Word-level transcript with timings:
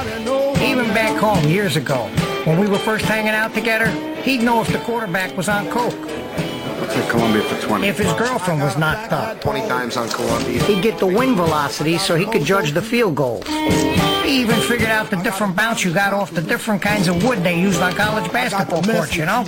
Even 0.00 0.86
back 0.94 1.20
home 1.20 1.44
years 1.46 1.76
ago, 1.76 2.06
when 2.44 2.58
we 2.58 2.66
were 2.66 2.78
first 2.78 3.04
hanging 3.04 3.34
out 3.34 3.52
together, 3.52 3.86
he'd 4.22 4.42
know 4.42 4.62
if 4.62 4.68
the 4.72 4.78
quarterback 4.78 5.36
was 5.36 5.46
on 5.48 5.68
coke. 5.68 5.92
Took 5.92 7.08
Columbia 7.10 7.42
for 7.42 7.60
20. 7.60 7.86
If 7.86 7.98
his 7.98 8.12
girlfriend 8.14 8.62
was 8.62 8.78
knocked 8.78 9.12
up, 9.12 9.42
20 9.42 9.68
times 9.68 9.98
on 9.98 10.08
Columbia. 10.08 10.62
he'd 10.64 10.82
get 10.82 10.98
the 10.98 11.06
wing 11.06 11.36
velocity 11.36 11.98
so 11.98 12.16
he 12.16 12.24
could 12.24 12.44
judge 12.44 12.72
the 12.72 12.80
field 12.80 13.14
goals. 13.14 13.46
He 13.46 14.40
even 14.40 14.58
figured 14.60 14.88
out 14.88 15.10
the 15.10 15.16
different 15.16 15.54
bounce 15.54 15.84
you 15.84 15.92
got 15.92 16.14
off 16.14 16.30
the 16.30 16.42
different 16.42 16.80
kinds 16.80 17.06
of 17.06 17.22
wood 17.22 17.42
they 17.44 17.60
used 17.60 17.82
on 17.82 17.92
college 17.92 18.32
basketball 18.32 18.82
courts, 18.82 19.14
you 19.14 19.26
know? 19.26 19.44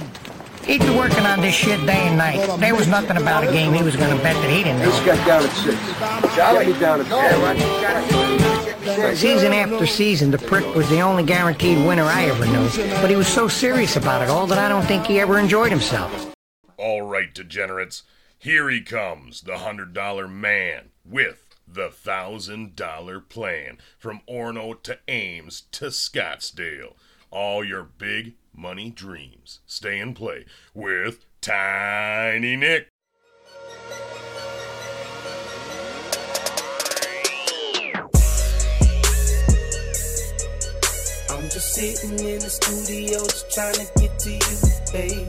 He'd 0.67 0.83
be 0.83 0.91
working 0.91 1.25
on 1.25 1.41
this 1.41 1.55
shit 1.55 1.85
day 1.87 2.07
and 2.09 2.19
night. 2.19 2.61
There 2.61 2.75
was 2.75 2.87
nothing 2.89 3.17
about 3.17 3.43
a 3.43 3.51
game 3.51 3.73
he 3.73 3.83
was 3.83 3.97
going 3.97 4.15
to 4.15 4.23
bet 4.23 4.37
that 4.37 4.51
he 4.51 4.63
didn't 4.63 4.81
know. 4.81 4.91
He's 4.91 5.01
got 5.01 5.27
down 5.27 5.45
at 5.45 5.51
six. 5.57 6.37
Charlie 6.37 6.79
down 6.79 7.01
at 7.01 7.07
ten. 7.07 8.22
Season 8.83 9.53
after 9.53 9.87
season, 9.87 10.31
the 10.31 10.39
prick 10.39 10.75
was 10.75 10.89
the 10.91 11.01
only 11.01 11.23
guaranteed 11.23 11.79
winner 11.87 12.03
I 12.03 12.25
ever 12.25 12.47
knew. 12.47 12.69
But 13.01 13.11
he 13.11 13.17
was 13.17 13.29
so 13.29 13.47
serious 13.47 13.97
about 13.97 14.23
it 14.23 14.29
all 14.29 14.47
that 14.49 14.59
I 14.59 14.69
don't 14.69 14.85
think 14.87 15.07
he 15.07 15.21
ever 15.21 15.39
enjoyed 15.39 15.71
himself. 15.71 16.35
All 16.77 17.03
right, 17.03 17.33
degenerates, 17.33 18.03
here 18.39 18.69
he 18.69 18.81
comes, 18.81 19.43
the 19.43 19.59
hundred 19.59 19.93
dollar 19.93 20.27
man 20.27 20.91
with 21.05 21.47
the 21.67 21.91
thousand 21.91 22.75
dollar 22.75 23.21
plan 23.21 23.79
from 23.99 24.21
Orno 24.29 24.83
to 24.83 24.99
Ames 25.07 25.63
to 25.73 25.87
Scottsdale. 25.87 26.95
All 27.31 27.65
your 27.65 27.85
big 27.85 28.35
money 28.53 28.91
dreams 28.91 29.61
stay 29.65 30.01
and 30.01 30.15
play 30.15 30.45
with 30.75 31.25
Tiny 31.41 32.57
Nick. 32.57 32.92
Just 41.53 41.75
sitting 41.75 42.13
in 42.13 42.39
the 42.39 42.49
studio 42.49 43.19
just 43.19 43.51
trying 43.53 43.75
to 43.75 43.87
get 44.01 44.19
to 44.21 44.31
you, 44.31 44.39
babe. 44.91 45.29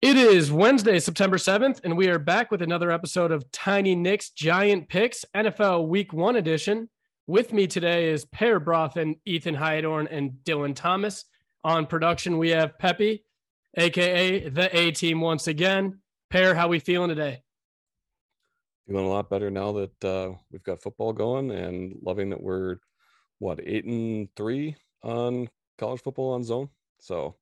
It 0.00 0.16
is 0.16 0.52
Wednesday, 0.52 1.00
September 1.00 1.36
7th, 1.36 1.80
and 1.82 1.96
we 1.96 2.08
are 2.08 2.20
back 2.20 2.52
with 2.52 2.62
another 2.62 2.92
episode 2.92 3.32
of 3.32 3.50
Tiny 3.50 3.96
Nick's 3.96 4.30
Giant 4.30 4.88
Picks, 4.88 5.24
NFL 5.34 5.88
Week 5.88 6.12
1 6.12 6.36
edition. 6.36 6.88
With 7.26 7.52
me 7.52 7.66
today 7.66 8.10
is 8.10 8.26
Per 8.26 8.60
Broth 8.60 8.96
and 8.96 9.16
Ethan 9.24 9.56
Heidorn 9.56 10.06
and 10.08 10.30
Dylan 10.44 10.76
Thomas. 10.76 11.24
On 11.64 11.86
production, 11.86 12.38
we 12.38 12.50
have 12.50 12.78
Peppy, 12.78 13.24
aka 13.76 14.48
the 14.48 14.78
A 14.78 14.92
team 14.92 15.20
once 15.20 15.48
again. 15.48 15.98
Per, 16.30 16.54
how 16.54 16.68
we 16.68 16.78
feeling 16.78 17.08
today? 17.08 17.42
feeling 18.86 19.06
a 19.06 19.08
lot 19.08 19.30
better 19.30 19.50
now 19.50 19.72
that 19.72 20.04
uh, 20.04 20.32
we've 20.50 20.64
got 20.64 20.82
football 20.82 21.12
going 21.12 21.52
and 21.52 21.94
loving 22.02 22.30
that 22.30 22.42
we're 22.42 22.78
what 23.40 23.58
eight 23.66 23.84
and 23.84 24.28
three 24.36 24.76
on 25.02 25.48
college 25.78 26.00
football 26.02 26.34
on 26.34 26.44
zone 26.44 26.68
so 27.00 27.34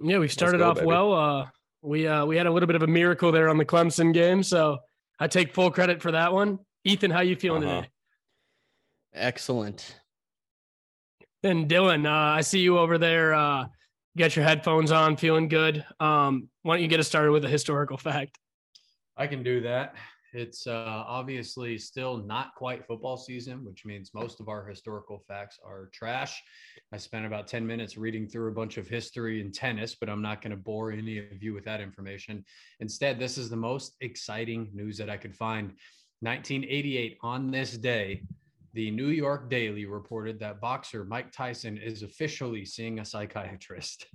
Yeah, 0.00 0.18
we 0.18 0.28
started 0.28 0.58
go, 0.58 0.70
off 0.70 0.76
baby. 0.76 0.86
well. 0.86 1.12
Uh, 1.12 1.46
we 1.82 2.06
uh, 2.08 2.24
we 2.24 2.36
had 2.36 2.46
a 2.46 2.50
little 2.50 2.66
bit 2.66 2.76
of 2.76 2.82
a 2.82 2.86
miracle 2.86 3.30
there 3.30 3.50
on 3.50 3.58
the 3.58 3.64
Clemson 3.64 4.14
game, 4.14 4.42
so 4.42 4.78
I 5.20 5.26
take 5.28 5.52
full 5.52 5.70
credit 5.70 6.00
for 6.00 6.12
that 6.12 6.32
one. 6.32 6.58
Ethan, 6.84 7.10
how 7.10 7.20
you 7.20 7.36
feeling 7.36 7.62
Uh-huh. 7.64 7.82
today? 7.82 7.90
Excellent. 9.12 10.00
And 11.42 11.68
Dylan, 11.68 12.06
uh, 12.06 12.36
I 12.36 12.40
see 12.40 12.60
you 12.60 12.78
over 12.78 12.96
there. 12.96 13.34
Uh, 13.34 13.64
you 14.14 14.18
got 14.18 14.34
your 14.34 14.44
headphones 14.46 14.92
on, 14.92 15.16
feeling 15.16 15.48
good. 15.48 15.84
Um, 16.00 16.48
why 16.62 16.76
don't 16.76 16.82
you 16.82 16.88
get 16.88 17.00
us 17.00 17.06
started 17.08 17.32
with 17.32 17.44
a 17.44 17.48
historical 17.48 17.98
fact? 17.98 18.38
I 19.16 19.26
can 19.26 19.42
do 19.42 19.60
that. 19.62 19.94
It's 20.34 20.66
uh, 20.66 21.04
obviously 21.06 21.78
still 21.78 22.16
not 22.16 22.56
quite 22.56 22.84
football 22.84 23.16
season, 23.16 23.64
which 23.64 23.84
means 23.84 24.10
most 24.12 24.40
of 24.40 24.48
our 24.48 24.66
historical 24.66 25.22
facts 25.28 25.60
are 25.64 25.90
trash. 25.92 26.42
I 26.92 26.96
spent 26.96 27.24
about 27.24 27.46
10 27.46 27.64
minutes 27.64 27.96
reading 27.96 28.26
through 28.26 28.50
a 28.50 28.54
bunch 28.54 28.76
of 28.76 28.88
history 28.88 29.40
and 29.40 29.54
tennis, 29.54 29.94
but 29.94 30.08
I'm 30.08 30.20
not 30.20 30.42
going 30.42 30.50
to 30.50 30.56
bore 30.56 30.90
any 30.90 31.18
of 31.18 31.40
you 31.40 31.54
with 31.54 31.64
that 31.66 31.80
information. 31.80 32.44
Instead, 32.80 33.20
this 33.20 33.38
is 33.38 33.48
the 33.48 33.56
most 33.56 33.94
exciting 34.00 34.70
news 34.74 34.98
that 34.98 35.08
I 35.08 35.16
could 35.16 35.36
find. 35.36 35.68
1988, 36.20 37.18
on 37.22 37.52
this 37.52 37.78
day, 37.78 38.24
the 38.72 38.90
New 38.90 39.10
York 39.10 39.48
Daily 39.48 39.86
reported 39.86 40.40
that 40.40 40.60
boxer 40.60 41.04
Mike 41.04 41.30
Tyson 41.30 41.78
is 41.78 42.02
officially 42.02 42.64
seeing 42.64 42.98
a 42.98 43.04
psychiatrist. 43.04 44.06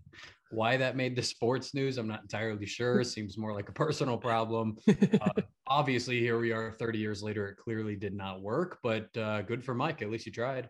Why 0.52 0.78
that 0.78 0.96
made 0.96 1.16
the 1.16 1.24
sports 1.24 1.74
news, 1.74 1.98
I'm 1.98 2.08
not 2.08 2.22
entirely 2.22 2.66
sure. 2.66 3.04
Seems 3.04 3.38
more 3.38 3.54
like 3.54 3.70
a 3.70 3.74
personal 3.74 4.18
problem. 4.18 4.78
Uh, 4.88 5.30
obviously, 5.68 6.20
here 6.20 6.40
we 6.40 6.52
are 6.52 6.72
30 6.80 6.98
years 6.98 7.22
later. 7.22 7.48
It 7.48 7.58
clearly 7.58 7.96
did 7.96 8.16
not 8.16 8.42
work, 8.42 8.80
but 8.84 9.16
uh, 9.18 9.42
good 9.44 9.64
for 9.64 9.74
Mike. 9.74 10.02
At 10.02 10.10
least 10.10 10.26
he 10.26 10.32
tried. 10.32 10.70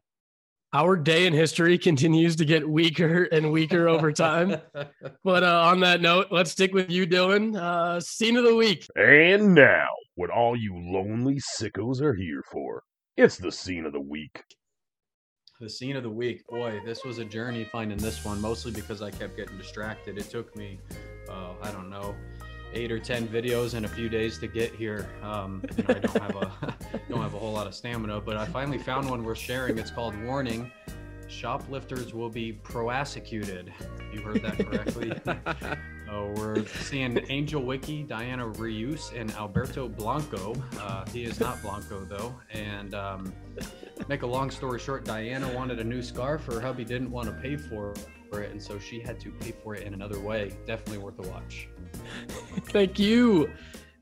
Our 0.72 0.96
day 0.96 1.26
in 1.26 1.34
history 1.34 1.80
continues 1.80 2.36
to 2.36 2.46
get 2.46 2.68
weaker 2.68 3.24
and 3.24 3.52
weaker 3.52 3.88
over 3.88 4.12
time. 4.12 4.58
But 5.24 5.44
uh, 5.44 5.64
on 5.66 5.80
that 5.82 6.02
note, 6.02 6.28
let's 6.32 6.52
stick 6.52 6.74
with 6.74 6.90
you, 6.90 7.06
Dylan. 7.06 7.56
Uh, 7.56 8.00
scene 8.00 8.38
of 8.38 8.44
the 8.44 8.56
week. 8.56 8.86
And 8.96 9.54
now, 9.54 9.88
what 10.16 10.30
all 10.30 10.56
you 10.56 10.74
lonely 10.76 11.40
sickos 11.60 12.02
are 12.02 12.14
here 12.14 12.44
for, 12.52 12.84
it's 13.18 13.38
the 13.38 13.52
scene 13.52 13.86
of 13.86 13.94
the 13.94 14.00
week. 14.00 14.44
The 15.60 15.70
scene 15.70 15.98
of 15.98 16.04
the 16.04 16.10
week, 16.10 16.48
boy, 16.48 16.80
this 16.86 17.04
was 17.04 17.18
a 17.18 17.26
journey 17.26 17.66
finding 17.66 17.98
this 17.98 18.24
one, 18.24 18.40
mostly 18.40 18.72
because 18.72 19.02
I 19.02 19.12
kept 19.12 19.36
getting 19.36 19.58
distracted. 19.58 20.18
It 20.18 20.30
took 20.30 20.56
me, 20.56 20.80
uh, 21.30 21.52
I 21.62 21.70
don't 21.72 21.90
know, 21.90 22.16
eight 22.74 22.94
or 22.94 23.00
ten 23.00 23.28
videos 23.28 23.74
in 23.74 23.84
a 23.84 23.88
few 23.90 24.08
days 24.08 24.38
to 24.38 24.48
get 24.48 24.74
here. 24.74 25.10
Um, 25.22 25.62
you 25.76 25.84
know, 25.84 25.96
I 25.96 26.00
don't 26.00 26.22
have 26.22 26.36
a 26.38 26.78
don't 27.10 27.22
have 27.22 27.34
a 27.34 27.38
whole 27.38 27.52
lot 27.52 27.68
of 27.68 27.76
stamina, 27.76 28.22
but 28.22 28.38
I 28.38 28.46
finally 28.46 28.78
found 28.78 29.10
one 29.10 29.22
worth 29.22 29.38
sharing. 29.38 29.78
It's 29.78 29.92
called 29.92 30.16
"Warning: 30.24 30.72
Shoplifters 31.28 32.14
will 32.14 32.30
be 32.30 32.54
prosecuted." 32.54 33.74
You 34.14 34.22
heard 34.22 34.42
that 34.42 34.58
correctly. 34.60 35.12
Uh, 36.10 36.26
we're 36.38 36.66
seeing 36.66 37.24
Angel 37.30 37.62
Wicky, 37.62 38.02
Diana 38.02 38.48
Rius, 38.48 39.16
and 39.16 39.30
Alberto 39.34 39.88
Blanco. 39.88 40.56
Uh, 40.80 41.06
he 41.06 41.24
is 41.24 41.40
not 41.40 41.62
Blanco 41.62 42.04
though. 42.04 42.34
And 42.52 42.96
um, 42.96 43.32
make 44.08 44.22
a 44.22 44.28
long 44.28 44.50
story 44.50 44.80
short, 44.80 45.06
Diana 45.06 45.52
wanted 45.54 45.80
a 45.80 45.84
new 45.84 46.02
scarf. 46.02 46.46
Her 46.46 46.60
hubby 46.60 46.86
didn't 46.86 47.12
want 47.12 47.28
to 47.28 47.34
pay 47.34 47.58
for 47.58 47.94
it, 48.34 48.52
and 48.52 48.62
so 48.62 48.80
she 48.80 49.00
had 49.00 49.20
to 49.22 49.32
pay 49.32 49.52
for 49.52 49.76
it 49.76 49.84
in 49.84 49.94
another 49.94 50.20
way. 50.20 50.52
Definitely 50.66 51.00
worth 51.00 51.20
a 51.20 51.30
watch. 51.30 51.68
Thank 52.66 53.00
you, 53.00 53.50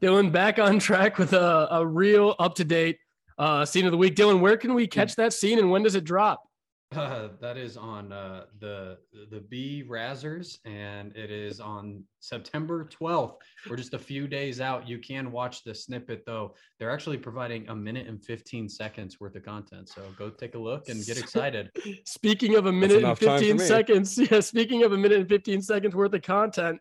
Dylan. 0.01 0.31
Back 0.31 0.59
on 0.59 0.79
track 0.79 1.17
with 1.17 1.33
a, 1.33 1.67
a 1.71 1.85
real 1.85 2.35
up 2.39 2.55
to 2.55 2.65
date 2.65 2.99
uh, 3.37 3.65
scene 3.65 3.85
of 3.85 3.91
the 3.91 3.97
week. 3.97 4.15
Dylan, 4.15 4.39
where 4.39 4.57
can 4.57 4.73
we 4.73 4.87
catch 4.87 5.15
that 5.15 5.33
scene 5.33 5.59
and 5.59 5.71
when 5.71 5.83
does 5.83 5.95
it 5.95 6.03
drop? 6.03 6.46
Uh, 6.95 7.27
that 7.41 7.57
is 7.57 7.75
on 7.75 8.13
uh, 8.13 8.45
the 8.59 8.97
the 9.29 9.41
Brazzers, 9.83 10.59
and 10.63 11.13
it 11.17 11.29
is 11.29 11.59
on 11.59 12.01
September 12.21 12.87
12th. 13.01 13.33
We're 13.69 13.75
just 13.75 13.93
a 13.93 13.99
few 13.99 14.25
days 14.25 14.61
out. 14.61 14.87
You 14.87 14.97
can 14.97 15.33
watch 15.33 15.65
the 15.65 15.75
snippet 15.75 16.23
though. 16.25 16.55
They're 16.79 16.89
actually 16.89 17.17
providing 17.17 17.67
a 17.67 17.75
minute 17.75 18.07
and 18.07 18.23
15 18.23 18.69
seconds 18.69 19.19
worth 19.19 19.35
of 19.35 19.43
content. 19.43 19.89
So 19.89 20.01
go 20.17 20.29
take 20.29 20.55
a 20.55 20.57
look 20.57 20.87
and 20.87 21.05
get 21.05 21.17
excited. 21.17 21.71
Speaking 22.05 22.55
of 22.55 22.67
a 22.67 22.71
minute 22.71 22.97
and 22.97 23.05
enough 23.05 23.19
time 23.19 23.39
for 23.39 23.45
15 23.45 23.59
seconds, 23.59 24.17
yeah, 24.31 24.39
speaking 24.39 24.83
of 24.83 24.93
a 24.93 24.97
minute 24.97 25.19
and 25.19 25.27
15 25.27 25.61
seconds 25.61 25.93
worth 25.93 26.13
of 26.13 26.21
content, 26.21 26.79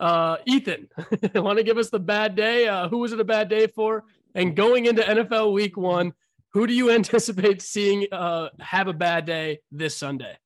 uh, 0.00 0.36
Ethan, 0.44 0.88
want 1.34 1.56
to 1.56 1.64
give 1.64 1.78
us 1.78 1.88
the 1.88 1.98
bad 1.98 2.36
day? 2.36 2.68
Uh, 2.68 2.90
who 2.90 2.98
was 2.98 3.12
it 3.12 3.20
a 3.20 3.24
bad 3.24 3.48
day 3.48 3.68
for? 3.68 4.04
And 4.34 4.54
going 4.54 4.84
into 4.84 5.00
NFL 5.00 5.54
week 5.54 5.78
one, 5.78 6.12
who 6.56 6.66
do 6.66 6.72
you 6.72 6.90
anticipate 7.00 7.60
seeing 7.60 8.06
uh, 8.10 8.48
have 8.60 8.88
a 8.88 8.92
bad 8.94 9.26
day 9.26 9.60
this 9.70 9.94
Sunday? 9.94 10.38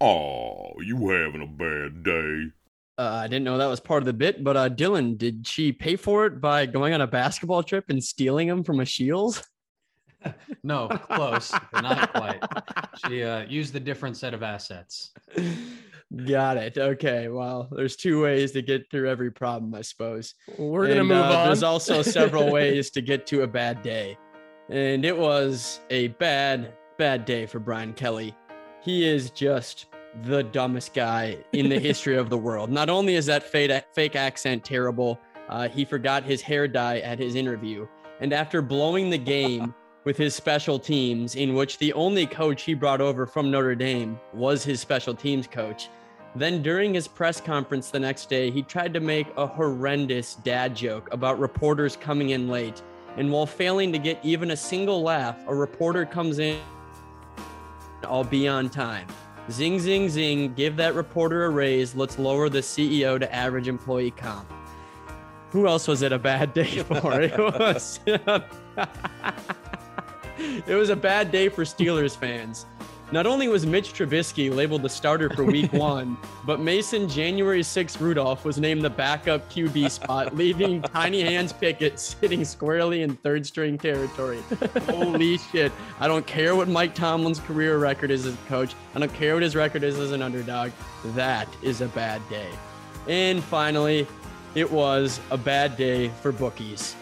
Oh, 0.00 0.72
you 0.80 0.96
having 1.10 1.42
a 1.42 1.46
bad 1.46 2.02
day? 2.02 2.46
Uh, 2.96 3.20
I 3.22 3.28
didn't 3.28 3.44
know 3.44 3.58
that 3.58 3.66
was 3.66 3.78
part 3.78 4.02
of 4.02 4.06
the 4.06 4.14
bit, 4.14 4.42
but 4.42 4.56
uh, 4.56 4.70
Dylan, 4.70 5.18
did 5.18 5.46
she 5.46 5.70
pay 5.70 5.96
for 5.96 6.24
it 6.24 6.40
by 6.40 6.64
going 6.64 6.94
on 6.94 7.02
a 7.02 7.06
basketball 7.06 7.62
trip 7.62 7.84
and 7.90 8.02
stealing 8.02 8.48
them 8.48 8.64
from 8.64 8.80
a 8.80 8.84
Shields? 8.84 9.46
No, 10.64 10.88
close, 10.88 11.52
not 11.72 12.12
quite. 12.12 12.42
She 13.06 13.22
uh, 13.22 13.46
used 13.46 13.76
a 13.76 13.80
different 13.80 14.16
set 14.16 14.34
of 14.34 14.42
assets. 14.42 15.12
Got 16.26 16.56
it. 16.56 16.76
Okay. 16.76 17.28
Well, 17.28 17.68
there's 17.70 17.94
two 17.94 18.20
ways 18.20 18.50
to 18.52 18.62
get 18.62 18.90
through 18.90 19.08
every 19.08 19.30
problem, 19.30 19.76
I 19.76 19.82
suppose. 19.82 20.34
We're 20.58 20.88
gonna 20.88 21.04
move 21.04 21.18
uh, 21.18 21.36
on. 21.36 21.46
There's 21.46 21.62
also 21.62 22.02
several 22.02 22.50
ways 22.52 22.90
to 22.90 23.00
get 23.00 23.28
to 23.28 23.42
a 23.42 23.46
bad 23.46 23.82
day. 23.82 24.18
And 24.68 25.04
it 25.04 25.16
was 25.16 25.80
a 25.88 26.08
bad, 26.08 26.74
bad 26.98 27.24
day 27.24 27.46
for 27.46 27.58
Brian 27.58 27.94
Kelly. 27.94 28.34
He 28.82 29.08
is 29.08 29.30
just 29.30 29.86
the 30.24 30.42
dumbest 30.42 30.92
guy 30.92 31.38
in 31.52 31.68
the 31.68 31.78
history 31.80 32.16
of 32.16 32.28
the 32.28 32.38
world. 32.38 32.70
Not 32.70 32.90
only 32.90 33.14
is 33.14 33.26
that 33.26 33.42
fake, 33.42 33.84
fake 33.94 34.16
accent 34.16 34.64
terrible, 34.64 35.18
uh, 35.48 35.68
he 35.68 35.84
forgot 35.84 36.22
his 36.22 36.42
hair 36.42 36.68
dye 36.68 36.98
at 36.98 37.18
his 37.18 37.34
interview. 37.34 37.86
And 38.20 38.32
after 38.32 38.60
blowing 38.60 39.08
the 39.08 39.18
game 39.18 39.74
with 40.04 40.18
his 40.18 40.34
special 40.34 40.78
teams, 40.78 41.34
in 41.34 41.54
which 41.54 41.78
the 41.78 41.92
only 41.94 42.26
coach 42.26 42.62
he 42.62 42.74
brought 42.74 43.00
over 43.00 43.26
from 43.26 43.50
Notre 43.50 43.74
Dame 43.74 44.20
was 44.34 44.64
his 44.64 44.80
special 44.80 45.14
teams 45.14 45.46
coach, 45.46 45.88
then 46.34 46.62
during 46.62 46.92
his 46.92 47.08
press 47.08 47.40
conference 47.40 47.90
the 47.90 48.00
next 48.00 48.28
day, 48.28 48.50
he 48.50 48.62
tried 48.62 48.92
to 48.94 49.00
make 49.00 49.26
a 49.36 49.46
horrendous 49.46 50.34
dad 50.36 50.76
joke 50.76 51.08
about 51.10 51.40
reporters 51.40 51.96
coming 51.96 52.30
in 52.30 52.48
late. 52.48 52.82
And 53.18 53.32
while 53.32 53.46
failing 53.46 53.92
to 53.92 53.98
get 53.98 54.18
even 54.22 54.52
a 54.52 54.56
single 54.56 55.02
laugh, 55.02 55.36
a 55.46 55.54
reporter 55.54 56.06
comes 56.06 56.38
in 56.38 56.58
I'll 58.04 58.24
be 58.24 58.48
on 58.48 58.68
time. 58.68 59.06
Zing, 59.50 59.78
zing, 59.78 60.08
zing. 60.08 60.54
Give 60.54 60.76
that 60.76 60.94
reporter 60.94 61.46
a 61.46 61.50
raise. 61.50 61.94
Let's 61.94 62.18
lower 62.18 62.48
the 62.48 62.60
CEO 62.60 63.18
to 63.18 63.34
average 63.34 63.68
employee 63.68 64.12
comp. 64.12 64.50
Who 65.50 65.66
else 65.66 65.88
was 65.88 66.02
it 66.02 66.12
a 66.12 66.18
bad 66.18 66.54
day 66.54 66.78
for? 66.82 67.20
It 67.20 67.38
was. 67.38 68.00
it 68.06 68.44
was 70.74 70.90
a 70.90 70.96
bad 70.96 71.32
day 71.32 71.48
for 71.48 71.64
Steelers 71.64 72.16
fans. 72.16 72.66
Not 73.10 73.26
only 73.26 73.48
was 73.48 73.64
Mitch 73.64 73.94
Trubisky 73.94 74.54
labeled 74.54 74.82
the 74.82 74.88
starter 74.88 75.30
for 75.30 75.42
week 75.42 75.72
one, 75.72 76.18
but 76.44 76.60
Mason 76.60 77.08
January 77.08 77.62
6th 77.62 77.98
Rudolph 78.00 78.44
was 78.44 78.58
named 78.58 78.82
the 78.82 78.90
backup 78.90 79.50
QB 79.50 79.90
spot, 79.90 80.36
leaving 80.36 80.82
Tiny 80.82 81.22
Hands 81.22 81.50
Pickett 81.50 81.98
sitting 81.98 82.44
squarely 82.44 83.00
in 83.00 83.16
third 83.16 83.46
string 83.46 83.78
territory. 83.78 84.40
Holy 84.90 85.38
shit. 85.52 85.72
I 86.00 86.06
don't 86.06 86.26
care 86.26 86.54
what 86.54 86.68
Mike 86.68 86.94
Tomlin's 86.94 87.40
career 87.40 87.78
record 87.78 88.10
is 88.10 88.26
as 88.26 88.34
a 88.34 88.48
coach. 88.48 88.74
I 88.94 88.98
don't 88.98 89.14
care 89.14 89.32
what 89.32 89.42
his 89.42 89.56
record 89.56 89.84
is 89.84 89.98
as 89.98 90.12
an 90.12 90.20
underdog. 90.20 90.70
That 91.14 91.48
is 91.62 91.80
a 91.80 91.88
bad 91.88 92.20
day. 92.28 92.50
And 93.08 93.42
finally, 93.42 94.06
it 94.54 94.70
was 94.70 95.18
a 95.30 95.38
bad 95.38 95.78
day 95.78 96.08
for 96.20 96.30
bookies. 96.30 96.94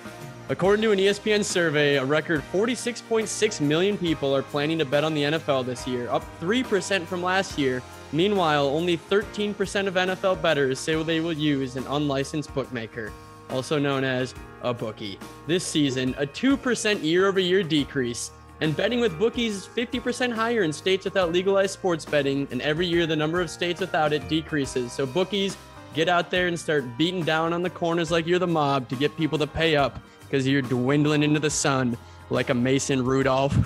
According 0.49 0.83
to 0.83 0.93
an 0.93 1.01
ESPN 1.01 1.45
survey, 1.45 1.97
a 1.97 2.05
record 2.05 2.41
46.6 2.53 3.61
million 3.61 3.99
people 3.99 4.35
are 4.35 4.45
planning 4.45 4.79
to 4.79 4.85
bet 4.85 5.03
on 5.03 5.13
the 5.13 5.25
NFL 5.25 5.67
this 5.67 5.89
year, 5.89 6.09
up 6.09 6.23
3% 6.41 7.05
from 7.05 7.21
last 7.21 7.59
year. 7.59 7.83
Meanwhile, 8.13 8.69
only 8.69 8.97
13% 8.97 9.89
of 9.89 9.95
NFL 9.95 10.41
bettors 10.41 10.79
say 10.79 11.03
they 11.03 11.19
will 11.19 11.33
use 11.33 11.75
an 11.75 11.85
unlicensed 11.89 12.55
bookmaker, 12.55 13.13
also 13.51 13.81
known 13.81 14.05
as 14.05 14.37
a 14.63 14.73
bookie. 14.73 15.19
This 15.49 15.67
season, 15.67 16.15
a 16.17 16.25
2% 16.25 17.03
year 17.03 17.27
over 17.27 17.41
year 17.41 17.65
decrease. 17.65 18.31
And 18.61 18.75
betting 18.77 19.01
with 19.01 19.19
bookies 19.19 19.57
is 19.57 19.67
50% 19.67 20.33
higher 20.33 20.63
in 20.63 20.73
states 20.73 21.07
without 21.07 21.33
legalized 21.33 21.73
sports 21.73 22.05
betting, 22.05 22.47
and 22.53 22.63
every 22.63 22.87
year 22.87 23.05
the 23.05 23.17
number 23.17 23.41
of 23.41 23.51
states 23.51 23.81
without 23.81 24.13
it 24.13 24.29
decreases. 24.29 24.93
So, 24.93 25.07
bookies, 25.07 25.57
get 25.93 26.09
out 26.09 26.31
there 26.31 26.47
and 26.47 26.59
start 26.59 26.85
beating 26.97 27.25
down 27.25 27.53
on 27.53 27.63
the 27.63 27.71
corners 27.71 28.13
like 28.13 28.29
you're 28.29 28.39
the 28.39 28.47
mob 28.47 28.89
to 28.91 28.97
get 28.97 29.17
people 29.17 29.39
to 29.39 29.47
pay 29.49 29.75
up 29.75 29.99
because 30.29 30.47
you're 30.47 30.63
dwindling 30.63 31.23
into 31.23 31.41
the 31.41 31.51
sun 31.51 31.97
like 32.31 32.51
a 32.51 32.55
Mason 32.55 33.05
Rudolph. 33.05 33.57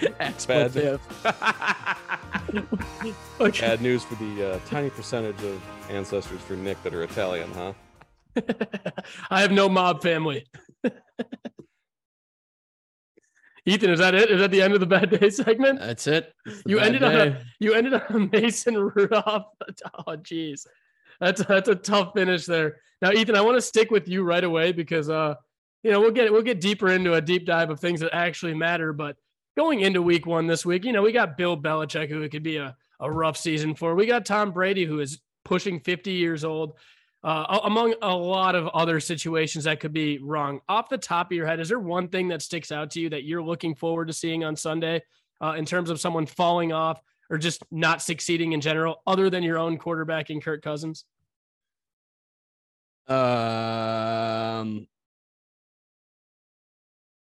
Expletive. 0.20 1.00
Okay. 3.40 3.60
Bad 3.60 3.80
news 3.80 4.04
for 4.04 4.14
the 4.16 4.52
uh, 4.52 4.58
tiny 4.66 4.90
percentage 4.90 5.42
of 5.42 5.62
ancestors 5.88 6.40
for 6.42 6.54
Nick 6.54 6.82
that 6.82 6.94
are 6.94 7.02
Italian, 7.02 7.50
huh? 7.52 7.72
I 9.30 9.40
have 9.40 9.52
no 9.52 9.68
mob 9.68 10.02
family. 10.02 10.46
Ethan, 13.64 13.90
is 13.90 14.00
that 14.00 14.14
it? 14.14 14.30
Is 14.30 14.40
that 14.40 14.50
the 14.50 14.60
end 14.60 14.74
of 14.74 14.80
the 14.80 14.86
bad 14.86 15.10
day 15.10 15.30
segment? 15.30 15.78
That's 15.78 16.06
it. 16.06 16.32
It's 16.44 16.62
the 16.62 16.70
You 16.70 16.76
bad 16.78 16.86
ended 16.86 17.02
on 17.04 17.14
a 17.14 17.44
you 17.60 17.74
ended 17.74 17.94
on 17.94 18.02
a 18.10 18.18
Mason 18.18 18.76
Rudolph. 18.76 19.46
Oh, 20.06 20.16
geez, 20.16 20.66
that's 21.22 21.44
that's 21.44 21.68
a 21.68 21.76
tough 21.76 22.12
finish 22.14 22.46
there. 22.46 22.78
Now, 23.00 23.12
Ethan, 23.12 23.36
I 23.36 23.40
want 23.42 23.56
to 23.56 23.62
stick 23.62 23.90
with 23.92 24.08
you 24.08 24.24
right 24.24 24.42
away 24.42 24.72
because 24.72 25.08
uh, 25.08 25.36
you 25.84 25.92
know, 25.92 26.00
we'll 26.00 26.10
get 26.10 26.32
we'll 26.32 26.42
get 26.42 26.60
deeper 26.60 26.88
into 26.88 27.14
a 27.14 27.20
deep 27.20 27.46
dive 27.46 27.70
of 27.70 27.78
things 27.78 28.00
that 28.00 28.12
actually 28.12 28.54
matter. 28.54 28.92
But 28.92 29.16
going 29.56 29.80
into 29.80 30.02
Week 30.02 30.26
One 30.26 30.48
this 30.48 30.66
week, 30.66 30.84
you 30.84 30.92
know, 30.92 31.02
we 31.02 31.12
got 31.12 31.36
Bill 31.36 31.56
Belichick, 31.56 32.08
who 32.08 32.22
it 32.22 32.30
could 32.30 32.42
be 32.42 32.56
a 32.56 32.76
a 33.00 33.10
rough 33.10 33.36
season 33.36 33.74
for. 33.74 33.94
We 33.94 34.06
got 34.06 34.26
Tom 34.26 34.52
Brady, 34.52 34.84
who 34.84 35.00
is 35.00 35.20
pushing 35.44 35.80
50 35.80 36.12
years 36.12 36.44
old. 36.44 36.74
Uh, 37.24 37.60
among 37.62 37.94
a 38.02 38.12
lot 38.12 38.56
of 38.56 38.66
other 38.68 38.98
situations 38.98 39.62
that 39.62 39.78
could 39.78 39.92
be 39.92 40.18
wrong. 40.18 40.60
Off 40.68 40.88
the 40.88 40.98
top 40.98 41.30
of 41.30 41.36
your 41.36 41.46
head, 41.46 41.60
is 41.60 41.68
there 41.68 41.78
one 41.78 42.08
thing 42.08 42.26
that 42.26 42.42
sticks 42.42 42.72
out 42.72 42.90
to 42.90 43.00
you 43.00 43.08
that 43.10 43.22
you're 43.22 43.42
looking 43.42 43.76
forward 43.76 44.08
to 44.08 44.12
seeing 44.12 44.42
on 44.42 44.56
Sunday 44.56 45.00
uh, 45.40 45.54
in 45.56 45.64
terms 45.64 45.88
of 45.88 46.00
someone 46.00 46.26
falling 46.26 46.72
off 46.72 47.00
or 47.30 47.38
just 47.38 47.62
not 47.70 48.02
succeeding 48.02 48.52
in 48.52 48.60
general, 48.60 49.02
other 49.06 49.30
than 49.30 49.44
your 49.44 49.56
own 49.56 49.78
quarterback 49.78 50.30
and 50.30 50.42
Kirk 50.42 50.62
Cousins? 50.62 51.04
Um, 53.08 54.86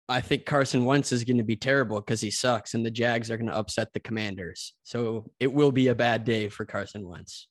I 0.09 0.21
think 0.21 0.45
Carson 0.45 0.85
Wentz 0.85 1.11
is 1.11 1.23
going 1.23 1.37
to 1.37 1.43
be 1.43 1.55
terrible 1.55 1.99
because 1.99 2.21
he 2.21 2.29
sucks, 2.29 2.73
and 2.73 2.85
the 2.85 2.91
Jags 2.91 3.31
are 3.31 3.37
going 3.37 3.49
to 3.49 3.57
upset 3.57 3.93
the 3.93 3.99
Commanders. 3.99 4.73
So 4.83 5.31
it 5.39 5.51
will 5.51 5.71
be 5.71 5.87
a 5.87 5.95
bad 5.95 6.23
day 6.23 6.49
for 6.49 6.65
Carson 6.65 7.07
Wentz. 7.07 7.47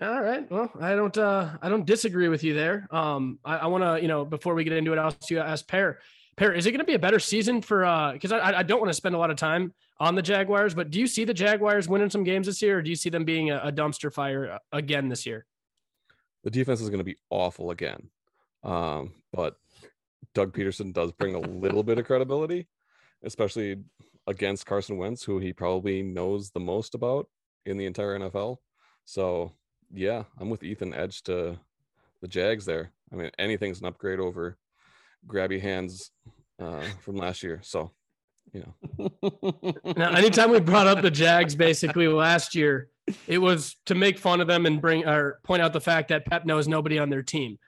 All 0.00 0.20
right. 0.20 0.50
Well, 0.50 0.68
I 0.80 0.96
don't 0.96 1.16
uh 1.16 1.50
I 1.62 1.68
don't 1.68 1.86
disagree 1.86 2.26
with 2.26 2.42
you 2.42 2.54
there. 2.54 2.88
Um 2.90 3.38
I, 3.44 3.58
I 3.58 3.66
wanna, 3.66 4.00
you 4.00 4.08
know, 4.08 4.24
before 4.24 4.54
we 4.54 4.64
get 4.64 4.72
into 4.72 4.92
it, 4.92 4.98
I'll 4.98 5.06
ask 5.06 5.30
you 5.30 5.38
ask 5.38 5.68
Per. 5.68 5.96
Per, 6.36 6.52
is 6.52 6.66
it 6.66 6.72
gonna 6.72 6.82
be 6.82 6.94
a 6.94 6.98
better 6.98 7.20
season 7.20 7.62
for 7.62 7.84
uh 7.84 8.12
because 8.12 8.32
I 8.32 8.58
I 8.58 8.62
don't 8.64 8.80
want 8.80 8.90
to 8.90 8.94
spend 8.94 9.14
a 9.14 9.18
lot 9.18 9.30
of 9.30 9.36
time 9.36 9.72
on 10.00 10.16
the 10.16 10.22
Jaguars, 10.22 10.74
but 10.74 10.90
do 10.90 10.98
you 10.98 11.06
see 11.06 11.24
the 11.24 11.34
Jaguars 11.34 11.88
winning 11.88 12.10
some 12.10 12.24
games 12.24 12.48
this 12.48 12.60
year, 12.60 12.78
or 12.78 12.82
do 12.82 12.90
you 12.90 12.96
see 12.96 13.10
them 13.10 13.24
being 13.24 13.52
a, 13.52 13.58
a 13.58 13.70
dumpster 13.70 14.12
fire 14.12 14.54
uh, 14.54 14.58
again 14.72 15.08
this 15.08 15.24
year? 15.24 15.46
The 16.44 16.50
defense 16.50 16.80
is 16.80 16.88
going 16.88 16.98
to 16.98 17.04
be 17.04 17.16
awful 17.30 17.70
again. 17.70 18.10
Um, 18.64 19.12
but 19.32 19.56
Doug 20.34 20.52
Pederson 20.52 20.92
does 20.92 21.12
bring 21.12 21.34
a 21.34 21.40
little 21.40 21.82
bit 21.82 21.98
of 21.98 22.06
credibility, 22.06 22.68
especially 23.22 23.78
against 24.26 24.66
Carson 24.66 24.96
Wentz, 24.96 25.24
who 25.24 25.38
he 25.38 25.52
probably 25.52 26.02
knows 26.02 26.50
the 26.50 26.60
most 26.60 26.94
about 26.94 27.28
in 27.66 27.76
the 27.76 27.86
entire 27.86 28.18
NFL. 28.18 28.58
So, 29.04 29.52
yeah, 29.92 30.24
I'm 30.38 30.50
with 30.50 30.62
Ethan 30.62 30.94
Edge 30.94 31.22
to 31.24 31.58
the 32.20 32.28
Jags 32.28 32.64
there. 32.64 32.92
I 33.12 33.16
mean, 33.16 33.30
anything's 33.38 33.80
an 33.80 33.86
upgrade 33.86 34.20
over 34.20 34.56
grabby 35.26 35.60
hands 35.60 36.10
uh, 36.60 36.82
from 37.00 37.16
last 37.16 37.42
year. 37.42 37.60
So, 37.62 37.90
you 38.52 38.64
know, 39.22 39.72
Now, 39.96 40.12
anytime 40.12 40.50
we 40.50 40.60
brought 40.60 40.86
up 40.86 41.02
the 41.02 41.10
Jags 41.10 41.54
basically 41.54 42.08
last 42.08 42.54
year, 42.54 42.88
it 43.26 43.38
was 43.38 43.76
to 43.86 43.94
make 43.94 44.18
fun 44.18 44.40
of 44.40 44.46
them 44.46 44.66
and 44.66 44.80
bring 44.80 45.06
or 45.06 45.40
point 45.44 45.62
out 45.62 45.72
the 45.72 45.80
fact 45.80 46.08
that 46.08 46.26
Pep 46.26 46.44
knows 46.44 46.68
nobody 46.68 46.98
on 46.98 47.10
their 47.10 47.22
team. 47.22 47.58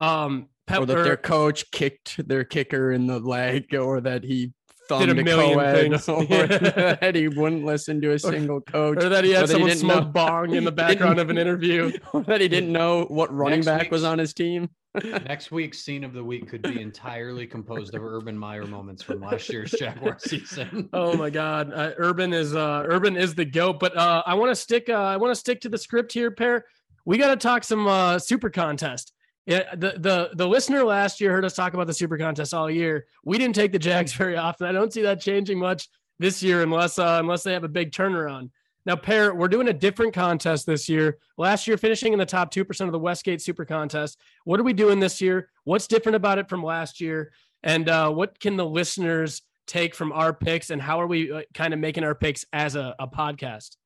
Um, 0.00 0.48
Pep 0.66 0.80
or 0.80 0.86
that 0.86 0.98
or- 0.98 1.04
their 1.04 1.16
coach 1.16 1.70
kicked 1.70 2.26
their 2.28 2.44
kicker 2.44 2.92
in 2.92 3.06
the 3.06 3.18
leg, 3.20 3.74
or 3.74 4.00
that 4.00 4.24
he 4.24 4.52
thumbed 4.88 5.06
Did 5.06 5.18
a 5.18 5.22
million 5.24 5.54
co-ed, 5.58 5.74
things. 5.74 6.08
or 6.08 6.24
Yeah. 6.24 6.96
that 7.00 7.14
he 7.14 7.28
wouldn't 7.28 7.64
listen 7.64 8.00
to 8.02 8.12
a 8.12 8.18
single 8.18 8.60
coach, 8.60 9.02
or 9.02 9.08
that 9.08 9.24
he 9.24 9.30
had 9.30 9.48
someone 9.48 9.70
smoke 9.76 10.04
know- 10.06 10.10
bong 10.10 10.54
in 10.54 10.64
the 10.64 10.72
background 10.72 11.18
of 11.20 11.30
an 11.30 11.38
interview. 11.38 11.92
or 12.12 12.22
that 12.24 12.40
he 12.40 12.48
didn't 12.48 12.72
know 12.72 13.04
what 13.04 13.32
running 13.32 13.60
Next 13.60 13.66
back 13.66 13.90
was 13.90 14.04
on 14.04 14.18
his 14.18 14.34
team. 14.34 14.68
Next 15.04 15.50
week's 15.50 15.78
scene 15.78 16.04
of 16.04 16.12
the 16.12 16.22
week 16.22 16.48
could 16.48 16.60
be 16.62 16.80
entirely 16.80 17.46
composed 17.46 17.94
of 17.94 18.04
Urban 18.04 18.36
Meyer 18.36 18.66
moments 18.66 19.02
from 19.02 19.20
last 19.20 19.48
year's 19.48 19.70
Jaguar 19.70 20.18
season. 20.20 20.90
Oh 20.92 21.16
my 21.16 21.30
God, 21.30 21.72
uh, 21.72 21.92
Urban 21.96 22.34
is 22.34 22.54
uh, 22.54 22.84
Urban 22.86 23.16
is 23.16 23.34
the 23.34 23.44
goat. 23.46 23.80
But 23.80 23.96
uh, 23.96 24.22
I 24.26 24.34
want 24.34 24.50
to 24.50 24.56
stick. 24.56 24.90
Uh, 24.90 24.94
I 24.94 25.16
want 25.16 25.30
to 25.30 25.34
stick 25.34 25.62
to 25.62 25.70
the 25.70 25.78
script 25.78 26.12
here, 26.12 26.30
Per. 26.30 26.62
We 27.06 27.16
got 27.16 27.28
to 27.28 27.36
talk 27.36 27.64
some 27.64 27.86
uh, 27.86 28.18
super 28.18 28.50
contest. 28.50 29.14
Yeah, 29.46 29.74
the 29.74 29.94
the 29.96 30.30
the 30.34 30.46
listener 30.46 30.84
last 30.84 31.20
year 31.20 31.32
heard 31.32 31.44
us 31.44 31.54
talk 31.54 31.72
about 31.72 31.86
the 31.86 31.94
super 31.94 32.18
contest 32.18 32.52
all 32.52 32.70
year. 32.70 33.06
We 33.24 33.38
didn't 33.38 33.54
take 33.54 33.72
the 33.72 33.78
Jags 33.78 34.12
very 34.12 34.36
often. 34.36 34.66
I 34.66 34.72
don't 34.72 34.92
see 34.92 35.02
that 35.02 35.20
changing 35.20 35.58
much 35.58 35.88
this 36.18 36.42
year 36.42 36.62
unless 36.62 36.98
uh, 36.98 37.16
unless 37.18 37.42
they 37.42 37.54
have 37.54 37.64
a 37.64 37.68
big 37.68 37.92
turnaround. 37.92 38.50
Now, 38.84 38.96
Per, 38.96 39.32
we're 39.32 39.48
doing 39.48 39.68
a 39.68 39.72
different 39.72 40.12
contest 40.12 40.66
this 40.66 40.88
year. 40.88 41.18
Last 41.38 41.66
year, 41.68 41.76
finishing 41.76 42.12
in 42.12 42.18
the 42.18 42.26
top 42.26 42.50
two 42.50 42.64
percent 42.64 42.88
of 42.88 42.92
the 42.92 42.98
Westgate 42.98 43.40
Super 43.40 43.64
Contest. 43.64 44.18
What 44.44 44.58
are 44.58 44.64
we 44.64 44.72
doing 44.72 45.00
this 45.00 45.20
year? 45.20 45.50
What's 45.64 45.86
different 45.86 46.16
about 46.16 46.38
it 46.38 46.48
from 46.48 46.62
last 46.62 47.00
year? 47.00 47.32
And 47.62 47.88
uh, 47.88 48.10
what 48.10 48.40
can 48.40 48.56
the 48.56 48.66
listeners 48.66 49.42
take 49.66 49.94
from 49.94 50.12
our 50.12 50.32
picks? 50.32 50.70
And 50.70 50.82
how 50.82 51.00
are 51.00 51.06
we 51.06 51.30
uh, 51.30 51.42
kind 51.54 51.72
of 51.72 51.80
making 51.80 52.02
our 52.04 52.14
picks 52.14 52.44
as 52.52 52.74
a, 52.74 52.94
a 52.98 53.06
podcast? 53.06 53.76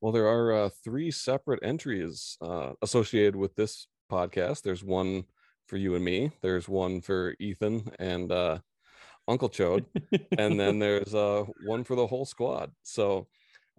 Well, 0.00 0.12
there 0.12 0.28
are 0.28 0.52
uh, 0.52 0.70
three 0.84 1.10
separate 1.10 1.60
entries 1.62 2.36
uh, 2.40 2.72
associated 2.82 3.34
with 3.34 3.56
this 3.56 3.88
podcast. 4.10 4.62
There's 4.62 4.84
one 4.84 5.24
for 5.66 5.76
you 5.76 5.94
and 5.94 6.04
me. 6.04 6.30
There's 6.42 6.68
one 6.68 7.00
for 7.00 7.34
Ethan 7.40 7.90
and 7.98 8.30
uh, 8.30 8.58
Uncle 9.26 9.48
Chode, 9.48 9.86
and 10.38 10.60
then 10.60 10.78
there's 10.78 11.14
uh, 11.14 11.44
one 11.64 11.82
for 11.82 11.96
the 11.96 12.06
whole 12.06 12.24
squad. 12.24 12.70
So, 12.82 13.26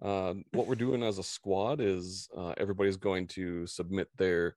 uh, 0.02 0.34
what 0.52 0.66
we're 0.66 0.74
doing 0.74 1.02
as 1.02 1.18
a 1.18 1.22
squad 1.22 1.80
is 1.80 2.28
uh, 2.36 2.54
everybody's 2.56 2.96
going 2.96 3.26
to 3.28 3.66
submit 3.66 4.08
their 4.16 4.56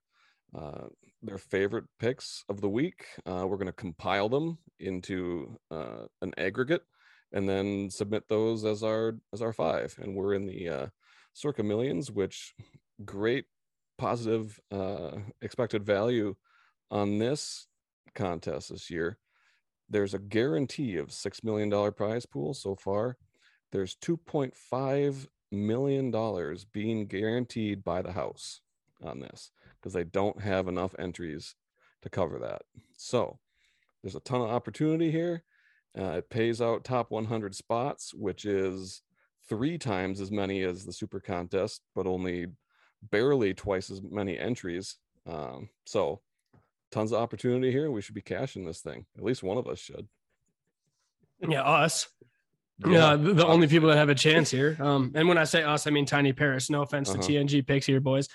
uh, 0.56 0.88
their 1.24 1.38
favorite 1.38 1.86
picks 2.00 2.44
of 2.50 2.62
the 2.62 2.70
week. 2.70 3.06
Uh, 3.26 3.46
we're 3.48 3.58
going 3.58 3.68
to 3.68 3.74
compile 3.74 4.28
them 4.28 4.58
into 4.80 5.58
uh, 5.70 6.06
an 6.22 6.34
aggregate, 6.38 6.84
and 7.32 7.48
then 7.48 7.90
submit 7.90 8.28
those 8.28 8.66
as 8.66 8.84
our 8.84 9.18
as 9.34 9.42
our 9.42 9.54
five. 9.54 9.98
And 10.02 10.16
we're 10.16 10.34
in 10.34 10.46
the 10.46 10.70
uh, 10.70 10.88
circa 11.34 11.64
millions, 11.64 12.12
which 12.12 12.54
great 13.06 13.46
positive 13.98 14.60
uh, 14.72 15.12
expected 15.42 15.86
value 15.86 16.36
on 16.90 17.18
this 17.18 17.68
contest 18.16 18.70
this 18.70 18.90
year. 18.90 19.18
There's 19.90 20.14
a 20.14 20.20
guarantee 20.20 20.98
of 20.98 21.12
six 21.12 21.44
million 21.44 21.70
dollar 21.70 21.92
prize 21.92 22.26
pool 22.26 22.54
so 22.54 22.76
far. 22.76 23.18
There's 23.72 23.96
2.5 23.96 25.28
million 25.52 26.12
dollars 26.12 26.66
being 26.66 27.06
guaranteed 27.08 27.84
by 27.84 28.02
the 28.02 28.14
house 28.14 28.62
on 29.04 29.20
this 29.20 29.52
because 29.80 29.94
they 29.94 30.04
don't 30.04 30.42
have 30.42 30.68
enough 30.68 30.96
entries 31.00 31.56
to 32.02 32.10
cover 32.10 32.40
that. 32.40 32.62
So 32.98 33.40
there's 34.02 34.16
a 34.16 34.22
ton 34.22 34.42
of 34.42 34.50
opportunity 34.50 35.12
here. 35.12 35.44
Uh, 35.98 36.18
it 36.18 36.30
pays 36.30 36.62
out 36.62 36.84
top 36.84 37.12
100 37.12 37.54
spots, 37.54 38.14
which 38.14 38.46
is 38.46 39.02
three 39.50 39.78
times 39.78 40.22
as 40.22 40.32
many 40.32 40.64
as 40.64 40.86
the 40.86 40.94
Super 40.94 41.20
Contest, 41.20 41.82
but 41.96 42.08
only 42.08 42.48
barely 43.10 43.54
twice 43.54 43.90
as 43.90 44.02
many 44.02 44.38
entries. 44.38 44.98
Um, 45.28 45.70
so, 45.86 46.22
tons 46.92 47.12
of 47.12 47.22
opportunity 47.22 47.72
here. 47.72 47.92
We 47.92 48.02
should 48.02 48.16
be 48.16 48.22
cashing 48.22 48.66
this 48.66 48.80
thing. 48.80 49.06
At 49.18 49.24
least 49.24 49.44
one 49.44 49.58
of 49.58 49.68
us 49.68 49.80
should. 49.80 50.08
Yeah, 51.48 51.64
us. 51.64 52.08
Yeah, 52.88 53.16
the, 53.16 53.34
the 53.34 53.46
only 53.48 53.68
people 53.68 53.90
that 53.90 53.98
have 53.98 54.10
a 54.10 54.16
chance 54.16 54.50
here. 54.52 54.78
Um, 54.80 55.12
and 55.16 55.28
when 55.28 55.38
I 55.38 55.44
say 55.44 55.64
us, 55.64 55.88
I 55.88 55.90
mean 55.92 56.06
Tiny 56.06 56.34
Paris. 56.34 56.70
No 56.70 56.82
offense 56.82 57.10
Uh-huh. 57.10 57.22
to 57.22 57.32
TNG 57.34 57.66
picks 57.66 57.86
here, 57.86 58.00
boys. 58.00 58.28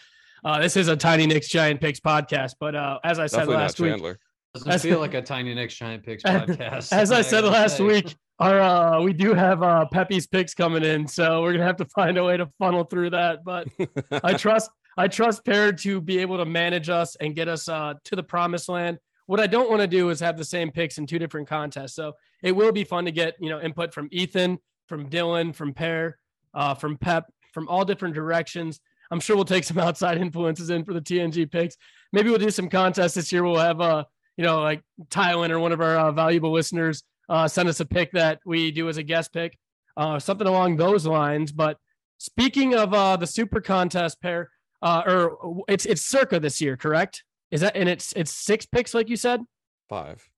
Uh, 0.44 0.60
this 0.60 0.76
is 0.76 0.88
a 0.88 0.96
Tiny 0.96 1.26
Nick's 1.26 1.48
Giant 1.48 1.80
Picks 1.80 1.98
podcast, 2.00 2.54
but 2.60 2.74
uh, 2.74 2.98
as 3.02 3.18
I 3.18 3.26
said 3.26 3.38
Definitely 3.38 3.56
last 3.56 3.80
week, 3.80 3.90
Chandler. 3.92 4.18
Doesn't 4.54 4.70
As- 4.70 4.82
feel 4.82 5.00
like 5.06 5.14
a 5.14 5.22
Tiny 5.22 5.54
Nick's 5.54 5.74
Giant 5.74 6.04
Picks 6.04 6.22
podcast. 6.22 6.92
as 6.92 7.10
I 7.10 7.22
said 7.22 7.44
last 7.44 7.78
say. 7.78 7.84
week, 7.84 8.14
our 8.38 8.60
uh, 8.60 9.00
we 9.02 9.12
do 9.12 9.32
have 9.34 9.62
uh, 9.62 9.86
Pepe's 9.86 10.26
picks 10.26 10.54
coming 10.54 10.84
in, 10.84 11.08
so 11.08 11.42
we're 11.42 11.52
gonna 11.52 11.64
have 11.64 11.78
to 11.78 11.86
find 11.86 12.18
a 12.18 12.22
way 12.24 12.36
to 12.36 12.48
funnel 12.58 12.84
through 12.84 13.10
that. 13.10 13.44
But 13.44 13.68
I 14.22 14.34
trust 14.34 14.70
I 14.96 15.08
trust 15.08 15.44
Per 15.44 15.72
to 15.72 16.00
be 16.00 16.18
able 16.18 16.36
to 16.38 16.44
manage 16.44 16.88
us 16.90 17.16
and 17.16 17.34
get 17.34 17.48
us 17.48 17.68
uh, 17.68 17.94
to 18.04 18.14
the 18.16 18.22
promised 18.22 18.68
land. 18.68 18.98
What 19.26 19.40
I 19.40 19.46
don't 19.46 19.68
want 19.68 19.82
to 19.82 19.88
do 19.88 20.10
is 20.10 20.20
have 20.20 20.38
the 20.38 20.44
same 20.44 20.70
picks 20.70 20.98
in 20.98 21.06
two 21.06 21.18
different 21.18 21.48
contests. 21.48 21.94
So 21.94 22.14
it 22.42 22.52
will 22.52 22.72
be 22.72 22.84
fun 22.84 23.04
to 23.04 23.12
get 23.12 23.34
you 23.40 23.50
know 23.50 23.60
input 23.60 23.92
from 23.92 24.08
Ethan, 24.12 24.58
from 24.86 25.08
Dylan, 25.10 25.54
from 25.54 25.74
Per, 25.74 26.16
uh, 26.54 26.74
from 26.74 26.96
Pep, 26.96 27.32
from 27.52 27.68
all 27.68 27.84
different 27.84 28.14
directions. 28.14 28.80
I'm 29.10 29.20
sure 29.20 29.36
we'll 29.36 29.44
take 29.44 29.64
some 29.64 29.78
outside 29.86 30.18
influences 30.18 30.70
in 30.70 30.84
for 30.84 30.92
the 30.94 31.00
TNG 31.00 31.50
picks. 31.50 31.76
Maybe 32.12 32.30
we'll 32.30 32.38
do 32.38 32.50
some 32.50 32.68
contests 32.68 33.14
this 33.14 33.32
year. 33.32 33.42
We'll 33.42 33.56
have 33.56 33.80
uh, 33.80 34.04
you 34.36 34.44
know 34.44 34.60
like 34.60 34.82
Tylen 35.08 35.50
or 35.50 35.58
one 35.58 35.72
of 35.72 35.80
our 35.80 35.96
uh, 35.96 36.12
valuable 36.12 36.52
listeners 36.52 37.02
uh, 37.28 37.48
send 37.48 37.68
us 37.68 37.80
a 37.80 37.86
pick 37.86 38.12
that 38.12 38.40
we 38.46 38.70
do 38.70 38.88
as 38.88 38.96
a 38.96 39.02
guest 39.02 39.32
pick, 39.32 39.58
uh, 39.96 40.18
something 40.18 40.46
along 40.46 40.76
those 40.76 41.06
lines. 41.06 41.52
But 41.52 41.78
speaking 42.18 42.74
of 42.74 42.94
uh, 42.94 43.16
the 43.16 43.26
super 43.26 43.60
contest 43.60 44.20
Per, 44.20 44.48
uh, 44.82 45.02
or 45.06 45.64
it's 45.68 45.86
it's 45.86 46.02
circa 46.02 46.38
this 46.38 46.60
year, 46.60 46.76
correct? 46.76 47.24
Is 47.50 47.60
that 47.60 47.76
and 47.76 47.88
it's 47.88 48.12
it's 48.14 48.32
six 48.32 48.66
picks 48.66 48.92
like 48.94 49.08
you 49.08 49.16
said? 49.16 49.40
Five. 49.88 50.28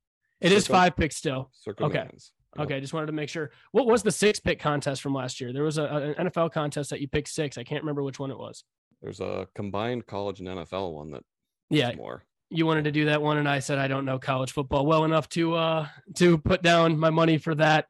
It 0.41 0.53
is 0.53 0.65
Circa- 0.65 0.73
five 0.79 0.97
picks 0.97 1.17
still. 1.17 1.51
Circa 1.53 1.85
Okay. 1.85 1.99
Millions. 1.99 2.33
Yep. 2.57 2.67
Okay, 2.67 2.81
just 2.81 2.93
wanted 2.93 3.07
to 3.07 3.13
make 3.13 3.29
sure. 3.29 3.51
What 3.73 3.87
was 3.87 4.03
the 4.03 4.11
six 4.11 4.41
pick 4.41 4.59
contest 4.61 5.03
from 5.03 5.15
last 5.15 5.41
year? 5.41 5.53
There 5.53 5.63
was 5.65 5.79
a, 5.79 5.85
a- 5.85 6.03
an 6.21 6.29
NFL 6.29 6.53
contest 6.53 6.91
that 6.91 7.01
you 7.01 7.09
picked 7.09 7.29
six. 7.29 7.59
I 7.59 7.65
can't 7.65 7.83
remember 7.83 8.03
which 8.03 8.19
one 8.19 8.31
it 8.31 8.39
was. 8.39 8.65
There's 9.03 9.21
a 9.21 9.47
combined 9.55 10.07
college 10.07 10.41
and 10.41 10.49
NFL 10.49 10.93
one 10.93 11.11
that 11.13 11.23
Yeah, 11.71 11.93
more. 11.95 12.25
you 12.51 12.67
wanted 12.67 12.85
to 12.85 12.93
do 12.93 13.05
that 13.07 13.21
one, 13.23 13.37
and 13.39 13.49
I 13.49 13.59
said 13.61 13.79
I 13.79 13.87
don't 13.89 14.05
know 14.05 14.19
college 14.19 14.53
football 14.53 14.87
well 14.87 15.05
enough 15.05 15.29
to 15.31 15.55
uh 15.55 15.87
to 16.17 16.39
put 16.39 16.63
down 16.63 16.99
my 16.99 17.11
money 17.11 17.39
for 17.39 17.55
that. 17.57 17.87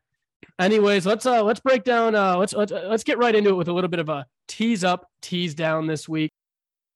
Anyways, 0.59 1.07
let's 1.07 1.25
uh 1.27 1.43
let's 1.43 1.61
break 1.61 1.85
down 1.85 2.15
uh 2.15 2.37
let's 2.37 2.53
let's 2.53 2.73
let's 2.73 3.05
get 3.05 3.19
right 3.19 3.35
into 3.35 3.51
it 3.51 3.55
with 3.55 3.69
a 3.69 3.73
little 3.73 3.89
bit 3.91 4.01
of 4.01 4.09
a 4.09 4.27
tease 4.49 4.85
up, 4.85 5.09
tease 5.23 5.55
down 5.55 5.87
this 5.87 6.09
week. 6.09 6.31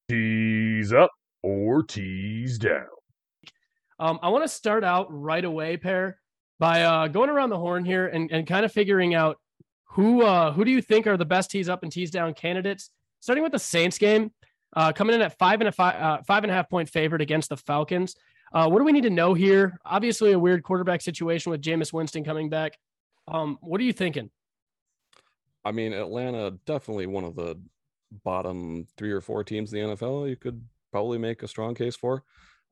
Tease 0.09 0.93
up 0.93 1.11
or 1.43 1.83
tease 1.83 2.59
down. 2.59 2.87
Um, 3.99 4.19
I 4.23 4.29
want 4.29 4.45
to 4.45 4.49
start 4.49 4.85
out 4.85 5.07
right 5.11 5.45
away, 5.45 5.77
Per, 5.77 6.17
by 6.59 6.83
uh, 6.83 7.09
going 7.09 7.31
around 7.31 7.51
the 7.51 7.59
horn 7.59 7.85
here 7.85 8.07
and, 8.07 8.31
and 8.33 8.47
kind 8.47 8.65
of 8.65 8.73
figuring 8.73 9.15
out 9.15 9.39
who 9.85 10.23
uh, 10.23 10.53
who 10.53 10.65
do 10.65 10.71
you 10.71 10.83
think 10.83 11.07
are 11.07 11.17
the 11.17 11.25
best 11.25 11.51
tease 11.51 11.69
up 11.69 11.83
and 11.83 11.93
tease 11.93 12.11
down 12.11 12.35
candidates. 12.35 12.91
Starting 13.21 13.43
with 13.43 13.53
the 13.53 13.59
Saints 13.59 13.99
game, 13.99 14.33
uh, 14.75 14.93
coming 14.93 15.15
in 15.15 15.23
at 15.23 15.39
five 15.39 15.61
and 15.61 15.69
a 15.69 15.73
five 15.73 15.95
uh, 16.01 16.23
five 16.23 16.45
and 16.45 16.51
a 16.51 16.55
half 16.55 16.69
point 16.69 16.89
favorite 16.89 17.23
against 17.23 17.51
the 17.51 17.57
Falcons. 17.57 18.17
Uh, 18.53 18.69
what 18.69 18.79
do 18.79 18.85
we 18.85 18.93
need 18.93 19.05
to 19.05 19.11
know 19.11 19.35
here? 19.35 19.79
Obviously, 19.85 20.33
a 20.33 20.39
weird 20.39 20.63
quarterback 20.63 21.01
situation 21.01 21.51
with 21.51 21.63
Jameis 21.63 21.93
Winston 21.93 22.25
coming 22.25 22.49
back. 22.49 22.79
Um, 23.29 23.59
what 23.61 23.81
are 23.81 23.85
you 23.85 23.93
thinking? 23.93 24.31
I 25.65 25.73
mean, 25.73 25.93
Atlanta 25.93 26.51
definitely 26.67 27.07
one 27.07 27.25
of 27.25 27.37
the 27.37 27.59
bottom 28.25 28.87
three 28.97 29.13
or 29.13 29.21
four 29.21 29.45
teams 29.45 29.73
in 29.73 29.91
the 29.91 29.97
NFL. 29.97 30.29
You 30.29 30.37
could 30.37 30.63
probably 30.93 31.19
make 31.19 31.43
a 31.43 31.49
strong 31.49 31.75
case 31.75 31.97
for. 31.97 32.23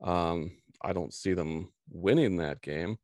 Um, 0.01 0.51
I 0.81 0.93
don't 0.93 1.13
see 1.13 1.33
them 1.33 1.71
winning 1.91 2.37
that 2.37 2.61
game, 2.61 2.97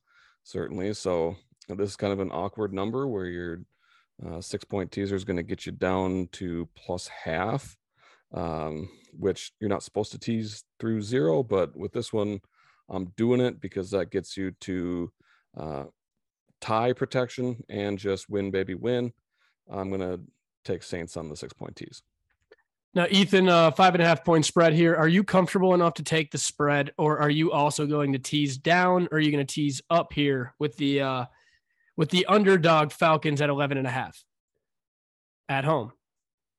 certainly. 0.44 0.94
So 0.94 1.36
this 1.68 1.90
is 1.90 1.96
kind 1.96 2.14
of 2.14 2.20
an 2.20 2.32
awkward 2.32 2.74
number 2.74 3.08
where 3.08 3.26
your 3.26 3.60
uh, 4.26 4.42
six 4.42 4.64
point 4.64 4.92
teaser 4.92 5.16
is 5.16 5.26
going 5.26 5.38
to 5.38 5.44
get 5.44 5.66
you 5.66 5.72
down 5.72 6.30
to 6.34 6.68
plus 6.76 7.08
half, 7.08 7.76
um, 8.34 8.90
which 9.12 9.52
you're 9.60 9.70
not 9.70 9.84
supposed 9.84 10.12
to 10.12 10.20
tease 10.20 10.64
through 10.80 11.02
zero. 11.02 11.44
But 11.44 11.76
with 11.76 11.92
this 11.92 12.14
one, 12.14 12.40
I'm 12.90 13.12
doing 13.18 13.42
it 13.42 13.60
because 13.60 13.92
that 13.92 14.12
gets 14.12 14.38
you 14.38 14.52
to 14.62 15.12
uh, 15.58 15.84
tie 16.62 16.94
protection 16.94 17.64
and 17.70 17.98
just 17.98 18.30
win, 18.30 18.52
baby, 18.52 18.76
win. 18.76 19.12
I'm 19.70 19.92
gonna 19.92 20.20
take 20.64 20.84
Saints 20.84 21.18
on 21.18 21.30
the 21.30 21.36
six 21.36 21.54
point 21.54 21.76
tees. 21.76 22.02
Now, 22.98 23.06
Ethan, 23.12 23.48
uh, 23.48 23.70
five 23.70 23.94
and 23.94 24.02
a 24.02 24.08
half 24.08 24.26
point 24.26 24.44
spread 24.44 24.74
here. 24.74 24.96
Are 24.96 25.08
you 25.08 25.24
comfortable 25.24 25.76
enough 25.76 25.94
to 25.94 26.04
take 26.04 26.32
the 26.32 26.40
spread, 26.40 26.94
or 26.98 27.20
are 27.20 27.30
you 27.30 27.52
also 27.52 27.86
going 27.86 28.12
to 28.14 28.18
tease 28.18 28.58
down, 28.58 29.08
or 29.12 29.18
are 29.18 29.20
you 29.20 29.32
going 29.32 29.46
to 29.46 29.54
tease 29.54 29.84
up 29.92 30.12
here 30.12 30.56
with 30.58 30.76
the 30.78 31.02
uh, 31.02 31.26
with 31.96 32.10
the 32.10 32.26
underdog 32.26 32.92
Falcons 32.92 33.40
at 33.40 33.52
11 33.52 33.78
and 33.78 33.86
a 33.86 33.92
half 33.92 34.20
at 35.48 35.64
home? 35.64 35.92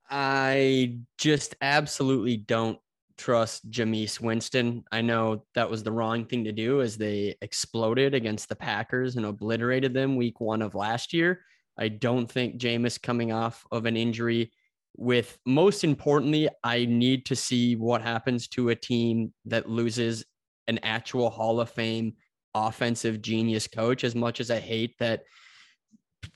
I 0.09 0.99
just 1.17 1.57
absolutely 1.59 2.37
don't 2.37 2.79
trust 3.17 3.69
Jameis 3.69 4.21
Winston. 4.21 4.85
I 4.93 5.01
know 5.01 5.43
that 5.55 5.69
was 5.69 5.83
the 5.83 5.91
wrong 5.91 6.23
thing 6.23 6.45
to 6.45 6.53
do 6.53 6.81
as 6.81 6.95
they 6.95 7.35
exploded 7.41 8.13
against 8.13 8.47
the 8.47 8.55
Packers 8.55 9.17
and 9.17 9.25
obliterated 9.25 9.93
them 9.93 10.15
week 10.15 10.39
one 10.39 10.61
of 10.61 10.73
last 10.73 11.11
year. 11.11 11.41
I 11.77 11.89
don't 11.89 12.31
think 12.31 12.61
Jameis 12.61 13.01
coming 13.01 13.33
off 13.33 13.65
of 13.73 13.85
an 13.85 13.97
injury 13.97 14.53
with 14.97 15.37
most 15.45 15.83
importantly, 15.83 16.49
I 16.63 16.85
need 16.85 17.25
to 17.27 17.35
see 17.35 17.75
what 17.75 18.01
happens 18.01 18.47
to 18.49 18.69
a 18.69 18.75
team 18.75 19.33
that 19.45 19.69
loses 19.69 20.25
an 20.67 20.79
actual 20.83 21.29
Hall 21.29 21.59
of 21.59 21.69
Fame 21.69 22.13
offensive 22.53 23.21
genius 23.21 23.67
coach 23.67 24.03
as 24.03 24.15
much 24.15 24.39
as 24.39 24.51
I 24.51 24.59
hate 24.59 24.95
that 24.99 25.21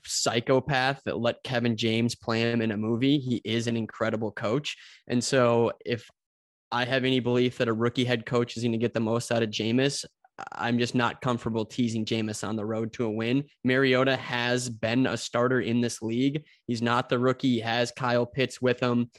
psychopath 0.04 1.02
that 1.04 1.18
let 1.18 1.42
Kevin 1.42 1.76
James 1.76 2.14
play 2.14 2.40
him 2.40 2.62
in 2.62 2.72
a 2.72 2.76
movie. 2.76 3.18
He 3.18 3.40
is 3.44 3.66
an 3.66 3.76
incredible 3.76 4.32
coach. 4.32 4.76
And 5.08 5.22
so 5.22 5.72
if 5.84 6.08
I 6.72 6.84
have 6.84 7.04
any 7.04 7.20
belief 7.20 7.58
that 7.58 7.68
a 7.68 7.72
rookie 7.72 8.04
head 8.04 8.26
coach 8.26 8.56
is 8.56 8.62
going 8.62 8.72
to 8.72 8.78
get 8.78 8.94
the 8.94 9.00
most 9.00 9.30
out 9.30 9.42
of 9.42 9.50
Jameis, 9.50 10.04
I'm 10.52 10.78
just 10.78 10.94
not 10.94 11.20
comfortable 11.20 11.64
teasing 11.64 12.04
Jameis 12.04 12.46
on 12.46 12.56
the 12.56 12.64
road 12.64 12.92
to 12.94 13.04
a 13.04 13.10
win. 13.10 13.44
Mariota 13.62 14.16
has 14.16 14.68
been 14.68 15.06
a 15.06 15.16
starter 15.16 15.60
in 15.60 15.80
this 15.80 16.02
league. 16.02 16.44
He's 16.66 16.82
not 16.82 17.08
the 17.08 17.18
rookie. 17.18 17.54
He 17.54 17.60
has 17.60 17.92
Kyle 17.92 18.26
Pitts 18.26 18.60
with 18.60 18.80
him. 18.80 19.10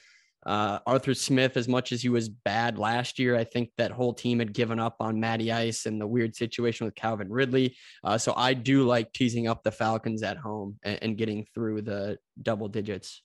Uh, 0.45 0.79
Arthur 0.85 1.15
Smith, 1.15 1.57
as 1.57 1.67
much 1.67 1.91
as 1.91 2.03
he 2.03 2.09
was 2.09 2.29
bad 2.29 2.77
last 2.77 3.17
year, 3.17 3.35
I 3.35 3.43
think 3.43 3.71
that 3.77 3.91
whole 3.91 4.13
team 4.13 4.37
had 4.37 4.53
given 4.53 4.79
up 4.79 4.97
on 4.99 5.19
Matty 5.19 5.51
Ice 5.51 5.87
and 5.87 5.99
the 5.99 6.05
weird 6.05 6.35
situation 6.35 6.85
with 6.85 6.93
Calvin 6.93 7.31
Ridley. 7.31 7.75
Uh, 8.03 8.17
so 8.17 8.33
I 8.35 8.53
do 8.53 8.85
like 8.85 9.11
teasing 9.11 9.47
up 9.47 9.63
the 9.63 9.71
Falcons 9.71 10.21
at 10.21 10.37
home 10.37 10.77
and, 10.83 10.99
and 11.01 11.17
getting 11.17 11.47
through 11.55 11.81
the 11.81 12.19
double 12.39 12.67
digits. 12.67 13.23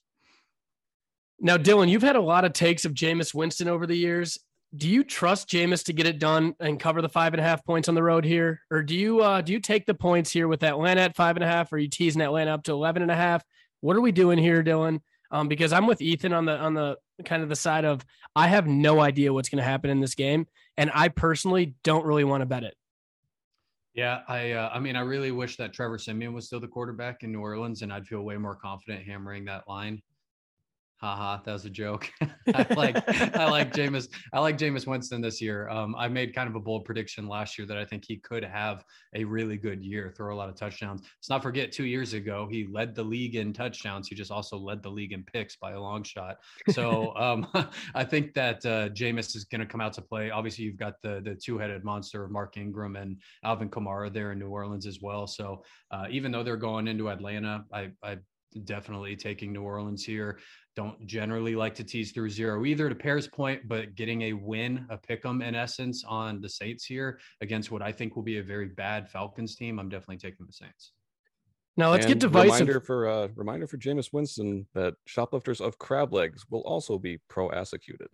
Now, 1.38 1.56
Dylan, 1.56 1.88
you've 1.88 2.02
had 2.02 2.16
a 2.16 2.22
lot 2.22 2.44
of 2.44 2.52
takes 2.52 2.84
of 2.84 2.92
Jameis 2.92 3.34
Winston 3.34 3.68
over 3.68 3.86
the 3.86 3.96
years. 3.96 4.38
Do 4.76 4.88
you 4.88 5.02
trust 5.02 5.48
Jameis 5.48 5.84
to 5.86 5.92
get 5.92 6.06
it 6.06 6.20
done 6.20 6.54
and 6.60 6.78
cover 6.78 7.02
the 7.02 7.08
five 7.08 7.34
and 7.34 7.40
a 7.40 7.42
half 7.42 7.64
points 7.64 7.88
on 7.88 7.96
the 7.96 8.02
road 8.02 8.24
here, 8.24 8.60
or 8.70 8.82
do 8.82 8.94
you 8.94 9.20
uh, 9.20 9.40
do 9.40 9.52
you 9.52 9.58
take 9.58 9.84
the 9.84 9.94
points 9.94 10.30
here 10.30 10.46
with 10.46 10.62
Atlanta 10.62 11.00
at 11.00 11.16
five 11.16 11.36
and 11.36 11.42
a 11.42 11.48
half, 11.48 11.72
or 11.72 11.76
are 11.76 11.78
you 11.80 11.88
teasing 11.88 12.22
Atlanta 12.22 12.52
up 12.52 12.62
to 12.64 12.72
11 12.72 13.02
and 13.02 13.10
a 13.10 13.16
half? 13.16 13.44
What 13.80 13.96
are 13.96 14.00
we 14.00 14.12
doing 14.12 14.38
here, 14.38 14.62
Dylan? 14.62 15.00
Um, 15.32 15.48
because 15.48 15.72
I'm 15.72 15.86
with 15.86 16.00
Ethan 16.00 16.32
on 16.32 16.44
the 16.44 16.56
on 16.56 16.74
the 16.74 16.96
kind 17.24 17.42
of 17.42 17.48
the 17.48 17.56
side 17.56 17.84
of 17.84 18.04
I 18.36 18.46
have 18.46 18.68
no 18.68 19.00
idea 19.00 19.32
what's 19.32 19.48
going 19.48 19.62
to 19.62 19.68
happen 19.68 19.90
in 19.90 20.00
this 20.00 20.14
game, 20.14 20.46
and 20.76 20.90
I 20.94 21.08
personally 21.08 21.74
don't 21.82 22.06
really 22.06 22.24
want 22.24 22.42
to 22.42 22.46
bet 22.46 22.62
it. 22.62 22.74
Yeah, 23.94 24.20
I 24.28 24.52
uh, 24.52 24.70
I 24.72 24.78
mean, 24.78 24.94
I 24.94 25.00
really 25.00 25.32
wish 25.32 25.56
that 25.56 25.72
Trevor 25.72 25.98
Siemian 25.98 26.32
was 26.32 26.46
still 26.46 26.60
the 26.60 26.68
quarterback 26.68 27.22
in 27.24 27.32
New 27.32 27.40
Orleans, 27.40 27.82
and 27.82 27.92
I'd 27.92 28.06
feel 28.06 28.22
way 28.22 28.36
more 28.36 28.54
confident 28.54 29.04
hammering 29.04 29.44
that 29.46 29.66
line. 29.66 30.00
Haha, 31.00 31.40
that 31.44 31.52
was 31.52 31.64
a 31.64 31.70
joke. 31.70 32.10
I 32.54 32.66
like 32.74 32.96
I 33.34 33.48
like 33.48 33.72
Jameis. 33.74 34.08
I 34.34 34.40
like 34.40 34.58
Jameis 34.58 34.86
Winston 34.86 35.22
this 35.22 35.40
year. 35.40 35.66
Um, 35.70 35.94
I 35.96 36.08
made 36.08 36.34
kind 36.34 36.46
of 36.46 36.56
a 36.56 36.60
bold 36.60 36.84
prediction 36.84 37.26
last 37.26 37.58
year 37.58 37.66
that 37.68 37.78
I 37.78 37.86
think 37.86 38.04
he 38.06 38.18
could 38.18 38.44
have 38.44 38.84
a 39.14 39.24
really 39.24 39.56
good 39.56 39.82
year, 39.82 40.12
throw 40.14 40.34
a 40.34 40.36
lot 40.36 40.50
of 40.50 40.56
touchdowns. 40.56 41.00
Let's 41.00 41.30
not 41.30 41.42
forget, 41.42 41.72
two 41.72 41.86
years 41.86 42.12
ago 42.12 42.46
he 42.50 42.68
led 42.70 42.94
the 42.94 43.02
league 43.02 43.34
in 43.34 43.54
touchdowns. 43.54 44.08
He 44.08 44.14
just 44.14 44.30
also 44.30 44.58
led 44.58 44.82
the 44.82 44.90
league 44.90 45.12
in 45.12 45.22
picks 45.24 45.56
by 45.56 45.72
a 45.72 45.80
long 45.80 46.02
shot. 46.02 46.36
So 46.68 47.16
um, 47.16 47.46
I 47.94 48.04
think 48.04 48.34
that 48.34 48.66
uh, 48.66 48.90
Jameis 48.90 49.34
is 49.34 49.44
going 49.44 49.62
to 49.62 49.66
come 49.66 49.80
out 49.80 49.94
to 49.94 50.02
play. 50.02 50.30
Obviously, 50.30 50.64
you've 50.64 50.76
got 50.76 51.00
the 51.00 51.22
the 51.24 51.34
two 51.34 51.56
headed 51.56 51.82
monster 51.82 52.24
of 52.24 52.30
Mark 52.30 52.58
Ingram 52.58 52.96
and 52.96 53.16
Alvin 53.42 53.70
Kamara 53.70 54.12
there 54.12 54.32
in 54.32 54.38
New 54.38 54.48
Orleans 54.48 54.86
as 54.86 55.00
well. 55.00 55.26
So 55.26 55.62
uh, 55.90 56.08
even 56.10 56.30
though 56.30 56.42
they're 56.42 56.58
going 56.58 56.88
into 56.88 57.08
Atlanta, 57.08 57.64
I 57.72 57.92
I 58.02 58.18
definitely 58.64 59.16
taking 59.16 59.52
New 59.52 59.62
Orleans 59.62 60.04
here. 60.04 60.38
Don't 60.76 61.04
generally 61.06 61.54
like 61.56 61.74
to 61.76 61.84
tease 61.84 62.12
through 62.12 62.30
zero 62.30 62.64
either 62.64 62.88
to 62.88 62.94
Per's 62.94 63.26
point, 63.28 63.66
but 63.66 63.94
getting 63.94 64.22
a 64.22 64.32
win, 64.32 64.86
a 64.90 64.96
pick 64.96 65.24
'em 65.24 65.42
in 65.42 65.54
essence 65.54 66.04
on 66.04 66.40
the 66.40 66.48
Saints 66.48 66.84
here 66.84 67.18
against 67.40 67.70
what 67.70 67.82
I 67.82 67.92
think 67.92 68.16
will 68.16 68.22
be 68.22 68.38
a 68.38 68.42
very 68.42 68.68
bad 68.68 69.10
Falcons 69.10 69.56
team. 69.56 69.78
I'm 69.78 69.88
definitely 69.88 70.18
taking 70.18 70.46
the 70.46 70.52
Saints. 70.52 70.92
Now 71.76 71.90
let's 71.90 72.06
get 72.06 72.18
divisive. 72.18 72.52
Reminder 72.52 72.80
for 72.80 73.08
uh, 73.08 73.28
reminder 73.34 73.66
for 73.66 73.78
Jameis 73.78 74.12
Winston 74.12 74.66
that 74.74 74.94
shoplifters 75.06 75.60
of 75.60 75.78
crab 75.78 76.12
legs 76.12 76.44
will 76.50 76.60
also 76.60 76.98
be 76.98 77.18
prosecuted. 77.28 78.08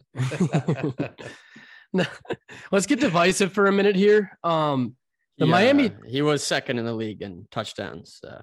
No, 1.92 2.04
let's 2.72 2.86
get 2.86 3.00
divisive 3.00 3.52
for 3.52 3.66
a 3.66 3.72
minute 3.72 3.96
here. 3.96 4.38
Um, 4.44 4.96
the 5.38 5.46
Yeah, 5.46 5.50
Miami 5.50 5.90
He 6.06 6.22
was 6.22 6.44
second 6.44 6.78
in 6.78 6.84
the 6.84 6.94
league 6.94 7.22
in 7.22 7.46
touchdowns 7.50 8.20
uh, 8.26 8.42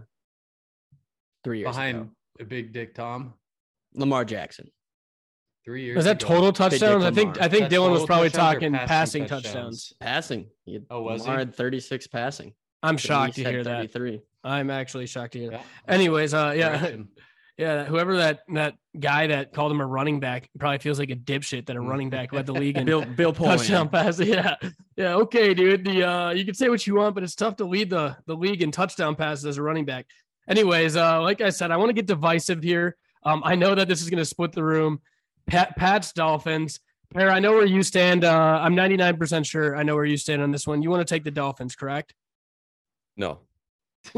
three 1.44 1.60
years 1.60 1.70
Behind 1.70 1.98
ago. 1.98 2.10
a 2.40 2.44
big 2.46 2.74
dick 2.74 2.94
Tom. 2.96 3.34
Lamar 3.96 4.26
Jackson. 4.26 4.70
Three 5.66 5.84
years. 5.86 5.96
was 5.96 6.06
that 6.06 6.22
ago. 6.22 6.34
total 6.36 6.52
touchdowns? 6.52 7.06
I 7.06 7.12
think 7.12 7.40
I 7.42 7.48
think 7.48 7.64
That's 7.70 7.74
Dylan 7.76 7.92
was 7.92 8.06
probably 8.06 8.30
talking 8.30 8.74
passing, 8.74 8.88
passing 8.88 9.26
touchdowns. 9.28 9.54
touchdowns? 9.54 9.94
Passing. 10.02 10.48
He 10.66 10.74
had, 10.74 10.86
Oh, 10.90 11.02
was 11.04 11.22
Lamar 11.22 11.36
he? 11.38 11.40
had 11.40 11.56
36 11.56 12.08
passing. 12.08 12.54
I'm 12.82 12.96
but 12.96 13.02
shocked 13.02 13.36
to 13.36 13.44
had 13.44 13.54
hear 13.54 13.64
that. 13.64 13.92
33. 13.92 14.22
I'm 14.44 14.70
actually 14.70 15.06
shocked 15.06 15.34
to 15.34 15.40
hear 15.40 15.52
that. 15.52 15.62
Yeah. 15.88 15.94
Anyways, 15.94 16.34
uh, 16.34 16.54
yeah, 16.58 16.96
yeah. 17.58 17.86
Whoever 17.86 18.18
that 18.18 18.42
that 18.54 18.76
guy 19.00 19.28
that 19.28 19.54
called 19.54 19.72
him 19.72 19.80
a 19.80 19.86
running 19.86 20.20
back 20.20 20.50
probably 20.60 20.80
feels 20.80 21.00
like 21.00 21.12
a 21.12 21.16
dipshit 21.16 21.68
that 21.68 21.78
a 21.78 21.82
running 21.82 22.10
back 22.10 22.34
led 22.34 22.46
the 22.46 22.52
league 22.54 22.78
in 22.78 22.84
Bill 22.92 23.06
Bill 23.06 23.32
touchdown 23.32 23.88
Polian. 23.88 23.92
pass. 23.92 24.20
Yeah, 24.26 24.56
yeah. 24.98 25.16
Okay, 25.16 25.54
dude. 25.54 25.86
The 25.86 26.04
uh, 26.04 26.30
you 26.32 26.44
can 26.44 26.56
say 26.56 26.68
what 26.68 26.86
you 26.86 26.96
want, 26.96 27.16
but 27.16 27.24
it's 27.24 27.36
tough 27.36 27.56
to 27.58 27.66
lead 27.66 27.90
the 27.90 28.18
the 28.28 28.36
league 28.36 28.62
in 28.62 28.72
touchdown 28.72 29.16
passes 29.16 29.46
as 29.46 29.58
a 29.58 29.64
running 29.64 29.86
back. 29.86 30.08
Anyways, 30.48 30.96
uh, 30.98 31.22
like 31.22 31.42
I 31.42 31.50
said, 31.50 31.72
I 31.72 31.78
want 31.78 31.90
to 31.90 31.94
get 31.94 32.06
divisive 32.06 32.62
here. 32.64 32.98
Um, 33.24 33.42
I 33.46 33.56
know 33.56 33.76
that 33.76 33.88
this 33.88 34.02
is 34.02 34.10
going 34.10 34.18
to 34.20 34.26
split 34.26 34.52
the 34.52 34.64
room. 34.64 35.00
Pat, 35.48 35.76
Pat's 35.78 36.12
Dolphins. 36.14 36.80
Per, 37.14 37.30
I 37.30 37.40
know 37.40 37.52
where 37.54 37.66
you 37.66 37.84
stand. 37.84 38.24
Uh, 38.26 38.60
I'm 38.62 38.76
99% 38.76 39.46
sure 39.46 39.76
I 39.76 39.84
know 39.84 39.96
where 39.96 40.06
you 40.06 40.18
stand 40.18 40.42
on 40.42 40.52
this 40.52 40.68
one. 40.68 40.82
You 40.82 40.90
want 40.90 41.08
to 41.08 41.14
take 41.14 41.24
the 41.24 41.32
Dolphins, 41.32 41.76
correct? 41.76 42.14
No, 43.16 43.40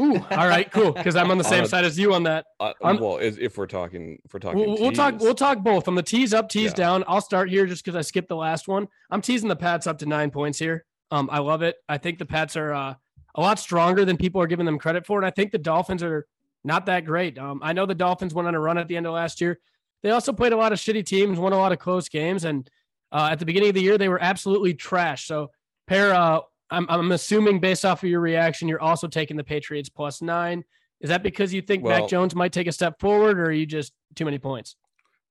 Ooh, 0.00 0.16
all 0.32 0.48
right, 0.48 0.68
cool. 0.72 0.90
Because 0.90 1.14
I'm 1.14 1.30
on 1.30 1.38
the 1.38 1.44
same 1.44 1.62
Uh, 1.62 1.68
side 1.68 1.84
as 1.84 1.96
you 1.96 2.12
on 2.12 2.24
that. 2.24 2.46
uh, 2.58 2.72
I'm- 2.82 2.98
well, 2.98 3.18
if 3.20 3.56
we're 3.56 3.66
talking, 3.68 4.18
if 4.24 4.34
we're 4.34 4.40
talking, 4.40 4.58
We'll, 4.58 4.76
we'll 4.80 4.90
talk. 4.92 5.20
We'll 5.20 5.34
talk 5.34 5.58
both. 5.62 5.86
On 5.86 5.94
the 5.94 6.02
tees 6.02 6.34
up, 6.34 6.48
tease 6.48 6.72
Yeah. 6.72 6.76
down. 6.76 7.04
I'll 7.06 7.20
start 7.20 7.50
here 7.50 7.66
just 7.66 7.84
because 7.84 7.94
I 7.96 8.00
skipped 8.00 8.28
the 8.28 8.34
last 8.36 8.66
one. 8.66 8.88
I'm 9.12 9.20
teasing 9.22 9.48
the 9.48 9.54
Pats 9.54 9.86
up 9.86 9.98
to 9.98 10.06
nine 10.06 10.32
points 10.32 10.58
here. 10.58 10.84
Um, 11.12 11.28
I 11.30 11.38
love 11.38 11.62
it. 11.62 11.76
I 11.88 11.98
think 11.98 12.18
the 12.18 12.26
Pats 12.26 12.56
are 12.56 12.72
uh, 12.72 12.94
a 13.36 13.40
lot 13.40 13.58
stronger 13.58 14.04
than 14.04 14.16
people 14.16 14.40
are 14.40 14.46
giving 14.46 14.66
them 14.66 14.78
credit 14.78 15.06
for, 15.06 15.18
and 15.18 15.26
I 15.26 15.30
think 15.30 15.52
the 15.52 15.58
Dolphins 15.58 16.02
are 16.02 16.26
not 16.64 16.86
that 16.86 17.04
great. 17.04 17.38
Um, 17.38 17.60
I 17.62 17.72
know 17.72 17.86
the 17.86 17.94
Dolphins 17.94 18.34
went 18.34 18.48
on 18.48 18.54
a 18.54 18.60
run 18.60 18.78
at 18.78 18.88
the 18.88 18.96
end 18.96 19.06
of 19.06 19.12
last 19.12 19.40
year. 19.40 19.58
They 20.02 20.10
also 20.10 20.32
played 20.32 20.52
a 20.52 20.56
lot 20.56 20.72
of 20.72 20.78
shitty 20.78 21.04
teams, 21.06 21.38
won 21.38 21.52
a 21.52 21.56
lot 21.58 21.72
of 21.72 21.78
close 21.78 22.08
games, 22.08 22.44
and 22.44 22.68
uh, 23.12 23.28
at 23.30 23.38
the 23.38 23.46
beginning 23.46 23.68
of 23.70 23.74
the 23.74 23.82
year 23.82 23.98
they 23.98 24.08
were 24.08 24.22
absolutely 24.22 24.74
trash. 24.74 25.26
So, 25.26 25.50
Per. 25.86 26.12
Uh, 26.12 26.40
I'm 26.68 26.86
I'm 26.88 27.12
assuming 27.12 27.60
based 27.60 27.84
off 27.84 28.02
of 28.02 28.08
your 28.08 28.20
reaction, 28.20 28.66
you're 28.66 28.82
also 28.82 29.06
taking 29.06 29.36
the 29.36 29.44
Patriots 29.44 29.88
plus 29.88 30.20
nine. 30.20 30.64
Is 31.00 31.10
that 31.10 31.22
because 31.22 31.54
you 31.54 31.62
think 31.62 31.84
Well- 31.84 32.00
Mac 32.00 32.08
Jones 32.08 32.34
might 32.34 32.52
take 32.52 32.66
a 32.66 32.72
step 32.72 32.98
forward, 32.98 33.38
or 33.38 33.44
are 33.44 33.52
you 33.52 33.66
just 33.66 33.92
too 34.16 34.24
many 34.24 34.38
points? 34.38 34.74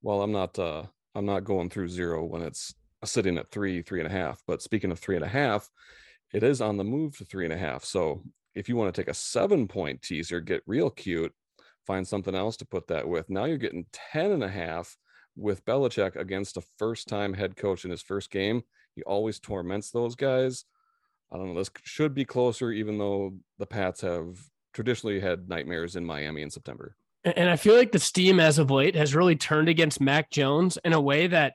Well, 0.01 0.21
I'm 0.21 0.31
not. 0.31 0.57
uh 0.57 0.83
I'm 1.15 1.25
not 1.25 1.43
going 1.45 1.69
through 1.69 1.87
zero 1.87 2.23
when 2.25 2.41
it's 2.41 2.73
sitting 3.03 3.37
at 3.37 3.49
three, 3.51 3.81
three 3.81 3.99
and 3.99 4.07
a 4.07 4.11
half. 4.11 4.41
But 4.47 4.61
speaking 4.61 4.91
of 4.91 4.99
three 4.99 5.15
and 5.15 5.23
a 5.23 5.29
half, 5.29 5.69
it 6.35 6.43
is 6.43 6.59
on 6.59 6.75
the 6.75 6.83
move 6.83 7.17
to 7.17 7.23
three 7.23 7.45
and 7.45 7.53
a 7.53 7.57
half. 7.57 7.85
So 7.85 8.21
if 8.55 8.67
you 8.67 8.75
want 8.75 8.93
to 8.93 9.01
take 9.01 9.09
a 9.09 9.13
seven 9.13 9.69
point 9.69 10.01
teaser, 10.01 10.41
get 10.41 10.63
real 10.67 10.89
cute, 10.89 11.31
find 11.87 12.05
something 12.05 12.35
else 12.35 12.57
to 12.57 12.65
put 12.65 12.87
that 12.87 13.07
with. 13.07 13.29
Now 13.29 13.45
you're 13.45 13.57
getting 13.57 13.85
10 13.93 14.31
and 14.31 14.43
a 14.43 14.49
half 14.49 14.97
with 15.37 15.63
Belichick 15.63 16.17
against 16.17 16.57
a 16.57 16.63
first 16.77 17.07
time 17.07 17.33
head 17.33 17.55
coach 17.55 17.85
in 17.85 17.91
his 17.91 18.01
first 18.01 18.31
game. 18.31 18.63
He 18.95 19.03
always 19.03 19.39
torments 19.39 19.91
those 19.91 20.15
guys. 20.15 20.65
I 21.31 21.37
don't 21.37 21.53
know. 21.53 21.59
This 21.59 21.71
should 21.83 22.13
be 22.13 22.25
closer, 22.25 22.69
even 22.69 22.97
though 22.97 23.35
the 23.57 23.65
Pats 23.65 24.01
have 24.01 24.37
traditionally 24.73 25.21
had 25.21 25.47
nightmares 25.47 25.95
in 25.95 26.05
Miami 26.05 26.41
in 26.41 26.51
September. 26.51 26.97
And 27.23 27.49
I 27.49 27.55
feel 27.55 27.75
like 27.75 27.93
the 27.93 27.99
steam 27.99 28.41
as 28.41 28.59
of 28.59 28.69
late 28.69 28.95
has 28.95 29.15
really 29.15 29.37
turned 29.37 29.69
against 29.69 30.01
Mac 30.01 30.31
Jones 30.31 30.77
in 30.83 30.91
a 30.91 31.01
way 31.01 31.27
that 31.27 31.53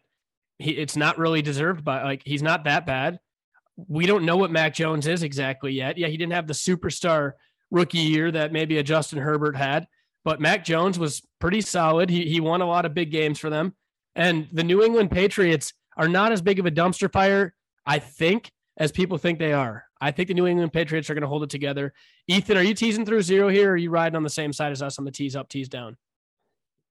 he, 0.59 0.73
it's 0.73 0.97
not 0.97 1.19
really 1.19 1.43
deserved 1.43 1.85
by 1.85 2.03
like 2.03 2.23
he's 2.25 2.43
not 2.43 2.65
that 2.65 2.87
bad. 2.87 3.21
We 3.77 4.07
don't 4.07 4.25
know 4.25 4.37
what 4.37 4.51
Mac 4.51 4.75
Jones 4.75 5.07
is 5.07 5.23
exactly 5.23 5.73
yet. 5.73 5.97
Yeah, 5.97 6.09
he 6.09 6.17
didn't 6.17 6.33
have 6.33 6.47
the 6.47 6.55
superstar 6.55 7.33
rookie 7.71 7.99
year 7.99 8.31
that 8.31 8.53
maybe 8.53 8.79
a 8.79 8.83
Justin 8.83 9.19
Herbert 9.19 9.57
had, 9.57 9.87
but 10.25 10.41
Mac 10.41 10.65
Jones 10.65 10.99
was 10.99 11.23
pretty 11.39 11.61
solid. 11.61 12.11
He 12.11 12.27
he 12.27 12.41
won 12.41 12.61
a 12.61 12.67
lot 12.67 12.85
of 12.85 12.95
big 12.95 13.11
games 13.11 13.39
for 13.39 13.51
them. 13.51 13.75
And 14.15 14.49
the 14.53 14.65
New 14.65 14.83
England 14.83 15.11
Patriots 15.11 15.73
are 15.97 16.09
not 16.09 16.33
as 16.33 16.43
big 16.43 16.59
of 16.59 16.67
a 16.67 16.71
dumpster 16.71 17.11
fire, 17.11 17.55
I 17.87 17.99
think, 17.99 18.51
as 18.77 18.93
people 18.93 19.19
think 19.19 19.39
they 19.39 19.53
are. 19.53 19.85
I 20.01 20.11
think 20.11 20.29
the 20.29 20.35
New 20.35 20.47
England 20.47 20.73
Patriots 20.73 21.11
are 21.11 21.15
going 21.15 21.23
to 21.23 21.29
hold 21.29 21.43
it 21.43 21.51
together. 21.51 21.93
Ethan, 22.27 22.57
are 22.57 22.63
you 22.63 22.75
teasing 22.75 23.05
through 23.05 23.23
zero 23.23 23.49
here? 23.49 23.71
Or 23.71 23.73
are 23.73 23.77
you 23.77 23.91
riding 23.91 24.17
on 24.17 24.23
the 24.23 24.31
same 24.31 24.53
side 24.53 24.73
as 24.73 24.83
us 24.83 24.99
on 24.99 25.05
the 25.05 25.11
tease 25.11 25.37
up, 25.37 25.49
tease 25.49 25.69
down? 25.69 25.97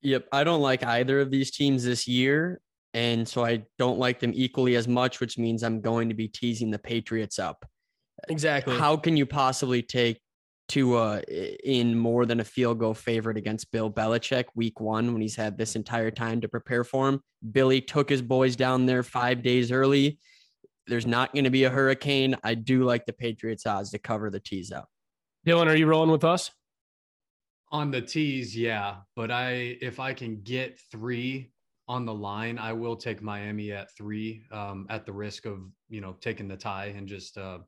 Yep. 0.01 0.27
I 0.31 0.43
don't 0.43 0.61
like 0.61 0.83
either 0.83 1.19
of 1.19 1.31
these 1.31 1.51
teams 1.51 1.83
this 1.83 2.07
year. 2.07 2.61
And 2.93 3.27
so 3.27 3.45
I 3.45 3.63
don't 3.77 3.99
like 3.99 4.19
them 4.19 4.31
equally 4.33 4.75
as 4.75 4.87
much, 4.87 5.19
which 5.19 5.37
means 5.37 5.63
I'm 5.63 5.79
going 5.81 6.09
to 6.09 6.15
be 6.15 6.27
teasing 6.27 6.71
the 6.71 6.79
Patriots 6.79 7.37
up. 7.37 7.65
Exactly. 8.27 8.77
How 8.77 8.97
can 8.97 9.15
you 9.15 9.25
possibly 9.25 9.81
take 9.81 10.19
Tua 10.67 11.17
uh, 11.17 11.21
i- 11.29 11.57
in 11.63 11.97
more 11.97 12.25
than 12.25 12.39
a 12.39 12.43
field 12.43 12.79
goal 12.79 12.93
favorite 12.93 13.37
against 13.37 13.71
Bill 13.71 13.91
Belichick 13.91 14.45
week 14.55 14.79
one 14.79 15.13
when 15.13 15.21
he's 15.21 15.35
had 15.35 15.57
this 15.57 15.75
entire 15.75 16.11
time 16.11 16.41
to 16.41 16.47
prepare 16.47 16.83
for 16.83 17.07
him? 17.07 17.21
Billy 17.51 17.79
took 17.81 18.09
his 18.09 18.21
boys 18.21 18.55
down 18.55 18.85
there 18.85 19.03
five 19.03 19.41
days 19.43 19.71
early. 19.71 20.19
There's 20.87 21.05
not 21.07 21.33
going 21.33 21.43
to 21.45 21.49
be 21.51 21.63
a 21.65 21.69
hurricane. 21.69 22.35
I 22.43 22.55
do 22.55 22.83
like 22.83 23.05
the 23.05 23.13
Patriots 23.13 23.65
odds 23.67 23.91
to 23.91 23.99
cover 23.99 24.29
the 24.31 24.39
tease 24.39 24.71
up. 24.71 24.89
Dylan, 25.47 25.67
are 25.67 25.75
you 25.75 25.85
rolling 25.85 26.11
with 26.11 26.23
us? 26.23 26.51
On 27.71 27.91
the 27.91 28.01
tees, 28.01 28.57
yeah. 28.57 28.97
But 29.15 29.29
I 29.29 29.77
if 29.81 29.99
I 29.99 30.13
can 30.13 30.41
get 30.41 30.79
three 30.91 31.51
on 31.89 32.05
the 32.05 32.13
line, 32.13 32.59
I 32.59 32.71
will 32.71 32.95
take 32.95 33.21
Miami 33.21 33.71
at 33.71 33.91
three, 33.97 34.43
um, 34.51 34.85
at 34.89 35.07
the 35.07 35.11
risk 35.11 35.45
of, 35.45 35.59
you 35.89 36.01
know, 36.01 36.15
taking 36.21 36.47
the 36.47 36.55
tie 36.55 36.93
and 36.95 37.07
just 37.07 37.37
uh, 37.37 37.59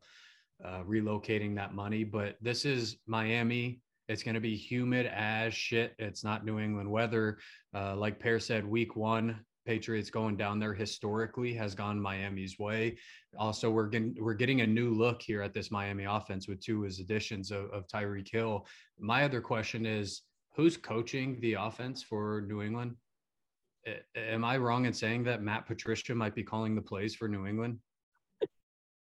uh 0.64 0.84
relocating 0.84 1.56
that 1.56 1.74
money. 1.74 2.04
But 2.04 2.38
this 2.40 2.64
is 2.64 2.98
Miami. 3.08 3.82
It's 4.08 4.24
going 4.24 4.36
to 4.36 4.42
be 4.42 4.56
humid 4.56 5.08
as 5.08 5.54
shit. 5.56 5.96
It's 5.98 6.24
not 6.24 6.46
New 6.46 6.60
England 6.60 6.90
weather. 6.90 7.40
Uh, 7.74 7.96
like 7.96 8.20
Per 8.20 8.40
said, 8.40 8.66
week 8.66 8.96
one, 8.96 9.40
Patriots 9.66 10.10
going 10.10 10.38
down 10.38 10.60
there 10.60 10.74
historically 10.74 11.54
has 11.56 11.74
gone 11.74 12.00
Miami's 12.00 12.60
way. 12.60 12.98
Also, 13.40 13.72
we're 13.72 13.88
getting 13.88 14.16
we're 14.20 14.34
getting 14.34 14.62
a 14.62 14.68
new 14.68 14.94
look 14.94 15.22
here 15.22 15.42
at 15.42 15.54
this 15.54 15.72
Miami 15.72 16.04
offense 16.04 16.48
with 16.48 16.64
two 16.64 16.82
his 16.82 17.00
additions 17.00 17.52
of, 17.52 17.72
of 17.72 17.88
Tyreek 17.88 18.30
Hill. 18.32 18.68
My 19.00 19.24
other 19.24 19.42
question 19.42 19.86
is, 19.86 20.22
who's 20.56 20.78
coaching 20.78 21.40
the 21.42 21.54
offense 21.54 22.04
for 22.04 22.46
New 22.48 22.62
England? 22.62 22.96
A- 23.88 24.04
Am 24.15 24.44
I 24.44 24.58
wrong 24.58 24.86
in 24.86 24.94
saying 24.94 25.24
that 25.24 25.41
Matt 25.41 25.65
Patricia 25.67 26.13
might 26.15 26.36
be 26.36 26.44
calling 26.44 26.76
the 26.76 26.82
plays 26.82 27.15
for 27.15 27.28
New 27.28 27.46
England? 27.48 27.80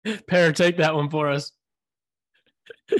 Per, 0.26 0.52
take 0.52 0.76
that 0.78 0.94
one 0.94 1.10
for 1.10 1.28
us. 1.28 1.52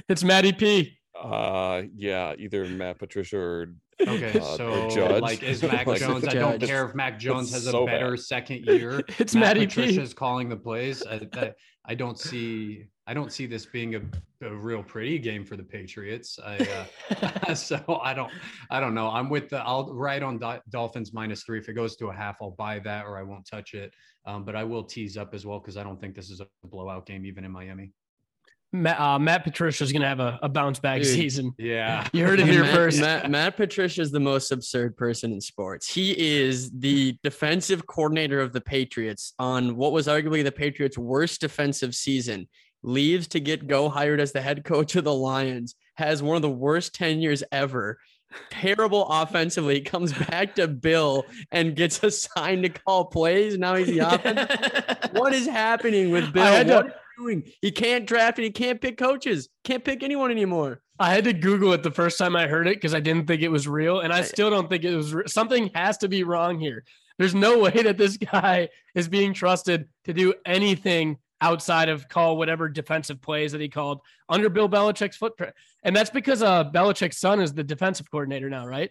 It's 0.08 0.24
Matty 0.24 0.52
P. 0.52 0.98
Uh, 1.18 1.82
yeah, 1.94 2.34
either 2.38 2.66
Matt 2.66 2.98
Patricia 2.98 3.38
or 3.38 3.74
Okay, 4.00 4.38
Uh, 4.38 4.56
so 4.56 4.88
Judge. 4.90 5.22
like 5.22 5.42
is 5.42 5.62
Mac 5.64 5.86
Like, 5.86 5.98
Jones? 6.00 6.24
I 6.26 6.34
don't 6.34 6.60
care 6.62 6.84
if 6.86 6.94
Mac 6.94 7.18
Jones 7.18 7.52
has 7.52 7.66
a 7.66 7.84
better 7.84 8.10
bad. 8.12 8.20
second 8.20 8.64
year. 8.66 9.02
It's 9.18 9.34
Matt 9.34 9.56
Matty 9.56 9.60
P. 9.66 9.66
Patricia's 9.66 10.14
calling 10.14 10.48
the 10.48 10.56
plays. 10.56 11.04
I, 11.06 11.18
that, 11.32 11.56
I 11.84 11.94
don't 11.94 12.18
see. 12.18 12.86
I 13.06 13.14
don't 13.14 13.32
see 13.32 13.46
this 13.46 13.64
being 13.64 13.94
a, 13.94 14.00
a 14.42 14.54
real 14.54 14.82
pretty 14.82 15.18
game 15.18 15.42
for 15.44 15.56
the 15.56 15.62
Patriots. 15.62 16.38
I, 16.44 16.86
uh, 17.48 17.54
so 17.54 18.00
I 18.04 18.12
don't. 18.14 18.30
I 18.70 18.80
don't 18.80 18.94
know. 18.94 19.08
I'm 19.08 19.30
with 19.30 19.48
the. 19.48 19.58
I'll 19.66 19.92
write 19.94 20.22
on 20.22 20.38
Dol- 20.38 20.60
Dolphins 20.70 21.12
minus 21.12 21.42
three. 21.42 21.58
If 21.58 21.68
it 21.68 21.72
goes 21.72 21.96
to 21.96 22.08
a 22.08 22.14
half, 22.14 22.36
I'll 22.42 22.50
buy 22.52 22.78
that 22.80 23.06
or 23.06 23.16
I 23.18 23.22
won't 23.22 23.46
touch 23.46 23.72
it. 23.74 23.92
Um, 24.26 24.44
but 24.44 24.54
I 24.54 24.62
will 24.62 24.84
tease 24.84 25.16
up 25.16 25.32
as 25.34 25.46
well 25.46 25.58
because 25.58 25.76
I 25.78 25.82
don't 25.82 25.98
think 26.00 26.14
this 26.14 26.28
is 26.30 26.40
a 26.40 26.46
blowout 26.64 27.06
game 27.06 27.24
even 27.24 27.44
in 27.44 27.50
Miami. 27.50 27.92
Matt, 28.72 29.00
uh, 29.00 29.18
Matt 29.18 29.44
Patricia's 29.44 29.92
going 29.92 30.02
to 30.02 30.08
have 30.08 30.20
a, 30.20 30.38
a 30.42 30.48
bounce 30.48 30.78
back 30.78 30.98
Dude. 31.02 31.06
season. 31.06 31.54
Yeah. 31.58 32.06
You 32.18 32.26
heard 32.26 32.40
it 32.40 32.46
here 32.46 32.62
Matt, 32.62 32.74
first. 32.74 33.00
Matt, 33.00 33.30
Matt 33.30 33.56
Patricia 33.56 34.02
is 34.02 34.10
the 34.10 34.20
most 34.20 34.50
absurd 34.50 34.96
person 34.96 35.32
in 35.32 35.40
sports. 35.40 35.92
He 35.92 36.12
is 36.18 36.70
the 36.70 37.16
defensive 37.22 37.86
coordinator 37.86 38.40
of 38.40 38.52
the 38.52 38.60
Patriots 38.60 39.32
on 39.38 39.76
what 39.76 39.92
was 39.92 40.06
arguably 40.06 40.42
the 40.42 40.52
Patriots' 40.52 40.98
worst 40.98 41.40
defensive 41.40 41.94
season. 41.94 42.48
Leaves 42.82 43.26
to 43.28 43.40
get 43.40 43.66
go 43.66 43.88
hired 43.88 44.20
as 44.20 44.32
the 44.32 44.40
head 44.40 44.64
coach 44.64 44.96
of 44.96 45.04
the 45.04 45.14
Lions. 45.14 45.74
Has 45.96 46.22
one 46.22 46.36
of 46.36 46.42
the 46.42 46.50
worst 46.50 46.94
tenures 46.94 47.42
ever. 47.50 47.98
Terrible 48.50 49.06
offensively. 49.08 49.80
Comes 49.82 50.12
back 50.12 50.54
to 50.56 50.68
Bill 50.68 51.24
and 51.50 51.74
gets 51.74 52.02
assigned 52.02 52.64
to 52.64 52.68
call 52.68 53.06
plays. 53.06 53.58
Now 53.58 53.74
he's 53.76 53.88
the 53.88 54.00
offense. 54.00 55.12
what 55.12 55.32
is 55.32 55.46
happening 55.46 56.10
with 56.10 56.32
Bill? 56.32 56.44
I 57.18 57.22
had 57.22 57.26
to- 57.26 57.26
What 57.26 57.34
is 57.34 57.42
he 57.42 57.42
doing? 57.42 57.52
He 57.62 57.70
can't 57.70 58.06
draft 58.06 58.38
and 58.38 58.44
he 58.44 58.50
can't 58.50 58.80
pick 58.80 58.96
coaches. 58.98 59.48
Can't 59.64 59.84
pick 59.84 60.02
anyone 60.02 60.30
anymore. 60.30 60.82
I 61.00 61.14
had 61.14 61.24
to 61.24 61.32
Google 61.32 61.72
it 61.74 61.82
the 61.82 61.90
first 61.90 62.18
time 62.18 62.34
I 62.34 62.48
heard 62.48 62.66
it 62.66 62.74
because 62.76 62.92
I 62.94 63.00
didn't 63.00 63.26
think 63.28 63.42
it 63.42 63.48
was 63.50 63.68
real, 63.68 64.00
and 64.00 64.12
I 64.12 64.22
still 64.22 64.50
don't 64.50 64.68
think 64.68 64.82
it 64.84 64.96
was. 64.96 65.14
Re- 65.14 65.24
Something 65.28 65.70
has 65.74 65.98
to 65.98 66.08
be 66.08 66.24
wrong 66.24 66.58
here. 66.58 66.84
There's 67.18 67.34
no 67.36 67.58
way 67.60 67.70
that 67.70 67.96
this 67.98 68.16
guy 68.32 68.68
is 68.94 69.08
being 69.08 69.32
trusted 69.32 69.88
to 70.04 70.12
do 70.12 70.34
anything 70.44 71.18
outside 71.40 71.88
of 71.88 72.08
call 72.08 72.36
whatever 72.36 72.68
defensive 72.68 73.20
plays 73.22 73.52
that 73.52 73.60
he 73.60 73.68
called 73.68 74.00
under 74.28 74.48
Bill 74.48 74.68
Belichick's 74.68 75.16
footprint. 75.16 75.54
And 75.84 75.94
that's 75.94 76.10
because 76.10 76.42
uh 76.42 76.64
Belichick's 76.64 77.18
son 77.18 77.40
is 77.40 77.52
the 77.54 77.62
defensive 77.62 78.10
coordinator 78.10 78.50
now, 78.50 78.66
right? 78.66 78.90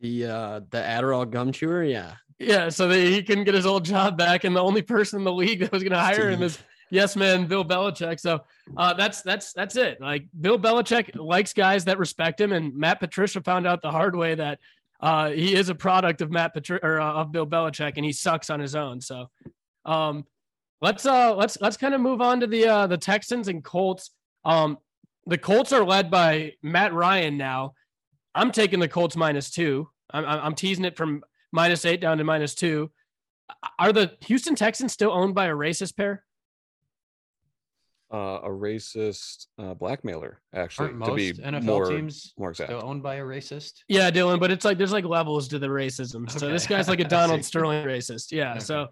The 0.00 0.26
uh 0.26 0.60
the 0.68 0.78
Adderall 0.78 1.30
gum 1.30 1.50
chewer, 1.52 1.82
yeah. 1.82 2.16
Yeah, 2.38 2.68
so 2.70 2.88
that 2.88 2.98
he 2.98 3.22
couldn't 3.22 3.44
get 3.44 3.54
his 3.54 3.64
old 3.66 3.84
job 3.86 4.18
back, 4.18 4.44
and 4.44 4.54
the 4.54 4.62
only 4.62 4.82
person 4.82 5.20
in 5.20 5.24
the 5.24 5.32
league 5.32 5.60
that 5.60 5.70
was 5.72 5.82
going 5.82 5.92
to 5.92 5.98
hire 5.98 6.28
him 6.28 6.42
is 6.42 6.58
yes 6.92 7.16
man 7.16 7.46
Bill 7.46 7.64
Belichick. 7.64 8.20
So 8.20 8.42
uh, 8.76 8.94
that's 8.94 9.22
that's 9.22 9.52
that's 9.52 9.74
it. 9.76 10.00
Like 10.00 10.26
Bill 10.40 10.58
Belichick 10.58 11.16
likes 11.16 11.52
guys 11.52 11.84
that 11.86 11.98
respect 11.98 12.40
him, 12.40 12.52
and 12.52 12.76
Matt 12.76 13.00
Patricia 13.00 13.40
found 13.40 13.66
out 13.66 13.82
the 13.82 13.90
hard 13.90 14.14
way 14.14 14.36
that 14.36 14.60
uh, 15.00 15.30
he 15.30 15.54
is 15.54 15.68
a 15.68 15.74
product 15.74 16.20
of 16.20 16.30
Matt 16.30 16.54
Patri- 16.54 16.78
or 16.82 17.00
uh, 17.00 17.12
of 17.14 17.32
Bill 17.32 17.46
Belichick, 17.46 17.94
and 17.96 18.04
he 18.04 18.12
sucks 18.12 18.50
on 18.50 18.60
his 18.60 18.76
own. 18.76 19.00
So 19.00 19.30
um, 19.84 20.24
let's 20.80 21.06
uh 21.06 21.34
let's 21.34 21.58
let's 21.60 21.76
kind 21.76 21.94
of 21.94 22.00
move 22.00 22.20
on 22.20 22.40
to 22.40 22.46
the 22.46 22.68
uh, 22.68 22.86
the 22.86 22.98
Texans 22.98 23.48
and 23.48 23.64
Colts. 23.64 24.10
Um, 24.44 24.78
the 25.26 25.38
Colts 25.38 25.72
are 25.72 25.84
led 25.84 26.10
by 26.10 26.52
Matt 26.62 26.92
Ryan 26.92 27.36
now. 27.36 27.74
I'm 28.34 28.52
taking 28.52 28.80
the 28.80 28.88
Colts 28.88 29.16
minus 29.16 29.50
two. 29.50 29.88
I'm 30.10 30.24
I'm 30.26 30.54
teasing 30.54 30.84
it 30.84 30.96
from 30.96 31.24
minus 31.52 31.84
eight 31.84 32.00
down 32.00 32.18
to 32.18 32.24
minus 32.24 32.54
two. 32.54 32.90
Are 33.78 33.92
the 33.92 34.12
Houston 34.20 34.54
Texans 34.54 34.92
still 34.92 35.10
owned 35.10 35.34
by 35.34 35.46
a 35.46 35.54
racist 35.54 35.96
Per? 35.96 36.22
Uh, 38.12 38.40
a 38.42 38.48
racist 38.48 39.46
uh, 39.58 39.72
blackmailer, 39.72 40.38
actually, 40.54 40.88
Aren't 40.88 41.04
to 41.04 41.10
most 41.10 41.16
be 41.16 41.32
NFL 41.32 41.62
more, 41.62 41.86
teams 41.86 42.34
more 42.38 42.50
exact. 42.50 42.70
still 42.70 42.84
owned 42.84 43.02
by 43.02 43.14
a 43.14 43.22
racist? 43.22 43.84
Yeah, 43.88 44.10
Dylan, 44.10 44.38
but 44.38 44.50
it's 44.50 44.66
like 44.66 44.76
there's 44.76 44.92
like 44.92 45.06
levels 45.06 45.48
to 45.48 45.58
the 45.58 45.68
racism. 45.68 46.30
So 46.30 46.50
this 46.50 46.66
guy's 46.66 46.88
like 46.88 47.00
a 47.00 47.04
Donald. 47.08 47.42
Sterling 47.42 47.86
racist. 47.86 48.30
Yeah. 48.30 48.50
Okay. 48.50 48.60
So 48.60 48.88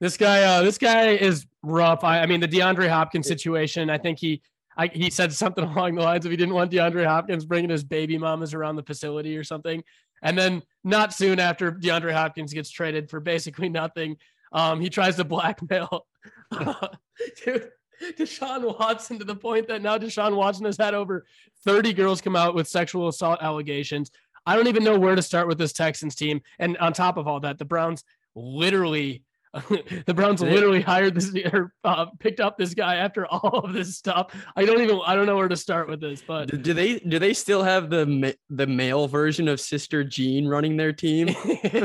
this 0.00 0.16
guy, 0.16 0.42
uh, 0.42 0.62
this 0.62 0.78
guy 0.78 1.10
is 1.10 1.46
rough. 1.62 2.02
I, 2.02 2.22
I 2.22 2.26
mean, 2.26 2.40
the 2.40 2.48
DeAndre 2.48 2.88
Hopkins 2.88 3.28
situation. 3.28 3.90
I 3.90 3.98
think 3.98 4.18
he, 4.18 4.40
I, 4.76 4.86
he 4.86 5.10
said 5.10 5.32
something 5.32 5.64
along 5.76 5.94
the 5.94 6.02
lines 6.02 6.24
of 6.24 6.30
he 6.30 6.36
didn't 6.36 6.54
want 6.54 6.72
DeAndre 6.72 7.06
Hopkins 7.06 7.44
bringing 7.44 7.70
his 7.70 7.84
baby 7.84 8.16
mamas 8.16 8.54
around 8.54 8.76
the 8.76 8.82
facility 8.82 9.36
or 9.36 9.44
something. 9.44 9.84
And 10.22 10.38
then 10.38 10.62
not 10.82 11.12
soon 11.12 11.38
after 11.38 11.72
DeAndre 11.72 12.12
Hopkins 12.12 12.52
gets 12.52 12.70
traded 12.70 13.10
for 13.10 13.20
basically 13.20 13.68
nothing, 13.68 14.16
um, 14.52 14.80
he 14.80 14.88
tries 14.88 15.16
to 15.16 15.24
blackmail 15.24 16.06
dude, 17.44 17.70
Deshaun 18.18 18.78
Watson 18.78 19.18
to 19.18 19.24
the 19.24 19.36
point 19.36 19.68
that 19.68 19.82
now 19.82 19.98
Deshaun 19.98 20.36
Watson 20.36 20.64
has 20.66 20.76
had 20.76 20.94
over 20.94 21.24
30 21.64 21.92
girls 21.92 22.20
come 22.20 22.36
out 22.36 22.54
with 22.54 22.68
sexual 22.68 23.08
assault 23.08 23.38
allegations. 23.42 24.10
I 24.44 24.56
don't 24.56 24.66
even 24.66 24.84
know 24.84 24.98
where 24.98 25.14
to 25.14 25.22
start 25.22 25.46
with 25.46 25.58
this 25.58 25.72
Texans 25.72 26.14
team. 26.14 26.40
And 26.58 26.76
on 26.78 26.92
top 26.92 27.16
of 27.16 27.28
all 27.28 27.40
that, 27.40 27.58
the 27.58 27.64
Browns 27.64 28.04
literally, 28.34 29.22
the 30.06 30.14
Browns 30.14 30.40
literally 30.40 30.80
hired 30.80 31.14
this 31.14 31.34
or 31.52 31.74
uh, 31.84 32.06
picked 32.18 32.40
up 32.40 32.56
this 32.56 32.72
guy 32.72 32.96
after 32.96 33.26
all 33.30 33.58
of 33.64 33.72
this 33.74 33.96
stuff. 33.96 34.34
I 34.56 34.64
don't 34.64 34.80
even, 34.80 35.00
I 35.04 35.14
don't 35.14 35.26
know 35.26 35.36
where 35.36 35.48
to 35.48 35.56
start 35.56 35.88
with 35.88 36.00
this, 36.00 36.22
but 36.26 36.62
Do, 36.62 36.72
they 36.72 36.98
do 37.00 37.18
they 37.18 37.34
still 37.34 37.62
have 37.62 37.90
the 37.90 38.06
ma- 38.06 38.30
the 38.48 38.66
male 38.66 39.08
version 39.08 39.48
of 39.48 39.60
Sister 39.60 40.04
Jean 40.04 40.46
running 40.48 40.76
their 40.78 40.92
team, 40.92 41.26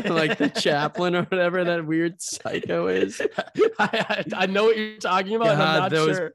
like 0.05 0.37
the 0.37 0.51
chaplain 0.55 1.15
or 1.15 1.23
whatever 1.23 1.63
that 1.65 1.85
weird 1.85 2.21
psycho 2.21 2.87
is? 2.87 3.21
I, 3.79 4.05
I, 4.09 4.23
I 4.35 4.45
know 4.45 4.63
what 4.65 4.77
you're 4.77 4.97
talking 4.97 5.35
about. 5.35 5.49
and 5.49 5.61
I'm 5.61 5.79
not 5.79 5.91
those- 5.91 6.15
sure. 6.15 6.33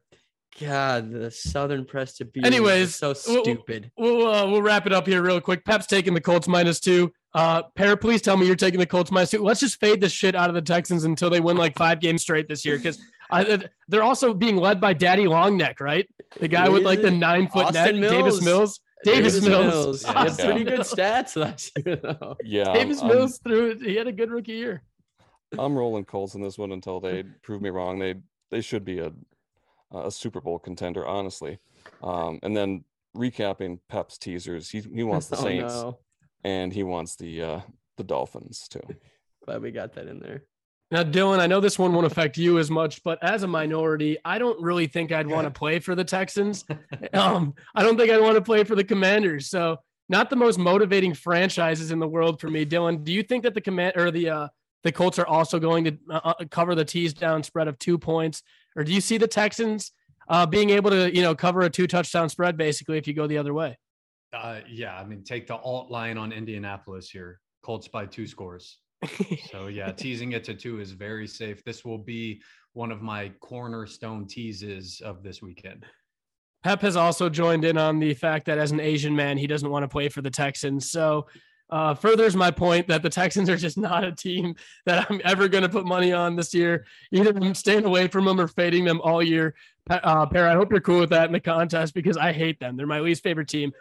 God, 0.61 1.11
the 1.11 1.31
Southern 1.31 1.85
Presbyterians. 1.85 2.47
Anyways, 2.47 3.03
are 3.03 3.15
so 3.15 3.33
we'll- 3.33 3.45
stupid. 3.45 3.91
We'll 3.97 4.27
uh, 4.27 4.47
we'll 4.51 4.63
wrap 4.63 4.87
it 4.87 4.93
up 4.93 5.07
here 5.07 5.23
real 5.23 5.41
quick. 5.41 5.65
Pep's 5.65 5.87
taking 5.87 6.15
the 6.15 6.21
Colts 6.21 6.47
minus 6.49 6.79
two. 6.81 7.13
Uh, 7.35 7.63
Per, 7.75 7.97
please 7.97 8.21
tell 8.21 8.37
me 8.37 8.47
you're 8.47 8.57
taking 8.57 8.79
the 8.79 8.87
Colts 8.87 9.11
minus 9.11 9.31
two. 9.31 9.43
Let's 9.43 9.61
just 9.61 9.81
fade 9.81 10.01
the 10.01 10.09
shit 10.09 10.35
out 10.35 10.51
of 10.51 10.55
the 10.55 10.61
Texans 10.63 11.05
until 11.05 11.31
they 11.31 11.41
win 11.41 11.57
like 11.57 11.77
five 11.77 12.01
games 12.01 12.23
straight 12.23 12.49
this 12.49 12.65
year 12.65 12.77
because 12.77 13.01
they're 13.89 14.03
also 14.03 14.35
being 14.35 14.57
led 14.57 14.81
by 14.81 14.93
Daddy 14.93 15.25
Longneck, 15.25 15.81
right? 15.81 16.07
The 16.39 16.49
guy 16.49 16.69
with 16.69 16.83
like 16.83 17.01
the 17.01 17.11
nine 17.11 17.49
foot 17.49 17.73
neck, 17.73 17.87
Austin 17.95 18.01
Davis 18.03 18.43
Mills. 18.43 18.45
Mills. 18.45 18.81
Davis, 19.05 19.33
Davis 19.41 19.49
Mills. 19.49 20.03
He 20.03 20.09
had 20.09 20.17
Austin 20.29 20.47
pretty 20.47 20.65
good 20.65 20.81
stats 20.81 21.35
last 21.35 21.73
year, 21.85 21.97
though. 21.97 22.37
yeah, 22.45 22.73
Davis 22.73 23.01
I'm, 23.03 23.09
Mills 23.09 23.41
threw. 23.43 23.77
He 23.79 23.97
had 23.97 24.07
a 24.07 24.13
good 24.13 24.31
rookie 24.31 24.53
year. 24.53 24.83
I'm 25.59 25.77
rolling 25.77 26.05
Colts 26.05 26.35
in 26.35 26.43
this 26.43 26.57
one 26.57 26.71
until 26.73 27.01
they 27.01 27.25
prove 27.43 27.63
me 27.63 27.71
wrong. 27.71 27.99
They 27.99 28.15
they 28.51 28.61
should 28.61 28.85
be 28.85 28.99
a 29.01 29.13
a 29.93 30.11
Super 30.11 30.41
Bowl 30.41 30.59
contender, 30.59 31.07
honestly. 31.07 31.59
Um, 32.03 32.39
and 32.43 32.57
then 32.57 32.85
recapping 33.17 33.79
Pep's 33.89 34.19
teasers, 34.19 34.71
he 34.71 34.81
he 34.81 35.03
wants 35.03 35.29
the 35.29 35.37
Oh, 35.39 35.43
Saints 35.43 35.75
no. 35.75 35.99
and 36.45 36.73
he 36.73 36.83
wants 36.83 37.17
the 37.17 37.43
uh, 37.43 37.61
the 37.97 38.05
Dolphins 38.05 38.67
too. 38.69 38.81
Glad 39.45 39.63
we 39.63 39.71
got 39.71 39.93
that 39.95 40.07
in 40.07 40.21
there. 40.21 40.45
Now, 40.93 41.03
Dylan, 41.03 41.39
I 41.41 41.47
know 41.47 41.59
this 41.59 41.79
one 41.79 41.95
won't 41.95 42.07
affect 42.07 42.37
you 42.37 42.59
as 42.59 42.71
much, 42.71 43.03
but 43.03 43.19
as 43.25 43.45
a 43.45 43.47
minority, 43.47 44.19
I 44.27 44.39
don't 44.39 44.61
really 44.63 44.87
think 44.87 45.11
I'd 45.11 45.27
want 45.27 45.47
to 45.47 45.51
play 45.59 45.79
for 45.79 45.95
the 45.95 46.05
Texans. 46.05 46.67
Um, 47.15 47.55
I 47.75 47.83
don't 47.83 47.97
think 47.97 48.11
I'd 48.11 48.21
want 48.21 48.35
to 48.35 48.43
play 48.43 48.63
for 48.63 48.75
the 48.77 48.85
Commanders. 48.85 49.49
So, 49.49 49.79
not 50.11 50.29
the 50.29 50.37
most 50.37 50.59
motivating 50.59 51.15
franchises 51.15 51.93
in 51.93 51.99
the 51.99 52.07
world 52.07 52.41
for 52.41 52.49
me. 52.51 52.67
Dylan, 52.67 53.03
do 53.05 53.13
you 53.13 53.23
think 53.23 53.43
that 53.45 53.55
the 53.55 53.61
command 53.63 53.95
or 53.97 54.11
the 54.11 54.29
uh, 54.29 54.49
the 54.85 54.93
Colts 54.93 55.19
are 55.19 55.27
also 55.27 55.59
going 55.59 55.85
to 55.85 55.99
uh, 56.11 56.21
uh, 56.25 56.45
cover 56.51 56.75
the 56.75 56.85
tease 56.85 57.15
down 57.15 57.43
spread 57.43 57.69
of 57.69 57.79
two 57.79 57.97
points, 57.99 58.43
or 58.77 58.85
do 58.85 58.93
you 58.93 59.01
see 59.01 59.19
the 59.19 59.29
Texans 59.29 59.93
uh, 60.29 60.47
being 60.47 60.71
able 60.71 60.91
to 60.91 61.15
you 61.15 61.23
know 61.23 61.35
cover 61.35 61.63
a 61.63 61.71
two 61.71 61.87
touchdown 61.87 62.29
spread 62.29 62.57
basically 62.57 62.99
if 62.99 63.07
you 63.07 63.15
go 63.15 63.27
the 63.27 63.39
other 63.39 63.55
way? 63.55 63.77
Uh, 64.33 64.61
yeah, 64.69 64.97
I 64.97 65.05
mean, 65.05 65.23
take 65.25 65.47
the 65.47 65.57
alt 65.57 65.91
line 65.91 66.17
on 66.17 66.33
Indianapolis 66.33 67.11
here. 67.11 67.41
Colts 67.63 67.87
by 67.87 68.07
two 68.07 68.27
scores. 68.27 68.79
So 69.51 69.67
yeah, 69.67 69.93
teasing 69.97 70.33
it 70.33 70.45
to 70.45 70.55
two 70.55 70.81
is 70.81 70.93
very 70.93 71.27
safe. 71.27 71.63
This 71.65 71.85
will 71.85 71.99
be 71.99 72.41
one 72.73 72.91
of 72.91 73.03
my 73.03 73.31
cornerstone 73.41 74.27
teases 74.27 75.01
of 75.05 75.23
this 75.23 75.43
weekend. 75.43 75.85
Pep 76.63 76.81
has 76.83 76.97
also 76.97 77.29
joined 77.29 77.65
in 77.65 77.77
on 77.77 77.99
the 77.99 78.15
fact 78.15 78.47
that 78.47 78.59
as 78.59 78.71
an 78.71 78.81
Asian 78.81 79.15
man, 79.15 79.37
he 79.37 79.47
doesn't 79.47 79.69
want 79.69 79.83
to 79.83 79.89
play 79.89 80.09
for 80.09 80.23
the 80.23 80.31
Texans. 80.31 80.91
So, 80.91 81.27
uh, 81.73 81.95
furthers 81.95 82.37
my 82.37 82.51
point 82.51 82.87
that 82.87 83.03
the 83.03 83.11
Texans 83.11 83.49
are 83.49 83.57
just 83.57 83.77
not 83.79 84.05
a 84.05 84.13
team 84.13 84.55
that 84.87 85.07
I'm 85.11 85.21
ever 85.25 85.49
going 85.49 85.63
to 85.63 85.69
put 85.69 85.87
money 85.87 86.13
on 86.13 86.37
this 86.37 86.53
year. 86.55 86.85
Either 87.11 87.31
I'm 87.37 87.55
staying 87.55 87.85
away 87.85 88.07
from 88.09 88.27
them 88.27 88.39
or 88.41 88.47
fading 88.47 88.85
them 88.85 89.01
all 89.01 89.23
year. 89.23 89.55
Pa- 89.89 90.01
Uh, 90.05 90.27
Per, 90.27 90.47
I 90.47 90.55
hope 90.55 90.71
you're 90.71 90.81
cool 90.81 91.01
with 91.01 91.11
that 91.11 91.27
in 91.27 91.33
the 91.33 91.41
contest 91.41 91.95
because 91.95 92.17
I 92.17 92.31
hate 92.33 92.61
them. 92.61 92.77
They're 92.77 92.87
my 92.87 93.01
least 93.01 93.23
favorite 93.25 93.49
team. 93.49 93.73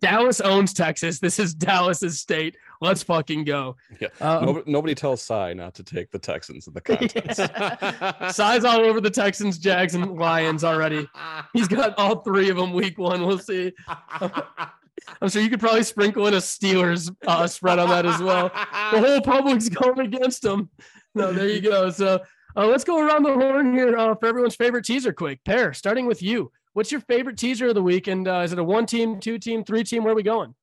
Dallas 0.00 0.40
owns 0.40 0.72
Texas. 0.72 1.18
This 1.18 1.40
is 1.40 1.54
Dallas's 1.54 2.20
state. 2.20 2.56
Let's 2.80 3.02
fucking 3.02 3.42
go. 3.42 3.74
Yeah. 4.00 4.06
Um, 4.20 4.44
nobody, 4.44 4.70
nobody 4.70 4.94
tells 4.94 5.22
Cy 5.22 5.54
not 5.54 5.74
to 5.74 5.82
take 5.82 6.12
the 6.12 6.20
Texans 6.20 6.68
in 6.68 6.74
the 6.74 6.80
contest. 6.80 8.32
Size 8.36 8.64
all 8.64 8.78
over 8.82 9.00
the 9.00 9.10
Texans, 9.10 9.58
Jags, 9.58 9.96
and 9.96 10.16
Lions 10.16 10.62
already. 10.62 11.08
He's 11.52 11.66
got 11.66 11.98
all 11.98 12.20
three 12.20 12.48
of 12.48 12.56
them 12.56 12.72
week 12.72 12.96
one. 12.96 13.26
We'll 13.26 13.40
see. 13.40 13.72
I'm 15.20 15.28
sure 15.28 15.42
you 15.42 15.50
could 15.50 15.60
probably 15.60 15.82
sprinkle 15.82 16.26
in 16.26 16.34
a 16.34 16.38
Steelers 16.38 17.14
uh, 17.26 17.46
spread 17.46 17.78
on 17.78 17.88
that 17.88 18.06
as 18.06 18.20
well. 18.20 18.48
The 18.92 19.00
whole 19.00 19.20
public's 19.20 19.68
going 19.68 20.00
against 20.00 20.42
them. 20.42 20.70
No, 21.14 21.32
there 21.32 21.48
you 21.48 21.60
go. 21.60 21.90
So 21.90 22.22
uh, 22.56 22.66
let's 22.66 22.84
go 22.84 23.04
around 23.04 23.22
the 23.22 23.32
horn 23.32 23.74
here 23.74 23.96
uh, 23.96 24.14
for 24.14 24.26
everyone's 24.26 24.56
favorite 24.56 24.84
teaser 24.84 25.12
quick. 25.12 25.42
Per, 25.44 25.72
starting 25.72 26.06
with 26.06 26.22
you. 26.22 26.50
What's 26.72 26.92
your 26.92 27.00
favorite 27.02 27.36
teaser 27.36 27.68
of 27.68 27.74
the 27.74 27.82
week? 27.82 28.06
And 28.06 28.28
uh, 28.28 28.40
is 28.40 28.52
it 28.52 28.58
a 28.58 28.64
one 28.64 28.86
team, 28.86 29.20
two 29.20 29.38
team, 29.38 29.64
three 29.64 29.84
team? 29.84 30.04
Where 30.04 30.12
are 30.12 30.16
we 30.16 30.22
going? 30.22 30.54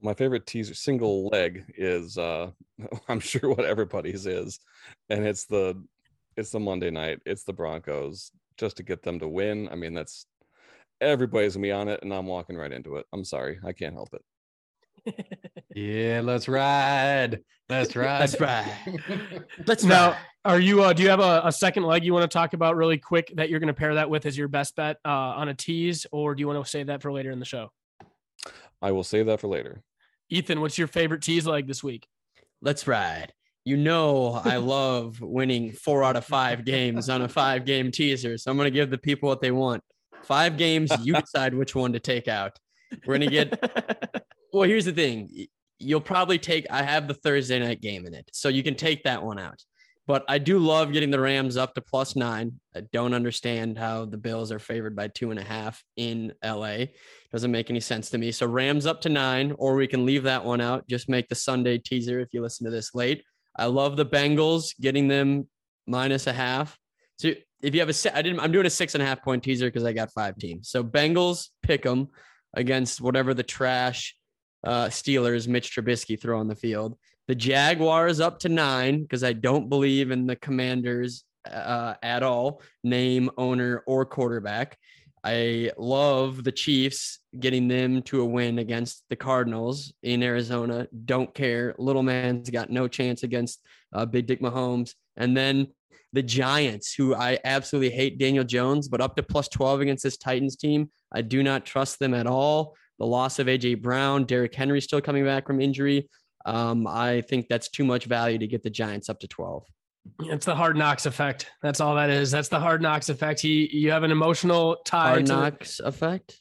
My 0.00 0.14
favorite 0.14 0.46
teaser 0.46 0.74
single 0.74 1.28
leg 1.28 1.64
is 1.76 2.18
uh 2.18 2.50
I'm 3.08 3.20
sure 3.20 3.50
what 3.50 3.64
everybody's 3.64 4.26
is, 4.26 4.58
and 5.10 5.24
it's 5.24 5.44
the 5.44 5.80
it's 6.36 6.50
the 6.50 6.60
Monday 6.60 6.90
night, 6.90 7.20
it's 7.26 7.44
the 7.44 7.52
Broncos, 7.52 8.32
just 8.56 8.78
to 8.78 8.82
get 8.82 9.02
them 9.02 9.18
to 9.20 9.28
win. 9.28 9.68
I 9.70 9.74
mean, 9.74 9.94
that's 9.94 10.26
everybody's 11.02 11.54
gonna 11.54 11.62
be 11.62 11.72
on 11.72 11.88
it, 11.88 12.00
and 12.02 12.12
I'm 12.12 12.26
walking 12.26 12.56
right 12.56 12.72
into 12.72 12.96
it. 12.96 13.06
I'm 13.12 13.24
sorry, 13.24 13.58
I 13.64 13.72
can't 13.72 13.94
help 13.94 14.14
it. 14.14 14.22
Yeah, 15.74 16.20
let's 16.22 16.48
ride. 16.48 17.40
Let's 17.68 17.96
ride. 17.96 18.20
That's 18.20 18.40
right. 18.40 19.42
Let's 19.66 19.82
Now, 19.84 20.10
ride. 20.10 20.18
are 20.44 20.60
you? 20.60 20.82
Uh, 20.82 20.92
do 20.92 21.02
you 21.02 21.08
have 21.08 21.20
a, 21.20 21.40
a 21.44 21.50
second 21.52 21.84
leg 21.84 22.04
you 22.04 22.12
want 22.12 22.30
to 22.30 22.32
talk 22.32 22.52
about 22.52 22.76
really 22.76 22.98
quick 22.98 23.32
that 23.36 23.48
you're 23.48 23.58
going 23.60 23.68
to 23.68 23.74
pair 23.74 23.94
that 23.94 24.10
with 24.10 24.26
as 24.26 24.36
your 24.36 24.48
best 24.48 24.76
bet 24.76 24.98
uh, 25.04 25.08
on 25.08 25.48
a 25.48 25.54
tease, 25.54 26.06
or 26.12 26.34
do 26.34 26.40
you 26.40 26.46
want 26.46 26.62
to 26.62 26.70
save 26.70 26.88
that 26.88 27.00
for 27.00 27.10
later 27.10 27.30
in 27.30 27.38
the 27.38 27.46
show? 27.46 27.70
I 28.82 28.92
will 28.92 29.04
save 29.04 29.26
that 29.26 29.40
for 29.40 29.48
later. 29.48 29.82
Ethan, 30.28 30.60
what's 30.60 30.76
your 30.76 30.88
favorite 30.88 31.22
tease 31.22 31.46
leg 31.46 31.66
this 31.66 31.82
week? 31.82 32.06
Let's 32.60 32.86
ride. 32.86 33.32
You 33.64 33.76
know, 33.78 34.40
I 34.44 34.56
love 34.58 35.20
winning 35.20 35.72
four 35.72 36.04
out 36.04 36.16
of 36.16 36.24
five 36.26 36.64
games 36.64 37.08
on 37.08 37.22
a 37.22 37.28
five 37.28 37.64
game 37.64 37.90
teaser. 37.90 38.36
So 38.36 38.50
I'm 38.50 38.56
going 38.56 38.66
to 38.66 38.70
give 38.70 38.90
the 38.90 38.98
people 38.98 39.28
what 39.28 39.40
they 39.40 39.52
want. 39.52 39.82
Five 40.24 40.56
games, 40.56 40.90
you 41.00 41.14
decide 41.20 41.54
which 41.54 41.74
one 41.74 41.92
to 41.92 42.00
take 42.00 42.28
out. 42.28 42.58
We're 43.06 43.18
going 43.18 43.30
to 43.30 43.34
get, 43.34 44.24
well, 44.52 44.68
here's 44.68 44.84
the 44.84 44.92
thing. 44.92 45.46
You'll 45.78 46.00
probably 46.00 46.38
take, 46.38 46.66
I 46.70 46.82
have 46.82 47.08
the 47.08 47.14
Thursday 47.14 47.58
night 47.58 47.80
game 47.80 48.06
in 48.06 48.14
it. 48.14 48.28
So 48.32 48.48
you 48.48 48.62
can 48.62 48.74
take 48.74 49.04
that 49.04 49.22
one 49.22 49.38
out. 49.38 49.62
But 50.06 50.24
I 50.28 50.38
do 50.38 50.58
love 50.58 50.92
getting 50.92 51.10
the 51.10 51.20
Rams 51.20 51.56
up 51.56 51.74
to 51.74 51.80
plus 51.80 52.16
nine. 52.16 52.58
I 52.74 52.80
don't 52.92 53.14
understand 53.14 53.78
how 53.78 54.04
the 54.04 54.16
Bills 54.16 54.50
are 54.50 54.58
favored 54.58 54.96
by 54.96 55.08
two 55.08 55.30
and 55.30 55.38
a 55.38 55.44
half 55.44 55.82
in 55.96 56.32
LA. 56.44 56.86
Doesn't 57.30 57.52
make 57.52 57.70
any 57.70 57.78
sense 57.78 58.10
to 58.10 58.18
me. 58.18 58.32
So 58.32 58.46
Rams 58.46 58.84
up 58.84 59.00
to 59.02 59.08
nine, 59.08 59.54
or 59.58 59.76
we 59.76 59.86
can 59.86 60.04
leave 60.04 60.24
that 60.24 60.44
one 60.44 60.60
out. 60.60 60.88
Just 60.88 61.08
make 61.08 61.28
the 61.28 61.36
Sunday 61.36 61.78
teaser 61.78 62.18
if 62.18 62.28
you 62.32 62.42
listen 62.42 62.64
to 62.64 62.70
this 62.70 62.94
late. 62.94 63.22
I 63.56 63.66
love 63.66 63.96
the 63.96 64.06
Bengals 64.06 64.78
getting 64.80 65.06
them 65.06 65.46
minus 65.86 66.26
a 66.26 66.32
half. 66.32 66.76
So 67.18 67.32
if 67.62 67.74
you 67.74 67.80
have 67.80 67.88
a 67.88 68.16
I 68.16 68.22
didn't. 68.22 68.40
I'm 68.40 68.52
doing 68.52 68.66
a 68.66 68.70
six 68.70 68.94
and 68.94 69.02
a 69.02 69.06
half 69.06 69.22
point 69.22 69.42
teaser 69.42 69.66
because 69.66 69.84
I 69.84 69.92
got 69.92 70.12
five 70.12 70.36
teams. 70.36 70.68
So 70.68 70.82
Bengals 70.82 71.48
pick 71.62 71.82
them 71.82 72.08
against 72.54 73.00
whatever 73.00 73.34
the 73.34 73.42
trash 73.42 74.14
uh, 74.64 74.86
Steelers 74.86 75.48
Mitch 75.48 75.74
Trubisky 75.74 76.20
throw 76.20 76.38
on 76.38 76.48
the 76.48 76.54
field. 76.54 76.98
The 77.28 77.34
Jaguars 77.34 78.20
up 78.20 78.40
to 78.40 78.48
nine 78.48 79.02
because 79.02 79.24
I 79.24 79.32
don't 79.32 79.68
believe 79.68 80.10
in 80.10 80.26
the 80.26 80.36
Commanders 80.36 81.24
uh, 81.50 81.94
at 82.02 82.22
all, 82.22 82.62
name, 82.84 83.30
owner, 83.38 83.82
or 83.86 84.04
quarterback. 84.04 84.76
I 85.24 85.70
love 85.78 86.42
the 86.42 86.50
Chiefs 86.50 87.20
getting 87.38 87.68
them 87.68 88.02
to 88.02 88.22
a 88.22 88.24
win 88.24 88.58
against 88.58 89.04
the 89.08 89.14
Cardinals 89.14 89.92
in 90.02 90.22
Arizona. 90.22 90.88
Don't 91.04 91.32
care. 91.32 91.76
Little 91.78 92.02
man's 92.02 92.50
got 92.50 92.70
no 92.70 92.88
chance 92.88 93.22
against 93.22 93.62
uh, 93.92 94.04
Big 94.04 94.26
Dick 94.26 94.40
Mahomes. 94.40 94.94
And 95.16 95.36
then 95.36 95.68
the 96.12 96.22
Giants, 96.22 96.94
who 96.94 97.14
I 97.14 97.38
absolutely 97.44 97.90
hate 97.90 98.18
Daniel 98.18 98.44
Jones, 98.44 98.88
but 98.88 99.00
up 99.00 99.16
to 99.16 99.22
plus 99.22 99.48
12 99.48 99.80
against 99.80 100.04
this 100.04 100.16
Titans 100.16 100.56
team. 100.56 100.90
I 101.12 101.22
do 101.22 101.42
not 101.42 101.64
trust 101.64 101.98
them 101.98 102.14
at 102.14 102.26
all. 102.26 102.76
The 102.98 103.06
loss 103.06 103.38
of 103.38 103.46
AJ 103.46 103.82
Brown, 103.82 104.24
Derrick 104.24 104.54
Henry 104.54 104.80
still 104.80 105.00
coming 105.00 105.24
back 105.24 105.46
from 105.46 105.60
injury. 105.60 106.08
Um, 106.44 106.86
I 106.86 107.22
think 107.22 107.48
that's 107.48 107.68
too 107.68 107.84
much 107.84 108.04
value 108.04 108.38
to 108.38 108.46
get 108.46 108.62
the 108.62 108.70
Giants 108.70 109.08
up 109.08 109.20
to 109.20 109.28
12. 109.28 109.64
It's 110.24 110.46
the 110.46 110.54
hard 110.54 110.76
knocks 110.76 111.06
effect. 111.06 111.46
That's 111.62 111.80
all 111.80 111.94
that 111.94 112.10
is. 112.10 112.30
That's 112.30 112.48
the 112.48 112.58
hard 112.60 112.82
knocks 112.82 113.08
effect. 113.08 113.40
He, 113.40 113.68
you 113.72 113.92
have 113.92 114.02
an 114.02 114.10
emotional 114.10 114.76
tie 114.84 115.10
Hard 115.10 115.26
to 115.26 115.32
knocks 115.32 115.80
effect 115.80 116.40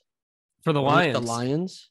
for 0.63 0.73
the 0.73 0.81
Lions. 0.81 1.19
The 1.19 1.25
Lions. 1.25 1.89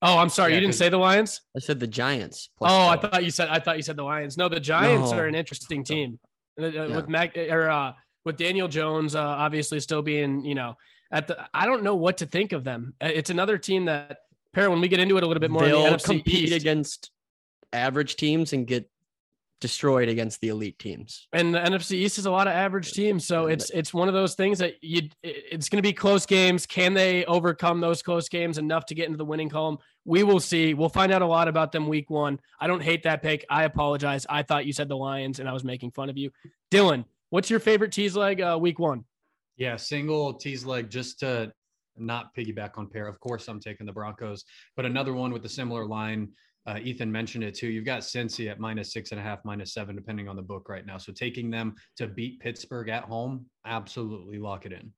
Oh, 0.00 0.18
I'm 0.18 0.28
sorry. 0.28 0.52
Yeah, 0.52 0.56
you 0.56 0.60
didn't 0.62 0.76
say 0.76 0.88
the 0.88 0.98
Lions. 0.98 1.40
I 1.56 1.60
said 1.60 1.78
the 1.78 1.86
Giants. 1.86 2.50
Oh, 2.60 2.88
I 2.88 2.96
thought 2.96 3.24
you 3.24 3.30
said 3.30 3.48
I 3.48 3.58
thought 3.60 3.76
you 3.76 3.82
said 3.82 3.96
the 3.96 4.02
Lions. 4.04 4.36
No, 4.36 4.48
the 4.48 4.60
Giants 4.60 5.10
No. 5.12 5.18
are 5.18 5.26
an 5.26 5.34
interesting 5.34 5.84
team 5.84 6.18
Yeah. 6.58 6.94
with 6.96 7.08
Mac 7.08 7.36
or 7.36 7.68
uh, 7.70 7.92
with 8.24 8.36
Daniel 8.36 8.68
Jones 8.68 9.14
uh, 9.14 9.20
obviously 9.20 9.80
still 9.80 10.02
being 10.02 10.44
you 10.44 10.54
know 10.54 10.76
at 11.10 11.26
the. 11.26 11.36
I 11.54 11.66
don't 11.66 11.82
know 11.82 11.94
what 11.94 12.18
to 12.18 12.26
think 12.26 12.52
of 12.52 12.64
them. 12.64 12.94
Uh, 13.00 13.10
It's 13.12 13.30
another 13.30 13.58
team 13.58 13.86
that. 13.86 14.18
Per 14.54 14.68
when 14.68 14.82
we 14.82 14.88
get 14.88 15.00
into 15.00 15.16
it 15.16 15.22
a 15.22 15.26
little 15.26 15.40
bit 15.40 15.50
more. 15.50 15.62
the 15.62 15.68
They'll 15.68 15.94
NFC 15.94 16.04
compete 16.04 16.34
East, 16.50 16.52
against 16.54 17.10
average 17.72 18.16
teams 18.16 18.52
and 18.52 18.66
get 18.66 18.90
destroyed 19.62 20.10
against 20.10 20.40
the 20.42 20.48
elite 20.48 20.78
teams. 20.78 21.26
and 21.32 21.54
the 21.54 21.58
NFC 21.58 21.92
East 21.92 22.18
is 22.18 22.26
a 22.26 22.30
lot 22.30 22.46
of 22.46 22.52
average 22.52 22.92
teams, 22.92 23.26
so 23.26 23.46
it's 23.46 23.70
it's 23.70 23.94
one 23.94 24.08
of 24.08 24.14
those 24.14 24.34
things 24.34 24.58
that 24.58 24.74
you 24.82 25.08
it's 25.22 25.70
going 25.70 25.82
to 25.82 25.88
be 25.88 25.94
close 25.94 26.26
games. 26.26 26.66
Can 26.66 26.92
they 26.92 27.24
overcome 27.24 27.80
those 27.80 28.02
close 28.02 28.28
games 28.28 28.58
enough 28.58 28.84
to 28.86 28.94
get 28.94 29.06
into 29.06 29.16
the 29.16 29.24
winning 29.24 29.48
column? 29.48 29.78
We 30.04 30.24
will 30.24 30.40
see. 30.40 30.74
We'll 30.74 30.90
find 30.90 31.12
out 31.12 31.22
a 31.22 31.26
lot 31.26 31.48
about 31.48 31.72
them 31.72 31.88
week 31.88 32.10
one. 32.10 32.40
I 32.60 32.66
don't 32.66 32.82
hate 32.82 33.04
that 33.04 33.22
pick. 33.22 33.46
I 33.48 33.64
apologize. 33.64 34.26
I 34.28 34.42
thought 34.42 34.66
you 34.66 34.72
said 34.72 34.88
the 34.88 34.96
Lions, 34.96 35.38
and 35.40 35.48
I 35.48 35.52
was 35.52 35.64
making 35.64 35.92
fun 35.92 36.10
of 36.10 36.18
you. 36.18 36.30
Dylan, 36.70 37.04
what's 37.30 37.48
your 37.48 37.60
favorite 37.60 37.92
tease 37.92 38.16
leg 38.16 38.40
uh, 38.40 38.58
week 38.60 38.78
one? 38.78 39.04
Yeah, 39.56 39.76
single 39.76 40.34
tease 40.34 40.64
leg 40.64 40.90
just 40.90 41.20
to 41.20 41.52
not 41.96 42.34
piggyback 42.34 42.78
on 42.78 42.88
Per. 42.88 43.06
Of 43.06 43.20
course, 43.20 43.48
I'm 43.48 43.60
taking 43.60 43.86
the 43.86 43.92
Broncos, 43.92 44.44
but 44.76 44.84
another 44.84 45.12
one 45.12 45.32
with 45.32 45.44
a 45.44 45.48
similar 45.48 45.86
line. 45.86 46.30
Uh, 46.64 46.78
Ethan 46.80 47.10
mentioned 47.10 47.42
it 47.42 47.54
too. 47.54 47.66
You've 47.66 47.84
got 47.84 48.02
Cincy 48.02 48.50
at 48.50 48.60
minus 48.60 48.92
six 48.92 49.10
and 49.10 49.18
a 49.18 49.22
half, 49.22 49.44
minus 49.44 49.74
seven, 49.74 49.96
depending 49.96 50.28
on 50.28 50.36
the 50.36 50.42
book 50.42 50.68
right 50.68 50.86
now. 50.86 50.96
So 50.96 51.12
taking 51.12 51.50
them 51.50 51.74
to 51.96 52.06
beat 52.06 52.40
Pittsburgh 52.40 52.88
at 52.88 53.04
home, 53.04 53.46
absolutely 53.66 54.38
lock 54.38 54.64
it 54.64 54.72
in. 54.72 54.92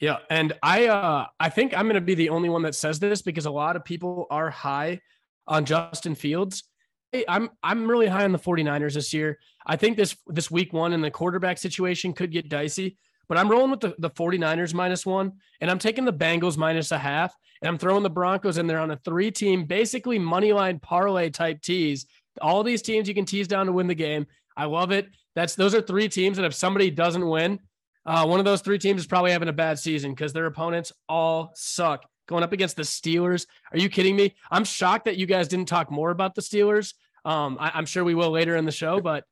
Yeah, 0.00 0.18
and 0.30 0.52
I 0.62 0.86
uh 0.86 1.26
I 1.40 1.48
think 1.50 1.76
I'm 1.76 1.86
going 1.86 1.94
to 1.94 2.00
be 2.00 2.14
the 2.14 2.30
only 2.30 2.48
one 2.48 2.62
that 2.62 2.74
says 2.74 3.00
this 3.00 3.20
because 3.20 3.46
a 3.46 3.50
lot 3.50 3.76
of 3.76 3.84
people 3.84 4.26
are 4.30 4.48
high 4.48 5.00
on 5.46 5.64
Justin 5.64 6.14
Fields. 6.14 6.64
Hey, 7.10 7.24
I'm 7.28 7.50
I'm 7.62 7.90
really 7.90 8.06
high 8.06 8.24
on 8.24 8.32
the 8.32 8.38
49ers 8.38 8.94
this 8.94 9.12
year. 9.12 9.38
I 9.66 9.76
think 9.76 9.96
this 9.96 10.16
this 10.28 10.50
week 10.50 10.72
1 10.72 10.92
in 10.92 11.00
the 11.00 11.10
quarterback 11.10 11.58
situation 11.58 12.12
could 12.12 12.30
get 12.30 12.48
dicey, 12.48 12.96
but 13.28 13.38
I'm 13.38 13.50
rolling 13.50 13.70
with 13.70 13.80
the, 13.80 13.94
the 13.98 14.10
49ers 14.10 14.74
minus 14.74 15.04
1 15.04 15.32
and 15.60 15.70
I'm 15.70 15.78
taking 15.78 16.04
the 16.04 16.12
Bengals 16.12 16.56
minus 16.56 16.92
a 16.92 16.98
half 16.98 17.34
and 17.62 17.68
I'm 17.68 17.78
throwing 17.78 18.02
the 18.02 18.10
Broncos 18.10 18.58
in 18.58 18.66
there 18.66 18.80
on 18.80 18.90
a 18.90 18.96
three 18.96 19.30
team 19.30 19.64
basically 19.64 20.18
money 20.18 20.52
line 20.52 20.78
parlay 20.78 21.30
type 21.30 21.60
tease. 21.60 22.06
All 22.40 22.62
these 22.62 22.82
teams 22.82 23.08
you 23.08 23.14
can 23.14 23.24
tease 23.24 23.48
down 23.48 23.66
to 23.66 23.72
win 23.72 23.86
the 23.86 23.94
game. 23.94 24.26
I 24.56 24.64
love 24.64 24.90
it. 24.90 25.08
That's 25.34 25.54
those 25.54 25.74
are 25.74 25.80
three 25.80 26.08
teams 26.08 26.36
that 26.36 26.46
if 26.46 26.54
somebody 26.54 26.90
doesn't 26.90 27.26
win, 27.26 27.60
uh, 28.06 28.26
one 28.26 28.38
of 28.38 28.44
those 28.44 28.62
three 28.62 28.78
teams 28.78 29.02
is 29.02 29.06
probably 29.06 29.32
having 29.32 29.48
a 29.48 29.52
bad 29.52 29.78
season 29.78 30.12
because 30.12 30.32
their 30.32 30.46
opponents 30.46 30.92
all 31.08 31.52
suck. 31.54 32.04
Going 32.26 32.42
up 32.42 32.52
against 32.52 32.76
the 32.76 32.82
Steelers. 32.82 33.46
Are 33.72 33.78
you 33.78 33.88
kidding 33.88 34.14
me? 34.14 34.34
I'm 34.50 34.64
shocked 34.64 35.06
that 35.06 35.16
you 35.16 35.24
guys 35.24 35.48
didn't 35.48 35.68
talk 35.68 35.90
more 35.90 36.10
about 36.10 36.34
the 36.34 36.42
Steelers. 36.42 36.92
Um, 37.24 37.56
I, 37.58 37.70
I'm 37.74 37.86
sure 37.86 38.04
we 38.04 38.14
will 38.14 38.30
later 38.30 38.56
in 38.56 38.66
the 38.66 38.72
show, 38.72 39.00
but 39.00 39.24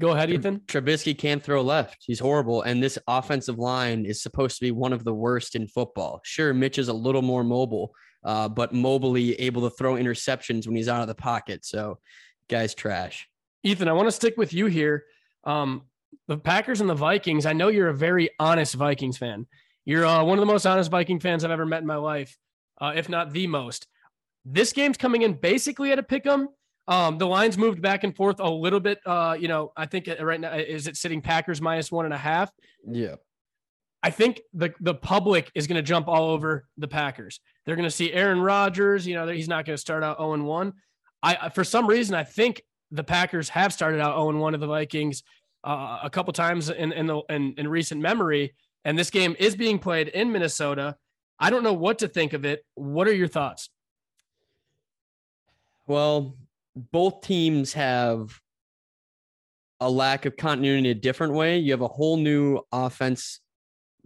go 0.00 0.10
ahead, 0.10 0.30
Ethan. 0.30 0.60
Trubisky 0.66 1.16
can't 1.16 1.42
throw 1.42 1.62
left. 1.62 2.04
He's 2.06 2.20
horrible. 2.20 2.62
And 2.62 2.82
this 2.82 2.98
offensive 3.06 3.58
line 3.58 4.04
is 4.06 4.22
supposed 4.22 4.56
to 4.58 4.64
be 4.64 4.70
one 4.70 4.92
of 4.92 5.04
the 5.04 5.14
worst 5.14 5.54
in 5.54 5.66
football. 5.66 6.20
Sure, 6.24 6.52
Mitch 6.54 6.78
is 6.78 6.88
a 6.88 6.92
little 6.92 7.22
more 7.22 7.44
mobile, 7.44 7.94
uh, 8.24 8.48
but 8.48 8.72
mobily 8.72 9.34
able 9.38 9.68
to 9.68 9.76
throw 9.76 9.94
interceptions 9.94 10.66
when 10.66 10.76
he's 10.76 10.88
out 10.88 11.02
of 11.02 11.08
the 11.08 11.14
pocket. 11.14 11.64
So, 11.64 11.98
guy's 12.48 12.74
trash. 12.74 13.28
Ethan, 13.62 13.88
I 13.88 13.92
want 13.92 14.08
to 14.08 14.12
stick 14.12 14.36
with 14.36 14.52
you 14.52 14.66
here. 14.66 15.04
Um, 15.44 15.82
the 16.28 16.38
Packers 16.38 16.80
and 16.80 16.88
the 16.88 16.94
Vikings. 16.94 17.46
I 17.46 17.52
know 17.52 17.68
you're 17.68 17.88
a 17.88 17.94
very 17.94 18.30
honest 18.38 18.74
Vikings 18.74 19.18
fan. 19.18 19.46
You're 19.84 20.06
uh, 20.06 20.24
one 20.24 20.38
of 20.38 20.40
the 20.40 20.52
most 20.52 20.66
honest 20.66 20.90
Viking 20.90 21.20
fans 21.20 21.44
I've 21.44 21.50
ever 21.50 21.66
met 21.66 21.82
in 21.82 21.86
my 21.86 21.96
life, 21.96 22.36
uh, 22.80 22.92
if 22.94 23.08
not 23.08 23.32
the 23.32 23.46
most. 23.46 23.86
This 24.44 24.72
game's 24.72 24.96
coming 24.96 25.22
in 25.22 25.34
basically 25.34 25.92
at 25.92 25.98
a 25.98 26.02
pick 26.02 26.26
'em. 26.26 26.48
Um, 26.86 27.18
the 27.18 27.26
lines 27.26 27.56
moved 27.56 27.80
back 27.80 28.04
and 28.04 28.14
forth 28.14 28.40
a 28.40 28.50
little 28.50 28.80
bit. 28.80 28.98
Uh, 29.06 29.36
you 29.38 29.48
know, 29.48 29.72
I 29.76 29.86
think 29.86 30.08
right 30.20 30.40
now 30.40 30.54
is 30.54 30.86
it 30.86 30.96
sitting 30.96 31.22
Packers 31.22 31.60
minus 31.60 31.90
one 31.90 32.04
and 32.04 32.14
a 32.14 32.18
half. 32.18 32.50
Yeah. 32.86 33.16
I 34.02 34.10
think 34.10 34.42
the 34.52 34.74
the 34.80 34.94
public 34.94 35.50
is 35.54 35.66
going 35.66 35.76
to 35.76 35.82
jump 35.82 36.08
all 36.08 36.28
over 36.28 36.66
the 36.76 36.88
Packers. 36.88 37.40
They're 37.64 37.76
going 37.76 37.88
to 37.88 37.90
see 37.90 38.12
Aaron 38.12 38.38
Rodgers. 38.38 39.06
You 39.06 39.14
know, 39.14 39.26
he's 39.28 39.48
not 39.48 39.64
going 39.64 39.76
to 39.76 39.80
start 39.80 40.02
out 40.02 40.18
0 40.18 40.34
and 40.34 40.44
1. 40.44 40.72
I 41.22 41.48
for 41.48 41.64
some 41.64 41.86
reason 41.86 42.14
I 42.14 42.24
think 42.24 42.62
the 42.90 43.02
Packers 43.02 43.48
have 43.48 43.72
started 43.72 44.00
out 44.00 44.14
0 44.14 44.28
and 44.28 44.40
1 44.40 44.54
of 44.54 44.60
the 44.60 44.66
Vikings 44.66 45.22
uh, 45.64 46.00
a 46.02 46.10
couple 46.10 46.34
times 46.34 46.68
in 46.68 46.92
in 46.92 47.06
the 47.06 47.22
in, 47.30 47.54
in 47.56 47.66
recent 47.66 48.02
memory, 48.02 48.54
and 48.84 48.98
this 48.98 49.08
game 49.08 49.34
is 49.38 49.56
being 49.56 49.78
played 49.78 50.08
in 50.08 50.30
Minnesota. 50.30 50.96
I 51.40 51.48
don't 51.48 51.62
know 51.62 51.72
what 51.72 52.00
to 52.00 52.08
think 52.08 52.34
of 52.34 52.44
it. 52.44 52.62
What 52.74 53.08
are 53.08 53.14
your 53.14 53.28
thoughts? 53.28 53.70
Well, 55.86 56.36
both 56.76 57.20
teams 57.22 57.72
have 57.74 58.38
a 59.80 59.90
lack 59.90 60.24
of 60.24 60.36
continuity 60.36 60.90
in 60.90 60.96
a 60.96 61.00
different 61.00 61.34
way. 61.34 61.58
You 61.58 61.72
have 61.72 61.80
a 61.82 61.88
whole 61.88 62.16
new 62.16 62.60
offense 62.72 63.40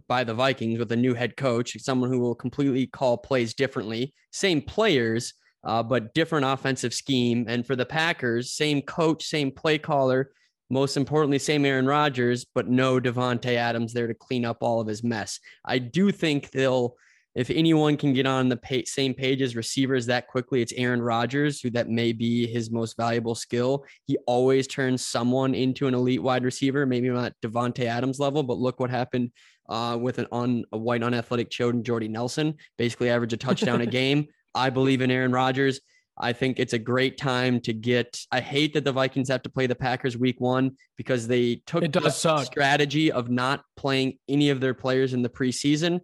by 0.07 0.23
the 0.23 0.33
Vikings 0.33 0.79
with 0.79 0.91
a 0.91 0.95
new 0.95 1.13
head 1.13 1.37
coach, 1.37 1.77
someone 1.79 2.09
who 2.09 2.19
will 2.19 2.35
completely 2.35 2.87
call 2.87 3.17
plays 3.17 3.53
differently. 3.53 4.13
Same 4.31 4.61
players, 4.61 5.33
uh, 5.63 5.83
but 5.83 6.13
different 6.13 6.45
offensive 6.45 6.93
scheme. 6.93 7.45
And 7.47 7.65
for 7.65 7.75
the 7.75 7.85
Packers, 7.85 8.51
same 8.51 8.81
coach, 8.81 9.23
same 9.23 9.51
play 9.51 9.77
caller. 9.77 10.31
Most 10.71 10.97
importantly, 10.97 11.39
same 11.39 11.65
Aaron 11.65 11.85
Rodgers, 11.87 12.45
but 12.53 12.67
no 12.67 12.99
Davante 12.99 13.55
Adams 13.55 13.93
there 13.93 14.07
to 14.07 14.13
clean 14.13 14.45
up 14.45 14.57
all 14.61 14.81
of 14.81 14.87
his 14.87 15.03
mess. 15.03 15.39
I 15.65 15.79
do 15.79 16.11
think 16.11 16.51
they'll 16.51 16.95
if 17.39 17.49
anyone 17.49 17.95
can 17.95 18.11
get 18.11 18.25
on 18.25 18.49
the 18.49 18.57
pa- 18.57 18.83
same 18.83 19.13
page 19.13 19.41
as 19.41 19.55
receivers 19.55 20.05
that 20.07 20.27
quickly, 20.27 20.61
it's 20.61 20.73
Aaron 20.75 21.01
Rodgers, 21.01 21.61
who 21.61 21.69
that 21.69 21.87
may 21.87 22.11
be 22.11 22.45
his 22.45 22.69
most 22.69 22.97
valuable 22.97 23.33
skill. 23.33 23.85
He 24.07 24.17
always 24.27 24.67
turns 24.67 25.05
someone 25.05 25.55
into 25.55 25.87
an 25.87 25.93
elite 25.93 26.21
wide 26.21 26.43
receiver, 26.43 26.85
maybe 26.85 27.07
not 27.07 27.31
Davante 27.41 27.85
Adams 27.85 28.19
level, 28.19 28.43
but 28.43 28.57
look 28.57 28.81
what 28.81 28.89
happened 28.89 29.31
uh, 29.69 29.97
with 30.01 30.19
an 30.19 30.27
on 30.33 30.65
a 30.73 30.77
white 30.77 31.01
unathletic 31.01 31.49
Choden 31.49 31.83
Jordy 31.83 32.09
Nelson, 32.09 32.55
basically 32.77 33.09
average 33.09 33.31
a 33.31 33.37
touchdown 33.37 33.79
a 33.79 33.85
game. 34.01 34.27
I 34.53 34.69
believe 34.69 34.99
in 34.99 35.09
Aaron 35.09 35.31
Rodgers. 35.31 35.79
I 36.17 36.33
think 36.33 36.59
it's 36.59 36.73
a 36.73 36.79
great 36.79 37.17
time 37.17 37.61
to 37.61 37.71
get. 37.71 38.19
I 38.33 38.41
hate 38.41 38.73
that 38.73 38.83
the 38.83 38.91
Vikings 38.91 39.29
have 39.29 39.43
to 39.43 39.49
play 39.49 39.65
the 39.65 39.75
Packers 39.75 40.17
week 40.17 40.41
one 40.41 40.75
because 40.97 41.25
they 41.25 41.61
took 41.65 41.89
the 41.89 42.09
suck. 42.09 42.45
strategy 42.45 43.13
of 43.13 43.29
not 43.29 43.63
playing 43.77 44.17
any 44.27 44.49
of 44.49 44.59
their 44.59 44.73
players 44.73 45.13
in 45.13 45.21
the 45.21 45.29
preseason. 45.29 46.01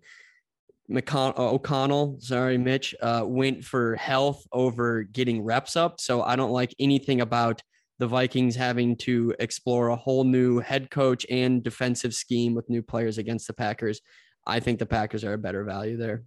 McCon- 0.90 1.38
uh, 1.38 1.52
O'Connell, 1.52 2.18
sorry, 2.20 2.58
Mitch, 2.58 2.94
uh, 3.02 3.24
went 3.26 3.64
for 3.64 3.96
health 3.96 4.46
over 4.52 5.04
getting 5.04 5.44
reps 5.44 5.76
up. 5.76 6.00
So 6.00 6.22
I 6.22 6.36
don't 6.36 6.52
like 6.52 6.76
anything 6.80 7.22
about 7.22 7.62
the 7.98 8.08
Vikings 8.08 8.56
having 8.56 8.96
to 8.98 9.34
explore 9.40 9.88
a 9.88 9.96
whole 9.96 10.24
new 10.24 10.60
head 10.60 10.92
coach 10.92 11.26
and 11.30 11.64
defensive 11.64 12.14
scheme 12.14 12.54
with 12.54 12.70
new 12.70 12.82
players 12.82 13.18
against 13.18 13.48
the 13.48 13.54
Packers. 13.54 14.02
I 14.46 14.60
think 14.60 14.80
the 14.80 14.86
Packers 14.86 15.24
are 15.24 15.34
a 15.34 15.38
better 15.38 15.64
value 15.64 15.98
there. 15.98 16.24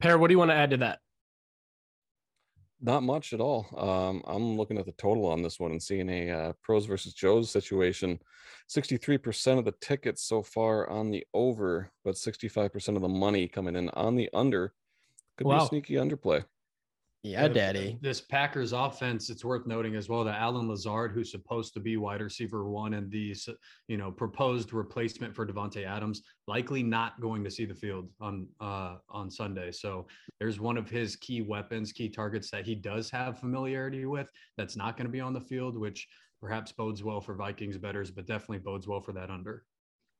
Per, 0.00 0.16
what 0.18 0.28
do 0.28 0.34
you 0.34 0.38
want 0.38 0.50
to 0.50 0.56
add 0.56 0.70
to 0.70 0.78
that? 0.78 0.98
Not 2.84 3.04
much 3.04 3.32
at 3.32 3.40
all. 3.40 3.68
Um, 3.76 4.22
I'm 4.26 4.56
looking 4.56 4.76
at 4.76 4.86
the 4.86 4.92
total 4.92 5.26
on 5.26 5.40
this 5.40 5.60
one 5.60 5.70
and 5.70 5.80
seeing 5.80 6.08
a 6.08 6.30
uh, 6.30 6.52
pros 6.62 6.84
versus 6.86 7.14
Joes 7.14 7.48
situation. 7.48 8.18
63% 8.68 9.58
of 9.58 9.64
the 9.64 9.74
tickets 9.80 10.24
so 10.24 10.42
far 10.42 10.90
on 10.90 11.10
the 11.10 11.24
over, 11.32 11.92
but 12.04 12.16
65% 12.16 12.96
of 12.96 13.02
the 13.02 13.08
money 13.08 13.46
coming 13.46 13.76
in 13.76 13.88
on 13.90 14.16
the 14.16 14.28
under. 14.34 14.74
Could 15.38 15.44
be 15.44 15.50
Wow. 15.50 15.64
a 15.64 15.68
sneaky 15.68 15.94
underplay. 15.94 16.44
Yeah, 17.24 17.46
daddy. 17.46 17.98
This 18.00 18.20
Packers 18.20 18.72
offense, 18.72 19.30
it's 19.30 19.44
worth 19.44 19.64
noting 19.64 19.94
as 19.94 20.08
well 20.08 20.24
that 20.24 20.40
Allen 20.40 20.68
Lazard, 20.68 21.12
who's 21.12 21.30
supposed 21.30 21.72
to 21.74 21.80
be 21.80 21.96
wide 21.96 22.20
receiver 22.20 22.68
one 22.68 22.94
and 22.94 23.08
the 23.12 23.36
you 23.86 23.96
know 23.96 24.10
proposed 24.10 24.72
replacement 24.72 25.32
for 25.32 25.46
Davante 25.46 25.86
Adams, 25.86 26.22
likely 26.48 26.82
not 26.82 27.20
going 27.20 27.44
to 27.44 27.50
see 27.50 27.64
the 27.64 27.74
field 27.74 28.08
on 28.20 28.48
uh, 28.60 28.96
on 29.08 29.30
Sunday. 29.30 29.70
So 29.70 30.06
there's 30.40 30.58
one 30.58 30.76
of 30.76 30.90
his 30.90 31.14
key 31.14 31.42
weapons, 31.42 31.92
key 31.92 32.08
targets 32.08 32.50
that 32.50 32.66
he 32.66 32.74
does 32.74 33.08
have 33.10 33.38
familiarity 33.38 34.04
with. 34.04 34.28
That's 34.56 34.76
not 34.76 34.96
going 34.96 35.06
to 35.06 35.12
be 35.12 35.20
on 35.20 35.32
the 35.32 35.40
field, 35.40 35.78
which 35.78 36.08
perhaps 36.40 36.72
bodes 36.72 37.04
well 37.04 37.20
for 37.20 37.36
Vikings 37.36 37.78
betters, 37.78 38.10
but 38.10 38.26
definitely 38.26 38.58
bodes 38.58 38.88
well 38.88 39.00
for 39.00 39.12
that 39.12 39.30
under. 39.30 39.62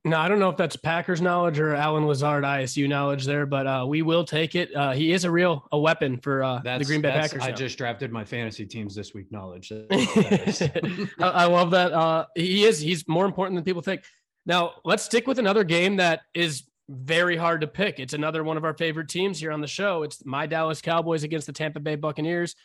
No, 0.04 0.18
I 0.18 0.26
don't 0.26 0.40
know 0.40 0.48
if 0.48 0.56
that's 0.56 0.74
Packers 0.74 1.20
knowledge 1.20 1.60
or 1.60 1.76
Allen 1.76 2.06
Lazard 2.06 2.42
ISU 2.42 2.88
knowledge 2.88 3.24
there, 3.24 3.46
but 3.46 3.66
uh, 3.68 3.84
we 3.86 4.02
will 4.02 4.24
take 4.24 4.56
it. 4.56 4.74
Uh, 4.74 4.90
he 4.90 5.12
is 5.12 5.24
a 5.24 5.30
real 5.30 5.68
a 5.70 5.78
weapon 5.78 6.18
for 6.18 6.42
uh, 6.42 6.58
the 6.58 6.84
Green 6.84 7.00
Bay 7.00 7.12
Packers. 7.12 7.40
I 7.40 7.50
now. 7.50 7.54
just 7.54 7.78
drafted 7.78 8.10
my 8.10 8.24
fantasy 8.24 8.66
teams 8.66 8.96
this 8.96 9.14
week. 9.14 9.30
Knowledge. 9.30 9.70
I, 9.90 11.06
I 11.20 11.44
love 11.44 11.70
that. 11.70 11.92
Uh, 11.92 12.26
he 12.34 12.64
is. 12.64 12.80
He's 12.80 13.06
more 13.06 13.24
important 13.24 13.56
than 13.56 13.64
people 13.64 13.80
think. 13.80 14.02
Now 14.44 14.72
let's 14.84 15.04
stick 15.04 15.28
with 15.28 15.38
another 15.38 15.62
game 15.62 15.96
that 15.96 16.22
is 16.34 16.64
very 16.88 17.36
hard 17.36 17.60
to 17.60 17.68
pick. 17.68 18.00
It's 18.00 18.12
another 18.12 18.42
one 18.42 18.56
of 18.56 18.64
our 18.64 18.74
favorite 18.74 19.08
teams 19.08 19.38
here 19.38 19.52
on 19.52 19.60
the 19.60 19.68
show. 19.68 20.02
It's 20.02 20.24
my 20.24 20.46
Dallas 20.46 20.80
Cowboys 20.82 21.22
against 21.22 21.46
the 21.46 21.52
Tampa 21.52 21.78
Bay 21.78 21.94
Buccaneers. 21.94 22.56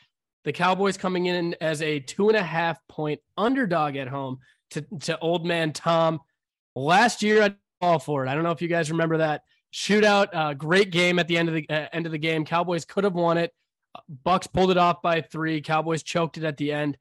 The 0.44 0.54
Cowboys 0.54 0.98
coming 0.98 1.28
in 1.28 1.56
as 1.62 1.84
a 1.84 2.00
two 2.00 2.30
and 2.30 2.38
a 2.38 2.44
half 2.44 2.80
point 2.88 3.20
underdog 3.38 3.96
at 3.96 4.08
home 4.08 4.40
to, 4.72 4.82
to 5.02 5.20
old 5.20 5.46
man 5.46 5.72
Tom. 5.72 6.20
Last 6.78 7.24
year, 7.24 7.42
I 7.42 7.56
fall 7.82 7.98
for 7.98 8.24
it. 8.24 8.30
I 8.30 8.36
don't 8.36 8.44
know 8.44 8.52
if 8.52 8.62
you 8.62 8.68
guys 8.68 8.92
remember 8.92 9.18
that 9.18 9.42
shootout. 9.74 10.28
Uh, 10.32 10.54
great 10.54 10.92
game 10.92 11.18
at 11.18 11.28
the 11.28 11.36
end 11.36 11.50
of 11.50 11.56
the 11.56 11.68
uh, 11.70 11.88
end 11.92 12.06
of 12.06 12.12
the 12.12 12.20
game. 12.20 12.46
Cowboys 12.46 12.86
could 12.86 13.04
have 13.04 13.16
won 13.16 13.40
it. 13.40 13.52
Bucks 14.24 14.46
pulled 14.46 14.70
it 14.70 14.78
off 14.78 15.02
by 15.02 15.22
three. 15.22 15.60
Cowboys 15.60 16.04
choked 16.04 16.38
it 16.38 16.44
at 16.44 16.56
the 16.58 16.72
end. 16.72 17.00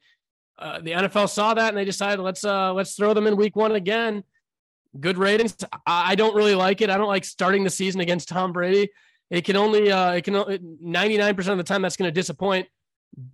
Uh, 0.58 0.80
the 0.80 0.92
NFL 0.92 1.28
saw 1.28 1.52
that 1.52 1.68
and 1.68 1.76
they 1.76 1.84
decided 1.84 2.22
let's 2.22 2.42
uh, 2.42 2.72
let's 2.72 2.94
throw 2.94 3.12
them 3.12 3.26
in 3.26 3.36
week 3.36 3.54
one 3.54 3.72
again. 3.72 4.24
Good 4.98 5.18
ratings. 5.18 5.54
I, 5.86 6.12
I 6.12 6.14
don't 6.14 6.34
really 6.34 6.54
like 6.54 6.80
it. 6.80 6.88
I 6.88 6.96
don't 6.96 7.08
like 7.08 7.26
starting 7.26 7.62
the 7.62 7.68
season 7.68 8.00
against 8.00 8.30
Tom 8.30 8.52
Brady. 8.52 8.88
It 9.28 9.44
can 9.44 9.56
only 9.56 9.92
uh, 9.92 10.12
it 10.12 10.24
can 10.24 10.78
ninety 10.80 11.18
nine 11.18 11.36
percent 11.36 11.52
of 11.52 11.58
the 11.58 11.70
time 11.70 11.82
that's 11.82 11.98
going 11.98 12.08
to 12.08 12.14
disappoint. 12.14 12.66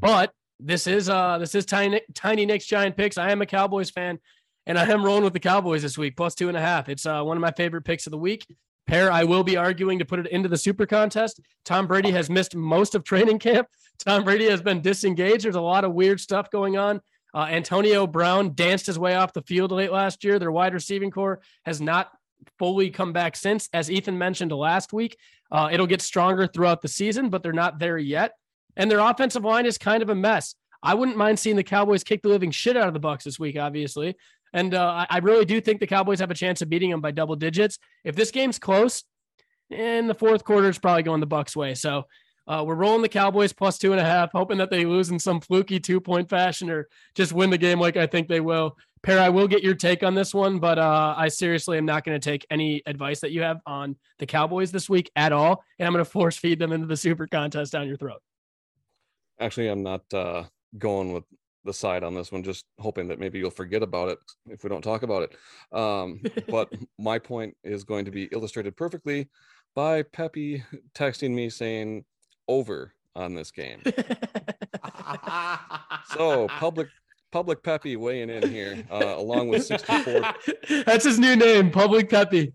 But 0.01 0.33
this 0.59 0.89
is 0.89 1.09
uh 1.09 1.39
this 1.39 1.55
is 1.55 1.67
tiny 1.67 2.01
tiny 2.15 2.47
Nick's 2.47 2.67
giant 2.67 2.97
picks. 2.97 3.17
I 3.17 3.31
am 3.31 3.43
a 3.43 3.47
Cowboys 3.47 3.91
fan 3.91 4.19
and 4.67 4.79
I 4.79 4.85
am 4.87 5.05
rolling 5.05 5.25
with 5.25 5.33
the 5.33 5.41
Cowboys 5.41 5.83
this 5.83 5.99
week, 5.99 6.17
plus 6.17 6.35
two 6.35 6.49
and 6.49 6.57
a 6.57 6.61
half. 6.61 6.89
It's 6.89 7.07
uh, 7.07 7.23
one 7.23 7.37
of 7.37 7.41
my 7.41 7.53
favorite 7.53 7.83
picks 7.83 8.07
of 8.07 8.11
the 8.11 8.19
week. 8.19 8.47
Per, 8.87 9.11
I 9.11 9.25
will 9.25 9.45
be 9.45 9.57
arguing 9.57 9.99
to 10.01 10.05
put 10.05 10.19
it 10.19 10.27
into 10.29 10.49
the 10.49 10.57
super 10.57 10.87
contest. 10.87 11.41
Tom 11.65 11.87
Brady 11.87 12.11
has 12.11 12.29
missed 12.29 12.57
most 12.57 12.95
of 12.95 13.05
training 13.05 13.39
camp. 13.39 13.69
Tom 14.05 14.25
Brady 14.25 14.49
has 14.49 14.61
been 14.61 14.81
disengaged. 14.81 15.45
There's 15.45 15.55
a 15.55 15.61
lot 15.61 15.85
of 15.85 15.93
weird 15.93 16.21
stuff 16.21 16.51
going 16.51 16.77
on. 16.77 17.01
Uh, 17.35 17.47
Antonio 17.49 18.07
Brown 18.07 18.55
danced 18.55 18.87
his 18.87 18.99
way 18.99 19.15
off 19.15 19.33
the 19.33 19.43
field 19.43 19.73
late 19.73 19.93
last 19.93 20.25
year. 20.25 20.39
Their 20.39 20.53
wide 20.53 20.75
receiving 20.75 21.11
core 21.11 21.41
has 21.65 21.81
not 21.81 22.11
fully 22.59 22.91
come 22.91 23.13
back 23.13 23.37
since. 23.37 23.69
As 23.73 23.91
Ethan 23.91 24.19
mentioned 24.19 24.53
last 24.53 24.93
week, 24.93 25.17
uh, 25.51 25.69
it'll 25.73 25.87
get 25.87 26.03
stronger 26.03 26.47
throughout 26.47 26.83
the 26.83 26.89
season, 26.89 27.31
but 27.31 27.43
they're 27.43 27.53
not 27.53 27.79
there 27.79 27.99
yet. 27.99 28.33
And 28.77 28.91
their 28.91 28.99
offensive 28.99 29.45
line 29.45 29.67
is 29.67 29.79
kind 29.79 30.03
of 30.03 30.09
a 30.09 30.15
mess. 30.15 30.55
I 30.83 30.95
wouldn't 30.95 31.17
mind 31.17 31.39
seeing 31.39 31.57
the 31.57 31.63
Cowboys 31.63 32.03
kick 32.03 32.23
the 32.23 32.29
living 32.29 32.51
shit 32.51 32.77
out 32.77 32.89
of 32.89 32.95
the 32.95 33.01
Bucks 33.01 33.25
this 33.25 33.39
week, 33.39 33.57
obviously. 33.57 34.17
And 34.53 34.75
uh, 34.75 35.07
I 35.09 35.19
really 35.19 35.45
do 35.45 35.61
think 35.61 35.81
the 35.81 35.87
Cowboys 35.87 36.21
have 36.21 36.31
a 36.31 36.35
chance 36.35 36.61
of 36.63 36.69
beating 36.69 36.91
them 36.91 37.01
by 37.01 37.11
double 37.11 37.37
digits. 37.37 37.79
If 38.05 38.15
this 38.15 38.31
game's 38.31 38.59
close, 38.59 39.05
and 39.71 40.09
the 40.09 40.15
fourth 40.15 40.45
quarter, 40.45 40.69
is 40.69 40.79
probably 40.79 41.03
going 41.03 41.21
the 41.21 41.27
Bucks' 41.27 41.57
way. 41.57 41.75
So 41.75 42.05
uh, 42.47 42.65
we're 42.67 42.75
rolling 42.75 43.03
the 43.03 43.09
Cowboys 43.09 43.53
plus 43.53 43.79
two 43.79 43.93
and 43.93 44.01
a 44.01 44.05
half, 44.05 44.31
hoping 44.33 44.59
that 44.59 44.71
they 44.71 44.85
lose 44.85 45.11
in 45.11 45.19
some 45.19 45.41
fluky 45.41 45.81
two 45.81 46.01
point 46.01 46.29
fashion 46.29 46.71
or 46.71 46.89
just 47.15 47.33
win 47.33 47.51
the 47.51 47.59
game 47.59 47.81
like 47.81 47.97
I 47.97 48.07
think 48.07 48.29
they 48.29 48.41
will. 48.41 48.77
Per, 49.03 49.19
I 49.19 49.31
will 49.31 49.49
get 49.49 49.65
your 49.65 49.75
take 49.75 50.05
on 50.05 50.15
this 50.15 50.33
one, 50.33 50.61
but 50.61 50.79
uh, 50.79 51.15
I 51.17 51.27
seriously 51.27 51.77
am 51.77 51.85
not 51.85 52.05
going 52.05 52.19
to 52.21 52.25
take 52.31 52.47
any 52.51 52.83
advice 52.87 53.21
that 53.21 53.33
you 53.33 53.43
have 53.43 53.61
on 53.67 53.97
the 54.19 54.27
Cowboys 54.27 54.71
this 54.71 54.89
week 54.89 55.11
at 55.17 55.33
all, 55.33 55.65
and 55.79 55.87
I'm 55.87 55.93
going 55.93 56.05
to 56.05 56.11
force 56.11 56.37
feed 56.37 56.61
them 56.61 56.73
into 56.73 56.87
the 56.87 56.97
Super 56.97 57.27
Contest 57.27 57.73
down 57.73 57.89
your 57.89 57.97
throat. 57.97 58.21
Actually, 59.41 59.69
I'm 59.69 59.83
not 59.83 60.03
uh, 60.15 60.45
going 60.79 61.13
with 61.13 61.25
the 61.65 61.73
side 61.73 62.03
on 62.05 62.15
this 62.15 62.33
one, 62.33 62.43
just 62.43 62.65
hoping 62.79 63.09
that 63.09 63.19
maybe 63.19 63.39
you'll 63.39 63.51
forget 63.51 63.83
about 63.83 64.09
it 64.09 64.19
if 64.49 64.65
we 64.65 64.71
don't 64.71 64.83
talk 64.83 65.03
about 65.03 65.23
it. 65.23 65.37
Um, 65.77 66.21
but 66.49 66.73
my 66.99 67.19
point 67.19 67.57
is 67.65 67.85
going 67.85 68.05
to 68.05 68.11
be 68.11 68.25
illustrated 68.25 68.77
perfectly 68.77 69.29
by 69.75 70.03
Peppy 70.03 70.65
texting 70.95 71.31
me 71.31 71.49
saying 71.49 72.05
over 72.49 72.93
on 73.15 73.35
this 73.35 73.51
game. 73.51 73.83
so 76.15 76.49
public 76.49 76.89
public 77.31 77.63
Peppy 77.63 77.97
weighing 77.97 78.29
in 78.29 78.49
here, 78.51 78.85
uh, 78.91 79.17
along 79.17 79.49
with 79.49 79.65
64. 79.65 80.35
That's 80.85 81.07
his 81.07 81.19
new 81.19 81.35
name, 81.35 81.71
Public 81.71 82.11
Peppy. 82.11 82.53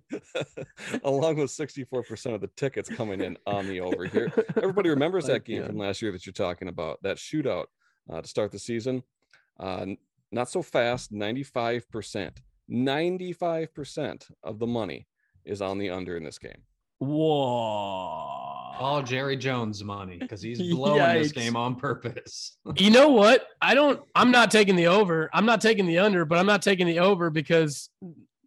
along 1.03 1.37
with 1.37 1.49
64% 1.49 2.35
of 2.35 2.41
the 2.41 2.49
tickets 2.55 2.87
coming 2.87 3.21
in 3.21 3.37
on 3.47 3.67
the 3.67 3.81
over 3.81 4.05
here. 4.05 4.31
Everybody 4.55 4.89
remembers 4.89 5.25
that 5.25 5.45
game 5.45 5.65
from 5.65 5.77
last 5.77 6.03
year 6.03 6.11
that 6.11 6.27
you're 6.27 6.33
talking 6.33 6.67
about, 6.67 7.01
that 7.01 7.17
shootout 7.17 7.65
uh, 8.11 8.21
to 8.21 8.27
start 8.27 8.51
the 8.51 8.59
season. 8.59 9.03
Uh, 9.59 9.85
not 10.31 10.49
so 10.49 10.61
fast, 10.61 11.13
95%. 11.13 12.31
95% 12.69 14.31
of 14.43 14.59
the 14.59 14.67
money 14.67 15.07
is 15.45 15.61
on 15.61 15.77
the 15.77 15.89
under 15.89 16.17
in 16.17 16.23
this 16.23 16.37
game. 16.37 16.63
Whoa. 16.99 18.75
All 18.79 19.01
Jerry 19.03 19.37
Jones 19.37 19.83
money 19.83 20.17
because 20.17 20.41
he's 20.41 20.59
blowing 20.73 21.01
Yikes. 21.01 21.23
this 21.23 21.31
game 21.31 21.55
on 21.55 21.75
purpose. 21.75 22.57
you 22.75 22.91
know 22.91 23.09
what? 23.09 23.47
I 23.61 23.73
don't, 23.73 24.01
I'm 24.15 24.31
not 24.31 24.51
taking 24.51 24.75
the 24.75 24.87
over. 24.87 25.29
I'm 25.33 25.45
not 25.45 25.61
taking 25.61 25.85
the 25.85 25.99
under, 25.99 26.25
but 26.25 26.37
I'm 26.37 26.45
not 26.45 26.61
taking 26.61 26.87
the 26.87 26.99
over 26.99 27.29
because 27.29 27.89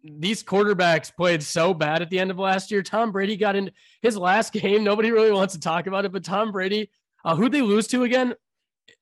these 0.03 0.43
quarterbacks 0.43 1.13
played 1.15 1.43
so 1.43 1.73
bad 1.73 2.01
at 2.01 2.09
the 2.09 2.19
end 2.19 2.31
of 2.31 2.39
last 2.39 2.71
year. 2.71 2.81
Tom 2.81 3.11
Brady 3.11 3.37
got 3.37 3.55
in 3.55 3.71
his 4.01 4.17
last 4.17 4.53
game. 4.53 4.83
Nobody 4.83 5.11
really 5.11 5.31
wants 5.31 5.53
to 5.53 5.59
talk 5.59 5.87
about 5.87 6.05
it, 6.05 6.11
but 6.11 6.23
Tom 6.23 6.51
Brady, 6.51 6.89
uh, 7.25 7.35
who'd 7.35 7.51
they 7.51 7.61
lose 7.61 7.87
to 7.87 8.03
again? 8.03 8.33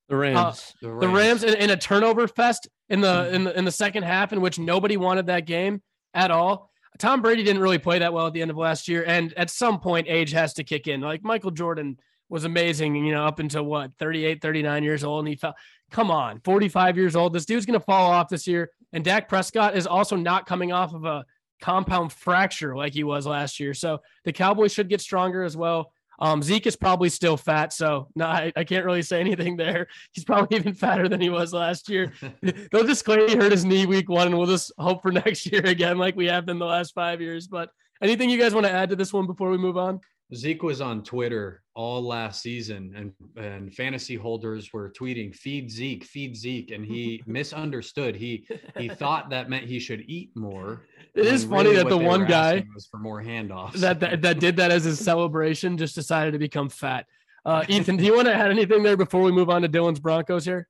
The 0.10 0.17
Rams. 0.17 0.38
Uh, 0.38 0.54
the 0.82 0.89
Rams, 0.89 1.02
the 1.02 1.08
Rams 1.10 1.43
in, 1.43 1.54
in, 1.56 1.69
a 1.69 1.78
turnover 1.78 2.28
fest 2.28 2.67
in 2.89 3.00
the, 3.00 3.08
mm-hmm. 3.08 3.36
in 3.36 3.43
the 3.43 3.58
in 3.60 3.65
the 3.65 3.72
second 3.72 4.04
half 4.04 4.34
in 4.34 4.41
which 4.41 4.58
nobody 4.58 4.98
wanted 4.98 5.28
that 5.28 5.45
game 5.45 5.82
at 6.13 6.32
all. 6.32 6.72
Tom 6.98 7.22
Brady 7.22 7.43
didn't 7.43 7.62
really 7.62 7.78
play 7.78 8.00
that 8.00 8.12
well 8.12 8.28
at 8.28 8.34
the 8.34 8.41
end 8.41 8.52
of 8.52 8.58
last 8.58 8.88
year, 8.88 9.06
and 9.06 9.34
at 9.38 9.50
some 9.50 9.80
point, 9.80 10.08
age 10.10 10.32
has 10.32 10.54
to 10.56 10.63
kick 10.63 10.88
in. 10.88 11.00
Like 11.00 11.24
Michael 11.24 11.52
Jordan 11.52 11.98
was 12.28 12.43
amazing, 12.43 12.95
you 12.95 13.13
know, 13.13 13.26
up 13.26 13.39
until 13.39 13.63
what 13.63 13.91
38, 14.00 14.41
39 14.41 14.84
years 14.84 15.04
old, 15.04 15.19
and 15.19 15.28
he 15.28 15.36
felt, 15.36 15.56
come 15.91 16.12
on, 16.12 16.41
45 16.43 16.98
years 16.98 17.15
old. 17.15 17.32
This 17.32 17.45
dude's 17.45 17.65
gonna 17.65 17.80
fall 17.80 18.12
off 18.12 18.30
this 18.30 18.48
year, 18.48 18.72
and 18.91 19.06
Dak 19.06 19.30
Prescott 19.30 19.78
is 19.78 19.86
also 19.86 20.15
not 20.15 20.48
coming 20.48 20.72
off 20.72 20.93
of 20.93 21.06
a 21.06 21.24
compound 21.62 22.12
fracture 22.12 22.76
like 22.76 22.93
he 22.93 23.04
was 23.04 23.28
last 23.28 23.60
year. 23.60 23.74
So 23.74 24.00
the 24.24 24.34
Cowboys 24.34 24.74
should 24.74 24.89
get 24.89 25.02
stronger 25.02 25.43
as 25.43 25.56
well. 25.56 25.91
Um, 26.20 26.44
Zeke 26.44 26.68
is 26.68 26.76
probably 26.76 27.10
still 27.10 27.38
fat, 27.38 27.72
so 27.72 28.10
no, 28.14 28.26
I, 28.26 28.52
I, 28.56 28.66
can't 28.66 28.86
really 28.86 29.02
say 29.02 29.22
anything 29.22 29.56
there. 29.56 29.88
He's 30.12 30.26
probably 30.26 30.58
even 30.60 30.74
fatter 30.74 31.08
than 31.08 31.22
he 31.22 31.30
was 31.30 31.54
last 31.54 31.88
year. 31.88 32.12
They'll 32.42 32.86
just 32.86 33.06
claim 33.06 33.30
he 33.30 33.36
hurt 33.36 33.54
his 33.54 33.64
knee 33.64 33.86
week 33.86 34.10
one, 34.10 34.28
and 34.28 34.38
we'll 34.38 34.48
just 34.48 34.72
hope 34.78 35.02
for 35.02 35.12
next 35.14 35.50
year 35.50 35.66
again, 35.66 35.98
like 35.98 36.16
we 36.16 36.28
have 36.28 36.46
been 36.46 36.60
the 36.60 36.66
last 36.66 36.94
five 36.94 37.22
years. 37.22 37.48
But 37.48 37.70
anything 38.04 38.30
you 38.30 38.38
guys 38.38 38.54
want 38.54 38.66
to 38.66 38.72
add 38.72 38.90
to 38.90 38.96
this 38.98 39.14
one 39.14 39.28
before 39.28 39.50
we 39.50 39.58
move 39.58 39.78
on? 39.78 40.02
Zeke 40.36 40.62
was 40.62 40.80
on 40.80 41.04
Twitter 41.04 41.63
all 41.74 42.04
last 42.04 42.42
season, 42.42 42.94
and 42.96 43.44
and 43.44 43.74
fantasy 43.74 44.15
holders 44.15 44.72
were 44.72 44.92
tweeting 44.92 45.36
"Feed 45.36 45.72
Zeke, 45.72 46.04
feed 46.04 46.36
Zeke," 46.36 46.72
and 46.72 46.86
he 46.86 47.24
misunderstood. 47.28 48.15
He 48.15 48.48
he 48.78 48.89
thought 48.89 49.30
that 49.32 49.50
meant 49.50 49.65
he 49.65 49.80
should 49.80 50.04
eat 50.08 50.32
more. 50.36 50.82
It 51.15 51.26
is 51.26 51.44
funny 51.44 51.72
really 51.72 51.84
that 51.84 51.89
the 51.89 51.98
one 51.98 52.26
guy 52.28 52.63
was 52.74 52.86
for 52.86 52.98
more 52.98 53.22
handoffs 53.22 53.74
that, 53.74 54.00
that 54.00 54.22
that 54.22 54.39
did 54.39 54.56
that 54.58 54.72
as 54.72 54.84
his 54.84 55.00
celebration 55.04 55.76
just 55.76 55.96
decided 55.96 56.32
to 56.32 56.39
become 56.39 56.70
fat. 56.70 57.08
Uh, 57.44 57.65
Ethan, 57.68 57.98
do 57.98 58.06
you 58.06 58.15
want 58.15 58.28
to 58.28 58.34
add 58.34 58.52
anything 58.52 58.84
there 58.84 58.96
before 58.96 59.24
we 59.24 59.32
move 59.32 59.50
on 59.50 59.63
to 59.63 59.68
Dylan's 59.68 60.00
Broncos 60.00 60.46
here? 60.46 60.68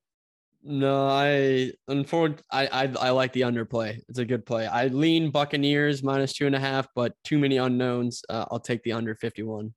No, 0.61 1.07
I 1.07 1.71
unfortunately 1.87 2.43
I, 2.51 2.67
I 2.67 2.93
I 2.99 3.09
like 3.11 3.31
the 3.31 3.41
underplay. 3.41 4.01
It's 4.09 4.19
a 4.19 4.25
good 4.25 4.45
play. 4.45 4.67
I 4.67 4.87
lean 4.87 5.31
Buccaneers 5.31 6.03
minus 6.03 6.33
two 6.33 6.47
and 6.47 6.55
a 6.55 6.59
half, 6.59 6.87
but 6.95 7.13
too 7.23 7.39
many 7.39 7.57
unknowns. 7.57 8.23
Uh, 8.29 8.45
I'll 8.51 8.59
take 8.59 8.83
the 8.83 8.93
under 8.93 9.15
fifty 9.15 9.43
one. 9.43 9.73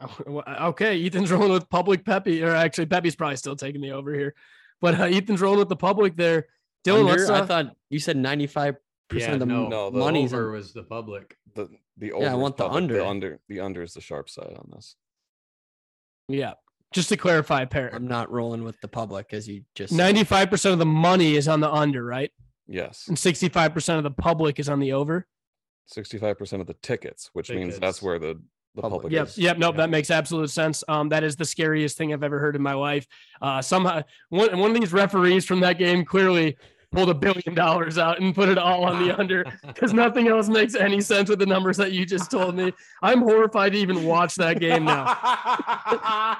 Okay, 0.36 1.06
Ethan's 1.06 1.30
rolling 1.30 1.52
with 1.52 1.68
public 1.70 2.04
Peppy, 2.04 2.42
or 2.42 2.54
actually 2.54 2.86
Peppy's 2.86 3.14
probably 3.14 3.36
still 3.36 3.54
taking 3.54 3.80
the 3.80 3.92
over 3.92 4.12
here, 4.12 4.34
but 4.80 4.98
uh, 4.98 5.04
Ethan's 5.04 5.40
rolling 5.40 5.60
with 5.60 5.68
the 5.68 5.76
public 5.76 6.16
there. 6.16 6.46
Dylan, 6.84 7.08
under, 7.08 7.32
uh, 7.32 7.42
I 7.42 7.46
thought 7.46 7.76
you 7.88 8.00
said 8.00 8.16
ninety 8.16 8.48
five 8.48 8.76
percent 9.08 9.34
of 9.34 9.40
the 9.40 9.46
no, 9.46 9.68
no 9.68 9.90
the 9.90 9.98
money's 9.98 10.34
over 10.34 10.50
was 10.50 10.72
the 10.72 10.82
public. 10.82 11.36
The 11.54 11.68
the 11.96 12.12
over. 12.12 12.24
Yeah, 12.24 12.32
I 12.32 12.34
want 12.34 12.56
the 12.56 12.64
public. 12.64 12.82
under. 12.82 12.94
The 12.94 13.06
under 13.06 13.40
the 13.48 13.60
under 13.60 13.82
is 13.82 13.94
the 13.94 14.00
sharp 14.00 14.28
side 14.28 14.56
on 14.58 14.70
this. 14.74 14.96
Yeah, 16.28 16.54
just 16.92 17.08
to 17.10 17.16
clarify, 17.16 17.64
Parrot. 17.64 17.94
I'm 17.94 18.06
not 18.06 18.30
rolling 18.30 18.64
with 18.64 18.80
the 18.80 18.88
public 18.88 19.32
as 19.32 19.48
you 19.48 19.62
just 19.74 19.92
95% 19.92 20.72
of 20.72 20.78
the 20.78 20.86
money 20.86 21.36
is 21.36 21.48
on 21.48 21.60
the 21.60 21.70
under, 21.70 22.04
right? 22.04 22.30
Yes. 22.66 23.06
And 23.08 23.16
65% 23.16 23.98
of 23.98 24.04
the 24.04 24.10
public 24.10 24.58
is 24.58 24.68
on 24.68 24.80
the 24.80 24.92
over. 24.92 25.26
65% 25.94 26.60
of 26.60 26.66
the 26.66 26.74
tickets, 26.82 27.30
which 27.32 27.48
tickets. 27.48 27.60
means 27.66 27.78
that's 27.78 28.00
where 28.02 28.18
the 28.18 28.40
the 28.74 28.80
Public. 28.80 29.02
public. 29.02 29.12
Yep. 29.12 29.26
is. 29.26 29.36
Yep. 29.38 29.58
Nope. 29.58 29.74
Yeah. 29.74 29.82
That 29.82 29.90
makes 29.90 30.10
absolute 30.10 30.48
sense. 30.48 30.82
Um, 30.88 31.10
that 31.10 31.22
is 31.24 31.36
the 31.36 31.44
scariest 31.44 31.98
thing 31.98 32.14
I've 32.14 32.22
ever 32.22 32.38
heard 32.38 32.56
in 32.56 32.62
my 32.62 32.72
life. 32.72 33.06
Uh, 33.42 33.60
somehow 33.60 34.02
one 34.30 34.58
one 34.58 34.70
of 34.74 34.80
these 34.80 34.94
referees 34.94 35.44
from 35.44 35.60
that 35.60 35.76
game 35.76 36.06
clearly 36.06 36.56
pulled 36.92 37.08
a 37.08 37.14
billion 37.14 37.54
dollars 37.54 37.98
out 37.98 38.20
and 38.20 38.34
put 38.34 38.48
it 38.48 38.58
all 38.58 38.84
on 38.84 39.06
the 39.06 39.18
under 39.18 39.44
because 39.66 39.92
nothing 39.92 40.28
else 40.28 40.48
makes 40.48 40.74
any 40.74 41.00
sense 41.00 41.28
with 41.28 41.38
the 41.38 41.46
numbers 41.46 41.76
that 41.78 41.92
you 41.92 42.06
just 42.06 42.30
told 42.30 42.54
me. 42.54 42.72
I'm 43.02 43.22
horrified 43.22 43.72
to 43.72 43.78
even 43.78 44.04
watch 44.04 44.36
that 44.36 44.60
game 44.60 44.84
now. 44.84 45.04
I 45.18 46.38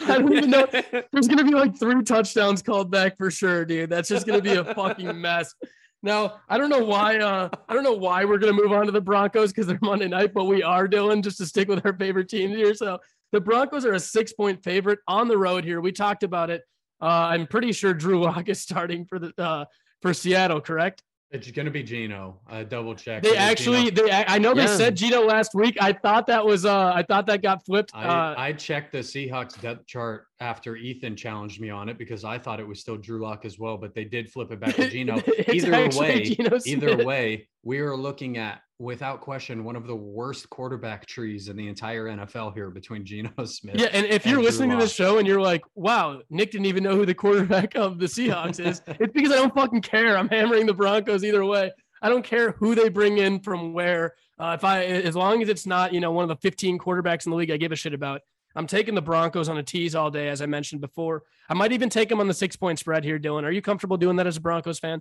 don't 0.00 0.32
even 0.32 0.50
know. 0.50 0.66
There's 1.12 1.28
gonna 1.28 1.44
be 1.44 1.52
like 1.52 1.78
three 1.78 2.02
touchdowns 2.02 2.62
called 2.62 2.90
back 2.90 3.16
for 3.16 3.30
sure, 3.30 3.64
dude. 3.64 3.90
That's 3.90 4.08
just 4.08 4.26
gonna 4.26 4.42
be 4.42 4.54
a 4.54 4.74
fucking 4.74 5.20
mess. 5.20 5.54
Now, 6.02 6.40
I 6.48 6.58
don't 6.58 6.70
know 6.70 6.84
why. 6.84 7.18
Uh, 7.18 7.48
I 7.68 7.74
don't 7.74 7.84
know 7.84 7.92
why 7.92 8.24
we're 8.24 8.38
gonna 8.38 8.52
move 8.52 8.72
on 8.72 8.86
to 8.86 8.92
the 8.92 9.00
Broncos 9.00 9.52
because 9.52 9.68
they're 9.68 9.78
Monday 9.82 10.08
night, 10.08 10.32
but 10.34 10.44
we 10.44 10.62
are 10.62 10.88
Dylan 10.88 11.22
just 11.22 11.38
to 11.38 11.46
stick 11.46 11.68
with 11.68 11.84
our 11.86 11.92
favorite 11.92 12.28
teams 12.28 12.56
here. 12.56 12.74
So 12.74 12.98
the 13.30 13.40
Broncos 13.40 13.86
are 13.86 13.92
a 13.92 14.00
six-point 14.00 14.64
favorite 14.64 14.98
on 15.06 15.28
the 15.28 15.38
road 15.38 15.64
here. 15.64 15.80
We 15.80 15.92
talked 15.92 16.22
about 16.22 16.50
it. 16.50 16.62
Uh, 17.02 17.06
I'm 17.32 17.46
pretty 17.48 17.72
sure 17.72 17.92
Drew 17.92 18.22
Lock 18.22 18.48
is 18.48 18.60
starting 18.60 19.04
for 19.04 19.18
the 19.18 19.32
uh, 19.36 19.64
for 20.00 20.14
Seattle, 20.14 20.60
correct? 20.60 21.02
It's 21.32 21.50
going 21.50 21.64
to 21.64 21.72
be 21.72 21.82
Geno. 21.82 22.40
I 22.46 22.62
double 22.62 22.94
check. 22.94 23.22
They 23.22 23.36
actually, 23.36 23.90
Geno. 23.90 24.06
they 24.06 24.12
I 24.28 24.38
know 24.38 24.54
they 24.54 24.62
Yeah. 24.64 24.76
said 24.76 24.96
Geno 24.96 25.22
last 25.22 25.54
week. 25.54 25.76
I 25.80 25.92
thought 25.92 26.26
that 26.28 26.44
was 26.44 26.64
uh, 26.66 26.92
I 26.94 27.02
thought 27.02 27.26
that 27.26 27.42
got 27.42 27.64
flipped. 27.64 27.90
I, 27.94 28.04
Uh, 28.04 28.34
I 28.38 28.52
checked 28.52 28.92
the 28.92 28.98
Seahawks 28.98 29.60
depth 29.60 29.86
chart 29.86 30.26
after 30.42 30.76
Ethan 30.76 31.14
challenged 31.14 31.60
me 31.60 31.70
on 31.70 31.88
it 31.88 31.96
because 31.96 32.24
I 32.24 32.36
thought 32.36 32.58
it 32.58 32.66
was 32.66 32.80
still 32.80 32.96
Drew 32.96 33.22
Lock 33.22 33.44
as 33.44 33.60
well, 33.60 33.76
but 33.78 33.94
they 33.94 34.04
did 34.04 34.28
flip 34.28 34.50
it 34.50 34.58
back 34.58 34.74
to 34.74 34.90
Geno. 34.90 35.22
Either 35.48 35.88
way, 35.96 36.24
Geno 36.24 36.58
either 36.66 37.04
way, 37.04 37.48
we 37.62 37.78
are 37.78 37.96
looking 37.96 38.38
at 38.38 38.60
without 38.80 39.20
question 39.20 39.62
one 39.62 39.76
of 39.76 39.86
the 39.86 39.94
worst 39.94 40.50
quarterback 40.50 41.06
trees 41.06 41.48
in 41.48 41.56
the 41.56 41.68
entire 41.68 42.06
NFL 42.06 42.54
here 42.54 42.70
between 42.70 43.04
Geno 43.04 43.30
Smith. 43.44 43.76
Yeah, 43.78 43.86
and 43.92 44.04
if 44.06 44.26
you're 44.26 44.34
Drew 44.34 44.44
listening 44.44 44.70
to 44.70 44.76
this 44.76 44.92
show 44.92 45.18
and 45.18 45.28
you're 45.28 45.40
like, 45.40 45.62
"Wow, 45.76 46.20
Nick 46.28 46.50
didn't 46.50 46.66
even 46.66 46.82
know 46.82 46.96
who 46.96 47.06
the 47.06 47.14
quarterback 47.14 47.74
of 47.76 48.00
the 48.00 48.06
Seahawks 48.06 48.58
is," 48.58 48.82
it's 48.86 49.12
because 49.12 49.30
I 49.30 49.36
don't 49.36 49.54
fucking 49.54 49.82
care. 49.82 50.18
I'm 50.18 50.28
hammering 50.28 50.66
the 50.66 50.74
Broncos 50.74 51.22
either 51.22 51.44
way. 51.44 51.70
I 52.02 52.08
don't 52.08 52.24
care 52.24 52.50
who 52.52 52.74
they 52.74 52.88
bring 52.88 53.18
in 53.18 53.38
from 53.40 53.72
where. 53.72 54.14
Uh, 54.38 54.56
if 54.58 54.64
I, 54.64 54.82
as 54.82 55.14
long 55.14 55.40
as 55.40 55.48
it's 55.48 55.66
not, 55.66 55.94
you 55.94 56.00
know, 56.00 56.10
one 56.10 56.24
of 56.24 56.28
the 56.28 56.36
15 56.42 56.76
quarterbacks 56.80 57.26
in 57.26 57.30
the 57.30 57.36
league, 57.36 57.52
I 57.52 57.56
give 57.58 57.70
a 57.70 57.76
shit 57.76 57.94
about. 57.94 58.22
I'm 58.54 58.66
taking 58.66 58.94
the 58.94 59.02
Broncos 59.02 59.48
on 59.48 59.58
a 59.58 59.62
tease 59.62 59.94
all 59.94 60.10
day, 60.10 60.28
as 60.28 60.42
I 60.42 60.46
mentioned 60.46 60.80
before. 60.80 61.22
I 61.48 61.54
might 61.54 61.72
even 61.72 61.88
take 61.88 62.08
them 62.08 62.20
on 62.20 62.28
the 62.28 62.34
six 62.34 62.56
point 62.56 62.78
spread 62.78 63.04
here, 63.04 63.18
Dylan. 63.18 63.44
Are 63.44 63.50
you 63.50 63.62
comfortable 63.62 63.96
doing 63.96 64.16
that 64.16 64.26
as 64.26 64.36
a 64.36 64.40
Broncos 64.40 64.78
fan? 64.78 65.00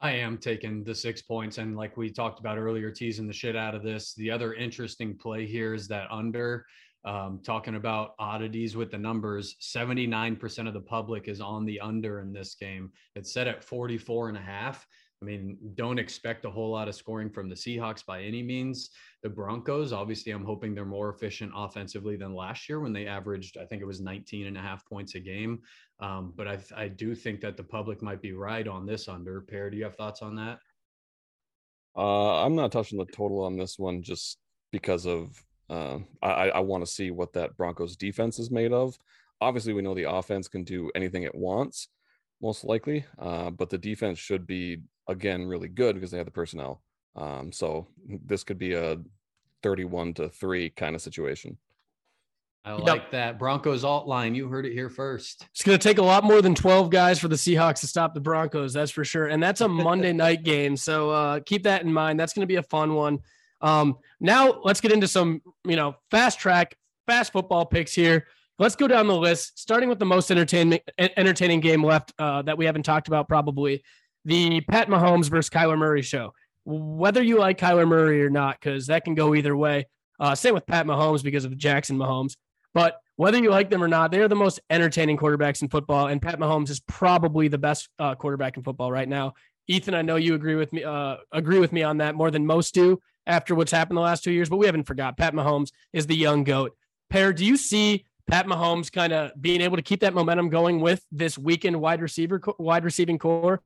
I 0.00 0.12
am 0.12 0.36
taking 0.38 0.84
the 0.84 0.94
six 0.94 1.22
points. 1.22 1.58
And 1.58 1.76
like 1.76 1.96
we 1.96 2.10
talked 2.10 2.38
about 2.38 2.58
earlier, 2.58 2.90
teasing 2.90 3.26
the 3.26 3.32
shit 3.32 3.56
out 3.56 3.74
of 3.74 3.82
this. 3.82 4.14
The 4.14 4.30
other 4.30 4.54
interesting 4.54 5.16
play 5.16 5.46
here 5.46 5.74
is 5.74 5.88
that 5.88 6.10
under, 6.10 6.66
um, 7.04 7.40
talking 7.42 7.76
about 7.76 8.14
oddities 8.18 8.76
with 8.76 8.90
the 8.90 8.98
numbers, 8.98 9.56
79% 9.62 10.68
of 10.68 10.74
the 10.74 10.80
public 10.80 11.28
is 11.28 11.40
on 11.40 11.64
the 11.64 11.80
under 11.80 12.20
in 12.20 12.32
this 12.32 12.56
game. 12.56 12.92
It's 13.14 13.32
set 13.32 13.46
at 13.46 13.64
44 13.64 14.28
and 14.28 14.36
a 14.36 14.40
half. 14.40 14.86
I 15.22 15.24
mean, 15.24 15.56
don't 15.76 15.98
expect 15.98 16.44
a 16.44 16.50
whole 16.50 16.70
lot 16.70 16.88
of 16.88 16.94
scoring 16.94 17.30
from 17.30 17.48
the 17.48 17.54
Seahawks 17.54 18.04
by 18.04 18.22
any 18.22 18.42
means. 18.42 18.90
The 19.22 19.30
Broncos, 19.30 19.92
obviously, 19.92 20.32
I'm 20.32 20.44
hoping 20.44 20.74
they're 20.74 20.84
more 20.84 21.08
efficient 21.08 21.52
offensively 21.56 22.16
than 22.16 22.34
last 22.34 22.68
year 22.68 22.80
when 22.80 22.92
they 22.92 23.06
averaged, 23.06 23.56
I 23.56 23.64
think 23.64 23.80
it 23.80 23.86
was 23.86 24.00
19 24.00 24.46
and 24.46 24.58
a 24.58 24.60
half 24.60 24.84
points 24.84 25.14
a 25.14 25.20
game. 25.20 25.62
Um, 26.00 26.34
but 26.36 26.46
I, 26.46 26.58
I 26.76 26.88
do 26.88 27.14
think 27.14 27.40
that 27.40 27.56
the 27.56 27.62
public 27.62 28.02
might 28.02 28.20
be 28.20 28.32
right 28.32 28.68
on 28.68 28.84
this 28.84 29.08
under. 29.08 29.40
Per, 29.40 29.70
do 29.70 29.78
you 29.78 29.84
have 29.84 29.96
thoughts 29.96 30.20
on 30.20 30.36
that? 30.36 30.58
Uh, 31.96 32.44
I'm 32.44 32.54
not 32.54 32.72
touching 32.72 32.98
the 32.98 33.06
total 33.06 33.42
on 33.42 33.56
this 33.56 33.78
one 33.78 34.02
just 34.02 34.36
because 34.70 35.06
of 35.06 35.42
uh, 35.70 35.98
I, 36.22 36.50
I 36.50 36.60
want 36.60 36.84
to 36.84 36.90
see 36.90 37.10
what 37.10 37.32
that 37.32 37.56
Broncos 37.56 37.96
defense 37.96 38.38
is 38.38 38.50
made 38.50 38.72
of. 38.72 38.98
Obviously, 39.40 39.72
we 39.72 39.82
know 39.82 39.94
the 39.94 40.10
offense 40.10 40.46
can 40.46 40.62
do 40.62 40.90
anything 40.94 41.22
it 41.22 41.34
wants, 41.34 41.88
most 42.42 42.64
likely, 42.64 43.04
uh, 43.18 43.50
but 43.50 43.70
the 43.70 43.78
defense 43.78 44.18
should 44.18 44.46
be 44.46 44.78
again 45.08 45.46
really 45.46 45.68
good 45.68 45.94
because 45.94 46.10
they 46.10 46.18
have 46.18 46.26
the 46.26 46.32
personnel. 46.32 46.82
Um, 47.14 47.50
so 47.52 47.86
this 48.06 48.44
could 48.44 48.58
be 48.58 48.74
a 48.74 48.98
31 49.62 50.14
to 50.14 50.28
three 50.28 50.70
kind 50.70 50.94
of 50.94 51.00
situation. 51.02 51.56
I 52.64 52.72
Yep. 52.76 52.80
like 52.86 53.10
that. 53.12 53.38
Broncos 53.38 53.84
alt 53.84 54.08
line. 54.08 54.34
You 54.34 54.48
heard 54.48 54.66
it 54.66 54.72
here 54.72 54.90
first. 54.90 55.46
It's 55.52 55.62
going 55.62 55.78
to 55.78 55.82
take 55.82 55.98
a 55.98 56.02
lot 56.02 56.24
more 56.24 56.42
than 56.42 56.54
12 56.54 56.90
guys 56.90 57.18
for 57.20 57.28
the 57.28 57.36
Seahawks 57.36 57.80
to 57.80 57.86
stop 57.86 58.12
the 58.12 58.20
Broncos, 58.20 58.72
that's 58.72 58.90
for 58.90 59.04
sure. 59.04 59.28
And 59.28 59.40
that's 59.40 59.60
a 59.60 59.68
Monday 59.68 60.12
night 60.24 60.42
game. 60.42 60.76
So 60.76 61.10
uh, 61.10 61.40
keep 61.46 61.62
that 61.62 61.82
in 61.82 61.92
mind. 61.92 62.18
That's 62.18 62.32
going 62.32 62.42
to 62.42 62.46
be 62.52 62.56
a 62.56 62.64
fun 62.64 62.94
one. 62.94 63.20
Um, 63.60 63.98
now 64.20 64.60
let's 64.64 64.80
get 64.80 64.90
into 64.92 65.06
some, 65.06 65.42
you 65.64 65.76
know, 65.76 65.94
fast 66.10 66.40
track, 66.40 66.76
fast 67.06 67.32
football 67.32 67.64
picks 67.64 67.94
here. 67.94 68.26
Let's 68.58 68.74
go 68.74 68.88
down 68.88 69.06
the 69.06 69.14
list, 69.14 69.58
starting 69.58 69.88
with 69.88 69.98
the 69.98 70.06
most 70.06 70.30
entertaining 70.30 70.80
entertaining 70.98 71.60
game 71.60 71.84
left 71.84 72.14
uh, 72.18 72.42
that 72.42 72.56
we 72.56 72.64
haven't 72.64 72.84
talked 72.84 73.06
about, 73.06 73.28
probably 73.28 73.82
the 74.24 74.62
Pat 74.62 74.88
Mahomes 74.88 75.28
versus 75.28 75.50
Kyler 75.50 75.76
Murray 75.76 76.02
show. 76.02 76.32
Whether 76.64 77.22
you 77.22 77.38
like 77.38 77.58
Kyler 77.58 77.86
Murray 77.86 78.22
or 78.22 78.30
not, 78.30 78.58
because 78.58 78.86
that 78.86 79.04
can 79.04 79.14
go 79.14 79.34
either 79.34 79.56
way. 79.56 79.86
Uh, 80.18 80.34
same 80.34 80.54
with 80.54 80.66
Pat 80.66 80.86
Mahomes 80.86 81.22
because 81.22 81.44
of 81.44 81.56
Jackson 81.58 81.98
Mahomes. 81.98 82.36
But 82.72 82.96
whether 83.16 83.38
you 83.38 83.50
like 83.50 83.70
them 83.70 83.82
or 83.82 83.88
not, 83.88 84.10
they 84.10 84.20
are 84.20 84.28
the 84.28 84.34
most 84.34 84.60
entertaining 84.70 85.16
quarterbacks 85.16 85.62
in 85.62 85.68
football, 85.68 86.06
and 86.06 86.20
Pat 86.20 86.38
Mahomes 86.38 86.70
is 86.70 86.80
probably 86.80 87.48
the 87.48 87.58
best 87.58 87.88
uh, 87.98 88.14
quarterback 88.14 88.56
in 88.56 88.62
football 88.62 88.90
right 88.90 89.08
now. 89.08 89.34
Ethan, 89.68 89.94
I 89.94 90.02
know 90.02 90.16
you 90.16 90.34
agree 90.34 90.54
with 90.54 90.72
me. 90.72 90.82
Uh, 90.82 91.16
agree 91.32 91.58
with 91.58 91.72
me 91.72 91.82
on 91.82 91.98
that 91.98 92.14
more 92.14 92.30
than 92.30 92.46
most 92.46 92.72
do 92.72 93.00
after 93.26 93.54
what's 93.54 93.72
happened 93.72 93.96
the 93.96 94.02
last 94.02 94.24
two 94.24 94.32
years. 94.32 94.48
But 94.48 94.58
we 94.58 94.66
haven't 94.66 94.84
forgot 94.84 95.18
Pat 95.18 95.34
Mahomes 95.34 95.72
is 95.92 96.06
the 96.06 96.16
young 96.16 96.44
goat. 96.44 96.76
Per, 97.10 97.32
do 97.32 97.44
you 97.44 97.56
see 97.56 98.04
Pat 98.28 98.46
Mahomes 98.46 98.90
kind 98.90 99.12
of 99.12 99.30
being 99.40 99.60
able 99.60 99.76
to 99.76 99.82
keep 99.82 100.00
that 100.00 100.14
momentum 100.14 100.48
going 100.48 100.80
with 100.80 101.04
this 101.12 101.38
weakened 101.38 101.80
wide 101.80 102.00
receiver 102.00 102.40
wide 102.58 102.84
receiving 102.84 103.18
core, 103.18 103.62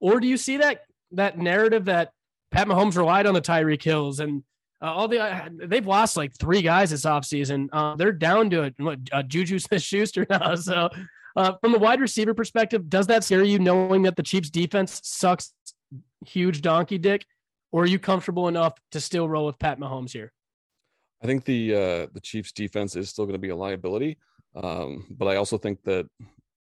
or 0.00 0.20
do 0.20 0.26
you 0.26 0.36
see 0.36 0.58
that 0.58 0.84
that 1.12 1.38
narrative 1.38 1.86
that 1.86 2.12
Pat 2.50 2.66
Mahomes 2.66 2.96
relied 2.96 3.26
on 3.26 3.34
the 3.34 3.40
Tyreek 3.40 3.82
Hills 3.82 4.20
and 4.20 4.42
uh, 4.80 4.92
all 4.92 5.08
the 5.08 5.20
uh, 5.20 5.48
they've 5.52 5.86
lost 5.86 6.16
like 6.16 6.32
three 6.38 6.62
guys 6.62 6.90
this 6.90 7.04
offseason. 7.04 7.68
Uh, 7.72 7.96
they're 7.96 8.12
down 8.12 8.48
to 8.50 8.72
a, 8.78 8.96
a 9.12 9.22
Juju 9.22 9.58
Smith 9.58 9.82
Schuster 9.82 10.26
now. 10.30 10.54
So, 10.54 10.88
uh, 11.36 11.54
from 11.60 11.72
the 11.72 11.78
wide 11.78 12.00
receiver 12.00 12.34
perspective, 12.34 12.88
does 12.88 13.08
that 13.08 13.24
scare 13.24 13.42
you 13.42 13.58
knowing 13.58 14.02
that 14.02 14.16
the 14.16 14.22
Chiefs 14.22 14.50
defense 14.50 15.00
sucks 15.02 15.52
huge 16.24 16.62
donkey 16.62 16.98
dick? 16.98 17.26
Or 17.70 17.82
are 17.82 17.86
you 17.86 17.98
comfortable 17.98 18.48
enough 18.48 18.74
to 18.92 19.00
still 19.00 19.28
roll 19.28 19.44
with 19.44 19.58
Pat 19.58 19.78
Mahomes 19.78 20.12
here? 20.12 20.32
I 21.22 21.26
think 21.26 21.44
the 21.44 21.74
uh, 21.74 22.06
the 22.12 22.20
Chiefs 22.22 22.52
defense 22.52 22.96
is 22.96 23.08
still 23.08 23.24
going 23.24 23.34
to 23.34 23.40
be 23.40 23.48
a 23.48 23.56
liability, 23.56 24.18
um, 24.54 25.06
but 25.10 25.26
I 25.26 25.36
also 25.36 25.58
think 25.58 25.82
that 25.84 26.06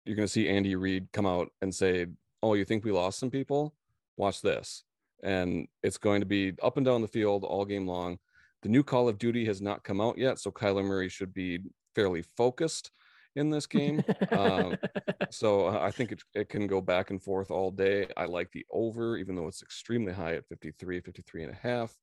you're 0.05 0.15
going 0.15 0.27
to 0.27 0.31
see 0.31 0.49
Andy 0.49 0.75
Reid 0.75 1.07
come 1.13 1.25
out 1.25 1.49
and 1.61 1.73
say, 1.73 2.07
"Oh, 2.41 2.53
you 2.53 2.65
think 2.65 2.83
we 2.83 2.91
lost 2.91 3.19
some 3.19 3.29
people? 3.31 3.73
Watch 4.17 4.41
this," 4.41 4.83
and 5.23 5.67
it's 5.81 5.97
going 5.97 6.19
to 6.19 6.25
be 6.25 6.53
up 6.61 6.77
and 6.77 6.85
down 6.85 7.01
the 7.01 7.07
field 7.07 7.43
all 7.45 7.65
game 7.65 7.87
long. 7.87 8.19
The 8.63 8.69
new 8.69 8.83
Call 8.83 9.09
of 9.09 9.17
Duty 9.17 9.45
has 9.45 9.61
not 9.61 9.83
come 9.83 10.01
out 10.01 10.17
yet, 10.17 10.39
so 10.39 10.51
Kyler 10.51 10.85
Murray 10.85 11.09
should 11.09 11.33
be 11.33 11.59
fairly 11.95 12.21
focused 12.21 12.91
in 13.35 13.49
this 13.49 13.65
game. 13.65 14.03
um, 14.31 14.77
so 15.29 15.67
I 15.67 15.91
think 15.91 16.11
it, 16.11 16.21
it 16.33 16.49
can 16.49 16.67
go 16.67 16.81
back 16.81 17.09
and 17.09 17.21
forth 17.21 17.51
all 17.51 17.71
day. 17.71 18.07
I 18.15 18.25
like 18.25 18.51
the 18.51 18.65
over, 18.71 19.17
even 19.17 19.35
though 19.35 19.47
it's 19.47 19.61
extremely 19.61 20.13
high 20.13 20.35
at 20.35 20.47
53, 20.47 21.01
53 21.01 21.43
and 21.43 21.51
a 21.51 21.55
half. 21.55 21.95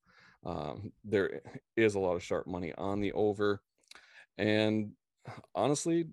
Um, 0.45 0.91
there 1.03 1.41
is 1.77 1.95
a 1.95 1.99
lot 1.99 2.15
of 2.15 2.23
sharp 2.23 2.47
money 2.47 2.73
on 2.77 2.99
the 2.99 3.11
over. 3.13 3.61
And 4.37 4.91
honestly, 5.53 6.07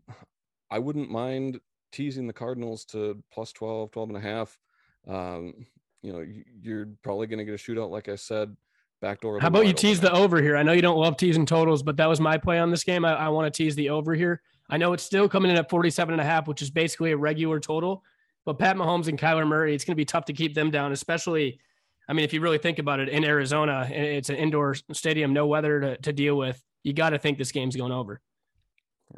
I 0.71 0.79
wouldn't 0.79 1.11
mind 1.11 1.61
teasing 1.93 2.27
the 2.27 2.33
Cardinals 2.33 2.85
to 2.87 3.23
plus 3.33 3.53
12, 3.53 3.91
12 3.91 4.09
and 4.11 4.19
a 4.19 4.21
half. 4.21 4.59
Um, 5.07 5.67
you 6.03 6.13
know, 6.13 6.25
you're 6.61 6.89
probably 7.03 7.27
going 7.27 7.39
to 7.39 7.45
get 7.45 7.55
a 7.55 7.59
shootout, 7.59 7.91
like 7.91 8.09
I 8.09 8.17
said. 8.17 8.57
Backdoor. 9.01 9.39
How 9.39 9.47
about 9.47 9.67
you 9.67 9.73
tease 9.73 10.01
the 10.01 10.13
over 10.13 10.43
here? 10.43 10.57
I 10.57 10.65
know 10.65 10.73
you 10.73 10.83
don't 10.83 10.99
love 10.99 11.17
teasing 11.17 11.47
totals, 11.47 11.85
but 11.85 11.97
that 11.99 12.09
was 12.09 12.21
my 12.21 12.37
play 12.37 12.59
on 12.59 12.71
this 12.71 12.83
game. 12.83 13.05
I, 13.05 13.15
I 13.15 13.29
want 13.29 13.53
to 13.53 13.57
tease 13.57 13.77
the 13.77 13.91
over 13.91 14.13
here. 14.13 14.43
I 14.69 14.77
know 14.77 14.93
it's 14.93 15.05
still 15.05 15.29
coming 15.29 15.53
in 15.53 15.57
at 15.57 15.71
47 15.71 16.13
and 16.13 16.21
a 16.21 16.25
half, 16.25 16.49
which 16.49 16.63
is 16.63 16.71
basically 16.71 17.13
a 17.13 17.17
regular 17.17 17.61
total. 17.61 18.03
But 18.45 18.59
Pat 18.59 18.77
Mahomes 18.77 19.07
and 19.07 19.17
Kyler 19.17 19.47
Murray, 19.47 19.73
it's 19.73 19.85
going 19.85 19.93
to 19.93 19.97
be 19.97 20.05
tough 20.05 20.25
to 20.27 20.33
keep 20.33 20.55
them 20.55 20.73
down, 20.73 20.91
especially, 20.91 21.61
I 22.09 22.15
mean, 22.15 22.25
if 22.25 22.33
you 22.33 22.41
really 22.41 22.59
think 22.59 22.79
about 22.79 23.01
it, 23.01 23.09
in 23.11 23.25
Arizona, 23.25 23.87
it's 23.91 24.31
an 24.31 24.37
indoor 24.37 24.75
stadium, 24.93 25.35
no 25.35 25.47
weather 25.47 25.81
to, 25.81 25.97
to 25.99 26.13
deal 26.13 26.37
with. 26.37 26.63
You 26.83 26.95
got 26.95 27.11
to 27.11 27.19
think 27.19 27.37
this 27.37 27.53
game's 27.53 27.77
going 27.77 27.93
over. 27.93 28.21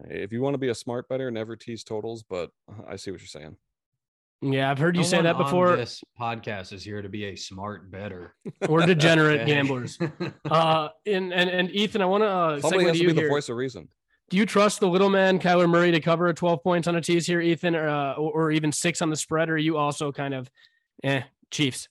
If 0.08 0.32
you 0.32 0.40
want 0.40 0.54
to 0.54 0.58
be 0.58 0.68
a 0.68 0.74
smart 0.74 1.08
better, 1.08 1.30
never 1.30 1.56
tease 1.56 1.84
totals, 1.84 2.24
but 2.28 2.50
I 2.88 2.96
see 2.96 3.10
what 3.10 3.20
you're 3.20 3.28
saying. 3.28 3.56
Yeah, 4.42 4.70
I've 4.70 4.78
heard 4.78 4.96
you 4.96 5.02
No 5.02 5.08
say 5.08 5.22
that 5.22 5.36
before. 5.36 5.76
This 5.76 6.02
podcast 6.18 6.72
is 6.72 6.82
here 6.82 7.02
to 7.02 7.08
be 7.08 7.26
a 7.26 7.36
smart 7.36 7.90
better. 7.90 8.34
Or 8.68 8.84
degenerate 8.86 9.46
gamblers. 9.46 9.98
Uh, 10.50 10.88
and, 11.06 11.32
and, 11.32 11.48
and 11.48 11.70
Ethan, 11.70 12.02
I 12.02 12.06
want 12.06 12.22
to 12.22 12.28
uh, 12.28 12.60
Somebody 12.60 12.84
segue 12.84 12.88
has 12.88 12.96
to 12.96 13.02
to 13.02 13.08
you 13.08 13.14
be 13.14 13.22
the 13.22 13.28
voice 13.28 13.48
of 13.48 13.56
reason. 13.56 13.88
Do 14.30 14.36
you 14.36 14.46
trust 14.46 14.80
the 14.80 14.88
little 14.88 15.10
man 15.10 15.38
Kyler 15.38 15.68
Murray 15.68 15.92
to 15.92 16.00
cover 16.00 16.32
12 16.32 16.62
points 16.62 16.88
on 16.88 16.96
a 16.96 17.00
tease 17.00 17.26
here, 17.26 17.40
Ethan, 17.40 17.76
or, 17.76 17.88
uh, 17.88 18.14
or, 18.14 18.32
or 18.32 18.50
even 18.50 18.72
six 18.72 19.02
on 19.02 19.10
the 19.10 19.16
spread? 19.16 19.48
Or 19.48 19.54
are 19.54 19.58
you 19.58 19.76
also 19.76 20.10
kind 20.10 20.34
of, 20.34 20.50
eh, 21.04 21.22
Chiefs? 21.50 21.88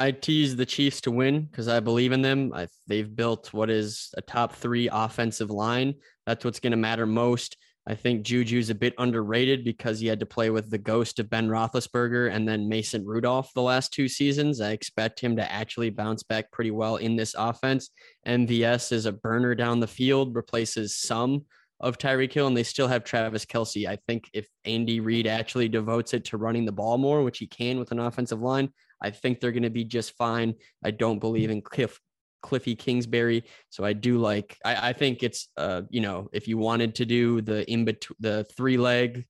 I 0.00 0.12
tease 0.12 0.56
the 0.56 0.64
Chiefs 0.64 1.02
to 1.02 1.10
win 1.10 1.42
because 1.42 1.68
I 1.68 1.78
believe 1.78 2.12
in 2.12 2.22
them. 2.22 2.52
I, 2.54 2.68
they've 2.86 3.14
built 3.14 3.52
what 3.52 3.68
is 3.68 4.12
a 4.16 4.22
top 4.22 4.54
three 4.54 4.88
offensive 4.90 5.50
line. 5.50 5.94
That's 6.24 6.42
what's 6.42 6.58
going 6.58 6.70
to 6.70 6.78
matter 6.78 7.04
most. 7.04 7.58
I 7.86 7.94
think 7.94 8.24
Juju's 8.24 8.70
a 8.70 8.74
bit 8.74 8.94
underrated 8.96 9.62
because 9.62 10.00
he 10.00 10.06
had 10.06 10.20
to 10.20 10.26
play 10.26 10.48
with 10.48 10.70
the 10.70 10.78
ghost 10.78 11.18
of 11.18 11.28
Ben 11.28 11.48
Roethlisberger 11.48 12.32
and 12.32 12.48
then 12.48 12.68
Mason 12.68 13.04
Rudolph 13.04 13.52
the 13.54 13.60
last 13.60 13.92
two 13.92 14.08
seasons. 14.08 14.62
I 14.62 14.70
expect 14.70 15.20
him 15.20 15.36
to 15.36 15.52
actually 15.52 15.90
bounce 15.90 16.22
back 16.22 16.50
pretty 16.50 16.70
well 16.70 16.96
in 16.96 17.16
this 17.16 17.34
offense. 17.36 17.90
MVS 18.26 18.92
is 18.92 19.04
a 19.04 19.12
burner 19.12 19.54
down 19.54 19.80
the 19.80 19.86
field, 19.86 20.34
replaces 20.34 20.96
some 20.96 21.44
of 21.78 21.98
Tyreek 21.98 22.32
Hill, 22.32 22.46
and 22.46 22.56
they 22.56 22.62
still 22.62 22.88
have 22.88 23.04
Travis 23.04 23.44
Kelce. 23.44 23.86
I 23.86 23.96
think 24.06 24.30
if 24.32 24.46
Andy 24.64 25.00
Reid 25.00 25.26
actually 25.26 25.68
devotes 25.68 26.14
it 26.14 26.24
to 26.26 26.38
running 26.38 26.64
the 26.64 26.72
ball 26.72 26.96
more, 26.96 27.22
which 27.22 27.38
he 27.38 27.46
can 27.46 27.78
with 27.78 27.92
an 27.92 27.98
offensive 27.98 28.40
line, 28.40 28.72
I 29.00 29.10
think 29.10 29.40
they're 29.40 29.52
going 29.52 29.62
to 29.62 29.70
be 29.70 29.84
just 29.84 30.16
fine. 30.16 30.54
I 30.84 30.90
don't 30.90 31.18
believe 31.18 31.50
in 31.50 31.62
Cliff 31.62 31.98
Cliffy 32.42 32.74
Kingsbury. 32.74 33.44
So 33.68 33.84
I 33.84 33.92
do 33.92 34.18
like. 34.18 34.58
I, 34.64 34.90
I 34.90 34.92
think 34.92 35.22
it's 35.22 35.48
uh 35.56 35.82
you 35.90 36.00
know 36.00 36.28
if 36.32 36.48
you 36.48 36.58
wanted 36.58 36.94
to 36.96 37.04
do 37.04 37.40
the 37.40 37.70
in 37.70 37.84
between 37.84 38.16
the 38.20 38.44
three 38.56 38.76
leg 38.76 39.26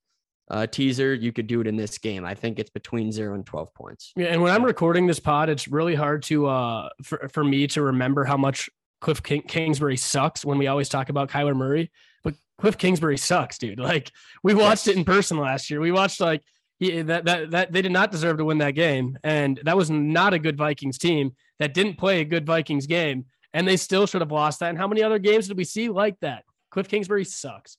uh, 0.49 0.67
teaser, 0.67 1.13
you 1.13 1.31
could 1.31 1.47
do 1.47 1.61
it 1.61 1.67
in 1.67 1.77
this 1.77 1.97
game. 1.97 2.25
I 2.25 2.33
think 2.33 2.59
it's 2.59 2.69
between 2.69 3.11
zero 3.11 3.35
and 3.35 3.45
twelve 3.45 3.73
points. 3.73 4.11
Yeah, 4.15 4.27
and 4.27 4.41
when 4.41 4.51
I'm 4.51 4.65
recording 4.65 5.07
this 5.07 5.19
pod, 5.19 5.49
it's 5.49 5.67
really 5.67 5.95
hard 5.95 6.23
to 6.23 6.47
uh 6.47 6.89
for 7.03 7.29
for 7.29 7.43
me 7.43 7.67
to 7.67 7.81
remember 7.81 8.25
how 8.25 8.37
much 8.37 8.69
Cliff 8.99 9.23
King- 9.23 9.43
Kingsbury 9.43 9.97
sucks 9.97 10.45
when 10.45 10.57
we 10.57 10.67
always 10.67 10.89
talk 10.89 11.09
about 11.09 11.29
Kyler 11.29 11.55
Murray. 11.55 11.91
But 12.23 12.35
Cliff 12.59 12.77
Kingsbury 12.77 13.17
sucks, 13.17 13.57
dude. 13.57 13.79
Like 13.79 14.11
we 14.43 14.53
watched 14.53 14.87
yes. 14.87 14.95
it 14.95 14.97
in 14.97 15.05
person 15.05 15.37
last 15.37 15.69
year. 15.69 15.79
We 15.79 15.91
watched 15.91 16.19
like 16.19 16.43
he, 16.81 17.03
that 17.03 17.25
that 17.25 17.51
that 17.51 17.71
they 17.71 17.83
did 17.83 17.91
not 17.91 18.11
deserve 18.11 18.39
to 18.39 18.45
win 18.45 18.57
that 18.57 18.71
game, 18.71 19.15
and 19.23 19.61
that 19.65 19.77
was 19.77 19.91
not 19.91 20.33
a 20.33 20.39
good 20.39 20.57
Vikings 20.57 20.97
team 20.97 21.33
that 21.59 21.75
didn't 21.75 21.99
play 21.99 22.21
a 22.21 22.25
good 22.25 22.43
Vikings 22.43 22.87
game, 22.87 23.25
and 23.53 23.67
they 23.67 23.77
still 23.77 24.07
should 24.07 24.21
have 24.21 24.31
lost 24.31 24.59
that. 24.59 24.69
And 24.69 24.79
how 24.79 24.87
many 24.87 25.03
other 25.03 25.19
games 25.19 25.47
did 25.47 25.57
we 25.57 25.63
see 25.63 25.89
like 25.89 26.19
that? 26.21 26.43
Cliff 26.71 26.87
Kingsbury 26.87 27.23
sucks. 27.23 27.77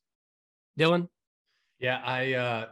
Dylan. 0.79 1.09
Yeah, 1.81 2.01
I 2.05 2.35
uh 2.35 2.67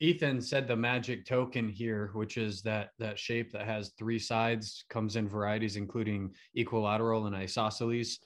Ethan 0.00 0.42
said 0.42 0.68
the 0.68 0.76
magic 0.76 1.24
token 1.24 1.70
here, 1.70 2.10
which 2.12 2.36
is 2.36 2.60
that 2.62 2.90
that 2.98 3.18
shape 3.18 3.50
that 3.52 3.64
has 3.64 3.92
three 3.98 4.18
sides, 4.18 4.84
comes 4.90 5.16
in 5.16 5.26
varieties 5.26 5.76
including 5.76 6.34
equilateral 6.54 7.24
and 7.26 7.34
isosceles. 7.34 8.18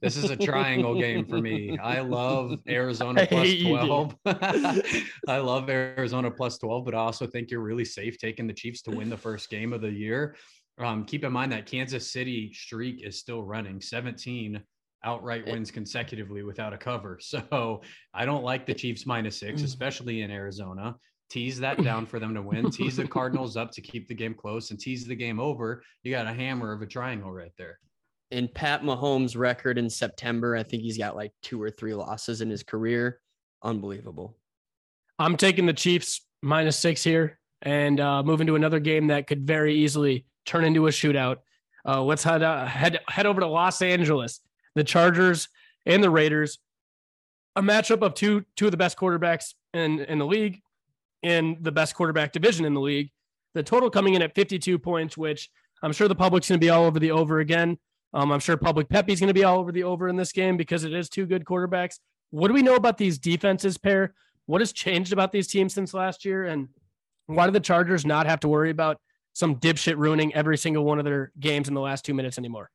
This 0.00 0.16
is 0.16 0.30
a 0.30 0.36
triangle 0.36 0.98
game 0.98 1.24
for 1.24 1.40
me. 1.40 1.78
I 1.78 2.00
love 2.00 2.58
Arizona 2.68 3.26
plus 3.26 3.62
12. 3.62 4.16
I 5.28 5.38
love 5.38 5.70
Arizona 5.70 6.30
plus 6.30 6.58
12, 6.58 6.84
but 6.84 6.94
I 6.94 6.98
also 6.98 7.26
think 7.26 7.50
you're 7.50 7.60
really 7.60 7.84
safe 7.84 8.18
taking 8.18 8.46
the 8.46 8.52
Chiefs 8.52 8.82
to 8.82 8.90
win 8.90 9.08
the 9.08 9.16
first 9.16 9.48
game 9.48 9.72
of 9.72 9.80
the 9.80 9.90
year. 9.90 10.36
Um, 10.78 11.04
keep 11.04 11.24
in 11.24 11.32
mind 11.32 11.52
that 11.52 11.66
Kansas 11.66 12.10
City 12.10 12.52
streak 12.52 13.02
is 13.04 13.18
still 13.18 13.42
running 13.42 13.80
17 13.80 14.60
outright 15.04 15.46
wins 15.46 15.70
consecutively 15.70 16.42
without 16.42 16.72
a 16.72 16.78
cover. 16.78 17.18
So 17.20 17.82
I 18.12 18.24
don't 18.24 18.44
like 18.44 18.66
the 18.66 18.74
Chiefs 18.74 19.06
minus 19.06 19.38
six, 19.38 19.62
mm. 19.62 19.64
especially 19.64 20.22
in 20.22 20.30
Arizona. 20.30 20.96
Tease 21.30 21.58
that 21.60 21.82
down 21.82 22.06
for 22.06 22.18
them 22.18 22.34
to 22.34 22.42
win. 22.42 22.70
Tease 22.70 22.96
the 22.96 23.06
Cardinals 23.06 23.56
up 23.56 23.72
to 23.72 23.80
keep 23.80 24.06
the 24.06 24.14
game 24.14 24.34
close 24.34 24.70
and 24.70 24.78
tease 24.78 25.06
the 25.06 25.14
game 25.14 25.40
over. 25.40 25.82
You 26.02 26.12
got 26.12 26.26
a 26.26 26.32
hammer 26.32 26.72
of 26.72 26.82
a 26.82 26.86
triangle 26.86 27.32
right 27.32 27.52
there 27.58 27.78
in 28.30 28.48
Pat 28.48 28.82
Mahomes' 28.82 29.36
record 29.36 29.78
in 29.78 29.88
September, 29.88 30.56
I 30.56 30.62
think 30.62 30.82
he's 30.82 30.98
got 30.98 31.16
like 31.16 31.32
two 31.42 31.62
or 31.62 31.70
three 31.70 31.94
losses 31.94 32.40
in 32.40 32.50
his 32.50 32.62
career. 32.62 33.20
Unbelievable. 33.62 34.36
I'm 35.18 35.36
taking 35.36 35.66
the 35.66 35.72
Chiefs 35.72 36.22
minus 36.42 36.76
six 36.76 37.02
here 37.02 37.38
and 37.62 38.00
uh, 38.00 38.22
moving 38.22 38.46
to 38.48 38.56
another 38.56 38.80
game 38.80 39.06
that 39.08 39.26
could 39.26 39.46
very 39.46 39.74
easily 39.74 40.26
turn 40.44 40.64
into 40.64 40.86
a 40.86 40.90
shootout. 40.90 41.38
Uh, 41.86 42.02
let's 42.02 42.24
head, 42.24 42.42
uh, 42.42 42.66
head 42.66 42.98
head 43.08 43.26
over 43.26 43.40
to 43.40 43.46
Los 43.46 43.80
Angeles. 43.80 44.40
The 44.74 44.84
Chargers 44.84 45.48
and 45.86 46.02
the 46.02 46.10
Raiders, 46.10 46.58
a 47.54 47.62
matchup 47.62 48.02
of 48.02 48.14
two 48.14 48.44
two 48.56 48.66
of 48.66 48.72
the 48.72 48.76
best 48.76 48.98
quarterbacks 48.98 49.54
in 49.72 50.00
in 50.00 50.18
the 50.18 50.26
league, 50.26 50.60
in 51.22 51.56
the 51.60 51.72
best 51.72 51.94
quarterback 51.94 52.32
division 52.32 52.66
in 52.66 52.74
the 52.74 52.80
league. 52.80 53.10
The 53.54 53.62
total 53.62 53.88
coming 53.88 54.14
in 54.14 54.20
at 54.20 54.34
52 54.34 54.78
points, 54.78 55.16
which 55.16 55.48
I'm 55.82 55.92
sure 55.92 56.08
the 56.08 56.14
public's 56.14 56.48
going 56.48 56.60
to 56.60 56.64
be 56.64 56.68
all 56.68 56.84
over 56.84 56.98
the 56.98 57.12
over 57.12 57.40
again. 57.40 57.78
Um, 58.14 58.32
I'm 58.32 58.40
sure 58.40 58.56
Public 58.56 58.88
Pepe's 58.88 59.20
going 59.20 59.28
to 59.28 59.34
be 59.34 59.44
all 59.44 59.58
over 59.58 59.72
the 59.72 59.84
over 59.84 60.08
in 60.08 60.16
this 60.16 60.32
game 60.32 60.56
because 60.56 60.84
it 60.84 60.94
is 60.94 61.08
two 61.08 61.26
good 61.26 61.44
quarterbacks. 61.44 61.98
What 62.30 62.48
do 62.48 62.54
we 62.54 62.62
know 62.62 62.74
about 62.76 62.98
these 62.98 63.18
defenses 63.18 63.78
Per? 63.78 64.12
What 64.46 64.60
has 64.60 64.72
changed 64.72 65.12
about 65.12 65.32
these 65.32 65.48
teams 65.48 65.74
since 65.74 65.92
last 65.92 66.24
year? 66.24 66.44
And 66.44 66.68
why 67.26 67.46
do 67.46 67.52
the 67.52 67.60
Chargers 67.60 68.06
not 68.06 68.26
have 68.26 68.40
to 68.40 68.48
worry 68.48 68.70
about 68.70 69.00
some 69.32 69.56
dipshit 69.56 69.96
ruining 69.98 70.34
every 70.34 70.56
single 70.56 70.84
one 70.84 70.98
of 70.98 71.04
their 71.04 71.32
games 71.38 71.68
in 71.68 71.74
the 71.74 71.80
last 71.80 72.04
two 72.04 72.14
minutes 72.14 72.38
anymore? 72.38 72.70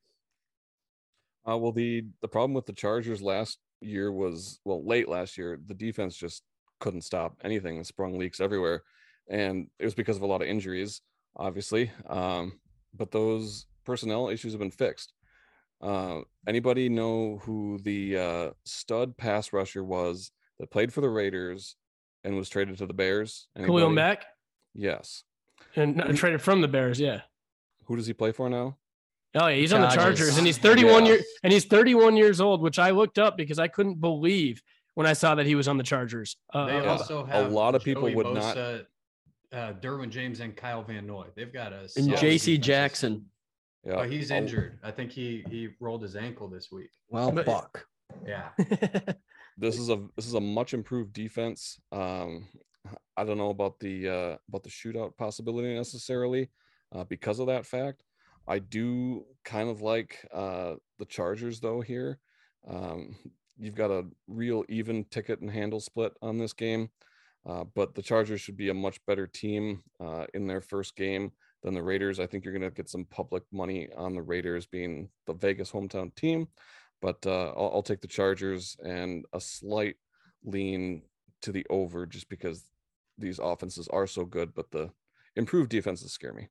Uh, 1.49 1.57
well, 1.57 1.71
the 1.71 2.05
the 2.21 2.27
problem 2.27 2.53
with 2.53 2.65
the 2.65 2.73
Chargers 2.73 3.21
last 3.21 3.57
year 3.81 4.11
was 4.11 4.59
well, 4.63 4.85
late 4.85 5.09
last 5.09 5.37
year, 5.37 5.59
the 5.65 5.73
defense 5.73 6.15
just 6.15 6.43
couldn't 6.79 7.01
stop 7.01 7.35
anything 7.43 7.77
and 7.77 7.87
sprung 7.87 8.17
leaks 8.17 8.39
everywhere, 8.39 8.83
and 9.27 9.67
it 9.79 9.85
was 9.85 9.95
because 9.95 10.17
of 10.17 10.21
a 10.21 10.27
lot 10.27 10.41
of 10.41 10.47
injuries, 10.47 11.01
obviously. 11.35 11.91
Um, 12.07 12.59
but 12.93 13.11
those 13.11 13.65
personnel 13.85 14.29
issues 14.29 14.53
have 14.53 14.59
been 14.59 14.69
fixed. 14.69 15.13
Uh, 15.81 16.21
anybody 16.47 16.89
know 16.89 17.41
who 17.43 17.79
the 17.81 18.17
uh, 18.17 18.49
stud 18.65 19.17
pass 19.17 19.51
rusher 19.51 19.83
was 19.83 20.31
that 20.59 20.69
played 20.69 20.93
for 20.93 21.01
the 21.01 21.09
Raiders 21.09 21.75
and 22.23 22.35
was 22.35 22.49
traded 22.49 22.77
to 22.77 22.85
the 22.85 22.93
Bears? 22.93 23.47
Anybody? 23.55 23.79
Khalil 23.79 23.89
Mack. 23.89 24.25
Yes. 24.73 25.23
And 25.75 25.95
not 25.97 26.15
traded 26.15 26.41
from 26.41 26.61
the 26.61 26.67
Bears. 26.67 26.99
Yeah. 26.99 27.21
Who 27.85 27.95
does 27.95 28.07
he 28.07 28.13
play 28.13 28.31
for 28.31 28.49
now? 28.49 28.77
Oh 29.33 29.47
yeah, 29.47 29.55
he's 29.55 29.71
on 29.71 29.81
the 29.81 29.87
Chargers, 29.87 30.37
and 30.37 30.45
he's 30.45 30.57
31 30.57 31.05
yeah. 31.05 31.13
years 31.13 31.25
and 31.43 31.53
he's 31.53 31.63
31 31.63 32.17
years 32.17 32.41
old, 32.41 32.61
which 32.61 32.77
I 32.77 32.89
looked 32.91 33.17
up 33.17 33.37
because 33.37 33.59
I 33.59 33.69
couldn't 33.69 34.01
believe 34.01 34.61
when 34.95 35.07
I 35.07 35.13
saw 35.13 35.35
that 35.35 35.45
he 35.45 35.55
was 35.55 35.69
on 35.69 35.77
the 35.77 35.83
Chargers. 35.83 36.35
Uh, 36.53 36.65
they 36.65 36.79
uh, 36.79 36.91
also 36.91 37.25
have 37.25 37.45
a 37.45 37.49
lot 37.49 37.73
of 37.73 37.83
people 37.83 38.03
Joey 38.03 38.15
would 38.15 38.25
Bosa, 38.25 38.85
not. 39.53 39.57
Uh, 39.57 39.73
Derwin 39.73 40.09
James 40.09 40.41
and 40.41 40.55
Kyle 40.55 40.83
Van 40.83 41.07
Noy. 41.07 41.27
They've 41.35 41.51
got 41.51 41.73
a 41.73 41.89
and 41.95 42.15
J.C. 42.17 42.57
Jackson. 42.57 43.25
Yeah, 43.85 43.95
oh, 43.95 44.03
he's 44.03 44.29
injured. 44.29 44.79
I 44.83 44.91
think 44.91 45.11
he 45.11 45.43
he 45.49 45.69
rolled 45.79 46.03
his 46.03 46.15
ankle 46.15 46.47
this 46.47 46.71
week. 46.71 46.91
Well, 47.09 47.31
but, 47.31 47.45
fuck. 47.45 47.85
Yeah. 48.27 48.49
this 49.57 49.79
is 49.79 49.89
a 49.89 50.03
this 50.15 50.27
is 50.27 50.35
a 50.35 50.41
much 50.41 50.73
improved 50.73 51.13
defense. 51.13 51.79
Um, 51.91 52.47
I 53.17 53.23
don't 53.23 53.37
know 53.37 53.49
about 53.49 53.79
the 53.79 54.07
uh, 54.07 54.37
about 54.49 54.63
the 54.63 54.69
shootout 54.69 55.17
possibility 55.17 55.73
necessarily 55.73 56.49
uh, 56.93 57.05
because 57.05 57.39
of 57.39 57.47
that 57.47 57.65
fact. 57.65 58.03
I 58.47 58.59
do 58.59 59.25
kind 59.45 59.69
of 59.69 59.81
like 59.81 60.27
uh, 60.33 60.75
the 60.99 61.05
Chargers 61.05 61.59
though 61.59 61.81
here. 61.81 62.19
Um, 62.67 63.15
you've 63.57 63.75
got 63.75 63.91
a 63.91 64.05
real 64.27 64.63
even 64.69 65.05
ticket 65.05 65.41
and 65.41 65.49
handle 65.49 65.79
split 65.79 66.13
on 66.21 66.37
this 66.37 66.53
game, 66.53 66.89
uh, 67.47 67.63
but 67.75 67.95
the 67.95 68.01
Chargers 68.01 68.41
should 68.41 68.57
be 68.57 68.69
a 68.69 68.73
much 68.73 69.03
better 69.05 69.27
team 69.27 69.83
uh, 69.99 70.25
in 70.33 70.47
their 70.47 70.61
first 70.61 70.95
game 70.95 71.31
than 71.63 71.73
the 71.73 71.83
Raiders. 71.83 72.19
I 72.19 72.25
think 72.25 72.43
you're 72.43 72.53
going 72.53 72.69
to 72.69 72.75
get 72.75 72.89
some 72.89 73.05
public 73.05 73.43
money 73.51 73.89
on 73.95 74.15
the 74.15 74.21
Raiders 74.21 74.65
being 74.65 75.09
the 75.27 75.33
Vegas 75.33 75.71
hometown 75.71 76.13
team, 76.15 76.47
but 77.01 77.25
uh, 77.25 77.53
I'll, 77.55 77.71
I'll, 77.75 77.83
take 77.83 78.01
the 78.01 78.07
Chargers 78.07 78.77
and 78.83 79.25
a 79.33 79.39
slight 79.39 79.95
lean 80.43 81.03
to 81.41 81.51
the 81.51 81.65
over 81.69 82.05
just 82.05 82.29
because 82.29 82.63
these 83.17 83.39
offenses 83.39 83.87
are 83.89 84.07
so 84.07 84.25
good, 84.25 84.53
but 84.53 84.71
the 84.71 84.89
improved 85.35 85.69
defenses 85.69 86.11
scare 86.11 86.33
me. 86.33 86.49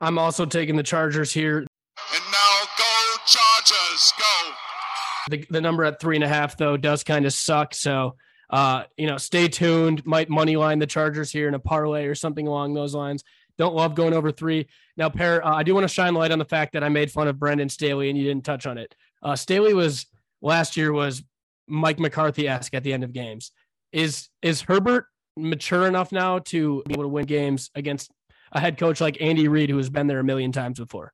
I'm 0.00 0.18
also 0.18 0.46
taking 0.46 0.76
the 0.76 0.82
Chargers 0.82 1.32
here. 1.32 1.58
And 1.58 2.24
now 2.30 2.60
go 2.78 3.16
Chargers, 3.26 4.12
go. 4.18 4.50
The, 5.30 5.44
the 5.50 5.60
number 5.60 5.84
at 5.84 6.00
three 6.00 6.16
and 6.16 6.24
a 6.24 6.28
half 6.28 6.56
though 6.56 6.76
does 6.76 7.02
kind 7.02 7.24
of 7.24 7.32
suck. 7.32 7.74
So 7.74 8.16
uh, 8.50 8.84
you 8.96 9.06
know, 9.06 9.16
stay 9.16 9.48
tuned. 9.48 10.04
Might 10.06 10.28
money 10.28 10.56
line 10.56 10.78
the 10.78 10.86
Chargers 10.86 11.30
here 11.30 11.48
in 11.48 11.54
a 11.54 11.58
parlay 11.58 12.04
or 12.04 12.14
something 12.14 12.46
along 12.46 12.74
those 12.74 12.94
lines. 12.94 13.24
Don't 13.58 13.74
love 13.74 13.94
going 13.94 14.14
over 14.14 14.32
three. 14.32 14.66
Now, 14.96 15.08
Per, 15.08 15.40
uh, 15.42 15.54
I 15.54 15.62
do 15.62 15.74
want 15.74 15.84
to 15.84 15.92
shine 15.92 16.14
light 16.14 16.32
on 16.32 16.38
the 16.38 16.44
fact 16.44 16.72
that 16.72 16.82
I 16.82 16.88
made 16.88 17.10
fun 17.10 17.28
of 17.28 17.38
Brandon 17.38 17.68
Staley 17.68 18.08
and 18.08 18.18
you 18.18 18.24
didn't 18.24 18.44
touch 18.44 18.66
on 18.66 18.78
it. 18.78 18.94
Uh, 19.22 19.36
Staley 19.36 19.74
was 19.74 20.06
last 20.42 20.76
year 20.76 20.92
was 20.92 21.22
Mike 21.66 21.98
McCarthy 21.98 22.48
esque 22.48 22.74
at 22.74 22.82
the 22.82 22.92
end 22.92 23.04
of 23.04 23.12
games. 23.12 23.52
Is 23.92 24.28
is 24.42 24.60
Herbert 24.62 25.06
mature 25.36 25.86
enough 25.86 26.12
now 26.12 26.38
to 26.38 26.82
be 26.86 26.94
able 26.94 27.04
to 27.04 27.08
win 27.08 27.26
games 27.26 27.70
against 27.74 28.10
a 28.52 28.60
head 28.60 28.76
coach 28.78 29.00
like 29.00 29.20
Andy 29.20 29.48
Reid, 29.48 29.70
who 29.70 29.76
has 29.76 29.90
been 29.90 30.06
there 30.06 30.20
a 30.20 30.24
million 30.24 30.52
times 30.52 30.78
before? 30.78 31.12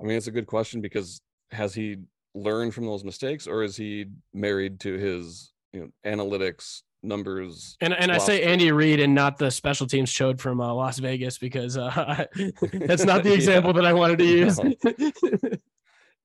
I 0.00 0.04
mean, 0.04 0.16
it's 0.16 0.26
a 0.26 0.32
good 0.32 0.46
question 0.46 0.80
because 0.80 1.20
has 1.50 1.74
he 1.74 1.98
learned 2.34 2.74
from 2.74 2.86
those 2.86 3.04
mistakes, 3.04 3.46
or 3.46 3.62
is 3.62 3.76
he 3.76 4.06
married 4.32 4.80
to 4.80 4.94
his 4.94 5.52
you 5.72 5.80
know 5.80 5.90
analytics 6.04 6.82
numbers. 7.02 7.76
And 7.80 7.94
and 7.94 8.12
I 8.12 8.18
say 8.18 8.42
Andy 8.42 8.72
Reid 8.72 9.00
and 9.00 9.14
not 9.14 9.38
the 9.38 9.50
special 9.50 9.86
teams 9.86 10.08
showed 10.08 10.40
from 10.40 10.60
uh, 10.60 10.72
Las 10.72 10.98
Vegas 10.98 11.38
because 11.38 11.76
uh, 11.76 12.26
that's 12.72 13.04
not 13.04 13.22
the 13.22 13.32
example 13.34 13.72
yeah. 13.74 13.82
that 13.82 13.86
I 13.86 13.92
wanted 13.92 14.18
to 14.18 14.24
use. 14.24 14.60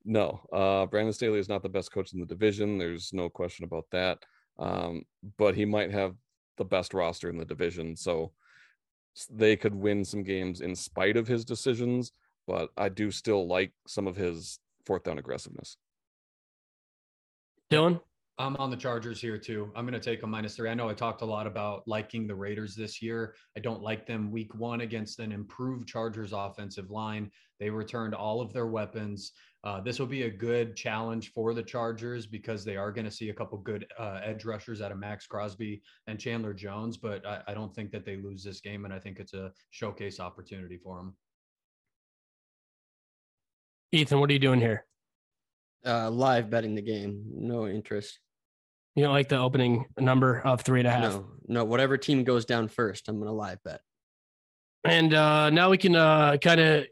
no, 0.05 0.41
uh, 0.51 0.85
Brandon 0.87 1.13
Staley 1.13 1.39
is 1.39 1.49
not 1.49 1.63
the 1.63 1.69
best 1.69 1.91
coach 1.91 2.13
in 2.13 2.19
the 2.19 2.25
division. 2.25 2.77
There's 2.77 3.13
no 3.13 3.29
question 3.29 3.65
about 3.65 3.85
that. 3.91 4.19
Um, 4.57 5.03
but 5.37 5.55
he 5.55 5.65
might 5.65 5.91
have 5.91 6.15
the 6.57 6.65
best 6.65 6.93
roster 6.93 7.29
in 7.29 7.37
the 7.37 7.45
division. 7.45 7.95
So 7.95 8.31
they 9.29 9.55
could 9.55 9.75
win 9.75 10.03
some 10.03 10.23
games 10.23 10.61
in 10.61 10.75
spite 10.75 11.17
of 11.17 11.27
his 11.27 11.45
decisions, 11.45 12.11
but 12.47 12.69
I 12.77 12.89
do 12.89 13.11
still 13.11 13.47
like 13.47 13.71
some 13.87 14.07
of 14.07 14.15
his 14.15 14.59
fourth 14.85 15.03
down 15.03 15.17
aggressiveness. 15.17 15.77
Dylan? 17.71 17.99
I'm 18.37 18.57
on 18.57 18.69
the 18.69 18.75
Chargers 18.75 19.21
here 19.21 19.37
too. 19.37 19.71
I'm 19.75 19.85
going 19.85 19.99
to 19.99 20.09
take 20.09 20.23
a 20.23 20.27
minus 20.27 20.57
three. 20.57 20.69
I 20.69 20.73
know 20.73 20.89
I 20.89 20.93
talked 20.93 21.21
a 21.21 21.25
lot 21.25 21.47
about 21.47 21.87
liking 21.87 22.27
the 22.27 22.35
Raiders 22.35 22.75
this 22.75 23.01
year. 23.01 23.33
I 23.55 23.61
don't 23.61 23.81
like 23.81 24.05
them 24.05 24.29
week 24.29 24.53
one 24.55 24.81
against 24.81 25.19
an 25.19 25.31
improved 25.31 25.87
Chargers 25.87 26.33
offensive 26.33 26.91
line. 26.91 27.31
They 27.61 27.69
returned 27.69 28.13
all 28.13 28.41
of 28.41 28.51
their 28.51 28.67
weapons. 28.67 29.31
Uh, 29.63 29.79
this 29.79 29.99
will 29.99 30.05
be 30.05 30.23
a 30.23 30.29
good 30.29 30.75
challenge 30.75 31.31
for 31.31 31.53
the 31.53 31.63
Chargers 31.63 32.27
because 32.27 32.65
they 32.65 32.75
are 32.75 32.91
going 32.91 33.05
to 33.05 33.11
see 33.11 33.29
a 33.29 33.33
couple 33.33 33.57
good 33.57 33.87
uh, 33.97 34.19
edge 34.21 34.43
rushers 34.43 34.81
out 34.81 34.91
of 34.91 34.99
Maxx 34.99 35.25
Crosby 35.27 35.81
and 36.07 36.19
Chandler 36.19 36.53
Jones, 36.53 36.97
but 36.97 37.25
I, 37.25 37.41
I 37.47 37.53
don't 37.53 37.73
think 37.73 37.89
that 37.91 38.05
they 38.05 38.17
lose 38.17 38.43
this 38.43 38.59
game, 38.59 38.83
and 38.83 38.93
I 38.93 38.99
think 38.99 39.19
it's 39.19 39.33
a 39.33 39.53
showcase 39.71 40.19
opportunity 40.19 40.77
for 40.77 40.97
them. 40.97 41.15
Ethan, 43.93 44.19
what 44.19 44.29
are 44.29 44.33
you 44.33 44.39
doing 44.39 44.59
here? 44.59 44.85
Uh, 45.85 46.11
live 46.11 46.49
betting 46.49 46.75
the 46.75 46.81
game. 46.81 47.23
No 47.33 47.67
interest. 47.67 48.19
You 48.95 49.03
don't 49.03 49.13
like 49.13 49.27
the 49.27 49.37
opening 49.37 49.85
number 49.99 50.39
of 50.39 50.61
three 50.61 50.79
and 50.79 50.87
a 50.87 50.91
half. 50.91 51.13
No, 51.13 51.25
no. 51.47 51.65
Whatever 51.65 51.97
team 51.97 52.23
goes 52.23 52.45
down 52.45 52.69
first, 52.69 53.09
I'm 53.09 53.19
gonna 53.19 53.33
live 53.33 53.61
bet. 53.63 53.81
And 54.85 55.13
uh, 55.13 55.49
now 55.49 55.69
we 55.69 55.77
can 55.77 55.95
uh, 55.95 56.37
kind 56.37 56.61
of 56.61 56.85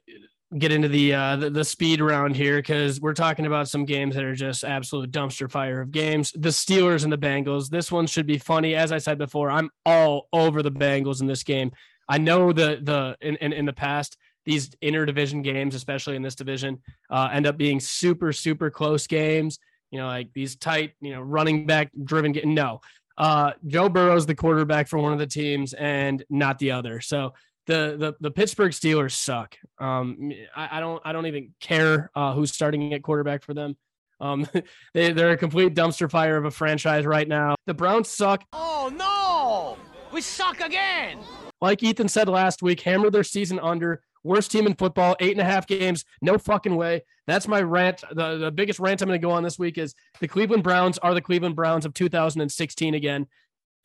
get 0.57 0.71
into 0.71 0.87
the, 0.87 1.13
uh, 1.13 1.35
the 1.37 1.49
the 1.49 1.63
speed 1.63 2.01
round 2.01 2.35
here 2.35 2.57
because 2.57 2.99
we're 2.99 3.13
talking 3.13 3.45
about 3.45 3.69
some 3.69 3.85
games 3.85 4.15
that 4.15 4.23
are 4.23 4.35
just 4.35 4.63
absolute 4.63 5.11
dumpster 5.11 5.49
fire 5.49 5.79
of 5.81 5.91
games. 5.91 6.31
The 6.33 6.49
Steelers 6.49 7.03
and 7.03 7.13
the 7.13 7.17
Bengals. 7.17 7.69
This 7.69 7.91
one 7.91 8.05
should 8.05 8.27
be 8.27 8.37
funny. 8.37 8.75
As 8.75 8.91
I 8.91 8.97
said 8.97 9.17
before, 9.17 9.49
I'm 9.49 9.69
all 9.85 10.27
over 10.33 10.61
the 10.61 10.71
Bengals 10.71 11.21
in 11.21 11.27
this 11.27 11.43
game. 11.43 11.71
I 12.09 12.17
know 12.17 12.51
the 12.51 12.79
the 12.81 13.15
in 13.21 13.37
in, 13.37 13.53
in 13.53 13.65
the 13.65 13.73
past 13.73 14.17
these 14.45 14.71
interdivision 14.83 15.41
games, 15.41 15.73
especially 15.73 16.17
in 16.17 16.21
this 16.21 16.35
division, 16.35 16.81
uh, 17.09 17.29
end 17.31 17.47
up 17.47 17.55
being 17.57 17.79
super 17.79 18.33
super 18.33 18.69
close 18.69 19.07
games. 19.07 19.57
You 19.93 19.99
know, 19.99 20.07
like 20.07 20.33
these 20.33 20.55
tight, 20.55 20.93
you 21.01 21.13
know, 21.13 21.21
running 21.21 21.67
back 21.67 21.91
driven. 22.03 22.35
No, 22.45 22.81
uh, 23.15 23.51
Joe 23.67 23.89
Burrow's 23.89 24.25
the 24.25 24.33
quarterback 24.33 24.87
for 24.87 24.97
one 24.97 25.13
of 25.13 25.19
the 25.19 25.27
teams 25.27 25.73
and 25.73 26.23
not 26.31 26.57
the 26.57 26.71
other. 26.71 26.99
So 26.99 27.33
the 27.67 27.95
the 27.97 28.15
the 28.19 28.31
Pittsburgh 28.31 28.71
Steelers 28.71 29.11
suck. 29.11 29.55
Um, 29.77 30.31
I, 30.55 30.77
I 30.77 30.79
don't 30.79 30.99
I 31.05 31.11
don't 31.11 31.27
even 31.27 31.53
care 31.59 32.09
uh, 32.15 32.33
who's 32.33 32.51
starting 32.51 32.91
at 32.95 33.03
quarterback 33.03 33.43
for 33.43 33.53
them. 33.53 33.77
Um, 34.19 34.47
they 34.95 35.11
they're 35.11 35.31
a 35.31 35.37
complete 35.37 35.75
dumpster 35.75 36.09
fire 36.09 36.37
of 36.37 36.45
a 36.45 36.51
franchise 36.51 37.05
right 37.05 37.27
now. 37.27 37.55
The 37.67 37.75
Browns 37.75 38.09
suck. 38.09 38.43
Oh 38.51 38.91
no! 38.95 39.77
We 40.11 40.21
suck 40.21 40.59
again! 40.59 41.19
Like 41.61 41.83
Ethan 41.83 42.09
said 42.09 42.27
last 42.27 42.63
week, 42.63 42.81
hammer 42.81 43.11
their 43.11 43.23
season 43.23 43.59
under. 43.59 44.01
Worst 44.23 44.51
team 44.51 44.65
in 44.67 44.75
football, 44.75 45.15
eight 45.19 45.31
and 45.31 45.41
a 45.41 45.45
half 45.45 45.67
games. 45.67 46.05
No 46.21 46.37
fucking 46.37 46.75
way. 46.75 47.03
That's 47.27 47.47
my 47.47 47.61
rant. 47.61 48.03
The, 48.11 48.37
the 48.37 48.51
biggest 48.51 48.79
rant 48.79 49.01
I'm 49.01 49.07
going 49.07 49.19
to 49.19 49.25
go 49.25 49.31
on 49.31 49.43
this 49.43 49.59
week 49.59 49.77
is 49.77 49.95
the 50.19 50.27
Cleveland 50.27 50.63
Browns 50.63 50.97
are 50.99 51.13
the 51.13 51.21
Cleveland 51.21 51.55
Browns 51.55 51.85
of 51.85 51.93
2016 51.93 52.93
again. 52.93 53.27